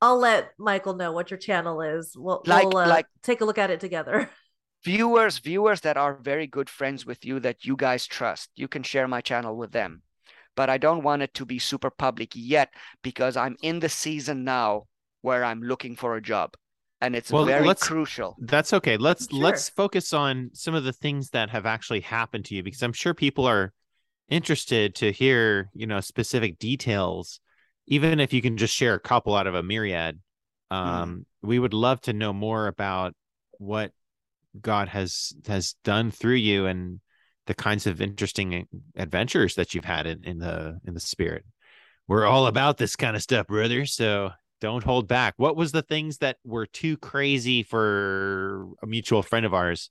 I'll 0.00 0.18
let 0.18 0.50
Michael 0.58 0.94
know 0.94 1.12
what 1.12 1.30
your 1.30 1.38
channel 1.38 1.80
is. 1.80 2.14
We'll, 2.16 2.42
Like- 2.46 2.68
we'll 2.68 2.78
uh, 2.78 2.88
like- 2.88 3.06
take 3.22 3.40
a 3.40 3.44
look 3.44 3.58
at 3.58 3.70
it 3.70 3.80
together. 3.80 4.30
viewers 4.84 5.38
viewers 5.40 5.80
that 5.80 5.96
are 5.96 6.14
very 6.22 6.46
good 6.46 6.68
friends 6.70 7.04
with 7.04 7.24
you 7.24 7.40
that 7.40 7.64
you 7.64 7.74
guys 7.76 8.06
trust 8.06 8.50
you 8.54 8.68
can 8.68 8.82
share 8.84 9.08
my 9.08 9.20
channel 9.20 9.56
with 9.56 9.72
them 9.72 10.02
but 10.54 10.68
i 10.70 10.76
don't 10.78 11.02
want 11.02 11.22
it 11.22 11.32
to 11.34 11.44
be 11.44 11.58
super 11.58 11.90
public 11.90 12.30
yet 12.34 12.68
because 13.02 13.36
i'm 13.36 13.56
in 13.62 13.80
the 13.80 13.88
season 13.88 14.44
now 14.44 14.84
where 15.22 15.42
i'm 15.44 15.60
looking 15.62 15.96
for 15.96 16.14
a 16.16 16.22
job 16.22 16.54
and 17.00 17.16
it's 17.16 17.32
Well, 17.32 17.46
very 17.46 17.66
let's- 17.66 17.82
crucial 17.82 18.36
That's 18.38 18.72
okay. 18.74 18.96
Let's 18.96 19.28
Sure. 19.28 19.40
let's 19.40 19.68
focus 19.70 20.12
on 20.12 20.50
some 20.52 20.74
of 20.74 20.84
the 20.84 20.92
things 20.92 21.30
that 21.30 21.50
have 21.50 21.66
actually 21.66 22.00
happened 22.00 22.44
to 22.46 22.54
you 22.54 22.62
because 22.62 22.82
I'm 22.82 22.92
sure 22.92 23.12
people 23.12 23.44
are 23.46 23.72
interested 24.28 24.94
to 24.96 25.10
hear, 25.12 25.68
you 25.74 25.86
know, 25.86 26.00
specific 26.00 26.58
details, 26.58 27.40
even 27.86 28.20
if 28.20 28.32
you 28.32 28.42
can 28.42 28.56
just 28.56 28.74
share 28.74 28.94
a 28.94 29.00
couple 29.00 29.34
out 29.34 29.46
of 29.46 29.54
a 29.54 29.62
myriad. 29.62 30.20
Um, 30.70 31.26
we 31.42 31.58
would 31.58 31.74
love 31.74 32.00
to 32.02 32.12
know 32.12 32.32
more 32.32 32.66
about 32.66 33.14
what 33.58 33.92
God 34.60 34.88
has 34.88 35.32
has 35.46 35.74
done 35.84 36.10
through 36.10 36.34
you 36.34 36.66
and 36.66 37.00
the 37.46 37.54
kinds 37.54 37.86
of 37.86 38.00
interesting 38.00 38.66
adventures 38.96 39.54
that 39.54 39.74
you've 39.74 39.84
had 39.84 40.06
in, 40.06 40.24
in 40.24 40.38
the 40.38 40.80
in 40.84 40.94
the 40.94 41.00
spirit. 41.00 41.44
We're 42.08 42.26
all 42.26 42.46
about 42.46 42.78
this 42.78 42.96
kind 42.96 43.16
of 43.16 43.22
stuff, 43.22 43.46
brother. 43.46 43.86
So 43.86 44.30
don't 44.60 44.84
hold 44.84 45.06
back. 45.08 45.34
What 45.36 45.56
was 45.56 45.72
the 45.72 45.82
things 45.82 46.18
that 46.18 46.38
were 46.44 46.66
too 46.66 46.96
crazy 46.96 47.62
for 47.62 48.68
a 48.82 48.86
mutual 48.86 49.22
friend 49.22 49.46
of 49.46 49.54
ours? 49.54 49.90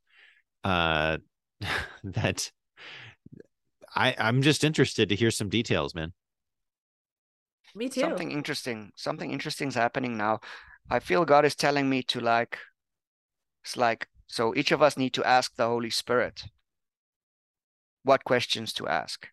Uh, 0.64 1.18
that 2.04 2.52
I 3.96 4.16
I'm 4.18 4.42
just 4.42 4.64
interested 4.64 5.10
to 5.10 5.16
hear 5.16 5.32
some 5.32 5.50
details, 5.50 5.96
man. 5.96 6.14
Me 7.76 7.90
too. 7.90 8.00
something 8.02 8.32
interesting 8.32 8.92
something 8.96 9.32
interesting 9.32 9.68
is 9.68 9.76
happening 9.76 10.18
now. 10.18 10.40
I 10.90 11.00
feel 11.00 11.26
god 11.26 11.46
is 11.46 11.56
telling 11.56 11.90
me 11.90 12.04
to 12.04 12.20
like 12.20 12.58
it's 13.64 13.76
like 13.76 14.08
so 14.28 14.56
each 14.56 14.72
of 14.72 14.82
us 14.82 14.98
need 14.98 15.14
to 15.14 15.24
ask 15.24 15.56
the 15.56 15.68
holy 15.68 15.90
spirit 15.90 16.46
what 18.04 18.24
questions 18.24 18.72
to 18.74 18.88
ask. 18.88 19.28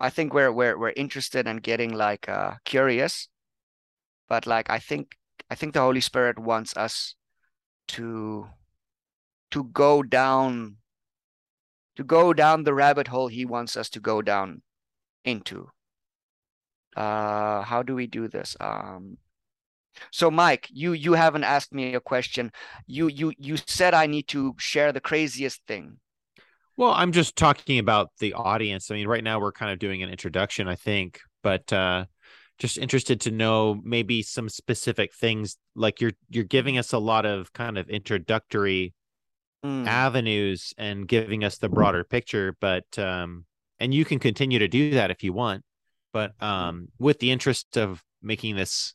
I 0.00 0.10
think 0.10 0.34
we're 0.34 0.52
we're, 0.52 0.78
we're 0.78 0.92
interested 0.96 1.46
in 1.46 1.56
getting 1.58 1.94
like 1.94 2.28
uh 2.28 2.54
curious 2.64 3.28
but 4.28 4.46
like 4.46 4.70
i 4.70 4.78
think 4.78 5.16
i 5.50 5.54
think 5.54 5.74
the 5.74 5.80
holy 5.80 6.00
spirit 6.00 6.38
wants 6.38 6.76
us 6.76 7.14
to 7.88 8.46
to 9.50 9.64
go 9.64 10.02
down 10.02 10.76
to 11.96 12.04
go 12.04 12.32
down 12.32 12.62
the 12.62 12.74
rabbit 12.74 13.08
hole 13.08 13.28
he 13.28 13.44
wants 13.44 13.76
us 13.76 13.88
to 13.88 14.00
go 14.00 14.22
down 14.22 14.62
into 15.24 15.70
uh 16.98 17.62
how 17.62 17.82
do 17.84 17.94
we 17.96 18.06
do 18.08 18.28
this? 18.28 18.56
Um 18.60 19.18
so 20.12 20.30
mike 20.30 20.68
you 20.70 20.92
you 20.92 21.14
haven't 21.14 21.44
asked 21.44 21.72
me 21.74 21.94
a 21.94 22.00
question. 22.00 22.52
You 22.86 23.08
you 23.08 23.32
you 23.38 23.56
said 23.58 23.94
i 23.94 24.06
need 24.06 24.28
to 24.28 24.54
share 24.58 24.92
the 24.92 25.00
craziest 25.00 25.66
thing. 25.66 26.00
Well, 26.76 26.92
I'm 26.92 27.12
just 27.12 27.36
talking 27.36 27.78
about 27.78 28.10
the 28.20 28.34
audience. 28.34 28.90
I 28.90 28.94
mean, 28.94 29.08
right 29.08 29.24
now 29.24 29.40
we're 29.40 29.52
kind 29.52 29.72
of 29.72 29.78
doing 29.78 30.02
an 30.02 30.10
introduction, 30.10 30.68
I 30.68 30.76
think, 30.76 31.20
but 31.42 31.72
uh 31.72 32.06
just 32.58 32.78
interested 32.78 33.20
to 33.20 33.30
know 33.30 33.80
maybe 33.84 34.22
some 34.22 34.48
specific 34.48 35.14
things 35.14 35.56
like 35.76 36.00
you're 36.00 36.12
you're 36.28 36.44
giving 36.44 36.76
us 36.78 36.92
a 36.92 36.98
lot 36.98 37.24
of 37.26 37.52
kind 37.52 37.78
of 37.78 37.88
introductory 37.88 38.94
Mm, 39.64 39.86
avenues 39.86 40.74
and 40.78 41.08
giving 41.08 41.44
us 41.44 41.58
the 41.58 41.68
broader 41.70 42.04
picture 42.04 42.56
but 42.60 42.84
um 42.98 43.44
and 43.80 43.94
you 43.94 44.04
can 44.04 44.18
continue 44.18 44.58
to 44.60 44.68
do 44.68 44.90
that 44.92 45.10
if 45.10 45.22
you 45.24 45.32
want 45.32 45.64
but 46.12 46.32
um 46.42 46.88
with 46.98 47.18
the 47.18 47.30
interest 47.30 47.76
of 47.76 48.02
making 48.22 48.56
this 48.56 48.94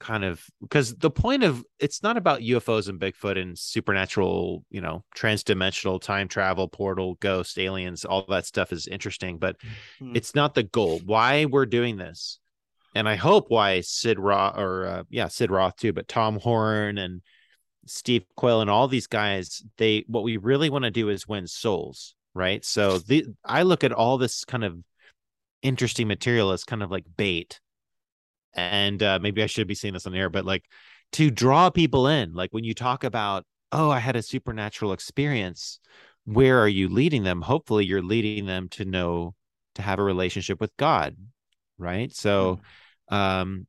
kind 0.00 0.24
of 0.24 0.44
because 0.60 0.96
the 0.96 1.10
point 1.10 1.44
of 1.44 1.64
it's 1.78 2.02
not 2.02 2.16
about 2.16 2.40
UFOs 2.40 2.88
and 2.88 2.98
Bigfoot 2.98 3.40
and 3.40 3.56
supernatural, 3.56 4.64
you 4.68 4.80
know, 4.80 5.04
transdimensional 5.16 6.00
time 6.02 6.26
travel, 6.26 6.66
portal, 6.66 7.14
ghost, 7.20 7.56
aliens, 7.56 8.04
all 8.04 8.24
that 8.28 8.44
stuff 8.44 8.72
is 8.72 8.88
interesting, 8.88 9.38
but 9.38 9.56
Mm. 10.00 10.16
it's 10.16 10.34
not 10.34 10.54
the 10.54 10.64
goal. 10.64 11.00
Why 11.04 11.44
we're 11.44 11.66
doing 11.66 11.98
this, 11.98 12.40
and 12.96 13.08
I 13.08 13.14
hope 13.14 13.46
why 13.48 13.80
Sid 13.82 14.18
Roth 14.18 14.58
or 14.58 14.86
uh, 14.86 15.02
yeah, 15.08 15.28
Sid 15.28 15.52
Roth 15.52 15.76
too, 15.76 15.92
but 15.92 16.08
Tom 16.08 16.40
Horn 16.40 16.98
and 16.98 17.22
Steve 17.86 18.24
Quayle 18.36 18.60
and 18.60 18.70
all 18.70 18.88
these 18.88 19.06
guys, 19.06 19.62
they 19.78 20.04
what 20.08 20.24
we 20.24 20.36
really 20.36 20.68
want 20.68 20.84
to 20.84 20.90
do 20.90 21.10
is 21.10 21.28
win 21.28 21.46
souls, 21.46 22.16
right? 22.34 22.64
So 22.64 22.98
the 22.98 23.26
I 23.44 23.62
look 23.62 23.84
at 23.84 23.92
all 23.92 24.18
this 24.18 24.44
kind 24.44 24.64
of 24.64 24.78
interesting 25.62 26.08
material 26.08 26.52
as 26.52 26.64
kind 26.64 26.82
of 26.82 26.90
like 26.90 27.04
bait 27.16 27.60
and 28.54 29.02
uh, 29.02 29.18
maybe 29.20 29.42
I 29.42 29.46
should 29.46 29.66
be 29.66 29.74
saying 29.74 29.94
this 29.94 30.06
on 30.06 30.14
air, 30.14 30.28
but 30.28 30.44
like 30.44 30.64
to 31.12 31.30
draw 31.30 31.70
people 31.70 32.06
in, 32.06 32.34
like 32.34 32.50
when 32.52 32.64
you 32.64 32.74
talk 32.74 33.04
about, 33.04 33.44
oh, 33.70 33.90
I 33.90 33.98
had 33.98 34.16
a 34.16 34.22
supernatural 34.22 34.92
experience, 34.92 35.80
where 36.24 36.58
are 36.60 36.68
you 36.68 36.88
leading 36.88 37.24
them? 37.24 37.42
Hopefully, 37.42 37.84
you're 37.84 38.02
leading 38.02 38.46
them 38.46 38.68
to 38.70 38.84
know 38.84 39.34
to 39.74 39.82
have 39.82 39.98
a 39.98 40.02
relationship 40.02 40.60
with 40.60 40.76
God, 40.76 41.16
right? 41.78 42.14
So, 42.14 42.60
um, 43.08 43.66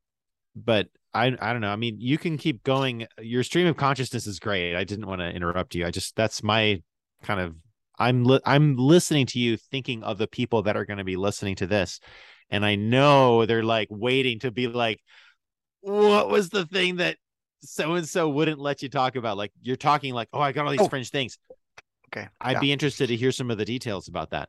but 0.54 0.88
I 1.12 1.26
I 1.40 1.52
don't 1.52 1.60
know. 1.60 1.72
I 1.72 1.76
mean, 1.76 1.96
you 2.00 2.18
can 2.18 2.36
keep 2.36 2.62
going. 2.62 3.06
Your 3.20 3.42
stream 3.42 3.66
of 3.66 3.76
consciousness 3.76 4.26
is 4.26 4.38
great. 4.38 4.76
I 4.76 4.84
didn't 4.84 5.06
want 5.06 5.20
to 5.20 5.30
interrupt 5.30 5.74
you. 5.74 5.86
I 5.86 5.90
just 5.90 6.14
that's 6.14 6.42
my 6.42 6.82
kind 7.22 7.40
of 7.40 7.56
I'm 7.98 8.24
li- 8.24 8.40
I'm 8.44 8.76
listening 8.76 9.26
to 9.26 9.38
you, 9.38 9.56
thinking 9.56 10.02
of 10.02 10.18
the 10.18 10.26
people 10.26 10.62
that 10.62 10.76
are 10.76 10.84
going 10.84 10.98
to 10.98 11.04
be 11.04 11.16
listening 11.16 11.56
to 11.56 11.66
this, 11.66 12.00
and 12.50 12.64
I 12.64 12.74
know 12.74 13.46
they're 13.46 13.62
like 13.64 13.88
waiting 13.90 14.40
to 14.40 14.50
be 14.50 14.66
like, 14.68 15.00
what 15.80 16.28
was 16.28 16.48
the 16.50 16.66
thing 16.66 16.96
that 16.96 17.16
so 17.62 17.94
and 17.94 18.08
so 18.08 18.28
wouldn't 18.28 18.58
let 18.58 18.82
you 18.82 18.88
talk 18.88 19.16
about? 19.16 19.36
Like 19.36 19.52
you're 19.62 19.76
talking 19.76 20.14
like, 20.14 20.28
oh, 20.32 20.40
I 20.40 20.52
got 20.52 20.66
all 20.66 20.72
these 20.72 20.80
Oh. 20.80 20.88
fringe 20.88 21.10
things. 21.10 21.38
okay 22.08 22.28
I'd 22.40 22.52
yeah. 22.52 22.60
be 22.60 22.72
interested 22.72 23.08
to 23.08 23.16
hear 23.16 23.32
some 23.32 23.50
of 23.50 23.58
the 23.58 23.64
details 23.64 24.08
about 24.08 24.30
that. 24.30 24.48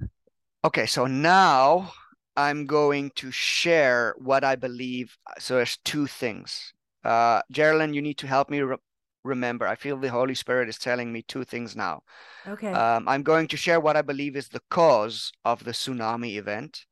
Okay, 0.63 0.85
so 0.85 1.05
now 1.05 1.93
I'm 2.35 2.65
going 2.65 3.11
to 3.15 3.31
share 3.31 4.15
what 4.17 4.43
I 4.43 4.55
believe. 4.55 5.17
So 5.39 5.55
there's 5.55 5.77
two 5.85 6.07
things. 6.07 6.73
Uh, 7.03 7.41
Geraldine, 7.51 7.93
you 7.93 8.01
need 8.01 8.17
to 8.19 8.27
help 8.27 8.49
me 8.49 8.61
re- 8.61 8.77
remember. 9.25 9.67
I 9.67 9.75
feel 9.75 9.97
the 9.97 10.09
Holy 10.09 10.35
Spirit 10.35 10.69
is 10.69 10.77
telling 10.77 11.11
me 11.11 11.21
two 11.23 11.43
things 11.43 11.75
now. 11.75 12.03
Okay. 12.47 12.71
Um, 12.71 13.07
I'm 13.07 13.23
going 13.23 13.47
to 13.49 13.57
share 13.57 13.79
what 13.79 13.97
I 13.97 14.01
believe 14.01 14.35
is 14.35 14.47
the 14.49 14.61
cause 14.69 15.31
of 15.43 15.63
the 15.63 15.71
tsunami 15.71 16.35
event. 16.37 16.85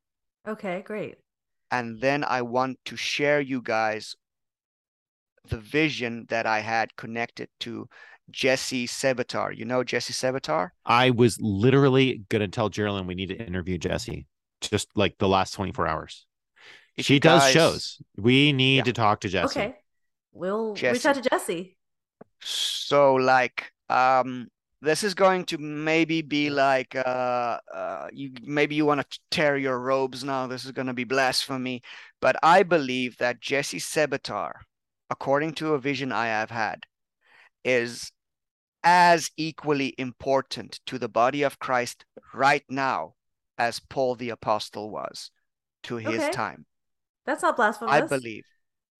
okay, 0.48 0.82
great. 0.86 1.16
And 1.72 2.00
then 2.02 2.24
I 2.24 2.42
want 2.44 2.78
to 2.86 2.96
share 2.96 3.42
you 3.42 3.62
guys 3.62 4.16
the 5.50 5.58
vision 5.58 6.26
that 6.30 6.46
I 6.46 6.60
had 6.60 6.96
connected 6.96 7.50
to 7.62 7.88
Jessie 8.32 8.88
Czebotar. 8.88 9.56
You 9.58 9.66
know 9.66 9.84
Jessie 9.84 10.14
Czebotar? 10.14 10.70
I 10.86 11.10
was 11.10 11.40
literally 11.42 12.24
gonna 12.30 12.48
tell 12.48 12.70
Geraldine 12.70 13.08
we 13.08 13.16
need 13.16 13.30
to 13.30 13.36
interview 13.46 13.78
Jessie 13.78 14.28
just 14.62 14.88
like 14.96 15.18
the 15.18 15.28
last 15.28 15.54
24 15.56 15.88
hours. 15.88 16.26
If 16.96 17.06
she 17.06 17.20
does 17.20 17.42
guys- 17.42 17.54
shows. 17.54 18.02
We 18.18 18.54
need 18.54 18.78
Yeah. 18.78 18.84
to 18.84 18.94
talk 18.94 19.22
to 19.22 19.30
Jessie. 19.30 19.60
Okay. 19.60 19.76
We'll 20.32 20.74
reach 20.76 21.06
out 21.06 21.16
to 21.16 21.22
Jessie. 21.22 21.76
So 22.44 23.16
like 23.16 23.72
um 23.90 24.48
this 24.82 25.04
is 25.04 25.14
going 25.14 25.46
to 25.46 25.58
maybe 25.58 26.22
be 26.22 26.50
like 26.50 26.96
uh 26.96 27.60
uh 27.74 28.08
you 28.12 28.32
maybe 28.44 28.76
you 28.76 28.86
want 28.86 29.10
to 29.10 29.20
tear 29.32 29.58
your 29.58 29.80
robes 29.80 30.24
now. 30.24 30.48
This 30.48 30.66
is 30.66 30.72
going 30.72 30.88
to 30.88 30.94
be 30.94 31.06
blasphemy, 31.06 31.82
but 32.22 32.36
I 32.44 32.64
believe 32.64 33.18
that 33.18 33.40
Jessie 33.42 33.80
Czebotar, 33.80 34.52
according 35.10 35.54
to 35.56 35.74
a 35.74 35.80
vision 35.80 36.12
I 36.12 36.28
have 36.28 36.52
had, 36.52 36.86
is 37.64 38.12
as 38.84 39.32
equally 39.38 39.96
important 39.98 40.80
to 40.86 41.00
the 41.00 41.08
body 41.10 41.44
of 41.44 41.60
Christ 41.60 42.06
right 42.34 42.64
now 42.70 43.16
as 43.58 43.80
Paul 43.80 44.16
the 44.16 44.30
apostle 44.30 44.90
was 44.90 45.32
to 45.84 45.96
his 45.98 46.20
Okay. 46.20 46.32
time. 46.32 46.66
That's 47.26 47.42
not 47.42 47.56
blasphemous. 47.56 47.94
I 47.94 48.02
believe. 48.02 48.44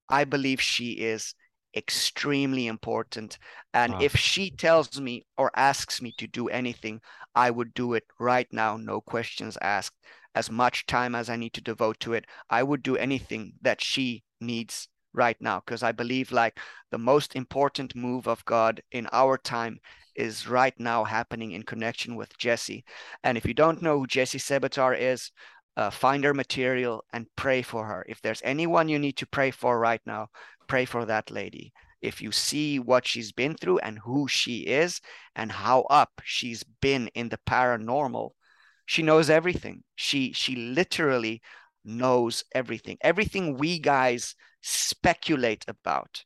I 0.10 0.24
believe 0.26 0.62
she 0.62 0.92
is 0.94 1.34
extremely 1.76 2.68
important. 2.68 3.38
And 3.74 3.94
Wow. 3.94 4.00
if 4.00 4.16
she 4.16 4.52
tells 4.52 5.00
me 5.00 5.26
or 5.38 5.52
asks 5.56 6.02
me 6.02 6.14
to 6.18 6.28
do 6.28 6.48
anything, 6.50 7.02
I 7.36 7.52
would 7.52 7.74
do 7.74 7.94
it 7.94 8.06
right 8.20 8.48
now, 8.52 8.78
no 8.78 9.02
questions 9.02 9.58
asked. 9.62 9.98
As 10.36 10.50
much 10.50 10.86
time 10.88 11.14
as 11.16 11.30
I 11.30 11.36
need 11.36 11.54
to 11.54 11.62
devote 11.62 12.00
to 12.02 12.14
it, 12.14 12.26
I 12.50 12.64
would 12.64 12.82
do 12.84 12.98
anything 12.98 13.54
that 13.62 13.82
she 13.82 14.24
needs 14.42 14.88
right 15.14 15.38
now 15.40 15.60
because 15.60 15.84
I 15.84 15.92
believe 15.92 16.32
like 16.32 16.60
the 16.92 16.98
most 16.98 17.36
important 17.36 17.96
move 17.96 18.28
of 18.28 18.44
God 18.46 18.82
in 18.92 19.08
our 19.12 19.38
time 19.38 19.80
is 20.16 20.48
right 20.48 20.74
now 20.80 21.04
happening 21.04 21.52
in 21.52 21.64
connection 21.64 22.16
with 22.16 22.38
Jessie. 22.38 22.84
And 23.24 23.38
if 23.38 23.46
you 23.46 23.54
don't 23.54 23.82
know 23.82 24.00
who 24.00 24.08
Jessie 24.08 24.40
Czebotar 24.40 24.98
is, 25.00 25.32
uh, 25.76 25.90
find 25.90 26.24
her 26.24 26.34
material 26.34 27.04
and 27.14 27.28
pray 27.36 27.62
for 27.64 27.86
her. 27.86 28.06
If 28.08 28.22
there's 28.22 28.42
anyone 28.44 28.90
you 28.90 29.00
need 29.00 29.18
to 29.18 29.28
pray 29.28 29.50
for 29.52 29.80
right 29.80 30.02
now, 30.06 30.28
pray 30.68 30.86
for 30.86 31.06
that 31.06 31.32
lady. 31.32 31.74
If 32.02 32.22
you 32.22 32.32
see 32.32 32.80
what 32.80 33.08
she's 33.08 33.32
been 33.32 33.56
through 33.56 33.80
and 33.80 34.00
who 34.00 34.28
she 34.28 34.60
is 34.62 35.00
and 35.36 35.52
how 35.52 35.82
up 35.90 36.22
she's 36.24 36.64
been 36.64 37.08
in 37.16 37.30
the 37.30 37.40
paranormal, 37.48 38.32
she 38.86 39.02
knows 39.02 39.30
everything. 39.30 39.84
She 39.96 40.34
she 40.34 40.56
literally 40.56 41.42
knows 41.86 42.44
everything. 42.54 42.98
Everything 43.02 43.58
we 43.58 43.80
guys 43.80 44.36
speculate 44.62 45.64
about. 45.68 46.26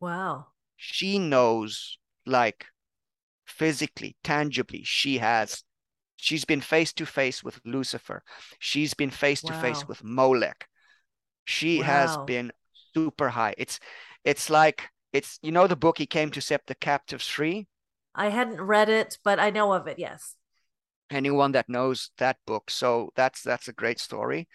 Wow. 0.00 0.46
She 0.76 1.18
knows 1.18 1.98
like 2.24 2.66
physically, 3.46 4.16
tangibly. 4.22 4.82
She 4.84 5.18
has 5.18 5.64
she's 6.16 6.44
been 6.44 6.60
face 6.60 6.92
to 6.94 7.06
face 7.06 7.42
with 7.42 7.60
Lucifer. 7.64 8.22
She's 8.58 8.94
been 8.94 9.10
face 9.10 9.42
to 9.42 9.52
face 9.52 9.86
with 9.86 10.02
Molech. 10.04 10.66
She 11.44 11.78
has 11.78 12.16
been 12.26 12.52
super 12.98 13.28
high. 13.30 13.54
It's 13.58 13.78
it's 14.24 14.50
like 14.50 14.88
it's 15.12 15.38
you 15.42 15.52
know 15.52 15.66
the 15.66 15.76
book 15.76 15.98
he 15.98 16.06
came 16.06 16.30
to 16.30 16.40
set 16.40 16.66
the 16.66 16.74
captives 16.74 17.26
free. 17.26 17.66
I 18.14 18.28
hadn't 18.30 18.60
read 18.60 18.88
it, 18.88 19.18
but 19.24 19.38
I 19.38 19.50
know 19.50 19.72
of 19.72 19.86
it. 19.86 19.98
Yes. 19.98 20.34
Anyone 21.10 21.52
that 21.52 21.68
knows 21.68 22.10
that 22.18 22.36
book, 22.46 22.70
so 22.70 23.10
that's 23.16 23.42
that's 23.42 23.68
a 23.68 23.72
great 23.72 24.00
story. 24.00 24.48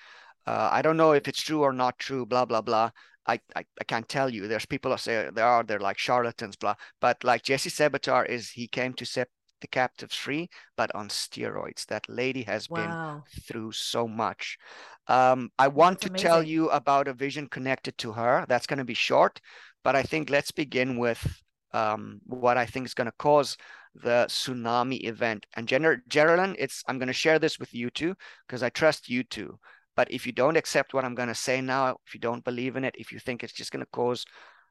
Uh, 0.46 0.70
I 0.72 0.82
don't 0.82 0.98
know 0.98 1.14
if 1.14 1.28
it's 1.28 1.42
true 1.42 1.62
or 1.62 1.74
not 1.74 1.98
true. 1.98 2.26
Blah 2.26 2.46
blah 2.46 2.62
blah. 2.62 2.92
I, 3.26 3.40
I 3.56 3.64
I 3.80 3.84
can't 3.86 4.08
tell 4.08 4.30
you. 4.30 4.48
There's 4.48 4.66
people 4.66 4.92
that 4.92 5.00
say 5.00 5.30
there 5.34 5.46
are 5.46 5.64
they're 5.64 5.80
like 5.80 5.98
charlatans. 5.98 6.56
Blah. 6.56 6.76
But 7.00 7.24
like 7.24 7.44
Jessie 7.44 7.70
Czebotar 7.70 8.28
is 8.28 8.52
he 8.52 8.68
came 8.68 8.94
to 8.96 9.06
set 9.06 9.30
the 9.64 9.68
captives 9.68 10.16
free, 10.16 10.50
but 10.78 10.94
on 10.96 11.10
steroids. 11.10 11.88
That 11.88 12.08
lady 12.08 12.44
has 12.44 12.68
been 12.68 13.00
through 13.48 13.72
so 13.72 14.08
much. 14.08 14.60
Um, 15.08 15.50
I 15.58 15.70
want 15.70 16.02
to 16.02 16.10
That's 16.10 16.22
tell 16.22 16.44
you 16.44 16.70
about 16.70 17.08
a 17.08 17.14
vision 17.14 17.48
connected 17.48 17.98
to 18.00 18.14
her. 18.14 18.46
That's 18.48 18.68
going 18.68 18.80
to 18.80 18.86
be 18.86 18.94
short, 18.94 19.42
but 19.84 19.96
I 19.96 20.04
think 20.04 20.30
let's 20.30 20.52
begin 20.52 21.00
with 21.00 21.42
um, 21.74 22.22
what 22.26 22.58
I 22.58 22.68
think 22.68 22.86
is 22.86 22.94
going 22.94 23.08
to 23.08 23.14
cause 23.18 23.58
the 23.96 24.26
tsunami 24.30 25.06
event. 25.08 25.46
And 25.56 25.68
Ger- 25.68 26.04
Geraldine, 26.08 26.56
it's 26.60 26.84
I'm 26.88 27.00
going 27.00 27.08
to 27.08 27.14
share 27.14 27.40
this 27.40 27.60
with 27.60 27.74
you 27.74 27.90
too 27.90 28.16
because 28.48 28.64
I 28.64 28.70
trust 28.70 29.10
you 29.10 29.24
too. 29.24 29.60
But 29.96 30.12
if 30.12 30.26
you 30.26 30.32
don't 30.32 30.58
accept 30.58 30.94
what 30.94 31.06
I'm 31.06 31.16
going 31.16 31.30
to 31.30 31.36
say 31.36 31.62
now, 31.62 31.98
if 32.08 32.14
you 32.14 32.20
don't 32.20 32.44
believe 32.44 32.76
in 32.76 32.84
it, 32.84 32.96
if 32.98 33.12
you 33.12 33.20
think 33.20 33.44
it's 33.44 33.54
just 33.54 33.72
going 33.72 33.86
to 33.86 33.92
cause 33.92 34.26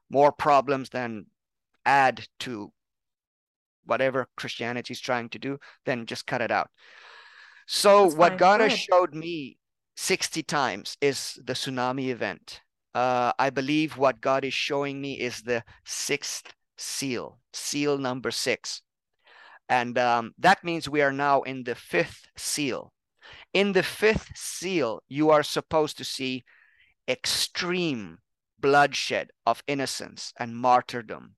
more 0.09 0.31
problems 0.31 0.89
than 0.89 1.25
add 1.85 2.27
to 2.39 2.71
whatever 3.85 4.27
Christianity 4.35 4.93
is 4.93 4.99
trying 4.99 5.29
to 5.29 5.39
do, 5.39 5.59
then 5.85 6.05
just 6.05 6.27
cut 6.27 6.41
it 6.41 6.51
out. 6.51 6.69
So 7.67 8.03
That's 8.03 8.15
what. 8.15 8.37
God 8.37 8.59
Go 8.59 8.69
has 8.69 8.77
showed 8.77 9.13
me 9.13 9.57
60 9.95 10.43
times 10.43 10.97
is 11.01 11.39
the 11.43 11.53
tsunami 11.53 12.09
event. 12.09 12.61
Uh, 12.93 13.31
I 13.39 13.49
believe 13.49 13.97
what 13.97 14.21
God 14.21 14.45
is 14.45 14.53
showing 14.53 15.01
me 15.01 15.19
is 15.19 15.41
the 15.41 15.63
sixth 15.85 16.53
seal, 16.77 17.39
seal 17.53 17.97
number 17.97 18.31
six. 18.31 18.81
And 19.69 19.97
um, 19.97 20.33
that 20.37 20.63
means 20.63 20.89
we 20.89 21.01
are 21.01 21.13
now 21.13 21.41
in 21.41 21.63
the 21.63 21.75
fifth 21.75 22.27
seal. 22.37 22.93
In 23.53 23.71
the 23.71 23.83
fifth 23.83 24.31
seal, 24.35 25.01
you 25.07 25.29
are 25.29 25.43
supposed 25.43 25.97
to 25.97 26.03
see 26.03 26.43
extreme 27.07 28.19
bloodshed 28.59 29.31
of 29.45 29.63
innocence 29.67 30.33
and 30.39 30.55
martyrdom. 30.55 31.35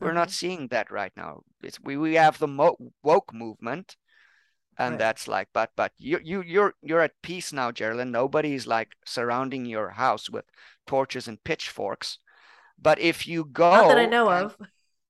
We're 0.00 0.12
not 0.12 0.30
seeing 0.30 0.68
that 0.68 0.90
right 0.90 1.12
now. 1.16 1.42
It's, 1.62 1.80
we, 1.80 1.96
we 1.96 2.14
have 2.14 2.38
the 2.38 2.48
mo- 2.48 2.92
woke 3.02 3.32
movement, 3.34 3.96
and 4.78 4.92
Right. 4.92 4.98
that's 4.98 5.28
like, 5.28 5.48
but 5.52 5.70
but 5.76 5.92
you 5.98 6.18
you 6.22 6.42
you're 6.42 6.74
you're 6.82 7.00
at 7.00 7.20
peace 7.22 7.52
now, 7.52 7.72
Geraldine. 7.72 8.10
Nobody's 8.12 8.66
like 8.66 8.90
surrounding 9.04 9.66
your 9.66 9.90
house 9.90 10.30
with 10.30 10.44
torches 10.86 11.28
and 11.28 11.42
pitchforks. 11.44 12.18
But 12.78 12.98
if 13.00 13.26
you 13.26 13.44
go, 13.44 13.70
Not 13.70 13.88
that 13.88 13.98
I 13.98 14.06
know 14.06 14.30
of. 14.30 14.56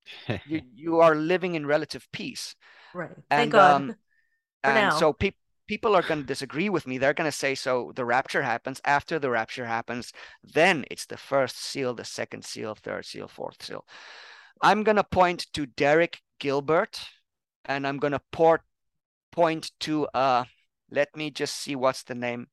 you 0.44 0.62
you 0.74 1.00
are 1.00 1.14
living 1.14 1.54
in 1.54 1.66
relative 1.66 2.08
peace. 2.12 2.54
Right. 2.92 3.10
Thank 3.30 3.52
God. 3.52 3.74
um, 3.76 3.94
and 4.64 4.74
now. 4.74 4.90
so 4.90 5.12
pe- 5.12 5.32
people 5.66 5.94
are 5.96 6.02
going 6.02 6.20
to 6.20 6.26
disagree 6.26 6.68
with 6.68 6.86
me. 6.86 6.98
They're 6.98 7.14
going 7.14 7.30
to 7.30 7.36
say, 7.36 7.54
so 7.54 7.92
the 7.94 8.04
rapture 8.04 8.42
happens. 8.42 8.80
After 8.84 9.18
the 9.18 9.30
rapture 9.30 9.66
happens, 9.66 10.12
then 10.42 10.84
it's 10.90 11.06
the 11.06 11.16
first 11.16 11.58
seal, 11.58 11.94
the 11.94 12.04
second 12.04 12.44
seal, 12.44 12.74
third 12.74 13.04
seal, 13.06 13.28
fourth 13.28 13.62
seal. 13.62 13.84
I'm 14.60 14.82
going 14.82 14.96
to 14.96 15.04
point 15.04 15.46
to 15.54 15.66
Derek 15.66 16.18
Gilbert, 16.40 17.00
and 17.64 17.86
I'm 17.86 17.98
going 17.98 18.12
to 18.12 18.22
port 18.32 18.62
point 19.32 19.70
to 19.80 20.06
uh. 20.14 20.44
Let 20.90 21.14
me 21.14 21.30
just 21.30 21.56
see 21.56 21.76
what's 21.76 22.02
the 22.02 22.14
name. 22.14 22.46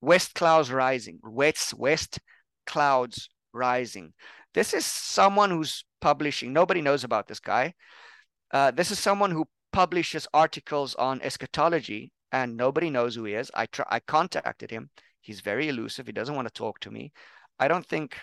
West 0.00 0.34
Clouds 0.34 0.70
Rising. 0.70 1.18
West 1.24 1.74
West 1.74 2.20
Clouds 2.64 3.28
Rising. 3.52 4.12
This 4.52 4.72
is 4.72 4.86
someone 4.86 5.50
who's 5.50 5.84
publishing. 6.00 6.52
Nobody 6.52 6.80
knows 6.80 7.02
about 7.02 7.26
this 7.26 7.40
guy. 7.40 7.74
Uh, 8.52 8.70
this 8.70 8.92
is 8.92 9.00
someone 9.00 9.32
who 9.32 9.46
publishes 9.72 10.28
articles 10.32 10.94
on 10.94 11.20
eschatology, 11.22 12.12
and 12.30 12.56
nobody 12.56 12.88
knows 12.88 13.16
who 13.16 13.24
he 13.24 13.34
is. 13.34 13.50
I 13.54 13.66
I 13.90 13.98
contacted 13.98 14.70
him. 14.70 14.90
He's 15.20 15.40
very 15.40 15.68
elusive. 15.68 16.06
He 16.06 16.12
doesn't 16.12 16.36
want 16.36 16.46
to 16.46 16.54
talk 16.54 16.78
to 16.80 16.90
me. 16.90 17.12
I 17.58 17.66
don't 17.66 17.86
think 17.86 18.16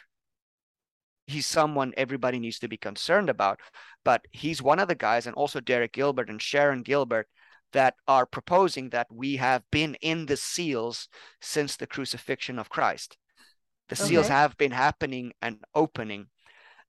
he's 1.31 1.47
someone 1.47 1.93
everybody 1.97 2.39
needs 2.39 2.59
to 2.59 2.67
be 2.67 2.77
concerned 2.77 3.29
about, 3.29 3.59
but 4.03 4.25
he's 4.31 4.61
one 4.61 4.79
of 4.79 4.87
the 4.87 4.95
guys, 4.95 5.25
and 5.25 5.35
also 5.35 5.59
Derek 5.59 5.93
Gilbert 5.93 6.29
and 6.29 6.41
Sharon 6.41 6.83
Gilbert, 6.83 7.27
that 7.73 7.95
are 8.07 8.25
proposing 8.25 8.89
that 8.89 9.07
we 9.11 9.37
have 9.37 9.63
been 9.71 9.95
in 10.01 10.25
the 10.25 10.37
seals 10.37 11.07
since 11.39 11.75
the 11.75 11.87
crucifixion 11.87 12.59
of 12.59 12.69
Christ. 12.69 13.17
The 13.89 13.95
seals 13.95 14.27
have 14.27 14.57
been 14.57 14.71
happening 14.71 15.33
and 15.41 15.57
opening, 15.73 16.27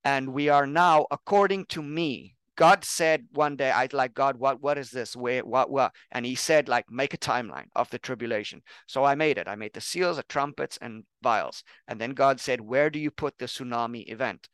and 0.05 0.33
we 0.33 0.49
are 0.49 0.67
now, 0.67 1.07
according 1.11 1.67
to 1.67 1.83
me, 1.83 2.37
God 2.57 2.85
said 2.85 3.29
one 3.33 3.57
day, 3.57 3.71
I'd 3.71 3.93
like 3.93 4.15
God, 4.15 4.37
what 4.37 4.61
what 4.63 4.79
is 4.79 4.91
this? 4.91 5.17
Where 5.17 5.45
what 5.45 5.71
what? 5.71 5.95
And 6.11 6.25
he 6.27 6.35
said, 6.35 6.69
like, 6.69 6.91
make 6.91 7.15
a 7.15 7.19
timeline 7.19 7.69
of 7.75 7.91
the 7.91 7.99
tribulation. 7.99 8.63
So 8.87 9.05
I 9.05 9.15
made 9.15 9.39
it. 9.39 9.49
I 9.49 9.55
made 9.57 9.75
the 9.75 9.81
seals, 9.81 10.17
the 10.17 10.23
trumpets, 10.25 10.79
and 10.81 11.05
vials. 11.23 11.65
And 11.89 12.01
then 12.01 12.13
God 12.13 12.41
said, 12.41 12.61
Where 12.61 12.91
do 12.91 12.99
you 12.99 13.11
put 13.11 13.39
the 13.39 13.47
tsunami 13.47 14.11
event? 14.11 14.49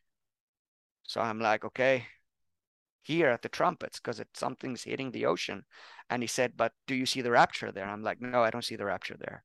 So 1.03 1.21
I'm 1.21 1.41
like, 1.41 1.65
okay, 1.65 2.07
here 3.03 3.29
at 3.31 3.43
the 3.43 3.49
trumpets, 3.49 3.99
because 3.99 4.23
something's 4.35 4.85
hitting 4.85 5.11
the 5.11 5.27
ocean. 5.27 5.65
And 6.11 6.23
he 6.23 6.27
said, 6.29 6.57
But 6.57 6.75
do 6.87 6.95
you 6.95 7.07
see 7.07 7.21
the 7.23 7.31
rapture 7.33 7.73
there? 7.73 7.87
I'm 7.89 8.03
like, 8.03 8.21
no, 8.21 8.43
I 8.45 8.51
don't 8.51 8.65
see 8.65 8.77
the 8.77 8.85
rapture 8.85 9.17
there. 9.19 9.45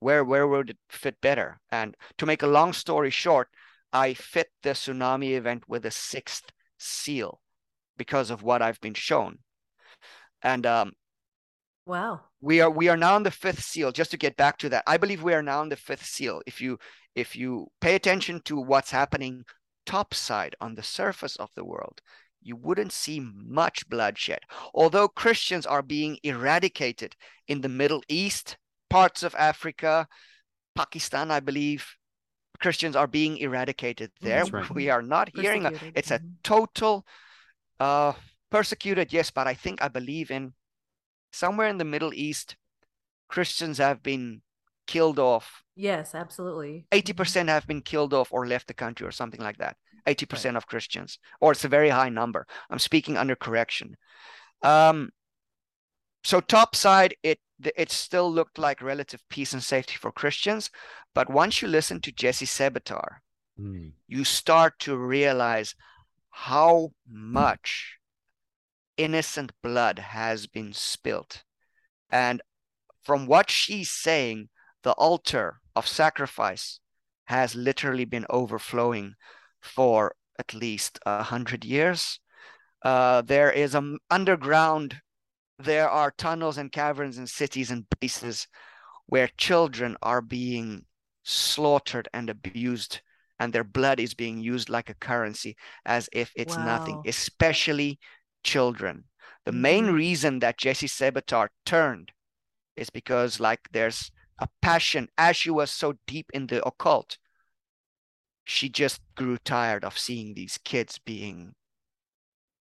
where 0.00 0.24
where 0.24 0.46
would 0.48 0.70
it 0.70 0.78
fit 0.88 1.20
better? 1.20 1.60
And 1.70 1.96
to 2.18 2.26
make 2.26 2.42
a 2.42 2.46
long 2.46 2.72
story 2.72 3.10
short, 3.10 3.48
I 3.92 4.14
fit 4.14 4.52
the 4.62 4.70
tsunami 4.70 5.32
event 5.36 5.68
with 5.68 5.86
a 5.86 5.90
sixth 5.90 6.52
seal 6.78 7.40
because 7.96 8.30
of 8.30 8.42
what 8.42 8.62
I've 8.62 8.80
been 8.80 8.94
shown. 8.94 9.38
And 10.42 10.66
um, 10.66 10.92
Wow. 11.86 12.20
we 12.40 12.60
are 12.62 12.70
we 12.70 12.88
are 12.88 12.96
now 12.96 13.14
on 13.14 13.24
the 13.24 13.30
fifth 13.30 13.62
seal 13.62 13.92
just 13.92 14.10
to 14.12 14.16
get 14.16 14.38
back 14.38 14.56
to 14.58 14.70
that 14.70 14.84
i 14.86 14.96
believe 14.96 15.22
we 15.22 15.34
are 15.34 15.42
now 15.42 15.60
on 15.60 15.68
the 15.68 15.76
fifth 15.76 16.06
seal 16.06 16.40
if 16.46 16.58
you 16.58 16.78
if 17.14 17.36
you 17.36 17.66
pay 17.80 17.94
attention 17.94 18.40
to 18.44 18.56
what's 18.56 18.90
happening 18.90 19.44
topside 19.84 20.56
on 20.62 20.74
the 20.74 20.82
surface 20.82 21.36
of 21.36 21.50
the 21.54 21.64
world 21.64 22.00
you 22.40 22.56
wouldn't 22.56 22.92
see 22.92 23.20
much 23.20 23.86
bloodshed 23.90 24.40
although 24.72 25.08
christians 25.08 25.66
are 25.66 25.82
being 25.82 26.18
eradicated 26.22 27.14
in 27.48 27.60
the 27.60 27.68
middle 27.68 28.02
east 28.08 28.56
parts 28.88 29.22
of 29.22 29.34
africa 29.34 30.08
pakistan 30.74 31.30
i 31.30 31.38
believe 31.38 31.86
christians 32.60 32.96
are 32.96 33.06
being 33.06 33.36
eradicated 33.36 34.10
there 34.22 34.44
right. 34.46 34.70
we 34.70 34.88
are 34.88 35.02
not 35.02 35.28
hearing 35.34 35.66
a, 35.66 35.72
it's 35.94 36.10
a 36.10 36.18
mhm. 36.18 36.32
total 36.42 37.04
uh 37.80 38.12
persecuted 38.50 39.12
yes 39.12 39.30
but 39.30 39.46
i 39.46 39.54
think 39.54 39.82
i 39.82 39.88
believe 39.88 40.30
in 40.30 40.52
somewhere 41.34 41.68
in 41.68 41.78
the 41.78 41.84
Middle 41.84 42.14
East, 42.14 42.56
Christians 43.28 43.78
have 43.78 44.02
been 44.02 44.40
killed 44.86 45.18
off. 45.18 45.64
Yes, 45.74 46.14
absolutely. 46.14 46.86
80% 46.92 47.48
have 47.48 47.66
been 47.66 47.82
killed 47.82 48.14
off 48.14 48.32
or 48.32 48.46
left 48.46 48.68
the 48.68 48.74
country 48.74 49.06
or 49.06 49.10
something 49.10 49.40
like 49.40 49.58
that. 49.58 49.76
80% 50.06 50.56
of 50.56 50.66
Christians, 50.66 51.18
or 51.40 51.52
it's 51.52 51.64
a 51.64 51.68
very 51.68 51.88
high 51.88 52.10
number. 52.10 52.46
I'm 52.70 52.78
speaking 52.78 53.16
under 53.16 53.34
correction. 53.34 53.96
Um, 54.62 55.10
so 56.22 56.40
top 56.40 56.76
side, 56.76 57.16
it 57.22 57.40
it 57.76 57.90
still 57.90 58.30
looked 58.30 58.58
like 58.58 58.82
relative 58.82 59.22
peace 59.28 59.52
and 59.52 59.62
safety 59.62 59.94
for 59.94 60.12
Christians, 60.12 60.70
but 61.14 61.30
once 61.30 61.62
you 61.62 61.68
listen 61.68 62.00
to 62.00 62.12
Jessie 62.12 62.46
Czebotar, 62.46 63.22
Hmm. 63.56 63.90
you 64.08 64.24
start 64.24 64.78
to 64.80 64.96
realize 64.96 65.74
how 66.36 66.90
much 67.08 67.98
innocent 68.96 69.52
blood 69.62 70.00
has 70.00 70.48
been 70.48 70.72
spilt. 70.72 71.44
And 72.10 72.42
from 73.04 73.26
what 73.26 73.50
she's 73.50 73.90
saying, 73.90 74.48
the 74.82 74.92
altar 74.94 75.60
of 75.76 75.86
sacrifice 75.86 76.80
has 77.26 77.54
literally 77.54 78.04
been 78.04 78.26
overflowing 78.28 79.14
for 79.62 80.16
at 80.36 80.52
least 80.52 80.98
a 81.06 81.22
hundred 81.22 81.64
years. 81.64 82.18
Uh, 82.82 83.22
there 83.22 83.52
is 83.52 83.76
a 83.76 83.96
underground, 84.10 84.96
there 85.60 85.88
are 85.88 86.12
tunnels 86.18 86.58
and 86.58 86.72
caverns 86.72 87.16
and 87.16 87.30
cities 87.30 87.70
and 87.70 87.86
bases 88.00 88.48
where 89.06 89.28
children 89.38 89.96
are 90.02 90.20
being 90.20 90.84
slaughtered 91.22 92.08
and 92.12 92.28
abused 92.28 93.02
and 93.44 93.52
their 93.52 93.64
blood 93.64 94.00
is 94.00 94.14
being 94.14 94.40
used 94.40 94.70
like 94.70 94.90
a 94.90 94.94
currency 94.94 95.56
as 95.86 96.08
if 96.12 96.32
it's 96.36 96.58
nothing, 96.58 97.00
especially 97.04 98.00
children. 98.42 99.04
The 99.44 99.52
main 99.52 99.86
Mhm. 99.86 99.92
reason 99.92 100.40
that 100.40 100.58
Jessie 100.58 100.88
Czebotar 100.88 101.50
turned 101.66 102.12
is 102.76 102.90
because, 102.90 103.40
like, 103.40 103.68
there's 103.72 104.12
a 104.38 104.48
passion 104.62 105.08
as 105.18 105.36
she 105.36 105.50
was 105.50 105.70
so 105.72 105.94
deep 106.06 106.30
in 106.34 106.48
the 106.48 106.64
occult. 106.66 107.18
She 108.44 108.70
just 108.70 109.02
grew 109.16 109.36
tired 109.36 109.84
of 109.84 109.98
seeing 109.98 110.34
these 110.34 110.56
kids 110.56 110.98
being 110.98 111.54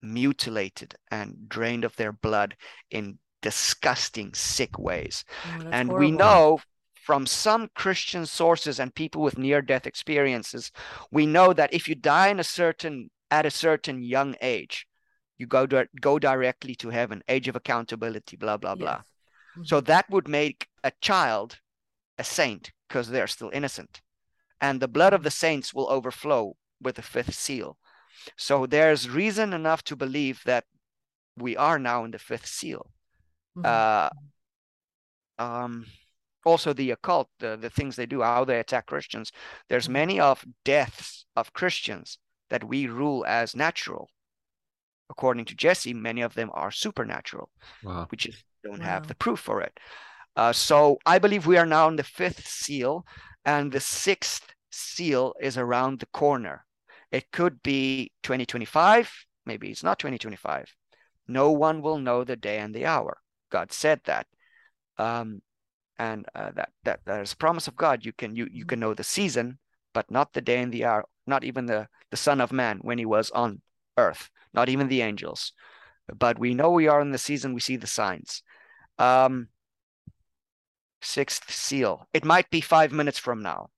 mutilated 0.01 0.95
and 1.11 1.49
drained 1.49 1.83
of 1.83 1.95
their 1.97 2.13
blood 2.13 2.55
in 2.89 3.19
disgusting, 3.41 4.33
sick 4.33 4.77
ways 4.79 5.25
Oh, 5.45 5.71
and 5.71 5.93
we 5.93 6.11
know 6.11 6.63
from 7.05 7.27
some 7.27 7.69
Christian 7.75 8.25
sources 8.25 8.79
and 8.79 8.95
people 8.95 9.21
with 9.21 9.37
near 9.37 9.61
death 9.61 9.85
experiences, 9.85 10.71
we 11.11 11.27
know 11.27 11.53
that 11.53 11.71
if 11.71 11.87
you 11.87 11.93
die 11.93 12.29
in 12.29 12.39
a 12.39 12.43
certain 12.43 13.11
at 13.29 13.45
a 13.45 13.51
certain 13.51 14.01
young 14.01 14.35
age, 14.41 14.87
you 15.37 15.45
go 15.45 15.67
go 16.01 16.17
directly 16.17 16.73
to 16.73 16.89
heaven, 16.89 17.21
age 17.27 17.47
of 17.47 17.55
accountability, 17.55 18.37
blah 18.37 18.57
blah 18.57 18.73
blah. 18.73 19.01
Yes. 19.55 19.67
So 19.69 19.81
that 19.81 20.09
would 20.09 20.27
make 20.27 20.67
a 20.83 20.91
child 20.99 21.59
a 22.17 22.23
saint 22.23 22.71
because 22.87 23.09
they're 23.09 23.27
still 23.27 23.51
innocent, 23.53 24.01
and 24.59 24.79
the 24.79 24.87
blood 24.87 25.13
of 25.13 25.21
the 25.21 25.37
saints 25.45 25.75
will 25.75 25.89
overflow 25.91 26.55
with 26.81 26.95
the 26.95 27.03
fifth 27.03 27.35
seal. 27.35 27.77
So 28.35 28.65
there's 28.65 29.09
reason 29.09 29.53
enough 29.53 29.83
to 29.83 29.95
believe 29.95 30.41
that 30.45 30.65
we 31.37 31.55
are 31.55 31.77
now 31.77 32.03
in 32.03 32.11
the 32.11 32.19
fifth 32.19 32.47
seal 32.47 32.89
Mhm. 33.55 33.65
uh, 33.65 34.09
um, 35.37 35.85
also 36.45 36.73
the 36.73 36.91
occult, 36.91 37.29
the, 37.39 37.57
the 37.57 37.69
things 37.69 37.95
they 37.95 38.05
do, 38.05 38.21
how 38.21 38.45
they 38.45 38.59
attack 38.59 38.85
Christians. 38.87 39.31
There's 39.69 39.87
Mhm. 39.87 39.93
many 39.93 40.19
of 40.19 40.45
deaths 40.63 41.25
of 41.35 41.53
Christians 41.53 42.19
that 42.49 42.63
we 42.63 42.87
rule 42.87 43.25
as 43.27 43.55
natural. 43.55 44.09
According 45.09 45.45
to 45.45 45.55
Jessie, 45.55 45.93
many 45.95 46.21
of 46.21 46.35
them 46.35 46.51
are 46.53 46.71
supernatural. 46.71 47.49
Wow. 47.81 48.07
We 48.11 48.17
just 48.17 48.43
don't 48.63 48.81
have 48.81 49.07
the 49.07 49.15
proof 49.15 49.39
for 49.39 49.61
it. 49.61 49.79
Uh, 50.35 50.53
so 50.53 50.99
I 51.05 51.19
believe 51.19 51.45
we 51.47 51.57
are 51.57 51.65
now 51.65 51.87
in 51.89 51.95
the 51.97 52.03
fifth 52.03 52.47
seal, 52.47 53.05
and 53.45 53.71
the 53.71 53.79
sixth 53.79 54.53
seal 54.71 55.35
is 55.41 55.57
around 55.57 55.99
the 55.99 56.07
corner. 56.07 56.65
It 57.11 57.31
could 57.31 57.63
be 57.63 58.11
2025, 58.23 59.11
maybe 59.45 59.71
it's 59.71 59.83
not 59.83 59.99
2025. 59.99 60.75
No 61.27 61.51
one 61.51 61.81
will 61.81 61.99
know 61.99 62.23
the 62.23 62.35
day 62.35 62.59
and 62.59 62.75
the 62.75 62.85
hour. 62.85 63.21
God 63.49 63.71
said 63.71 64.01
that. 64.05 64.27
Um, 64.97 65.41
and 65.97 66.25
uh, 66.35 66.51
that 66.55 66.69
that 66.83 67.21
is 67.21 67.33
a 67.33 67.37
promise 67.37 67.67
of 67.67 67.75
God. 67.75 68.05
You 68.05 68.13
can 68.13 68.35
you 68.35 68.47
you 68.51 68.65
can 68.65 68.79
know 68.79 68.93
the 68.93 69.03
season, 69.03 69.59
but 69.93 70.09
not 70.09 70.33
the 70.33 70.41
day 70.41 70.61
and 70.61 70.71
the 70.71 70.85
hour. 70.85 71.05
Not 71.27 71.43
even 71.43 71.65
the 71.65 71.87
the 72.11 72.17
Son 72.17 72.41
of 72.41 72.51
Man 72.51 72.79
when 72.81 72.97
he 72.97 73.05
was 73.05 73.31
on 73.31 73.61
earth. 73.97 74.29
Not 74.53 74.69
even 74.69 74.87
the 74.87 75.01
angels. 75.01 75.53
But 76.07 76.39
we 76.39 76.53
know 76.53 76.69
we 76.71 76.87
are 76.87 77.01
in 77.01 77.11
the 77.11 77.17
season. 77.17 77.53
We 77.53 77.61
see 77.61 77.77
the 77.77 77.87
signs. 77.87 78.43
Um, 78.99 79.47
sixth 81.01 81.51
seal. 81.51 82.07
It 82.13 82.25
might 82.25 82.49
be 82.49 82.61
five 82.61 82.91
minutes 82.91 83.17
from 83.17 83.41
now. 83.41 83.69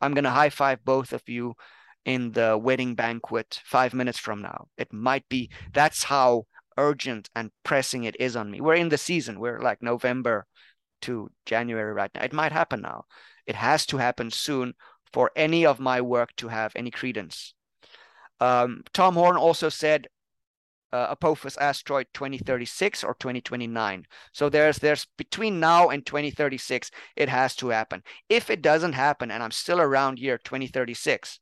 I'm 0.00 0.14
gonna 0.14 0.30
high 0.30 0.50
five 0.50 0.84
both 0.84 1.12
of 1.12 1.22
you 1.26 1.54
in 2.04 2.32
the 2.32 2.56
wedding 2.56 2.94
banquet 2.94 3.60
five 3.64 3.92
minutes 3.92 4.18
from 4.18 4.42
now. 4.42 4.68
It 4.78 4.92
might 4.92 5.28
be. 5.28 5.50
That's 5.72 6.04
how 6.04 6.46
urgent 6.78 7.30
and 7.34 7.50
pressing 7.64 8.04
it 8.04 8.16
is 8.20 8.36
on 8.36 8.50
me. 8.50 8.60
We're 8.60 8.74
in 8.74 8.90
the 8.90 8.98
season. 8.98 9.40
We're 9.40 9.60
like 9.60 9.82
November 9.82 10.46
to 11.02 11.30
January 11.44 11.92
right 11.92 12.10
now. 12.14 12.22
It 12.22 12.32
might 12.32 12.52
happen 12.52 12.80
now. 12.80 13.04
It 13.46 13.54
has 13.56 13.86
to 13.86 13.96
happen 13.96 14.30
soon 14.30 14.74
for 15.12 15.30
any 15.36 15.64
of 15.64 15.80
my 15.80 16.00
work 16.00 16.34
to 16.36 16.48
have 16.48 16.72
any 16.74 16.90
credence. 16.90 17.54
Um, 18.40 18.82
Tom 18.92 19.14
Horn 19.14 19.36
also 19.36 19.68
said 19.68 20.08
uh, 20.92 21.08
Apophis 21.10 21.56
asteroid 21.58 22.06
2036 22.14 23.04
or 23.04 23.14
2029. 23.14 24.06
So 24.32 24.48
there's 24.48 24.78
there's 24.78 25.06
between 25.16 25.60
now 25.60 25.88
and 25.88 26.04
2036, 26.04 26.90
it 27.16 27.28
has 27.28 27.54
to 27.56 27.68
happen. 27.68 28.02
If 28.28 28.50
it 28.50 28.62
doesn't 28.62 28.92
happen 28.92 29.30
and 29.30 29.42
I'm 29.42 29.50
still 29.50 29.80
around 29.80 30.18
year 30.18 30.38
2036, 30.38 31.40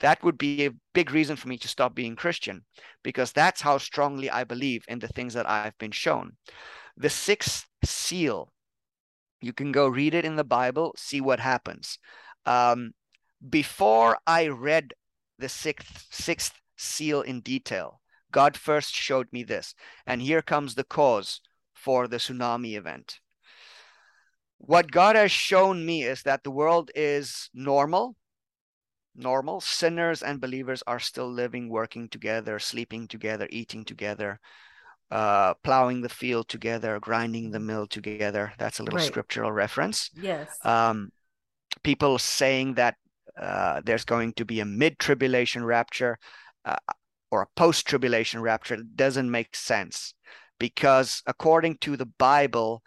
that 0.00 0.22
would 0.24 0.36
be 0.36 0.66
a 0.66 0.74
big 0.94 1.12
reason 1.12 1.36
for 1.36 1.48
me 1.48 1.56
to 1.58 1.68
stop 1.68 1.94
being 1.94 2.16
Christian 2.16 2.64
because 3.02 3.32
that's 3.32 3.60
how 3.60 3.78
strongly 3.78 4.28
I 4.28 4.44
believe 4.44 4.84
in 4.88 4.98
the 4.98 5.08
things 5.08 5.34
that 5.34 5.48
I've 5.48 5.78
been 5.78 5.92
shown. 5.92 6.32
The 6.96 7.10
sixth 7.10 7.66
seal, 7.84 8.51
you 9.42 9.52
can 9.52 9.72
go 9.72 9.88
read 9.88 10.14
it 10.14 10.24
in 10.24 10.36
the 10.36 10.44
Bible, 10.44 10.94
see 10.96 11.20
what 11.20 11.40
happens. 11.40 11.98
Um, 12.46 12.94
before 13.48 14.18
I 14.26 14.48
read 14.48 14.94
the 15.38 15.48
sixth, 15.48 16.06
sixth 16.10 16.54
seal 16.76 17.22
in 17.22 17.40
detail, 17.40 18.00
God 18.30 18.56
first 18.56 18.94
showed 18.94 19.26
me 19.32 19.42
this. 19.42 19.74
And 20.06 20.22
here 20.22 20.42
comes 20.42 20.74
the 20.74 20.84
cause 20.84 21.40
for 21.74 22.08
the 22.08 22.18
tsunami 22.18 22.76
event. 22.76 23.18
What 24.58 24.92
God 24.92 25.16
has 25.16 25.32
shown 25.32 25.84
me 25.84 26.04
is 26.04 26.22
that 26.22 26.44
the 26.44 26.50
world 26.52 26.92
is 26.94 27.50
normal, 27.52 28.14
normal. 29.16 29.60
Sinners 29.60 30.22
and 30.22 30.40
believers 30.40 30.84
are 30.86 31.00
still 31.00 31.30
living, 31.30 31.68
working 31.68 32.08
together, 32.08 32.60
sleeping 32.60 33.08
together, 33.08 33.48
eating 33.50 33.84
together, 33.84 34.38
uh, 35.12 35.54
plowing 35.62 36.00
the 36.00 36.08
field 36.08 36.48
together, 36.48 36.98
grinding 36.98 37.50
the 37.50 37.60
mill 37.60 37.86
together. 37.86 38.52
That's 38.58 38.80
a 38.80 38.82
little 38.82 38.98
Right. 38.98 39.06
scriptural 39.06 39.52
reference. 39.52 40.10
Yes. 40.14 40.58
Um, 40.64 41.12
people 41.82 42.18
saying 42.18 42.74
that 42.74 42.96
uh, 43.40 43.82
there's 43.84 44.04
going 44.04 44.32
to 44.34 44.44
be 44.44 44.60
a 44.60 44.64
mid 44.64 44.98
tribulation 44.98 45.64
rapture 45.64 46.18
uh, 46.64 46.76
or 47.30 47.42
a 47.42 47.48
post 47.56 47.86
tribulation 47.86 48.40
rapture 48.40 48.78
doesn't 48.96 49.30
make 49.30 49.54
sense 49.54 50.14
because, 50.58 51.22
according 51.26 51.78
to 51.78 51.96
the 51.96 52.06
Bible, 52.06 52.82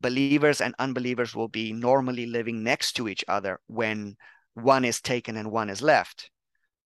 believers 0.00 0.60
and 0.60 0.74
unbelievers 0.78 1.34
will 1.34 1.48
be 1.48 1.72
normally 1.72 2.26
living 2.26 2.62
next 2.62 2.92
to 2.94 3.08
each 3.08 3.24
other 3.28 3.60
when 3.66 4.16
one 4.54 4.84
is 4.84 5.00
taken 5.00 5.36
and 5.36 5.50
one 5.50 5.70
is 5.70 5.82
left. 5.82 6.30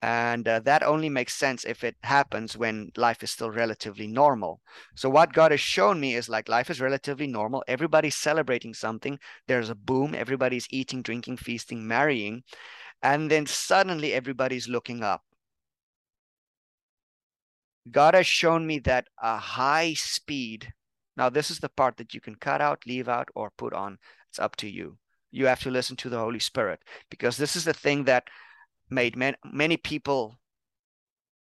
And 0.01 0.47
uh, 0.47 0.59
that 0.59 0.83
only 0.83 1.09
makes 1.09 1.33
sense 1.33 1.65
if 1.65 1.83
it 1.83 1.95
happens 2.03 2.55
when 2.55 2.91
life 2.95 3.23
is 3.23 3.31
still 3.31 3.49
relatively 3.49 4.05
normal. 4.05 4.61
So, 4.95 5.09
what 5.09 5.33
God 5.33 5.49
has 5.51 5.59
shown 5.59 5.99
me 5.99 6.13
is 6.13 6.29
like 6.29 6.47
life 6.47 6.69
is 6.69 6.79
relatively 6.79 7.25
normal. 7.25 7.63
Everybody's 7.67 8.15
celebrating 8.15 8.75
something. 8.75 9.17
There's 9.47 9.71
a 9.71 9.75
boom. 9.75 10.13
Everybody's 10.13 10.67
eating, 10.69 11.01
drinking, 11.01 11.37
feasting, 11.37 11.87
marrying. 11.87 12.43
And 13.01 13.31
then 13.31 13.47
suddenly 13.47 14.13
everybody's 14.13 14.67
looking 14.67 15.03
up. 15.03 15.23
God 17.89 18.13
has 18.13 18.27
shown 18.27 18.67
me 18.67 18.79
that 18.79 19.07
a 19.21 19.37
high 19.37 19.93
speed. 19.93 20.73
Now, 21.15 21.29
this 21.29 21.49
is 21.49 21.59
the 21.59 21.69
part 21.69 21.97
that 21.97 22.13
you 22.13 22.21
can 22.21 22.35
cut 22.35 22.61
out, 22.61 22.85
leave 22.85 23.09
out, 23.09 23.29
or 23.33 23.51
put 23.57 23.73
on. 23.73 23.97
It's 24.29 24.39
up 24.39 24.55
to 24.57 24.69
you. 24.69 24.97
You 25.31 25.47
have 25.47 25.61
to 25.61 25.71
listen 25.71 25.95
to 25.97 26.09
the 26.09 26.19
Holy 26.19 26.39
Spirit 26.39 26.81
because 27.09 27.37
this 27.37 27.55
is 27.55 27.65
the 27.65 27.73
thing 27.73 28.03
that 28.05 28.27
made 28.89 29.15
many, 29.15 29.37
many 29.51 29.77
people, 29.77 30.37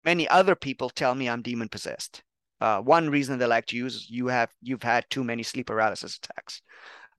many 0.05 0.29
other 0.29 0.55
people 0.55 0.91
tell 0.91 1.15
me 1.15 1.29
I'm 1.29 1.43
demon 1.43 1.69
possessed. 1.69 2.23
Uh, 2.61 2.81
one 2.81 3.11
reason 3.11 3.39
they 3.39 3.47
like 3.47 3.67
to 3.67 3.77
use 3.77 3.97
is 3.97 4.11
you 4.11 4.29
have 4.29 4.51
you've 4.61 4.83
had 4.85 5.05
too 5.11 5.25
many 5.25 5.43
sleep 5.43 5.67
paralysis 5.67 6.19
attacks. 6.19 6.63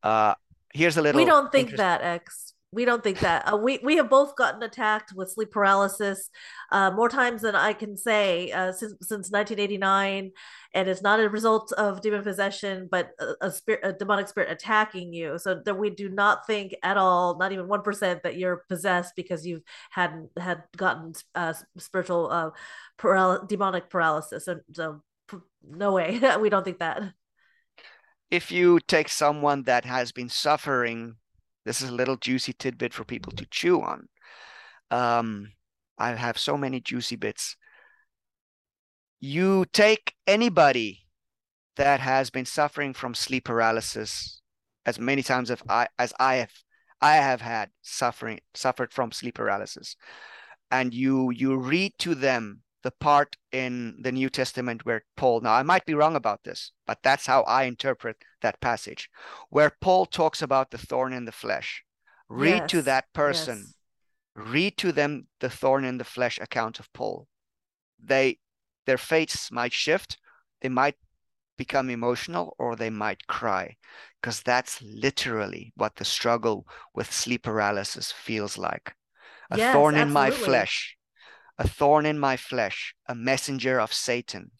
Uh, 0.01 0.35
here's 0.73 0.97
a 0.97 1.01
little. 1.01 1.19
We 1.19 1.25
don't 1.25 1.51
think 1.51 1.75
that 1.75 2.01
X 2.01 2.52
we 2.73 2.85
don't 2.85 3.03
think 3.03 3.19
that 3.19 3.51
uh, 3.51 3.55
we 3.55 3.79
we 3.83 3.97
have 3.97 4.09
both 4.09 4.35
gotten 4.35 4.63
attacked 4.63 5.13
with 5.13 5.31
sleep 5.31 5.51
paralysis 5.51 6.29
uh, 6.71 6.89
more 6.91 7.09
times 7.09 7.41
than 7.41 7.55
I 7.55 7.73
can 7.73 7.95
say 7.95 8.51
uh, 8.51 8.71
since 8.71 8.93
since 9.01 9.31
1989, 9.31 10.31
and 10.73 10.89
it's 10.89 11.01
not 11.01 11.19
a 11.19 11.29
result 11.29 11.71
of 11.73 12.01
demon 12.01 12.23
possession, 12.23 12.87
but 12.89 13.11
a, 13.19 13.47
a 13.47 13.51
spirit, 13.51 13.81
a 13.83 13.93
demonic 13.93 14.27
spirit 14.27 14.51
attacking 14.51 15.13
you. 15.13 15.37
So 15.37 15.61
that 15.65 15.77
we 15.77 15.91
do 15.91 16.09
not 16.09 16.47
think 16.47 16.75
at 16.83 16.97
all, 16.97 17.37
not 17.37 17.51
even 17.51 17.67
one 17.67 17.83
percent, 17.83 18.23
that 18.23 18.37
you're 18.37 18.65
possessed 18.67 19.15
because 19.15 19.45
you've 19.45 19.63
had 19.91 20.27
had 20.37 20.63
gotten 20.75 21.13
uh, 21.35 21.53
spiritual 21.77 22.31
uh, 22.31 22.49
paral- 22.99 23.47
demonic 23.47 23.89
paralysis. 23.89 24.45
So, 24.45 24.59
so 24.73 25.01
no 25.63 25.93
way, 25.93 26.19
we 26.39 26.49
don't 26.49 26.63
think 26.63 26.79
that. 26.79 27.01
If 28.31 28.51
you 28.51 28.79
take 28.79 29.09
someone 29.09 29.63
that 29.63 29.85
has 29.85 30.11
been 30.11 30.29
suffering 30.29 31.17
this 31.65 31.81
is 31.81 31.89
a 31.89 31.93
little 31.93 32.17
juicy 32.17 32.53
tidbit 32.53 32.93
for 32.93 33.03
people 33.03 33.31
to 33.33 33.45
chew 33.49 33.81
on. 33.81 34.07
Um, 34.91 35.53
I 35.97 36.11
have 36.13 36.37
so 36.37 36.57
many 36.57 36.79
juicy 36.81 37.15
bits. 37.15 37.55
You 39.19 39.65
take 39.71 40.15
anybody 40.27 41.05
that 41.77 41.99
has 41.99 42.29
been 42.29 42.45
suffering 42.45 42.93
from 42.93 43.15
sleep 43.15 43.45
paralysis, 43.45 44.41
as 44.85 44.99
many 44.99 45.23
times 45.23 45.49
as 45.49 45.61
I 45.69 45.87
as 45.97 46.13
I 46.19 46.35
have 46.35 46.51
I 47.01 47.15
have 47.15 47.41
had 47.41 47.69
suffering 47.81 48.41
suffered 48.53 48.91
from 48.91 49.11
sleep 49.11 49.35
paralysis, 49.35 49.95
and 50.69 50.93
you 50.93 51.31
you 51.31 51.57
read 51.57 51.93
to 51.99 52.15
them 52.15 52.62
the 52.83 52.91
part 52.91 53.37
in 53.51 53.95
the 54.01 54.11
New 54.11 54.29
Testament 54.29 54.85
where 54.85 55.03
Paul, 55.15 55.41
now 55.41 55.53
I 55.53 55.63
might 55.63 55.85
be 55.85 55.93
wrong 55.93 56.15
about 56.15 56.43
this, 56.43 56.71
but 56.85 56.99
that's 57.01 57.25
how 57.25 57.41
I 57.43 57.63
interpret 57.63 58.17
that 58.41 58.61
passage, 58.61 59.09
where 59.49 59.71
Paul 59.81 60.05
talks 60.05 60.41
about 60.41 60.69
the 60.69 60.77
thorn 60.77 61.13
in 61.13 61.25
the 61.25 61.31
flesh. 61.31 61.83
Read 62.27 62.63
yes, 62.63 62.71
to 62.71 62.81
that 62.83 63.05
person, 63.13 63.57
yes. 63.57 64.47
read 64.47 64.77
to 64.77 64.91
them 64.91 65.27
the 65.39 65.49
thorn 65.49 65.85
in 65.85 65.97
the 65.97 66.03
flesh 66.03 66.39
account 66.39 66.79
of 66.79 66.91
Paul. 66.93 67.27
They, 68.03 68.39
their 68.85 68.97
fates 68.97 69.49
might 69.51 69.73
shift, 69.73 70.17
they 70.61 70.69
might 70.69 70.95
become 71.57 71.89
emotional, 71.89 72.55
or 72.59 72.75
they 72.75 72.89
might 72.89 73.27
cry, 73.27 73.77
because 74.21 74.41
that's 74.41 74.81
literally 74.81 75.71
what 75.75 75.95
the 75.95 76.05
struggle 76.05 76.67
with 76.93 77.13
sleep 77.13 77.43
paralysis 77.43 78.11
feels 78.11 78.57
like. 78.57 78.93
A 79.51 79.57
yes, 79.57 79.73
thorn 79.73 79.95
in 79.95 80.09
absolutely. 80.09 80.31
my 80.31 80.35
flesh 80.35 80.97
a 81.57 81.67
thorn 81.67 82.05
in 82.05 82.19
my 82.19 82.37
flesh, 82.37 82.95
a 83.07 83.15
messenger 83.15 83.79
of 83.79 83.93
Satan. 83.93 84.51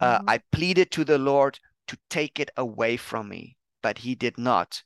Uh, 0.00 0.18
mm-hmm. 0.18 0.30
I 0.30 0.40
pleaded 0.52 0.90
to 0.92 1.04
the 1.04 1.18
Lord 1.18 1.58
to 1.88 1.98
take 2.10 2.40
it 2.40 2.50
away 2.56 2.96
from 2.96 3.28
me, 3.28 3.56
but 3.82 3.98
he 3.98 4.14
did 4.14 4.38
not. 4.38 4.82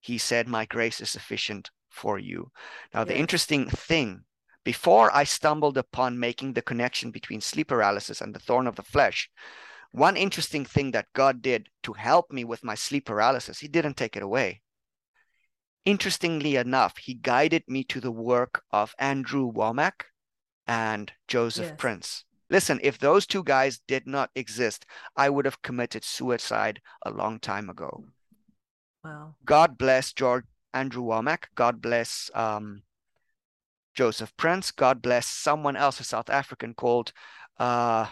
He 0.00 0.18
said, 0.18 0.48
My 0.48 0.64
grace 0.66 1.00
is 1.00 1.10
sufficient 1.10 1.70
for 1.90 2.18
you. 2.18 2.50
Now, 2.92 3.04
the 3.04 3.16
interesting 3.16 3.68
thing, 3.68 4.24
before 4.64 5.14
I 5.14 5.24
stumbled 5.24 5.78
upon 5.78 6.18
making 6.18 6.54
the 6.54 6.62
connection 6.62 7.10
between 7.10 7.40
sleep 7.40 7.68
paralysis 7.68 8.20
and 8.20 8.34
the 8.34 8.40
thorn 8.40 8.66
of 8.66 8.76
the 8.76 8.82
flesh, 8.82 9.30
one 9.92 10.16
interesting 10.16 10.64
thing 10.64 10.90
that 10.90 11.12
God 11.14 11.40
did 11.40 11.68
to 11.84 11.92
help 11.92 12.32
me 12.32 12.42
with 12.44 12.64
my 12.64 12.74
sleep 12.74 13.06
paralysis, 13.06 13.60
He 13.60 13.68
didn't 13.68 13.96
take 13.96 14.16
it 14.16 14.22
away. 14.22 14.60
Interestingly 15.84 16.56
enough, 16.56 16.96
He 16.96 17.14
guided 17.14 17.62
me 17.68 17.84
to 17.84 18.00
the 18.00 18.10
work 18.10 18.62
of 18.72 18.94
Andrew 18.98 19.52
Wommack, 19.52 20.06
and 20.66 21.12
Joseph 21.28 21.66
yes. 21.66 21.74
Prince. 21.78 22.24
Listen, 22.50 22.78
if 22.82 22.98
those 22.98 23.26
two 23.26 23.42
guys 23.42 23.80
did 23.88 24.06
not 24.06 24.30
exist, 24.34 24.86
I 25.16 25.30
would 25.30 25.44
have 25.44 25.62
committed 25.62 26.04
suicide 26.04 26.80
a 27.04 27.10
long 27.10 27.40
time 27.40 27.70
ago. 27.70 28.04
Wow. 29.02 29.34
God 29.44 29.76
bless 29.76 30.12
George 30.12 30.44
Andrew 30.72 31.02
Wommack. 31.02 31.44
God 31.54 31.80
bless 31.80 32.30
um, 32.34 32.82
Joseph 33.94 34.36
Prince. 34.36 34.70
God 34.70 35.00
bless 35.00 35.26
someone 35.26 35.76
else, 35.76 36.00
a 36.00 36.04
South 36.04 36.30
African 36.30 36.74
called 36.74 37.12
uh, 37.58 38.06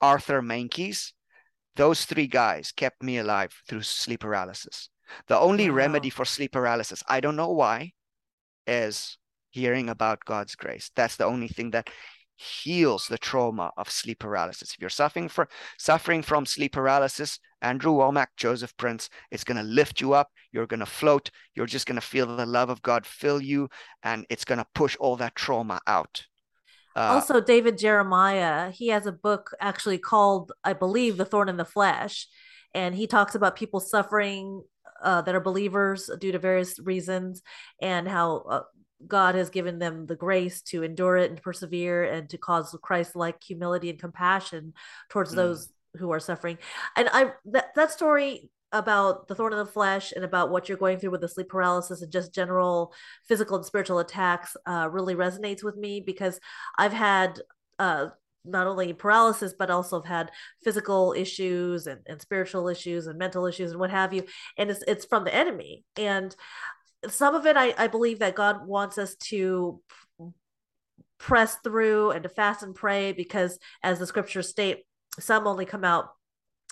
Arthur 0.00 0.42
Meintjes. 0.42 1.12
Those 1.76 2.04
three 2.04 2.26
guys 2.26 2.72
kept 2.72 3.02
me 3.02 3.18
alive 3.18 3.52
through 3.68 3.82
sleep 3.82 4.20
paralysis. 4.20 4.90
The 5.26 5.38
only 5.38 5.70
wow. 5.70 5.76
remedy 5.76 6.10
for 6.10 6.24
sleep 6.24 6.52
paralysis, 6.52 7.02
I 7.08 7.20
don't 7.20 7.36
know 7.36 7.52
why, 7.52 7.92
is 8.66 9.18
hearing 9.50 9.88
about 9.88 10.24
God's 10.24 10.54
grace. 10.54 10.90
That's 10.94 11.16
the 11.16 11.26
only 11.26 11.48
thing 11.48 11.70
that 11.72 11.90
heals 12.36 13.06
the 13.06 13.18
trauma 13.18 13.70
of 13.76 13.90
sleep 13.90 14.18
paralysis. 14.20 14.72
If 14.72 14.80
you're 14.80 14.88
suffering 14.88 15.28
from 15.28 15.46
suffering 15.78 16.22
from 16.22 16.46
sleep 16.46 16.72
paralysis, 16.72 17.38
Andrew 17.60 17.92
Wommack, 17.92 18.28
Joseph 18.36 18.74
Prince, 18.78 19.10
it's 19.30 19.44
going 19.44 19.58
to 19.58 19.62
lift 19.62 20.00
you 20.00 20.14
up. 20.14 20.30
You're 20.50 20.66
going 20.66 20.80
to 20.80 20.86
float. 20.86 21.30
You're 21.54 21.66
just 21.66 21.86
going 21.86 22.00
to 22.00 22.06
feel 22.06 22.26
the 22.26 22.46
love 22.46 22.70
of 22.70 22.80
God 22.82 23.04
fill 23.04 23.42
you, 23.42 23.68
and 24.02 24.24
it's 24.30 24.46
going 24.46 24.58
to 24.58 24.66
push 24.74 24.96
all 24.98 25.16
that 25.16 25.36
trauma 25.36 25.80
out. 25.86 26.24
Uh, 26.96 27.00
also, 27.00 27.40
David 27.40 27.78
Jeremiah, 27.78 28.70
he 28.70 28.88
has 28.88 29.06
a 29.06 29.12
book 29.12 29.54
actually 29.60 29.98
called, 29.98 30.52
I 30.64 30.72
believe, 30.72 31.16
The 31.16 31.24
Thorn 31.24 31.48
in 31.48 31.56
the 31.56 31.64
Flesh. 31.64 32.26
And 32.74 32.94
he 32.94 33.06
talks 33.06 33.34
about 33.34 33.56
people 33.56 33.80
suffering 33.80 34.62
uh, 35.02 35.22
that 35.22 35.34
are 35.34 35.40
believers 35.40 36.10
due 36.20 36.32
to 36.32 36.38
various 36.38 36.78
reasons 36.78 37.42
and 37.80 38.08
how 38.08 38.36
uh, 38.48 38.62
God 39.06 39.34
has 39.34 39.50
given 39.50 39.78
them 39.78 40.06
the 40.06 40.16
grace 40.16 40.62
to 40.62 40.82
endure 40.82 41.16
it 41.16 41.30
and 41.30 41.42
persevere 41.42 42.04
and 42.04 42.28
to 42.30 42.38
cause 42.38 42.76
Christ 42.82 43.16
like 43.16 43.42
humility 43.42 43.90
and 43.90 43.98
compassion 43.98 44.74
towards 45.08 45.32
mm. 45.32 45.36
those 45.36 45.72
who 45.96 46.10
are 46.12 46.20
suffering. 46.20 46.58
And 46.96 47.08
I 47.12 47.32
that, 47.46 47.74
that 47.74 47.90
story 47.90 48.50
about 48.72 49.26
the 49.26 49.34
thorn 49.34 49.52
in 49.52 49.58
the 49.58 49.66
flesh 49.66 50.12
and 50.12 50.24
about 50.24 50.50
what 50.50 50.68
you're 50.68 50.78
going 50.78 50.98
through 50.98 51.10
with 51.10 51.20
the 51.20 51.28
sleep 51.28 51.48
paralysis 51.48 52.02
and 52.02 52.12
just 52.12 52.34
general 52.34 52.92
physical 53.26 53.56
and 53.56 53.66
spiritual 53.66 53.98
attacks 53.98 54.56
uh, 54.66 54.88
really 54.90 55.14
resonates 55.14 55.64
with 55.64 55.76
me 55.76 56.00
because 56.00 56.38
I've 56.78 56.92
had 56.92 57.40
uh, 57.80 58.08
not 58.44 58.66
only 58.66 58.92
paralysis 58.92 59.54
but 59.58 59.70
also 59.70 60.00
have 60.00 60.08
had 60.08 60.30
physical 60.62 61.14
issues 61.16 61.86
and, 61.86 62.00
and 62.06 62.20
spiritual 62.20 62.68
issues 62.68 63.06
and 63.06 63.18
mental 63.18 63.46
issues 63.46 63.72
and 63.72 63.80
what 63.80 63.90
have 63.90 64.14
you 64.14 64.24
and 64.56 64.70
it's 64.70 64.82
it's 64.86 65.04
from 65.04 65.24
the 65.24 65.34
enemy 65.34 65.84
and 65.96 66.34
some 67.08 67.34
of 67.34 67.46
it 67.46 67.56
I, 67.56 67.74
I 67.76 67.86
believe 67.86 68.18
that 68.18 68.34
god 68.34 68.66
wants 68.66 68.98
us 68.98 69.14
to 69.16 69.80
press 71.18 71.56
through 71.56 72.10
and 72.12 72.22
to 72.22 72.28
fast 72.28 72.62
and 72.62 72.74
pray 72.74 73.12
because 73.12 73.58
as 73.82 73.98
the 73.98 74.06
scriptures 74.06 74.48
state 74.48 74.84
some 75.18 75.46
only 75.46 75.66
come 75.66 75.84
out 75.84 76.10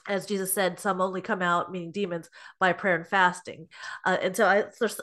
as 0.06 0.26
jesus 0.26 0.52
said 0.52 0.80
some 0.80 1.00
only 1.00 1.20
come 1.20 1.42
out 1.42 1.70
meaning 1.70 1.92
demons 1.92 2.30
by 2.58 2.72
prayer 2.72 2.96
and 2.96 3.06
fasting. 3.06 3.68
Uh, 4.04 4.16
and 4.22 4.36
so 4.36 4.46
i 4.46 4.64
there's 4.78 5.00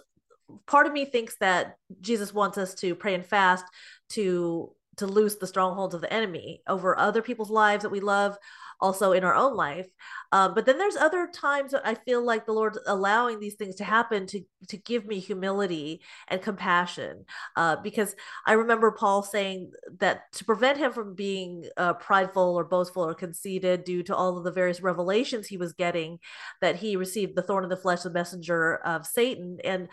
part 0.67 0.87
of 0.87 0.93
me 0.93 1.05
thinks 1.05 1.35
that 1.37 1.75
jesus 2.01 2.33
wants 2.33 2.57
us 2.57 2.73
to 2.75 2.95
pray 2.95 3.13
and 3.13 3.25
fast 3.25 3.65
to 4.09 4.71
to 4.97 5.07
loose 5.07 5.35
the 5.35 5.47
strongholds 5.47 5.93
of 5.93 6.01
the 6.01 6.13
enemy 6.13 6.61
over 6.67 6.97
other 6.97 7.21
people's 7.21 7.49
lives 7.49 7.83
that 7.83 7.89
we 7.89 7.99
love 7.99 8.37
also 8.79 9.11
in 9.11 9.23
our 9.23 9.35
own 9.35 9.55
life. 9.55 9.87
Um, 10.31 10.53
but 10.53 10.65
then 10.65 10.77
there's 10.77 10.95
other 10.95 11.29
times 11.33 11.71
that 11.71 11.85
i 11.85 11.93
feel 11.93 12.23
like 12.23 12.45
the 12.45 12.51
lord's 12.51 12.79
allowing 12.87 13.39
these 13.39 13.55
things 13.55 13.75
to 13.75 13.83
happen 13.83 14.25
to 14.27 14.41
to 14.67 14.77
give 14.77 15.05
me 15.05 15.19
humility 15.19 16.01
and 16.27 16.41
compassion. 16.41 17.25
Uh, 17.55 17.77
because 17.77 18.15
i 18.45 18.53
remember 18.53 18.91
paul 18.91 19.23
saying 19.23 19.71
that 19.99 20.31
to 20.33 20.45
prevent 20.45 20.77
him 20.77 20.91
from 20.91 21.15
being 21.15 21.65
uh, 21.77 21.93
prideful 21.93 22.55
or 22.55 22.63
boastful 22.63 23.05
or 23.05 23.13
conceited 23.13 23.83
due 23.83 24.03
to 24.03 24.15
all 24.15 24.37
of 24.37 24.43
the 24.43 24.51
various 24.51 24.81
revelations 24.81 25.47
he 25.47 25.57
was 25.57 25.73
getting 25.73 26.19
that 26.61 26.75
he 26.75 26.95
received 26.95 27.35
the 27.35 27.41
thorn 27.41 27.63
in 27.63 27.69
the 27.69 27.77
flesh 27.77 28.01
the 28.01 28.09
messenger 28.09 28.75
of 28.77 29.05
satan. 29.05 29.59
And 29.63 29.89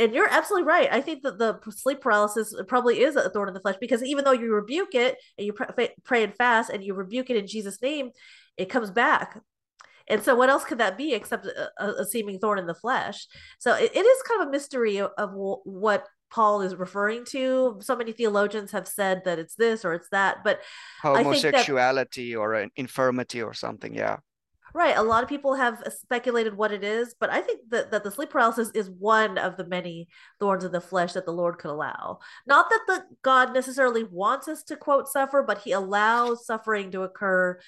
and 0.00 0.14
you're 0.14 0.28
absolutely 0.28 0.66
right. 0.66 0.88
I 0.90 1.00
think 1.00 1.22
that 1.22 1.38
the 1.38 1.60
sleep 1.70 2.00
paralysis 2.00 2.54
probably 2.66 3.00
is 3.00 3.16
a 3.16 3.28
thorn 3.28 3.48
in 3.48 3.54
the 3.54 3.60
flesh 3.60 3.76
because 3.80 4.02
even 4.02 4.24
though 4.24 4.32
you 4.32 4.52
rebuke 4.52 4.94
it 4.94 5.18
and 5.36 5.46
you 5.46 5.52
pray, 5.52 5.90
pray 6.02 6.24
and 6.24 6.34
fast 6.34 6.70
and 6.70 6.82
you 6.82 6.94
rebuke 6.94 7.28
it 7.28 7.36
in 7.36 7.46
Jesus' 7.46 7.80
name, 7.82 8.10
it 8.56 8.70
comes 8.70 8.90
back. 8.90 9.40
And 10.08 10.22
so, 10.22 10.34
what 10.34 10.48
else 10.48 10.64
could 10.64 10.78
that 10.78 10.96
be 10.96 11.12
except 11.12 11.46
a, 11.46 11.70
a 11.78 12.04
seeming 12.04 12.38
thorn 12.38 12.58
in 12.58 12.66
the 12.66 12.74
flesh? 12.74 13.28
So, 13.58 13.74
it, 13.74 13.94
it 13.94 14.00
is 14.00 14.22
kind 14.22 14.42
of 14.42 14.48
a 14.48 14.50
mystery 14.50 14.96
of, 14.96 15.10
of 15.18 15.30
what 15.34 16.06
Paul 16.30 16.62
is 16.62 16.74
referring 16.74 17.24
to. 17.26 17.76
So 17.80 17.94
many 17.94 18.12
theologians 18.12 18.72
have 18.72 18.88
said 18.88 19.22
that 19.24 19.38
it's 19.38 19.54
this 19.54 19.84
or 19.84 19.92
it's 19.92 20.08
that, 20.10 20.38
but 20.42 20.60
I 21.04 21.22
think 21.22 21.42
that 21.42 21.54
Homosexuality 21.54 22.34
or 22.34 22.54
an 22.54 22.70
infirmity 22.76 23.42
or 23.42 23.52
something. 23.52 23.94
Yeah. 23.94 24.18
Right. 24.72 24.96
A 24.96 25.02
lot 25.02 25.22
of 25.22 25.28
people 25.28 25.54
have 25.54 25.82
uh, 25.82 25.90
speculated 25.90 26.56
what 26.56 26.72
it 26.72 26.84
is, 26.84 27.14
but 27.18 27.30
I 27.30 27.40
think 27.40 27.60
that, 27.70 27.90
that 27.90 28.04
the 28.04 28.10
sleep 28.10 28.30
paralysis 28.30 28.70
is 28.74 28.90
one 28.90 29.36
of 29.38 29.56
the 29.56 29.66
many 29.66 30.08
thorns 30.38 30.64
of 30.64 30.72
the 30.72 30.80
flesh 30.80 31.12
that 31.14 31.26
the 31.26 31.32
Lord 31.32 31.58
could 31.58 31.70
allow. 31.70 32.20
Not 32.46 32.70
that 32.70 32.80
the 32.86 33.04
God 33.22 33.52
necessarily 33.52 34.04
wants 34.04 34.48
us 34.48 34.62
to 34.64 34.76
quote 34.76 35.08
suffer, 35.08 35.42
but 35.42 35.58
he 35.58 35.72
allows 35.72 36.46
suffering 36.46 36.90
to 36.92 37.02
occur 37.02 37.58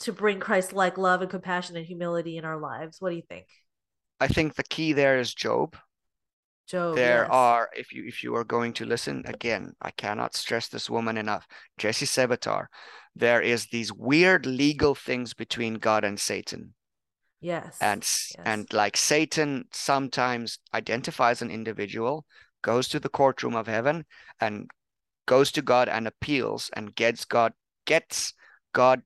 to 0.00 0.12
bring 0.12 0.40
Christ 0.40 0.72
like 0.72 0.98
love 0.98 1.22
and 1.22 1.30
compassion 1.30 1.76
and 1.76 1.86
humility 1.86 2.36
in 2.36 2.44
our 2.44 2.58
lives. 2.58 3.00
What 3.00 3.10
do 3.10 3.16
you 3.16 3.22
think? 3.28 3.46
I 4.18 4.28
think 4.28 4.54
the 4.54 4.62
key 4.64 4.92
there 4.92 5.18
is 5.18 5.32
Job. 5.32 5.76
Job. 6.70 6.94
there 6.96 7.22
yes. 7.22 7.28
are 7.30 7.68
if 7.76 7.92
you 7.92 8.04
if 8.06 8.22
you 8.22 8.34
are 8.36 8.44
going 8.44 8.72
to 8.74 8.84
listen 8.84 9.22
again 9.26 9.72
i 9.82 9.90
cannot 9.90 10.34
stress 10.34 10.68
this 10.68 10.88
woman 10.90 11.16
enough 11.18 11.46
jessie 11.78 12.06
czebotar 12.06 12.66
there 13.16 13.40
is 13.42 13.66
these 13.66 13.92
weird 13.92 14.46
legal 14.46 14.94
things 14.94 15.34
between 15.34 15.74
god 15.74 16.04
and 16.04 16.20
satan 16.20 16.74
Yes. 17.40 17.78
and 17.80 18.02
s- 18.02 18.36
and 18.44 18.72
like 18.72 18.96
satan 18.96 19.64
sometimes 19.72 20.58
identifies 20.74 21.42
an 21.42 21.50
individual 21.50 22.24
goes 22.62 22.88
to 22.88 23.00
the 23.00 23.08
courtroom 23.08 23.56
of 23.56 23.66
heaven 23.66 24.04
and 24.40 24.70
goes 25.26 25.50
to 25.52 25.62
god 25.62 25.88
and 25.88 26.06
appeals 26.06 26.70
and 26.74 26.94
gets 26.94 27.24
god 27.24 27.52
gets 27.86 28.34
god 28.72 29.02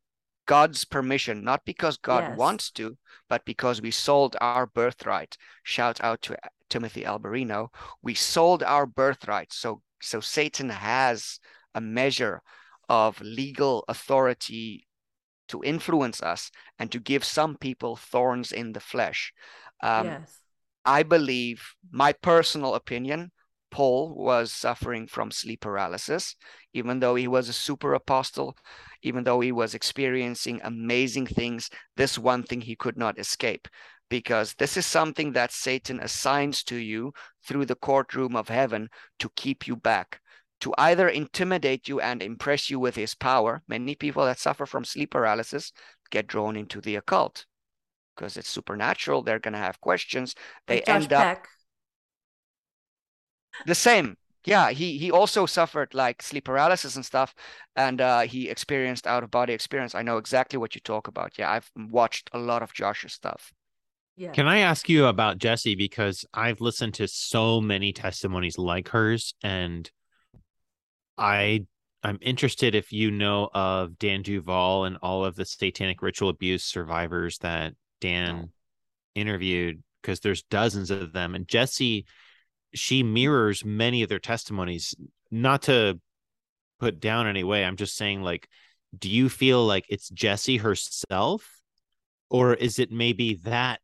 god's 0.46 0.84
permission 0.84 1.42
not 1.44 1.64
because 1.64 1.96
god 1.98 2.24
Yes. 2.28 2.38
wants 2.38 2.70
to 2.72 2.96
but 3.28 3.44
because 3.44 3.80
we 3.80 3.90
sold 3.90 4.36
our 4.40 4.66
birthright 4.66 5.36
shout 5.62 6.00
out 6.02 6.20
to 6.22 6.36
timothy 6.70 7.02
alberino 7.02 7.68
we 8.02 8.14
sold 8.14 8.62
our 8.62 8.86
birthright 8.86 9.52
so 9.52 9.80
so 10.00 10.20
satan 10.20 10.68
has 10.68 11.38
a 11.74 11.80
measure 11.80 12.42
of 12.88 13.20
legal 13.20 13.84
authority 13.88 14.86
to 15.48 15.62
influence 15.62 16.22
us 16.22 16.50
and 16.78 16.90
to 16.90 16.98
give 16.98 17.24
some 17.24 17.56
people 17.56 17.96
thorns 17.96 18.52
in 18.52 18.72
the 18.72 18.80
flesh 18.80 19.32
um, 19.82 20.06
yes. 20.06 20.40
I 20.84 21.02
believe, 21.02 21.74
my 21.90 22.12
personal 22.12 22.74
opinion, 22.74 23.32
Paul 23.70 24.14
was 24.14 24.52
suffering 24.52 25.06
from 25.06 25.30
sleep 25.30 25.62
paralysis, 25.62 26.36
even 26.74 27.00
though 27.00 27.14
he 27.14 27.26
was 27.26 27.48
a 27.48 27.52
super 27.54 27.94
apostle, 27.94 28.56
even 29.02 29.24
though 29.24 29.40
he 29.40 29.50
was 29.50 29.74
experiencing 29.74 30.60
amazing 30.62 31.26
things. 31.26 31.70
This 31.96 32.18
one 32.18 32.42
thing 32.44 32.60
he 32.60 32.76
could 32.76 32.96
not 32.96 33.18
escape 33.18 33.66
because 34.08 34.54
this 34.54 34.76
is 34.76 34.86
something 34.86 35.32
that 35.32 35.52
Satan 35.52 36.00
assigns 36.00 36.62
to 36.64 36.76
you 36.76 37.12
through 37.46 37.66
the 37.66 37.74
courtroom 37.76 38.36
of 38.36 38.48
heaven 38.48 38.88
to 39.18 39.30
keep 39.36 39.66
you 39.66 39.76
back. 39.76 40.20
To 40.60 40.74
either 40.78 41.08
intimidate 41.08 41.88
you 41.88 42.00
and 42.00 42.22
impress 42.22 42.70
you 42.70 42.78
with 42.78 42.96
his 42.96 43.14
power. 43.14 43.62
Many 43.68 43.94
people 43.94 44.24
that 44.24 44.38
suffer 44.38 44.66
from 44.66 44.84
sleep 44.84 45.10
paralysis 45.10 45.72
get 46.10 46.26
drawn 46.26 46.56
into 46.56 46.80
the 46.80 46.96
occult 46.96 47.46
because 48.14 48.36
it's 48.36 48.48
supernatural. 48.48 49.22
They're 49.22 49.38
going 49.40 49.52
to 49.54 49.58
have 49.58 49.80
questions. 49.80 50.34
They 50.66 50.76
Like 50.76 50.88
end 50.88 51.12
up 51.12 51.36
the 53.66 53.74
same. 53.74 54.16
Yeah, 54.44 54.70
he 54.70 54.98
he 54.98 55.10
also 55.10 55.46
suffered 55.46 55.94
like 55.94 56.22
sleep 56.22 56.44
paralysis 56.44 56.96
and 56.96 57.04
stuff, 57.04 57.34
and 57.76 58.00
uh, 58.00 58.20
he 58.20 58.48
experienced 58.50 59.06
out 59.06 59.22
of 59.24 59.30
body 59.30 59.54
experience. 59.54 59.94
I 59.94 60.02
know 60.02 60.18
exactly 60.18 60.58
what 60.58 60.74
you 60.74 60.80
talk 60.82 61.08
about. 61.08 61.38
Yeah, 61.38 61.50
I've 61.50 61.70
watched 61.76 62.28
a 62.32 62.38
lot 62.38 62.62
of 62.62 62.72
Josh's 62.74 63.14
stuff. 63.14 63.52
Yeah. 64.16 64.30
Can 64.30 64.46
I 64.46 64.58
ask 64.58 64.88
you 64.88 65.06
about 65.06 65.38
Jessie? 65.38 65.74
Because 65.74 66.24
I've 66.32 66.60
listened 66.60 66.94
to 66.94 67.08
so 67.08 67.60
many 67.60 67.92
testimonies 67.92 68.58
like 68.58 68.88
hers 68.88 69.34
and 69.42 69.90
I 71.18 71.66
I'm 72.02 72.18
interested 72.20 72.74
if 72.74 72.92
you 72.92 73.10
know 73.10 73.48
of 73.54 73.98
Dan 73.98 74.22
Duval 74.22 74.84
and 74.84 74.98
all 75.02 75.24
of 75.24 75.36
the 75.36 75.46
satanic 75.46 76.02
ritual 76.02 76.28
abuse 76.28 76.62
survivors 76.62 77.38
that 77.38 77.72
Dan 78.00 78.50
interviewed 79.14 79.82
because 80.02 80.20
there's 80.20 80.42
dozens 80.44 80.90
of 80.90 81.12
them 81.12 81.34
and 81.34 81.48
Jessie 81.48 82.04
she 82.74 83.02
mirrors 83.02 83.64
many 83.64 84.02
of 84.02 84.08
their 84.08 84.18
testimonies. 84.18 84.94
Not 85.30 85.62
to 85.62 85.98
put 86.78 87.00
down 87.00 87.26
any 87.26 87.42
way 87.42 87.64
I'm 87.64 87.76
just 87.76 87.96
saying 87.96 88.22
like 88.22 88.48
do 88.96 89.10
you 89.10 89.28
feel 89.28 89.64
like 89.66 89.86
it's 89.88 90.08
Jessie 90.10 90.58
herself 90.58 91.60
or 92.30 92.54
is 92.54 92.78
it 92.78 92.92
maybe 92.92 93.40
that 93.44 93.80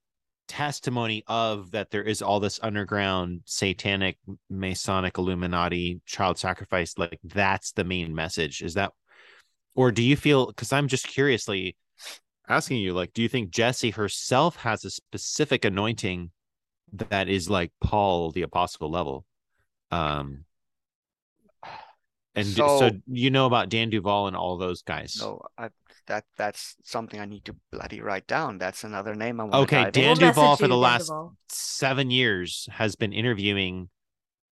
testimony 0.51 1.23
of 1.29 1.71
that 1.71 1.91
there 1.93 2.03
is 2.03 2.21
all 2.21 2.41
this 2.41 2.59
underground 2.61 3.41
satanic 3.45 4.19
masonic 4.51 5.17
illuminati 5.17 6.01
child 6.07 6.37
sacrifice 6.37 6.99
like 6.99 7.21
that's 7.23 7.71
the 7.71 7.85
main 7.85 8.13
message 8.13 8.61
is 8.61 8.75
that 8.75 8.91
or 9.77 9.93
do 9.93 10.03
you 10.03 10.17
feel 10.17 10.47
because 10.49 10.73
i'm 10.73 10.89
just 10.89 11.07
curiously 11.07 11.77
asking 12.49 12.79
you 12.79 12.93
like 12.93 13.13
do 13.13 13.23
you 13.23 13.29
think 13.29 13.51
jessie 13.51 13.91
herself 13.91 14.57
has 14.57 14.85
a 14.85 14.91
specific 14.91 15.65
anointing 15.65 16.33
that 17.09 17.29
is 17.29 17.49
like 17.49 17.71
paul 17.81 18.33
the 18.33 18.43
apostle 18.43 18.91
level? 18.91 19.25
Um 19.93 20.45
and 22.35 22.47
so, 22.47 22.79
So- 22.79 22.91
you 23.07 23.31
know 23.31 23.47
about 23.47 23.69
dan 23.69 23.91
duval 23.91 24.27
and 24.27 24.37
all 24.37 24.57
those 24.57 24.83
guys. 24.83 25.17
No, 25.21 25.41
I, 25.57 25.69
that 26.11 26.25
that's 26.37 26.75
something 26.85 27.21
I 27.21 27.25
need 27.25 27.45
to 27.45 27.55
bloody 27.71 28.01
write 28.01 28.27
down. 28.27 28.59
That's 28.59 28.83
another 28.85 29.15
name 29.15 29.41
I 29.41 29.45
want 29.45 29.55
Okay, 29.55 29.77
to 29.79 29.85
dive 29.85 29.93
Dan 29.93 30.11
into. 30.11 30.27
Duval 30.27 30.57
for 30.57 30.67
the 30.69 30.77
last 30.77 31.11
seven 31.49 32.11
years 32.11 32.69
has 32.73 32.97
been 32.97 33.13
interviewing. 33.13 33.89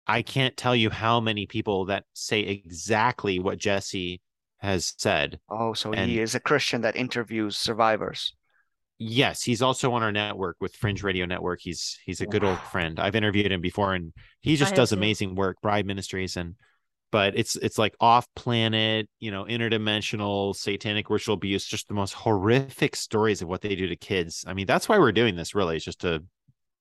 I 0.05 0.21
can't 0.21 0.55
tell 0.55 0.75
you 0.75 0.89
how 0.89 1.19
many 1.21 1.47
people 1.47 1.85
that 1.85 2.03
say 2.13 2.41
exactly 2.41 3.39
what 3.39 3.57
Jessie 3.57 4.21
has 4.57 4.93
said. 4.97 5.39
Oh, 5.49 5.73
so 5.73 5.93
And- 5.93 6.11
he 6.11 6.19
is 6.19 6.35
a 6.35 6.39
Christian 6.39 6.81
that 6.81 6.95
interviews 6.95 7.57
survivors. 7.57 8.35
Yes, 8.97 9.41
he's 9.43 9.61
also 9.61 9.93
on 9.93 10.03
our 10.03 10.11
network 10.11 10.57
with 10.59 10.75
Fringe 10.75 11.03
Radio 11.03 11.25
Network. 11.25 11.59
He's 11.61 11.97
he's 12.05 12.21
a 12.21 12.25
good 12.25 12.43
old 12.43 12.59
friend. 12.59 12.99
I've 12.99 13.15
interviewed 13.15 13.51
him 13.51 13.61
before, 13.61 13.93
and 13.93 14.13
he 14.41 14.55
just 14.55 14.71
have 14.71 14.77
does 14.77 14.91
amazing 14.91 15.35
work. 15.35 15.57
Bride 15.61 15.85
Ministries, 15.85 16.37
and 16.37 16.55
but 17.15 17.37
it's 17.37 17.55
it's 17.55 17.77
like 17.77 17.95
off 18.01 18.27
planet, 18.35 19.07
you 19.21 19.31
know, 19.31 19.45
interdimensional 19.45 20.53
satanic 20.53 21.09
ritual 21.09 21.35
abuse. 21.35 21.65
Just 21.65 21.87
the 21.87 21.93
most 21.93 22.11
horrific 22.11 22.93
stories 22.93 23.41
of 23.41 23.47
what 23.47 23.61
they 23.61 23.73
do 23.73 23.87
to 23.87 23.95
kids. 23.95 24.43
I 24.45 24.53
mean, 24.53 24.65
that's 24.65 24.89
why 24.89 24.99
we're 24.99 25.13
doing 25.13 25.37
this. 25.37 25.55
Really, 25.55 25.77
is 25.77 25.85
just 25.85 26.01
to 26.01 26.25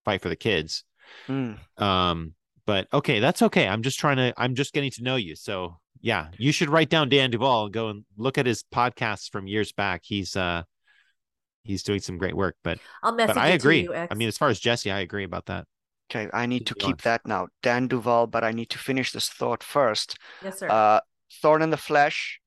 fight 0.04 0.22
for 0.22 0.28
the 0.28 0.34
kids. 0.34 0.82
Hmm. 1.28 1.52
Um, 1.78 2.34
but 2.66 2.88
okay, 2.92 3.20
that's 3.20 3.42
okay. 3.42 3.68
I'm 3.68 3.82
just 3.82 4.00
trying 4.00 4.16
to. 4.16 4.34
I'm 4.36 4.56
just 4.56 4.72
getting 4.72 4.90
to 4.90 5.04
know 5.04 5.14
you. 5.14 5.36
So 5.36 5.78
yeah, 6.00 6.30
you 6.36 6.50
should 6.50 6.68
write 6.68 6.90
down 6.90 7.10
Dan 7.10 7.30
Duval 7.30 7.66
and 7.66 7.72
go 7.72 7.90
and 7.90 8.04
look 8.16 8.36
at 8.36 8.44
his 8.44 8.64
podcasts 8.74 9.30
from 9.30 9.46
years 9.46 9.70
back. 9.70 10.00
He's 10.02 10.34
uh 10.34 10.64
he's 11.62 11.84
doing 11.84 12.00
some 12.00 12.18
great 12.18 12.34
work. 12.34 12.56
But 12.64 12.80
I'll 13.04 13.14
message 13.14 13.36
but 13.36 13.40
I 13.40 13.50
agree. 13.50 13.82
you. 13.82 13.94
I 13.94 14.12
mean, 14.14 14.26
as 14.26 14.36
far 14.36 14.48
as 14.48 14.58
Jessie, 14.58 14.90
I 14.90 14.98
agree 14.98 15.22
about 15.22 15.46
that. 15.46 15.68
Okay, 16.10 16.28
I 16.32 16.46
need 16.46 16.66
to 16.66 16.74
Keep 16.74 17.02
that 17.02 17.22
now. 17.26 17.48
Dan 17.62 17.88
Duval, 17.88 18.26
but 18.26 18.44
I 18.44 18.52
need 18.52 18.70
to 18.70 18.78
finish 18.78 19.12
this 19.12 19.28
thought 19.28 19.62
first. 19.62 20.16
Yes, 20.42 20.58
sir. 20.58 20.68
Uh, 20.68 21.00
thorn 21.40 21.62
in 21.62 21.70
the 21.70 21.76
flesh, 21.76 22.38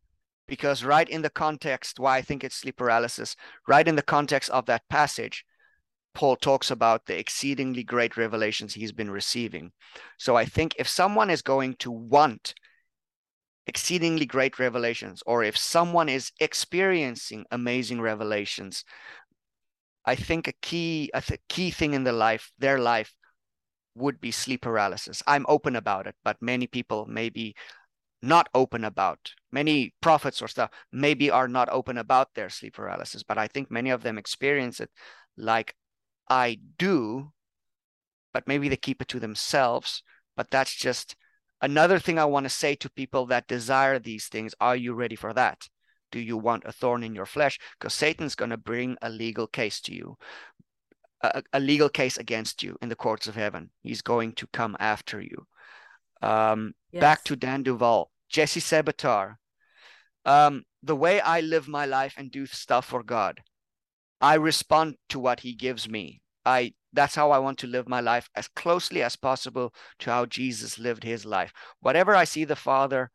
because 0.48 0.84
right 0.84 1.10
in 1.10 1.22
the 1.22 1.30
context, 1.30 2.00
why 2.00 2.18
I 2.18 2.22
think 2.22 2.44
it's 2.44 2.56
sleep 2.56 2.78
paralysis, 2.78 3.36
right 3.68 3.88
in 3.88 3.96
the 3.96 4.02
context 4.04 4.50
of 4.52 4.66
that 4.68 4.84
passage, 4.90 5.44
Paul 6.14 6.36
talks 6.36 6.72
about 6.72 7.06
the 7.06 7.18
exceedingly 7.18 7.84
great 7.84 8.18
revelations 8.18 8.74
he's 8.74 8.92
been 8.92 9.12
receiving. 9.12 9.72
So 10.18 10.36
I 10.36 10.46
think 10.46 10.74
if 10.80 10.88
someone 10.88 11.30
is 11.30 11.42
going 11.42 11.76
to 11.80 11.92
want 11.92 12.54
exceedingly 13.68 14.26
great 14.26 14.60
revelations, 14.60 15.22
or 15.26 15.44
if 15.44 15.58
someone 15.58 16.10
is 16.10 16.32
experiencing 16.40 17.46
amazing 17.52 18.02
revelations, 18.02 18.84
I 20.06 20.16
think 20.16 20.48
a 20.48 20.54
key 20.62 21.12
a 21.14 21.22
th- 21.22 21.42
key 21.50 21.70
thing 21.70 21.94
in 21.94 22.04
the 22.04 22.14
life, 22.14 22.52
their 22.58 22.80
life, 22.80 23.14
would 23.98 24.22
be 24.22 24.32
sleep 24.32 24.61
paralysis. 24.61 25.24
I'm 25.28 25.45
open 25.48 25.76
about 25.76 26.07
it, 26.07 26.15
but 26.24 26.41
many 26.41 26.68
people 26.68 27.06
maybe 27.07 27.56
not 28.22 28.49
open 28.53 28.84
about. 28.84 29.34
Many 29.52 29.94
prophets 30.02 30.41
or 30.41 30.48
stuff 30.48 30.72
maybe 30.91 31.30
are 31.30 31.48
not 31.48 31.69
open 31.69 31.98
about 31.98 32.34
their 32.34 32.49
sleep 32.49 32.76
paralysis, 32.76 33.24
but 33.24 33.38
I 33.38 33.48
think 33.48 33.69
many 33.69 33.90
of 33.90 34.03
them 34.03 34.18
experience 34.18 34.80
it 34.80 34.90
like 35.38 35.76
I 36.30 36.60
do, 36.78 37.32
but 38.34 38.48
maybe 38.48 38.69
they 38.69 38.78
keep 38.78 39.02
it 39.02 39.07
to 39.10 39.19
themselves. 39.19 40.03
But 40.36 40.52
that's 40.52 40.76
just 40.76 41.15
another 41.61 41.99
thing 41.99 42.19
I 42.19 42.26
want 42.26 42.45
to 42.45 42.49
say 42.49 42.76
to 42.76 42.90
people 42.90 43.26
that 43.28 43.48
desire 43.48 43.99
these 43.99 44.28
things. 44.28 44.53
Are 44.60 44.76
you 44.76 44.94
ready 44.94 45.15
for 45.15 45.34
that? 45.34 45.68
Do 46.11 46.19
you 46.19 46.38
want 46.38 46.64
a 46.65 46.72
thorn 46.72 47.03
in 47.03 47.15
your 47.15 47.26
flesh? 47.26 47.60
Because 47.78 47.94
Satan's 47.94 48.36
going 48.36 48.52
to 48.52 48.57
bring 48.57 48.98
a 49.02 49.10
legal 49.10 49.48
case 49.48 49.82
to 49.82 49.94
you, 49.94 50.18
a, 51.22 51.44
a 51.53 51.60
legal 51.60 51.89
case 51.89 52.18
against 52.18 52.64
you 52.64 52.77
in 52.81 52.89
the 52.89 52.95
courts 52.95 53.27
of 53.27 53.35
heaven. 53.35 53.69
He's 53.81 54.02
going 54.02 54.34
to 54.34 54.48
come 54.48 54.76
after 54.80 55.22
you. 55.22 55.48
Um, 56.22 56.73
Back 57.02 57.23
to 57.26 57.35
Dan 57.35 57.64
Duval, 57.64 58.11
Jessie 58.30 58.60
Czebotar. 58.60 59.35
Um, 60.26 60.64
the 60.84 60.95
way 60.95 61.19
I 61.19 61.41
live 61.41 61.68
my 61.68 61.85
life 61.85 62.14
and 62.18 62.31
do 62.31 62.45
stuff 62.45 62.85
for 62.85 63.03
God, 63.03 63.41
I 64.19 64.35
respond 64.35 64.95
to 65.10 65.19
what 65.19 65.41
he 65.41 65.53
gives 65.53 65.88
me. 65.88 66.22
I 66.45 66.73
that's 66.94 67.15
how 67.15 67.31
I 67.31 67.39
want 67.39 67.60
to 67.60 67.68
live 67.68 67.88
my 67.88 67.99
life 67.99 68.30
as 68.35 68.48
closely 68.48 69.03
as 69.03 69.15
possible 69.15 69.73
to 69.99 70.10
how 70.10 70.26
Jesus 70.26 70.80
lived 70.80 71.03
his 71.03 71.26
life. 71.26 71.53
Whatever 71.81 72.15
I 72.15 72.23
see 72.23 72.45
the 72.45 72.56
Father 72.56 73.11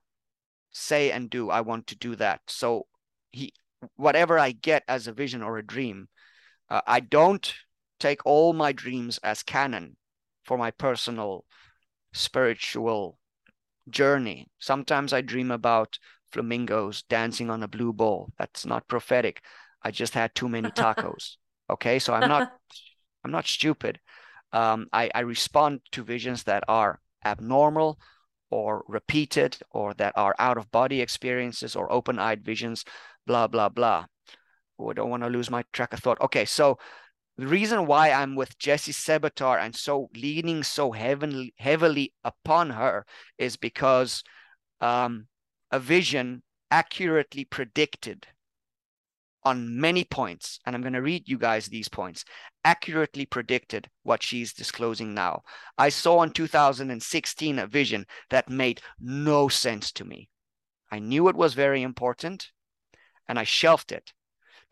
say 0.71 1.11
and 1.11 1.29
do, 1.29 1.51
I 1.51 1.63
want 1.63 1.87
to 1.89 1.97
do 1.97 2.15
that. 2.17 2.41
So 2.47 2.87
he 3.31 3.53
whatever 3.97 4.39
I 4.39 4.53
get 4.53 4.85
as 4.87 5.07
a 5.07 5.13
vision 5.13 5.43
or 5.43 5.59
a 5.59 5.67
dream, 5.67 6.09
uh, 6.71 6.83
I 6.87 7.01
don't 7.01 7.53
take 8.03 8.27
all 8.27 8.53
my 8.53 8.73
dreams 8.73 9.19
as 9.23 9.45
canon 9.45 9.97
for 10.43 10.59
my 10.59 10.73
personal 10.73 11.45
spiritual 12.13 13.19
journey. 13.89 14.49
Sometimes 14.59 15.13
I 15.13 15.21
dream 15.21 15.53
about 15.53 15.99
flamingos 16.33 17.03
dancing 17.03 17.49
on 17.49 17.63
a 17.63 17.69
blue 17.69 17.93
ball. 17.93 18.33
That's 18.39 18.67
not 18.67 18.89
prophetic. 18.89 19.41
I 19.83 19.93
just 19.93 20.15
had 20.15 20.35
too 20.35 20.49
many 20.49 20.71
tacos. 20.71 21.37
okay, 21.71 21.99
so 22.01 22.13
I'm 22.13 22.29
not 22.29 22.51
I'm 23.25 23.31
not 23.31 23.47
stupid. 23.47 24.01
Um, 24.53 24.89
I, 24.93 25.11
I 25.15 25.21
respond 25.21 25.81
to 25.93 26.03
visions 26.03 26.43
that 26.45 26.65
are 26.69 27.01
abnormal 27.25 27.99
or 28.51 28.85
repeated 28.89 29.57
or 29.71 29.95
that 29.95 30.13
are 30.17 30.35
out 30.39 30.59
of 30.59 30.71
body 30.73 31.01
experiences 31.01 31.77
or 31.77 31.91
open 31.91 32.19
eyed 32.19 32.45
visions, 32.45 32.85
blah, 33.27 33.47
blah, 33.47 33.69
blah. 33.69 34.05
Oh, 34.79 34.91
I 34.91 34.93
don't 34.93 35.09
want 35.09 35.23
to 35.23 35.31
lose 35.31 35.51
my 35.51 35.65
track 35.73 35.95
of 35.95 36.01
thought. 36.01 36.21
Okay, 36.21 36.45
so 36.45 36.79
the 37.43 37.49
reason 37.49 37.87
why 37.87 38.13
I'm 38.13 38.37
with 38.37 38.57
Jessie 38.57 38.93
Czebotar 38.93 39.59
and 39.59 39.75
so 39.75 40.09
leaning 40.15 40.63
so 40.63 40.93
heavily, 40.93 42.13
upon 42.23 42.71
her 42.71 43.05
is 43.37 43.57
because 43.57 44.23
um, 44.81 45.27
a 45.73 45.81
vision 45.81 46.45
accurately 46.71 47.45
predicted 47.45 48.29
on 49.43 49.81
many 49.81 50.05
points, 50.05 50.61
and 50.65 50.77
I'm 50.77 50.83
going 50.83 50.93
to 50.93 51.03
read 51.03 51.29
you 51.29 51.37
guys 51.37 51.67
these 51.67 51.89
points, 51.89 52.25
accurately 52.65 53.27
predicted 53.27 53.91
what 54.05 54.23
she's 54.23 54.53
disclosing 54.53 55.13
now. 55.13 55.43
I 55.77 55.89
saw 55.89 56.23
in 56.23 56.31
2016 56.31 57.59
a 57.59 57.67
vision 57.67 58.07
that 58.31 58.51
made 58.51 58.81
no 59.01 59.49
sense 59.49 59.91
to 59.95 60.05
me. 60.05 60.29
I 60.93 61.01
knew 61.01 61.27
it 61.27 61.35
was 61.35 61.55
very 61.55 61.83
important 61.83 62.53
and 63.27 63.37
I 63.37 63.43
shelved 63.43 63.91
it. 63.91 64.13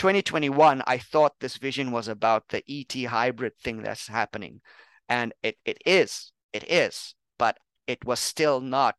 2021, 0.01 0.83
I 0.87 0.97
thought 0.97 1.35
this 1.41 1.59
vision 1.59 1.93
was 1.93 2.09
about 2.09 2.49
the 2.49 2.65
ET 2.67 3.05
hybrid 3.05 3.53
thing 3.63 3.83
that's 3.83 4.09
happening. 4.09 4.63
And 5.11 5.35
it, 5.43 5.59
it 5.67 5.77
is, 5.85 6.33
it 6.55 6.65
is, 6.71 7.15
but 7.39 7.59
it 7.87 8.03
was 8.07 8.19
still 8.19 8.63
not 8.63 8.97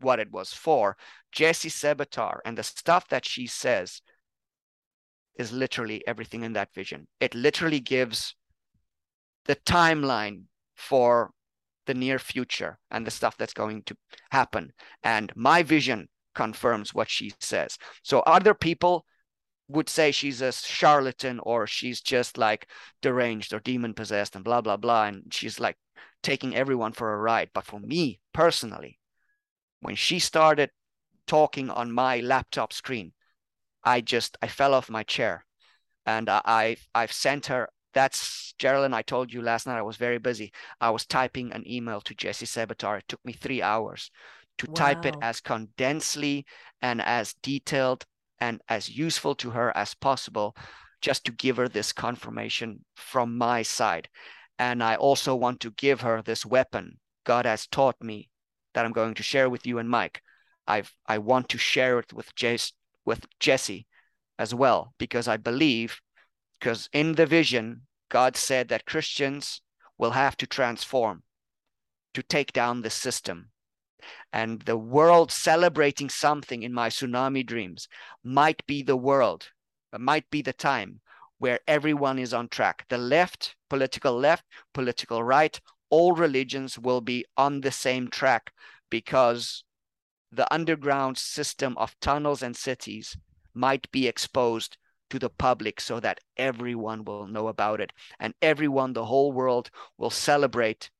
what 0.00 0.20
it 0.20 0.30
was 0.30 0.52
for. 0.52 0.98
Jessie 1.32 1.70
Czebotar 1.70 2.40
and 2.44 2.58
the 2.58 2.62
stuff 2.62 3.08
that 3.08 3.24
she 3.24 3.46
says 3.46 4.02
is 5.38 5.52
literally 5.52 6.06
everything 6.06 6.42
in 6.42 6.52
that 6.52 6.74
vision. 6.74 7.08
It 7.18 7.34
literally 7.34 7.80
gives 7.80 8.36
the 9.46 9.56
timeline 9.56 10.42
for 10.74 11.30
the 11.86 11.94
near 11.94 12.18
future 12.18 12.78
and 12.90 13.06
the 13.06 13.10
stuff 13.10 13.38
that's 13.38 13.54
going 13.54 13.84
to 13.84 13.96
happen. 14.30 14.74
And 15.02 15.32
my 15.34 15.62
vision 15.62 16.08
confirms 16.34 16.92
what 16.92 17.08
she 17.08 17.32
says. 17.40 17.78
So 18.02 18.20
other 18.20 18.52
people 18.52 19.06
would 19.68 19.88
say 19.88 20.12
she's 20.12 20.40
a 20.40 20.52
charlatan 20.52 21.40
or 21.42 21.66
she's 21.66 22.00
just 22.00 22.38
like 22.38 22.68
deranged 23.02 23.52
or 23.52 23.60
demon 23.60 23.94
possessed 23.94 24.36
and 24.36 24.44
blah 24.44 24.60
blah 24.60 24.76
blah 24.76 25.04
and 25.04 25.24
she's 25.32 25.58
like 25.58 25.76
taking 26.22 26.54
everyone 26.54 26.92
for 26.92 27.12
a 27.12 27.18
ride 27.18 27.50
but 27.52 27.64
for 27.64 27.80
me 27.80 28.20
personally 28.32 28.98
when 29.80 29.94
she 29.94 30.18
started 30.18 30.70
talking 31.26 31.68
on 31.70 31.90
my 31.90 32.20
laptop 32.20 32.72
screen 32.72 33.12
I 33.86 34.00
just 34.00 34.36
I 34.42 34.48
fell 34.48 34.74
off 34.74 34.90
my 34.90 35.04
chair, 35.04 35.46
and 36.04 36.28
I, 36.28 36.42
I've 36.44 36.88
I've 36.94 37.12
sent 37.12 37.46
her. 37.46 37.68
That's 37.94 38.52
Geraldine. 38.58 38.92
I 38.92 39.02
told 39.02 39.32
you 39.32 39.40
last 39.40 39.66
night 39.66 39.78
I 39.78 39.82
was 39.82 39.96
very 39.96 40.18
busy. 40.18 40.52
I 40.80 40.90
was 40.90 41.06
typing 41.06 41.52
an 41.52 41.64
email 41.66 42.00
to 42.02 42.14
Jessie 42.14 42.46
Czebotar. 42.46 42.98
It 42.98 43.04
took 43.08 43.24
me 43.24 43.32
three 43.32 43.62
hours 43.62 44.10
to 44.58 44.66
wow. 44.66 44.74
type 44.74 45.06
it 45.06 45.16
as 45.22 45.40
condensely 45.40 46.44
and 46.82 47.00
as 47.00 47.34
detailed 47.42 48.04
and 48.40 48.60
as 48.68 48.88
useful 48.88 49.34
to 49.36 49.50
her 49.50 49.76
as 49.76 49.94
possible, 49.94 50.56
just 51.00 51.24
to 51.24 51.32
give 51.32 51.56
her 51.56 51.68
this 51.68 51.92
confirmation 51.92 52.84
from 52.96 53.36
my 53.36 53.62
side. 53.62 54.08
And 54.58 54.82
I 54.82 54.96
also 54.96 55.34
want 55.34 55.60
to 55.60 55.70
give 55.72 56.00
her 56.00 56.22
this 56.22 56.46
weapon 56.46 56.98
God 57.26 57.44
has 57.44 57.66
taught 57.66 58.00
me 58.00 58.30
that 58.72 58.84
I'm 58.84 58.92
going 58.92 59.14
to 59.14 59.22
share 59.22 59.50
with 59.50 59.66
you 59.66 59.78
and 59.78 59.90
Mike. 59.90 60.22
I've 60.66 60.92
I 61.06 61.18
want 61.18 61.48
to 61.50 61.58
share 61.58 61.98
it 61.98 62.12
with 62.12 62.34
Jace 62.34 62.72
with 63.04 63.26
Jessie 63.40 63.86
as 64.38 64.54
well, 64.54 64.94
because 64.98 65.28
I 65.28 65.36
believe, 65.36 66.00
because 66.58 66.88
in 66.92 67.14
the 67.14 67.26
vision, 67.26 67.82
God 68.08 68.36
said 68.36 68.68
that 68.68 68.86
Christians 68.86 69.60
will 69.98 70.12
have 70.12 70.36
to 70.38 70.46
transform 70.46 71.22
to 72.14 72.22
take 72.22 72.52
down 72.52 72.82
the 72.82 72.90
system. 72.90 73.50
And 74.32 74.60
the 74.62 74.76
world 74.76 75.32
celebrating 75.32 76.10
something 76.10 76.62
in 76.62 76.72
my 76.72 76.88
tsunami 76.88 77.44
dreams 77.46 77.88
might 78.22 78.66
be 78.66 78.82
the 78.82 78.96
world, 78.96 79.50
uh, 79.92 79.98
might 79.98 80.28
be 80.30 80.42
the 80.42 80.52
time 80.52 81.00
where 81.38 81.60
everyone 81.66 82.18
is 82.18 82.32
on 82.32 82.48
track. 82.48 82.86
The 82.88 82.98
left, 82.98 83.56
political 83.68 84.16
left, 84.16 84.44
political 84.72 85.22
right, 85.22 85.58
all 85.90 86.12
religions 86.12 86.78
will 86.78 87.00
be 87.00 87.24
on 87.36 87.60
the 87.60 87.70
same 87.70 88.08
track 88.08 88.52
because 88.90 89.64
the 90.32 90.52
underground 90.52 91.18
system 91.18 91.76
of 91.78 91.98
tunnels 92.00 92.42
and 92.42 92.56
cities 92.56 93.16
might 93.54 93.90
be 93.92 94.06
exposed 94.06 94.76
to 95.08 95.18
the 95.18 95.30
public 95.30 95.80
so 95.80 96.00
that 96.00 96.20
everyone 96.36 97.04
will 97.04 97.26
know 97.26 97.48
about 97.48 97.80
it 97.80 97.92
and 98.18 98.34
everyone, 98.42 98.92
the 98.92 99.04
whole 99.04 99.32
world, 99.32 99.70
will 99.96 100.10
celebrate 100.10 100.90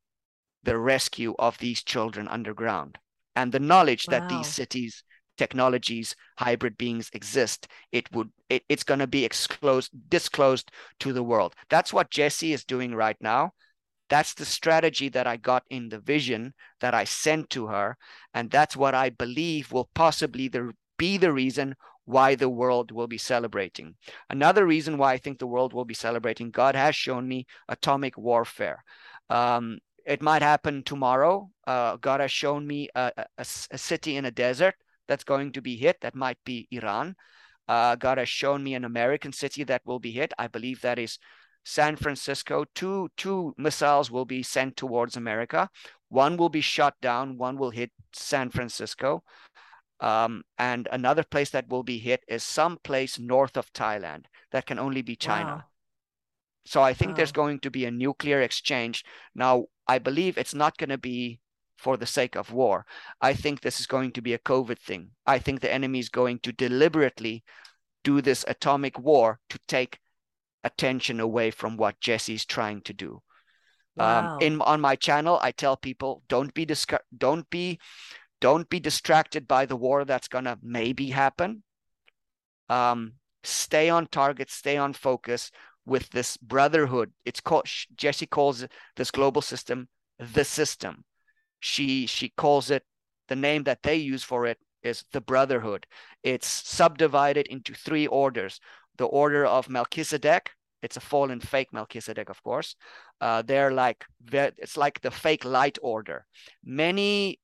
the 0.67 0.79
rescue 0.79 1.35
of 1.39 1.57
these 1.59 1.83
children 1.83 2.29
underground 2.29 2.99
and 3.35 3.53
the 3.53 3.61
knowledge 3.61 4.07
wow. 4.07 4.19
that 4.19 4.29
these 4.29 4.47
cities 4.47 5.03
technologies 5.39 6.15
hybrid 6.39 6.77
beings 6.77 7.11
exist 7.13 7.69
it 7.93 8.11
would 8.13 8.31
it, 8.49 8.63
it's 8.69 8.85
going 8.85 9.01
to 9.01 9.07
be 9.07 9.25
exposed 9.25 9.91
disclosed 10.09 10.71
to 11.01 11.13
the 11.13 11.23
world 11.23 11.55
that's 11.71 11.93
what 11.93 12.11
Jessie 12.11 12.53
is 12.53 12.65
doing 12.65 12.95
right 12.95 13.17
now 13.21 13.53
that's 14.09 14.35
the 14.35 14.45
strategy 14.45 15.09
that 15.11 15.27
I 15.27 15.37
got 15.37 15.65
in 15.71 15.89
the 15.89 15.99
vision 15.99 16.55
that 16.81 16.95
I 16.95 17.05
sent 17.05 17.51
to 17.51 17.67
her. 17.67 17.97
And 18.35 18.51
that's 18.51 18.77
what 18.77 18.95
I 18.95 19.11
believe 19.11 19.73
will 19.73 19.91
possibly 19.95 20.49
the, 20.49 20.73
be 20.97 21.17
the 21.17 21.33
reason 21.33 21.75
why 22.05 22.37
the 22.37 22.49
world 22.49 22.93
will 22.93 23.09
be 23.09 23.19
celebrating. 23.19 23.97
Another 24.31 24.65
reason 24.65 24.97
why 24.97 25.15
I 25.15 25.19
think 25.19 25.39
the 25.39 25.47
world 25.47 25.73
will 25.73 25.85
be 25.85 25.95
celebrating, 25.95 26.51
God 26.51 26.77
has 26.77 26.95
shown 26.95 27.27
me 27.27 27.47
atomic 27.69 28.17
warfare. 28.17 28.85
Um, 29.29 29.79
it 30.07 30.23
might 30.23 30.43
happen 30.43 30.83
tomorrow. 30.83 31.51
Uh, 31.67 31.97
God 31.97 32.21
has 32.21 32.31
shown 32.31 32.67
me 32.67 32.89
a, 32.95 33.13
a, 33.17 33.47
a, 33.71 33.79
city 33.79 34.17
in 34.17 34.25
a 34.25 34.31
desert 34.31 34.75
that's 35.09 35.25
going 35.25 35.53
to 35.53 35.61
be 35.61 35.77
hit. 35.77 36.01
That 36.01 36.15
might 36.15 36.39
be 36.45 36.69
Iran. 36.71 37.17
Uh, 37.69 37.97
God 37.97 38.19
has 38.19 38.29
shown 38.29 38.63
me 38.63 38.75
an 38.75 38.85
American 38.85 39.33
city 39.33 39.65
that 39.65 39.83
will 39.85 39.99
be 39.99 40.13
hit. 40.13 40.33
I 40.39 40.47
believe 40.47 40.81
that 40.83 40.99
is 40.99 41.19
San 41.65 41.97
Francisco, 41.97 42.65
two 42.77 43.09
two 43.17 43.53
missiles 43.59 44.09
will 44.09 44.25
be 44.25 44.45
sent 44.45 44.77
towards 44.77 45.17
America. 45.17 45.69
One 46.09 46.37
will 46.37 46.49
be 46.49 46.61
shot 46.61 46.95
down. 47.03 47.39
One 47.39 47.57
will 47.59 47.71
hit 47.71 47.91
San 48.13 48.51
Francisco. 48.51 49.25
Um, 49.99 50.45
and 50.59 50.87
another 50.93 51.25
place 51.25 51.51
that 51.51 51.69
will 51.69 51.83
be 51.83 51.99
hit 51.99 52.23
is 52.29 52.45
some 52.45 52.79
place 52.85 53.19
north 53.19 53.57
of 53.57 53.73
Thailand. 53.73 54.27
That 54.53 54.67
can 54.67 54.79
only 54.79 55.03
be 55.03 55.17
China. 55.17 55.57
Wow. 55.57 55.65
So 56.67 56.83
I 56.83 56.95
think 56.95 57.11
wow. 57.11 57.17
there's 57.17 57.33
going 57.33 57.59
to 57.61 57.71
be 57.71 57.85
a 57.85 57.91
nuclear 57.91 58.43
exchange. 58.43 59.05
Now, 59.35 59.67
I 59.89 59.99
believe 59.99 60.37
it's 60.37 60.55
not 60.55 60.77
going 60.77 60.91
to 60.91 60.99
be 60.99 61.41
for 61.77 61.97
the 61.97 62.07
sake 62.07 62.37
of 62.37 62.53
war. 62.53 62.87
I 63.21 63.35
think 63.35 63.61
this 63.61 63.81
is 63.81 63.87
going 63.87 64.13
to 64.13 64.23
be 64.23 64.35
a 64.35 64.39
COVID 64.39 64.79
thing. 64.79 65.11
I 65.27 65.39
think 65.39 65.61
the 65.61 65.73
enemy 65.73 65.99
is 65.99 66.09
going 66.09 66.41
to 66.41 66.53
deliberately 66.53 67.45
do 68.03 68.21
this 68.21 68.45
atomic 68.49 68.99
war 68.99 69.41
to 69.51 69.59
take 69.69 69.99
attention 70.65 71.21
away 71.21 71.51
from 71.51 71.77
what 71.77 72.01
Jessie's 72.01 72.45
trying 72.45 72.81
to 72.83 72.93
do. 72.93 73.23
Um, 73.99 74.25
wow. 74.25 74.35
Um, 74.37 74.43
in 74.43 74.61
on 74.63 74.81
my 74.81 74.97
channel, 74.97 75.39
I 75.43 75.53
tell 75.53 75.77
people 75.77 76.23
don't 76.29 76.53
be 76.55 76.67
disca- 76.67 77.07
don't 77.17 77.49
be 77.51 77.79
don't 78.41 78.69
be 78.69 78.81
distracted 78.81 79.49
by 79.49 79.67
the 79.67 79.77
war 79.77 80.05
that's 80.05 80.29
gonna 80.29 80.59
maybe 80.63 81.11
happen. 81.11 81.63
Um, 82.69 83.15
stay 83.45 83.89
on 83.89 84.07
target, 84.09 84.51
stay 84.51 84.77
on 84.77 84.93
focus 84.93 85.51
with 85.87 86.11
this 86.11 86.37
brotherhood. 86.37 87.13
It's 87.25 87.41
called 87.41 87.69
Jessie 87.97 88.27
calls 88.27 88.67
this 88.97 89.11
global 89.11 89.43
system 89.43 89.89
the 90.19 90.45
system. 90.45 91.05
She 91.61 92.07
she 92.07 92.29
calls 92.31 92.71
it 92.71 92.85
the 93.29 93.37
name 93.37 93.65
that 93.65 93.83
they 93.83 93.97
use 93.97 94.23
for 94.23 94.47
it 94.47 94.59
is 94.83 95.05
the 95.13 95.21
brotherhood. 95.21 95.87
It's 96.23 96.47
subdivided 96.47 97.47
into 97.47 97.75
three 97.75 98.07
orders: 98.07 98.61
the 98.99 99.07
order 99.07 99.47
of 99.47 99.69
Melchizedek, 99.69 100.51
it's 100.83 100.97
a 100.97 101.01
fallen 101.01 101.41
fake 101.41 101.73
Melchizedek, 101.73 102.29
of 102.29 102.43
course. 102.43 102.77
Uh, 103.21 103.43
they're 103.43 103.73
like 103.73 104.05
it's 104.31 104.77
like 104.77 105.01
the 105.01 105.11
fake 105.11 105.45
light 105.45 105.79
order. 105.83 106.27
Many, 106.65 107.41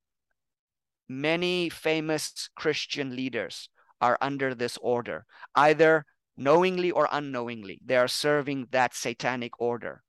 many 1.08 1.68
famous 1.68 2.50
Christian 2.54 3.16
leaders 3.16 3.68
are 4.00 4.18
under 4.20 4.54
this 4.54 4.78
order, 4.80 5.24
either 5.54 6.04
knowingly 6.36 6.90
or 6.90 7.08
unknowingly. 7.12 7.80
They 7.84 7.96
are 7.96 8.08
serving 8.08 8.68
that 8.70 8.94
satanic 8.94 9.60
order. 9.60 10.02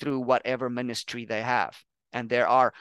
through 0.00 0.20
whatever 0.20 0.68
ministry 0.68 1.24
they 1.24 1.42
have. 1.42 1.76
And 2.12 2.28
there 2.28 2.48
are 2.48 2.72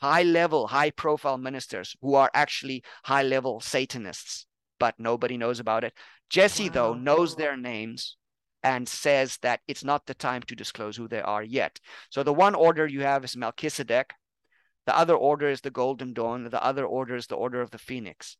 high 0.00 0.22
level, 0.22 0.68
high 0.68 0.90
profile 0.90 1.38
ministers 1.38 1.96
who 2.00 2.14
are 2.14 2.30
actually 2.34 2.82
high 3.04 3.22
level 3.22 3.60
Satanists, 3.60 4.46
but 4.78 4.94
nobody 4.98 5.36
knows 5.36 5.60
about 5.60 5.84
it. 5.84 5.94
Jessie, 6.28 6.68
wow. 6.68 6.74
though, 6.74 6.94
knows 6.94 7.36
their 7.36 7.56
names 7.56 8.16
and 8.62 8.88
says 8.88 9.38
that 9.42 9.60
it's 9.68 9.84
not 9.84 10.06
the 10.06 10.14
time 10.14 10.42
to 10.42 10.56
disclose 10.56 10.96
who 10.96 11.08
they 11.08 11.20
are 11.20 11.42
yet. 11.42 11.80
So 12.10 12.22
the 12.22 12.32
one 12.32 12.54
order 12.54 12.86
you 12.86 13.02
have 13.02 13.24
is 13.24 13.36
Melchizedek. 13.36 14.12
The 14.86 14.96
other 14.96 15.14
order 15.14 15.48
is 15.48 15.60
the 15.60 15.70
Golden 15.70 16.12
Dawn. 16.12 16.48
The 16.50 16.62
other 16.62 16.84
order 16.84 17.14
is 17.14 17.28
the 17.28 17.36
Order 17.36 17.60
of 17.60 17.70
the 17.70 17.78
Phoenix. 17.78 18.36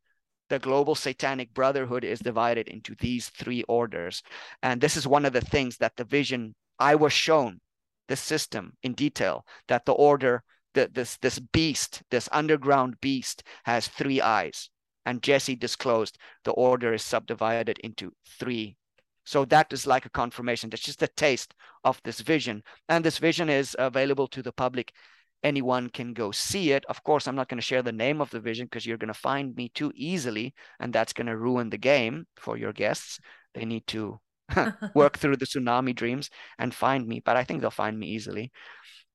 The 0.48 0.58
global 0.58 0.94
satanic 0.94 1.54
brotherhood 1.54 2.04
is 2.04 2.20
divided 2.20 2.68
into 2.68 2.94
these 2.98 3.28
three 3.30 3.62
orders. 3.64 4.22
And 4.62 4.80
this 4.80 4.96
is 4.96 5.06
one 5.06 5.24
of 5.24 5.32
the 5.32 5.40
things 5.40 5.78
that 5.78 5.96
the 5.96 6.04
vision 6.04 6.54
I 6.78 6.94
was 6.94 7.12
shown, 7.12 7.60
the 8.08 8.16
system 8.16 8.74
in 8.82 8.94
detail, 8.94 9.46
that 9.68 9.86
the 9.86 9.92
order, 9.92 10.42
the, 10.74 10.90
this, 10.92 11.16
this 11.18 11.38
beast, 11.38 12.02
this 12.10 12.28
underground 12.32 13.00
beast 13.00 13.42
has 13.64 13.88
three 13.88 14.20
eyes. 14.20 14.68
And 15.06 15.22
Jessie 15.22 15.56
disclosed 15.56 16.18
the 16.44 16.52
order 16.52 16.92
is 16.92 17.02
subdivided 17.02 17.78
into 17.78 18.12
three 18.38 18.76
so 19.24 19.44
that 19.46 19.72
is 19.72 19.86
like 19.86 20.04
a 20.04 20.10
confirmation. 20.10 20.70
That's 20.70 20.82
just 20.82 21.02
a 21.02 21.08
taste 21.08 21.54
of 21.84 22.00
this 22.04 22.20
vision. 22.20 22.62
And 22.88 23.04
this 23.04 23.18
vision 23.18 23.48
is 23.48 23.76
available 23.78 24.26
to 24.28 24.42
the 24.42 24.52
public. 24.52 24.92
Anyone 25.42 25.88
can 25.88 26.12
go 26.12 26.30
see 26.30 26.72
it. 26.72 26.84
Of 26.88 27.02
course, 27.02 27.26
I'm 27.26 27.34
not 27.34 27.48
going 27.48 27.58
to 27.58 27.66
share 27.66 27.82
the 27.82 27.92
name 27.92 28.20
of 28.20 28.30
the 28.30 28.40
vision 28.40 28.66
because 28.66 28.86
you're 28.86 28.98
going 28.98 29.08
to 29.08 29.14
find 29.14 29.54
me 29.56 29.70
too 29.74 29.92
easily. 29.94 30.54
And 30.80 30.92
that's 30.92 31.12
going 31.12 31.26
to 31.26 31.36
ruin 31.36 31.70
the 31.70 31.78
game 31.78 32.26
for 32.36 32.56
your 32.56 32.72
guests. 32.72 33.18
They 33.54 33.64
need 33.64 33.86
to 33.88 34.20
work 34.94 35.18
through 35.18 35.36
the 35.36 35.46
tsunami 35.46 35.94
dreams 35.94 36.30
and 36.58 36.74
find 36.74 37.06
me. 37.06 37.20
But 37.24 37.36
I 37.36 37.44
think 37.44 37.60
they'll 37.60 37.70
find 37.70 37.98
me 37.98 38.08
easily. 38.08 38.52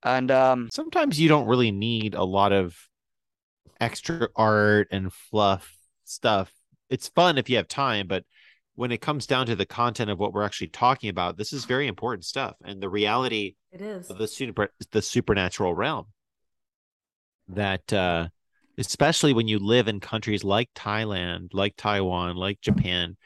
And 0.03 0.29
um, 0.31 0.69
sometimes 0.71 1.19
you 1.19 1.29
don't 1.29 1.47
really 1.47 1.71
need 1.71 2.13
a 2.13 2.23
lot 2.23 2.51
of 2.51 2.75
extra 3.79 4.27
art 4.35 4.87
and 4.91 5.11
fluff 5.11 5.75
stuff. 6.03 6.51
It's 6.89 7.09
fun 7.09 7.37
if 7.37 7.49
you 7.49 7.57
have 7.57 7.67
time, 7.67 8.07
but 8.07 8.23
when 8.75 8.91
it 8.91 9.01
comes 9.01 9.25
down 9.25 9.47
to 9.47 9.55
the 9.55 9.65
content 9.65 10.11
of 10.11 10.19
what 10.19 10.33
we're 10.33 10.43
actually 10.43 10.67
talking 10.67 11.09
about, 11.09 11.35
this 11.35 11.51
is 11.51 11.65
very 11.65 11.87
important 11.87 12.25
stuff, 12.25 12.55
and 12.63 12.81
the 12.81 12.89
reality 12.89 13.55
it 13.71 13.81
is 13.81 14.09
of 14.09 14.19
the 14.19 14.27
super 14.27 14.71
the 14.91 15.01
supernatural 15.01 15.73
realm. 15.73 16.05
That 17.49 17.91
uh, 17.93 18.27
especially 18.77 19.33
when 19.33 19.47
you 19.47 19.59
live 19.59 19.87
in 19.87 19.99
countries 19.99 20.43
like 20.43 20.69
Thailand, 20.73 21.49
like 21.53 21.75
Taiwan, 21.77 22.35
like 22.35 22.61
Japan, 22.61 23.17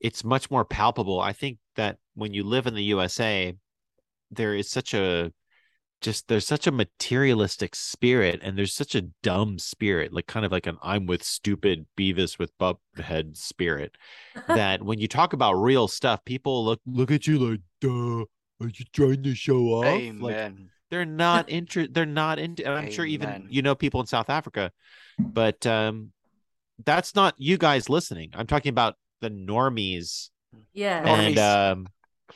it's 0.00 0.24
much 0.24 0.50
more 0.50 0.64
palpable. 0.64 1.20
I 1.20 1.32
think 1.32 1.58
that 1.76 1.98
when 2.14 2.34
you 2.34 2.44
live 2.44 2.66
in 2.66 2.74
the 2.74 2.82
USA, 2.84 3.54
there 4.30 4.54
is 4.54 4.70
such 4.70 4.94
a 4.94 5.32
just 6.00 6.28
there's 6.28 6.46
such 6.46 6.66
a 6.66 6.72
materialistic 6.72 7.74
spirit 7.74 8.38
and 8.42 8.56
there's 8.56 8.74
such 8.74 8.94
a 8.94 9.02
dumb 9.22 9.58
spirit 9.58 10.12
like 10.12 10.26
kind 10.26 10.46
of 10.46 10.52
like 10.52 10.66
an 10.66 10.78
i'm 10.82 11.06
with 11.06 11.24
stupid 11.24 11.86
beavis 11.96 12.38
with 12.38 12.56
Butt-Head 12.58 13.36
spirit 13.36 13.96
that 14.48 14.82
when 14.82 15.00
you 15.00 15.08
talk 15.08 15.32
about 15.32 15.54
real 15.54 15.88
stuff 15.88 16.24
people 16.24 16.64
look 16.64 16.80
look 16.86 17.10
at 17.10 17.26
you 17.26 17.38
like 17.38 17.60
duh 17.80 18.24
are 18.60 18.68
you 18.68 18.84
trying 18.92 19.22
to 19.24 19.34
show 19.34 19.60
off 19.68 19.86
Amen. 19.86 20.20
like 20.20 20.52
they're 20.90 21.04
not 21.04 21.50
interested 21.50 21.94
they're 21.94 22.06
not 22.06 22.38
into 22.38 22.66
i'm 22.66 22.78
Amen. 22.78 22.90
sure 22.90 23.04
even 23.04 23.46
you 23.50 23.62
know 23.62 23.74
people 23.74 24.00
in 24.00 24.06
south 24.06 24.30
africa 24.30 24.72
but 25.18 25.66
um 25.66 26.12
that's 26.84 27.14
not 27.14 27.34
you 27.38 27.58
guys 27.58 27.88
listening 27.88 28.30
i'm 28.34 28.46
talking 28.46 28.70
about 28.70 28.94
the 29.20 29.30
normies 29.30 30.30
yeah 30.72 31.06
and 31.06 31.38
um 31.38 31.88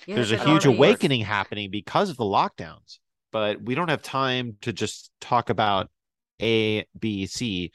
yeah, 0.06 0.16
there's 0.16 0.32
a 0.32 0.38
huge 0.38 0.64
awakening 0.64 1.20
happening 1.20 1.70
because 1.70 2.10
of 2.10 2.16
the 2.16 2.24
lockdowns 2.24 2.98
but 3.32 3.62
we 3.62 3.74
don't 3.74 3.88
have 3.88 4.02
time 4.02 4.56
to 4.60 4.72
just 4.72 5.10
talk 5.20 5.50
about 5.50 5.90
A, 6.40 6.86
B, 6.96 7.26
C, 7.26 7.72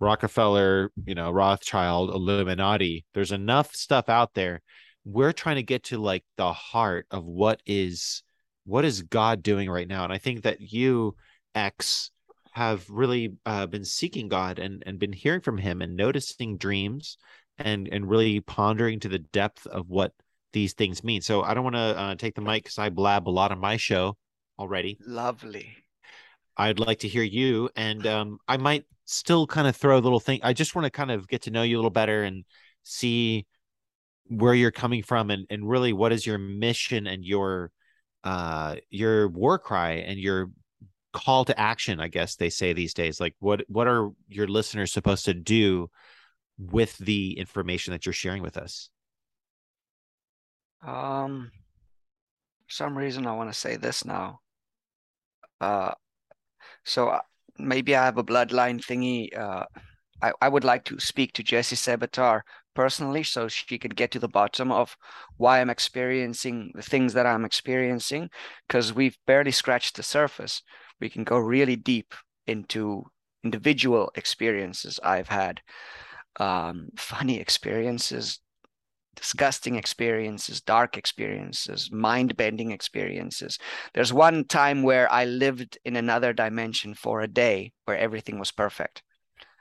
Rockefeller, 0.00 0.90
you 1.04 1.14
know, 1.14 1.30
Rothschild, 1.30 2.10
Illuminati. 2.10 3.04
There's 3.14 3.30
enough 3.30 3.74
stuff 3.74 4.08
out 4.08 4.34
there. 4.34 4.62
We're 5.04 5.32
trying 5.32 5.56
to 5.56 5.62
get 5.62 5.84
to 5.84 5.98
like 5.98 6.24
the 6.36 6.52
heart 6.52 7.06
of 7.10 7.24
what 7.24 7.60
is 7.66 8.23
what 8.64 8.84
is 8.84 9.02
God 9.02 9.42
doing 9.42 9.70
right 9.70 9.88
now. 9.88 10.04
And 10.04 10.12
I 10.12 10.18
think 10.18 10.42
that 10.42 10.60
you, 10.60 11.16
X, 11.54 12.10
have 12.52 12.88
really 12.88 13.34
uh, 13.44 13.66
been 13.66 13.84
seeking 13.84 14.28
God 14.28 14.58
and 14.58 14.82
and 14.86 14.98
been 14.98 15.12
hearing 15.12 15.40
from 15.40 15.58
Him 15.58 15.82
and 15.82 15.96
noticing 15.96 16.56
dreams 16.56 17.18
and 17.58 17.88
and 17.90 18.08
really 18.08 18.40
pondering 18.40 19.00
to 19.00 19.08
the 19.08 19.18
depth 19.18 19.66
of 19.66 19.88
what 19.88 20.12
these 20.52 20.72
things 20.72 21.02
mean. 21.02 21.20
So 21.20 21.42
I 21.42 21.52
don't 21.52 21.64
want 21.64 21.76
to 21.76 21.98
uh, 21.98 22.14
take 22.14 22.34
the 22.34 22.40
mic 22.40 22.62
because 22.62 22.78
I 22.78 22.90
blab 22.90 23.28
a 23.28 23.30
lot 23.30 23.50
on 23.50 23.58
my 23.58 23.76
show 23.76 24.16
already. 24.58 24.98
Lovely. 25.04 25.76
I'd 26.56 26.78
like 26.78 27.00
to 27.00 27.08
hear 27.08 27.24
you, 27.24 27.68
and 27.74 28.06
um, 28.06 28.38
I 28.46 28.56
might 28.56 28.84
still 29.04 29.46
kind 29.46 29.66
of 29.66 29.74
throw 29.76 29.98
a 29.98 30.00
little 30.00 30.20
thing. 30.20 30.40
I 30.44 30.52
just 30.52 30.76
want 30.76 30.84
to 30.84 30.90
kind 30.90 31.10
of 31.10 31.26
get 31.26 31.42
to 31.42 31.50
know 31.50 31.62
you 31.62 31.76
a 31.76 31.78
little 31.78 31.90
better 31.90 32.22
and 32.22 32.44
see 32.84 33.46
where 34.28 34.54
you're 34.54 34.70
coming 34.70 35.02
from, 35.02 35.30
and 35.30 35.46
and 35.50 35.68
really 35.68 35.92
what 35.92 36.12
is 36.12 36.24
your 36.24 36.38
mission 36.38 37.08
and 37.08 37.24
your 37.24 37.72
uh 38.24 38.76
your 38.90 39.28
war 39.28 39.58
cry 39.58 39.92
and 39.92 40.18
your 40.18 40.50
call 41.12 41.44
to 41.44 41.58
action. 41.58 42.00
I 42.00 42.08
guess 42.08 42.36
they 42.36 42.50
say 42.50 42.72
these 42.72 42.92
days. 42.92 43.20
Like 43.20 43.34
what 43.38 43.64
what 43.68 43.86
are 43.86 44.10
your 44.28 44.48
listeners 44.48 44.92
supposed 44.92 45.24
to 45.26 45.34
do 45.34 45.88
with 46.58 46.98
the 46.98 47.38
information 47.38 47.92
that 47.92 48.04
you're 48.04 48.12
sharing 48.12 48.42
with 48.42 48.56
us? 48.56 48.90
Um, 50.86 51.50
for 52.66 52.72
some 52.72 52.98
reason, 52.98 53.26
I 53.26 53.32
want 53.32 53.50
to 53.52 53.58
say 53.58 53.76
this 53.76 54.04
now. 54.04 54.40
Uh, 55.60 55.92
so 56.84 57.08
uh, 57.08 57.20
maybe 57.58 57.96
I 57.96 58.04
have 58.04 58.18
a 58.18 58.24
bloodline 58.24 58.84
thingy. 58.84 59.36
Uh, 59.36 59.64
I, 60.22 60.32
I 60.42 60.48
would 60.48 60.64
like 60.64 60.84
to 60.86 60.98
speak 61.00 61.32
to 61.34 61.42
Jessie 61.42 61.76
Czebotar 61.76 62.42
personally 62.74 63.22
so 63.22 63.48
she 63.48 63.78
could 63.78 63.96
get 63.96 64.10
to 64.12 64.18
the 64.18 64.28
bottom 64.28 64.70
of 64.70 64.96
why 65.36 65.60
I'm 65.60 65.70
experiencing 65.70 66.72
the 66.74 66.82
things 66.82 67.12
that 67.14 67.26
I'm 67.26 67.44
experiencing 67.44 68.30
because 68.66 68.92
we've 68.92 69.18
barely 69.26 69.52
scratched 69.52 69.96
the 69.96 70.02
surface. 70.02 70.62
We 71.00 71.08
can 71.08 71.24
go 71.24 71.38
really 71.38 71.76
deep 71.76 72.14
into 72.46 73.04
individual 73.42 74.10
experiences 74.14 74.98
I've 75.02 75.28
had, 75.28 75.60
um, 76.40 76.88
funny 76.96 77.38
experiences, 77.38 78.40
disgusting 79.14 79.76
experiences, 79.76 80.60
dark 80.60 80.96
experiences, 80.96 81.90
mind 81.92 82.36
bending 82.36 82.72
experiences. 82.72 83.58
There's 83.92 84.12
one 84.12 84.44
time 84.44 84.82
where 84.82 85.10
I 85.12 85.24
lived 85.24 85.78
in 85.84 85.96
another 85.96 86.32
dimension 86.32 86.94
for 86.94 87.20
a 87.20 87.28
day 87.28 87.72
where 87.84 87.98
everything 87.98 88.38
was 88.38 88.50
perfect. 88.50 89.02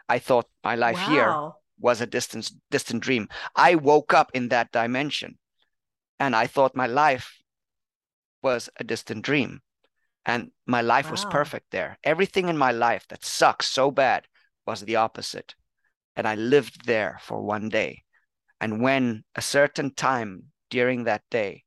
I 0.10 0.20
thought 0.20 0.48
my 0.64 0.76
life 0.76 0.98
wow. 1.08 1.10
here 1.10 1.63
was 1.80 2.02
a 2.02 2.06
distant, 2.06 2.52
distant 2.72 3.04
dream. 3.04 3.28
I 3.56 3.76
woke 3.76 4.14
up 4.14 4.32
in 4.34 4.50
that 4.50 4.72
dimension 4.72 5.38
and 6.20 6.36
I 6.36 6.48
thought 6.48 6.76
my 6.76 6.88
life 6.88 7.38
was 8.42 8.70
a 8.78 8.84
distant 8.84 9.24
dream. 9.24 9.62
And 10.26 10.52
my 10.66 10.82
life 10.82 11.06
wow. 11.06 11.12
was 11.12 11.26
perfect 11.26 11.72
there. 11.72 11.98
Everything 12.04 12.48
in 12.48 12.58
my 12.58 12.72
life 12.72 13.06
that 13.10 13.26
sucks 13.26 13.68
so 13.68 13.92
bad 13.92 14.26
was 14.66 14.82
the 14.82 14.96
opposite. 14.96 15.56
And 16.16 16.28
I 16.28 16.36
lived 16.36 16.86
there 16.86 17.20
for 17.22 17.42
one 17.42 17.70
day. 17.70 18.04
And 18.62 18.82
when 18.82 19.26
a 19.36 19.42
certain 19.42 19.94
time 19.94 20.44
during 20.70 21.04
that 21.04 21.24
day, 21.30 21.64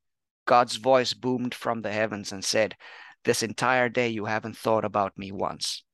God's 0.46 0.76
voice 0.76 1.12
boomed 1.12 1.54
from 1.54 1.82
the 1.82 1.92
heavens 1.92 2.32
and 2.32 2.44
said, 2.44 2.76
This 3.24 3.42
entire 3.42 3.88
day 3.88 4.08
you 4.08 4.24
haven't 4.24 4.56
thought 4.56 4.84
about 4.84 5.18
me 5.18 5.32
once. 5.32 5.84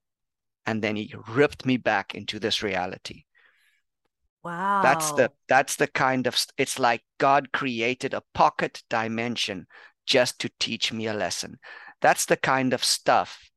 And 0.67 0.83
then 0.83 0.95
he 0.95 1.13
ripped 1.27 1.67
me 1.67 1.79
back 1.79 2.15
into 2.15 2.39
this 2.39 2.63
reality. 2.63 3.25
Wow. 4.45 4.83
That's 4.83 5.13
the 5.13 5.31
that's 5.49 5.77
the 5.77 5.87
kind 5.87 6.27
of 6.27 6.37
it's 6.57 6.79
like 6.79 7.03
God 7.19 7.53
created 7.53 8.15
a 8.15 8.23
pocket 8.35 8.83
dimension 8.91 9.67
just 10.07 10.41
to 10.41 10.51
teach 10.59 10.93
me 10.93 11.07
a 11.07 11.15
lesson. 11.15 11.59
That's 12.01 12.27
the 12.27 12.37
kind 12.37 12.73
of 12.73 12.83
stuff 12.83 13.51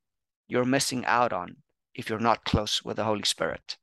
you're 0.48 0.64
missing 0.64 1.04
out 1.06 1.32
on 1.32 1.56
if 1.94 2.08
you're 2.08 2.20
not 2.20 2.44
close 2.44 2.84
with 2.84 2.96
the 2.96 3.04
Holy 3.04 3.24
Spirit. 3.24 3.76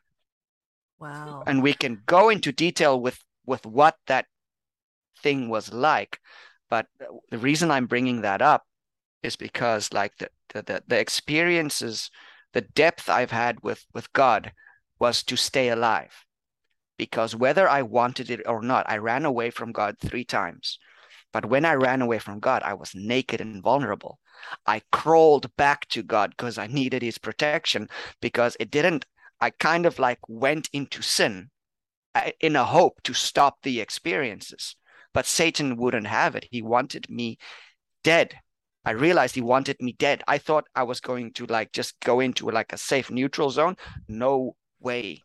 Wow. 0.99 1.43
And 1.45 1.61
we 1.61 1.73
can 1.73 2.01
go 2.05 2.30
into 2.30 2.51
detail 2.51 2.99
with 3.01 3.19
with 3.45 3.65
what 3.65 3.97
that 4.07 4.27
thing 5.21 5.49
was 5.49 5.73
like. 5.73 6.19
But 6.69 6.88
the 7.30 7.38
reason 7.38 7.69
I'm 7.69 7.85
bringing 7.85 8.21
that 8.21 8.41
up 8.41 8.63
is 9.21 9.35
because 9.35 9.91
like 9.93 10.17
the, 10.17 10.30
the, 10.53 10.84
the 10.88 10.99
experiences, 10.99 12.09
the 12.53 12.61
depth 12.61 13.09
I've 13.09 13.31
had 13.31 13.63
with, 13.63 13.85
with 13.93 14.11
God 14.13 14.51
was 14.99 15.23
to 15.23 15.35
stay 15.35 15.69
alive. 15.69 16.25
Because 16.98 17.36
whether 17.36 17.68
I 17.68 17.82
wanted 17.82 18.30
it 18.30 18.41
or 18.48 18.61
not, 18.61 18.86
I 18.90 18.98
ran 18.98 19.26
away 19.26 19.49
from 19.49 19.72
God 19.72 19.98
three 19.99 20.24
times. 20.24 20.80
But 21.32 21.45
when 21.45 21.65
I 21.65 21.74
ran 21.74 22.02
away 22.02 22.20
from 22.20 22.40
God, 22.40 22.61
I 22.64 22.76
was 22.76 22.94
naked 22.94 23.41
and 23.41 23.64
vulnerable. 23.64 24.20
I 24.65 24.82
crawled 24.91 25.56
back 25.56 25.88
to 25.90 26.03
God 26.03 26.32
because 26.32 26.57
I 26.57 26.68
needed 26.68 27.02
his 27.02 27.18
protection 27.18 27.90
because 28.22 28.56
it 28.60 28.70
didn't, 28.70 29.06
I 29.41 29.49
kind 29.49 29.86
of 29.86 29.98
like 29.98 30.20
went 30.28 30.70
into 30.74 31.02
sin 31.02 31.49
uh, 32.14 32.32
in 32.40 32.56
a 32.56 32.65
hope 32.65 33.02
to 33.03 33.14
stop 33.14 33.57
the 33.64 33.82
experiences. 33.82 34.76
But 35.14 35.26
Satan 35.26 35.78
wouldn't 35.78 36.07
have 36.07 36.36
it. 36.36 36.48
He 36.52 36.61
wanted 36.61 37.10
me 37.10 37.38
dead 38.03 38.36
I 38.86 38.91
realized 38.91 39.36
he 39.36 39.41
wanted 39.41 39.78
me 39.82 39.94
dead. 39.94 40.24
I 40.28 40.38
thought 40.38 40.68
I 40.76 40.84
was 40.84 40.99
going 40.99 41.32
to 41.34 41.45
like 41.45 41.72
just 41.72 41.99
go 42.02 42.20
into 42.20 42.49
like 42.49 42.74
a 42.74 42.78
safe 42.78 43.10
neutral 43.10 43.49
zone. 43.49 43.78
No 44.07 44.56
way. 44.80 45.24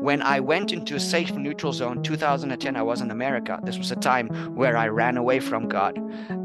When 0.00 0.22
I 0.22 0.40
went 0.40 0.72
into 0.72 0.96
a 0.96 1.00
safe 1.00 1.32
neutral 1.34 1.72
zone 1.72 2.02
2010 2.02 2.74
I 2.74 2.82
was 2.82 3.00
in 3.00 3.12
America. 3.12 3.60
This 3.62 3.78
was 3.78 3.92
a 3.92 3.96
time 3.96 4.28
where 4.56 4.76
I 4.76 4.88
ran 4.88 5.16
away 5.16 5.38
from 5.38 5.68
God. 5.68 5.96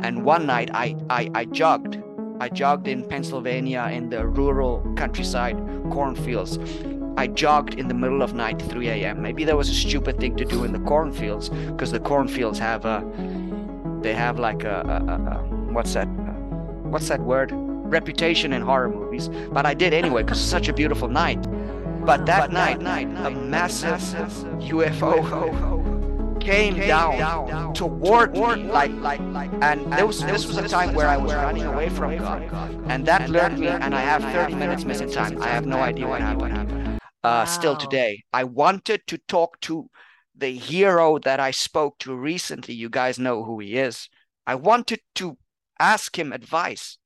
And 0.03 0.23
one 0.23 0.45
night 0.45 0.69
I 0.71 0.95
I, 1.09 1.31
I 1.34 1.45
jogged. 1.45 1.97
I 2.39 2.49
jogged 2.49 2.88
in 2.88 3.03
Pennsylvania 3.03 3.89
in 3.91 4.11
the 4.11 4.27
rural 4.27 4.85
countryside 4.95 5.57
cornfields. 5.89 6.59
I 7.17 7.26
jogged 7.26 7.73
in 7.73 7.88
the 7.88 7.95
middle 7.95 8.21
of 8.21 8.35
night 8.35 8.61
3 8.61 8.88
a.m. 8.88 9.19
Maybe 9.19 9.45
that 9.45 9.57
was 9.57 9.67
a 9.67 9.73
stupid 9.73 10.19
thing 10.19 10.35
to 10.35 10.45
do 10.45 10.63
in 10.63 10.71
the 10.71 10.80
cornfields 10.81 11.49
because 11.49 11.91
the 11.91 11.99
cornfields 11.99 12.59
have 12.59 12.85
a 12.85 13.03
they 14.03 14.13
have 14.13 14.38
like 14.38 14.63
a, 14.63 14.84
a, 14.85 15.11
a, 15.11 15.17
a 15.38 15.73
what's 15.73 15.95
that 15.95 16.07
what's 16.84 17.07
that 17.07 17.21
word 17.21 17.51
reputation 17.51 18.53
in 18.53 18.61
horror 18.61 18.89
movies 18.89 19.30
but 19.51 19.65
i 19.65 19.73
did 19.73 19.93
anyway 19.95 20.21
because 20.21 20.39
it's 20.39 20.49
such 20.49 20.67
a 20.67 20.73
beautiful 20.73 21.07
night 21.07 21.43
but 22.05 22.26
that 22.26 22.51
night, 22.51 22.81
night 22.81 23.07
a 23.26 23.30
massive 23.30 23.99
ufo 24.59 26.39
came, 26.39 26.76
down, 26.76 27.73
toward 27.73 28.34
me 28.34 28.39
like 28.39 28.91
like 28.93 29.19
like 29.19 29.51
and 29.61 29.91
this 29.93 30.03
was 30.03 30.19
this 30.23 30.45
was 30.47 30.57
a 30.57 30.67
time 30.67 30.93
where 30.93 31.07
i 31.07 31.17
was 31.17 31.34
running 31.34 31.63
away 31.63 31.89
from 31.89 32.17
god. 32.17 32.41
And 32.88 33.05
that 33.05 33.30
lured 33.30 33.59
me 33.59 33.67
and 33.67 33.93
i 33.93 34.01
have 34.01 34.23
30 34.23 34.55
minutes 34.55 34.85
missing 34.85 35.11
time. 35.11 35.41
I 35.41 35.47
have 35.49 35.65
no 35.65 35.80
idea 35.80 36.07
what 36.07 36.21
happened. 36.21 36.99
uh 37.23 37.45
still 37.45 37.76
today 37.76 38.23
i 38.34 38.43
wanted 38.43 39.05
to 39.07 39.17
talk 39.17 39.59
to 39.61 39.89
the 40.35 40.53
hero 40.55 41.19
that 41.19 41.39
i 41.39 41.51
spoke 41.51 41.97
to 41.99 42.15
recently. 42.15 42.73
You 42.73 42.89
guys 42.89 43.19
know 43.19 43.43
who 43.43 43.59
he 43.59 43.77
is. 43.77 44.09
I 44.47 44.55
wanted 44.55 45.01
to 45.15 45.38
ask 45.80 46.17
him 46.17 46.31
advice. 46.31 46.97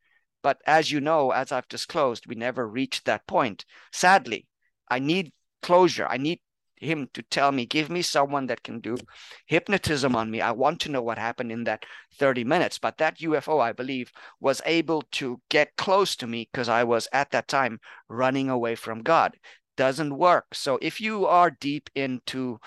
But 0.43 0.61
as 0.67 0.91
you 0.91 0.99
know, 0.99 1.31
as 1.31 1.51
I've 1.51 1.69
disclosed, 1.69 2.27
we 2.27 2.35
never 2.35 2.67
reached 2.67 3.05
that 3.05 3.25
point. 3.27 3.65
Sadly, 3.91 4.45
I 4.89 4.99
need 4.99 5.31
closure. 5.61 6.07
I 6.07 6.17
need 6.17 6.39
him 6.83 7.09
to 7.13 7.23
tell 7.23 7.51
me, 7.51 7.65
give 7.65 7.89
me 7.89 8.01
someone 8.01 8.47
that 8.47 8.63
can 8.63 8.79
do 8.79 8.97
hypnotism 9.45 10.15
on 10.15 10.29
me. 10.29 10.41
I 10.41 10.51
want 10.51 10.81
to 10.81 10.91
know 10.91 11.01
what 11.01 11.17
happened 11.17 11.51
in 11.51 11.63
that 11.63 11.85
30 12.19 12.43
minutes. 12.43 12.77
But 12.77 12.97
that 12.97 13.19
UFO, 13.19 13.61
I 13.61 13.71
believe, 13.71 14.11
was 14.39 14.61
able 14.65 15.03
to 15.13 15.41
get 15.49 15.75
close 15.77 16.15
to 16.17 16.27
me 16.27 16.49
because 16.51 16.69
I 16.69 16.83
was 16.83 17.07
at 17.13 17.31
that 17.31 17.47
time 17.47 17.79
running 18.09 18.49
away 18.49 18.75
from 18.75 19.01
God. 19.01 19.37
Doesn't 19.77 20.17
work. 20.17 20.53
So 20.53 20.77
if 20.81 21.01
you 21.01 21.25
are 21.25 21.49
deep 21.49 21.89
into 21.95 22.59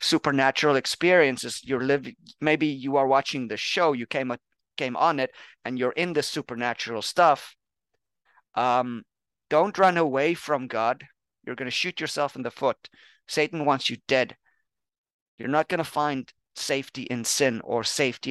supernatural 0.00 0.76
experiences, 0.76 1.62
you're 1.64 1.82
living, 1.82 2.14
maybe 2.40 2.66
you 2.66 2.96
are 2.96 3.06
watching 3.06 3.48
the 3.48 3.56
show, 3.56 3.92
you 3.92 4.06
came 4.06 4.32
came 4.76 4.96
on 4.96 5.18
it 5.18 5.30
and 5.64 5.78
you're 5.78 5.92
in 5.92 6.12
the 6.12 6.22
supernatural 6.22 7.00
stuff, 7.00 7.56
um, 8.54 9.02
don't 9.48 9.78
run 9.78 9.96
away 9.96 10.34
from 10.34 10.66
God. 10.66 11.02
You're 11.46 11.56
going 11.56 11.66
to 11.66 11.70
shoot 11.70 12.00
yourself 12.00 12.36
in 12.36 12.42
the 12.42 12.50
foot. 12.50 12.88
Satan 13.28 13.64
wants 13.64 13.88
you 13.88 13.96
dead. 14.08 14.36
You're 15.38 15.48
not 15.48 15.68
going 15.68 15.78
to 15.78 15.84
find 15.84 16.30
safety 16.56 17.02
in 17.02 17.24
sin 17.24 17.60
or 17.64 17.84
safety 17.84 18.24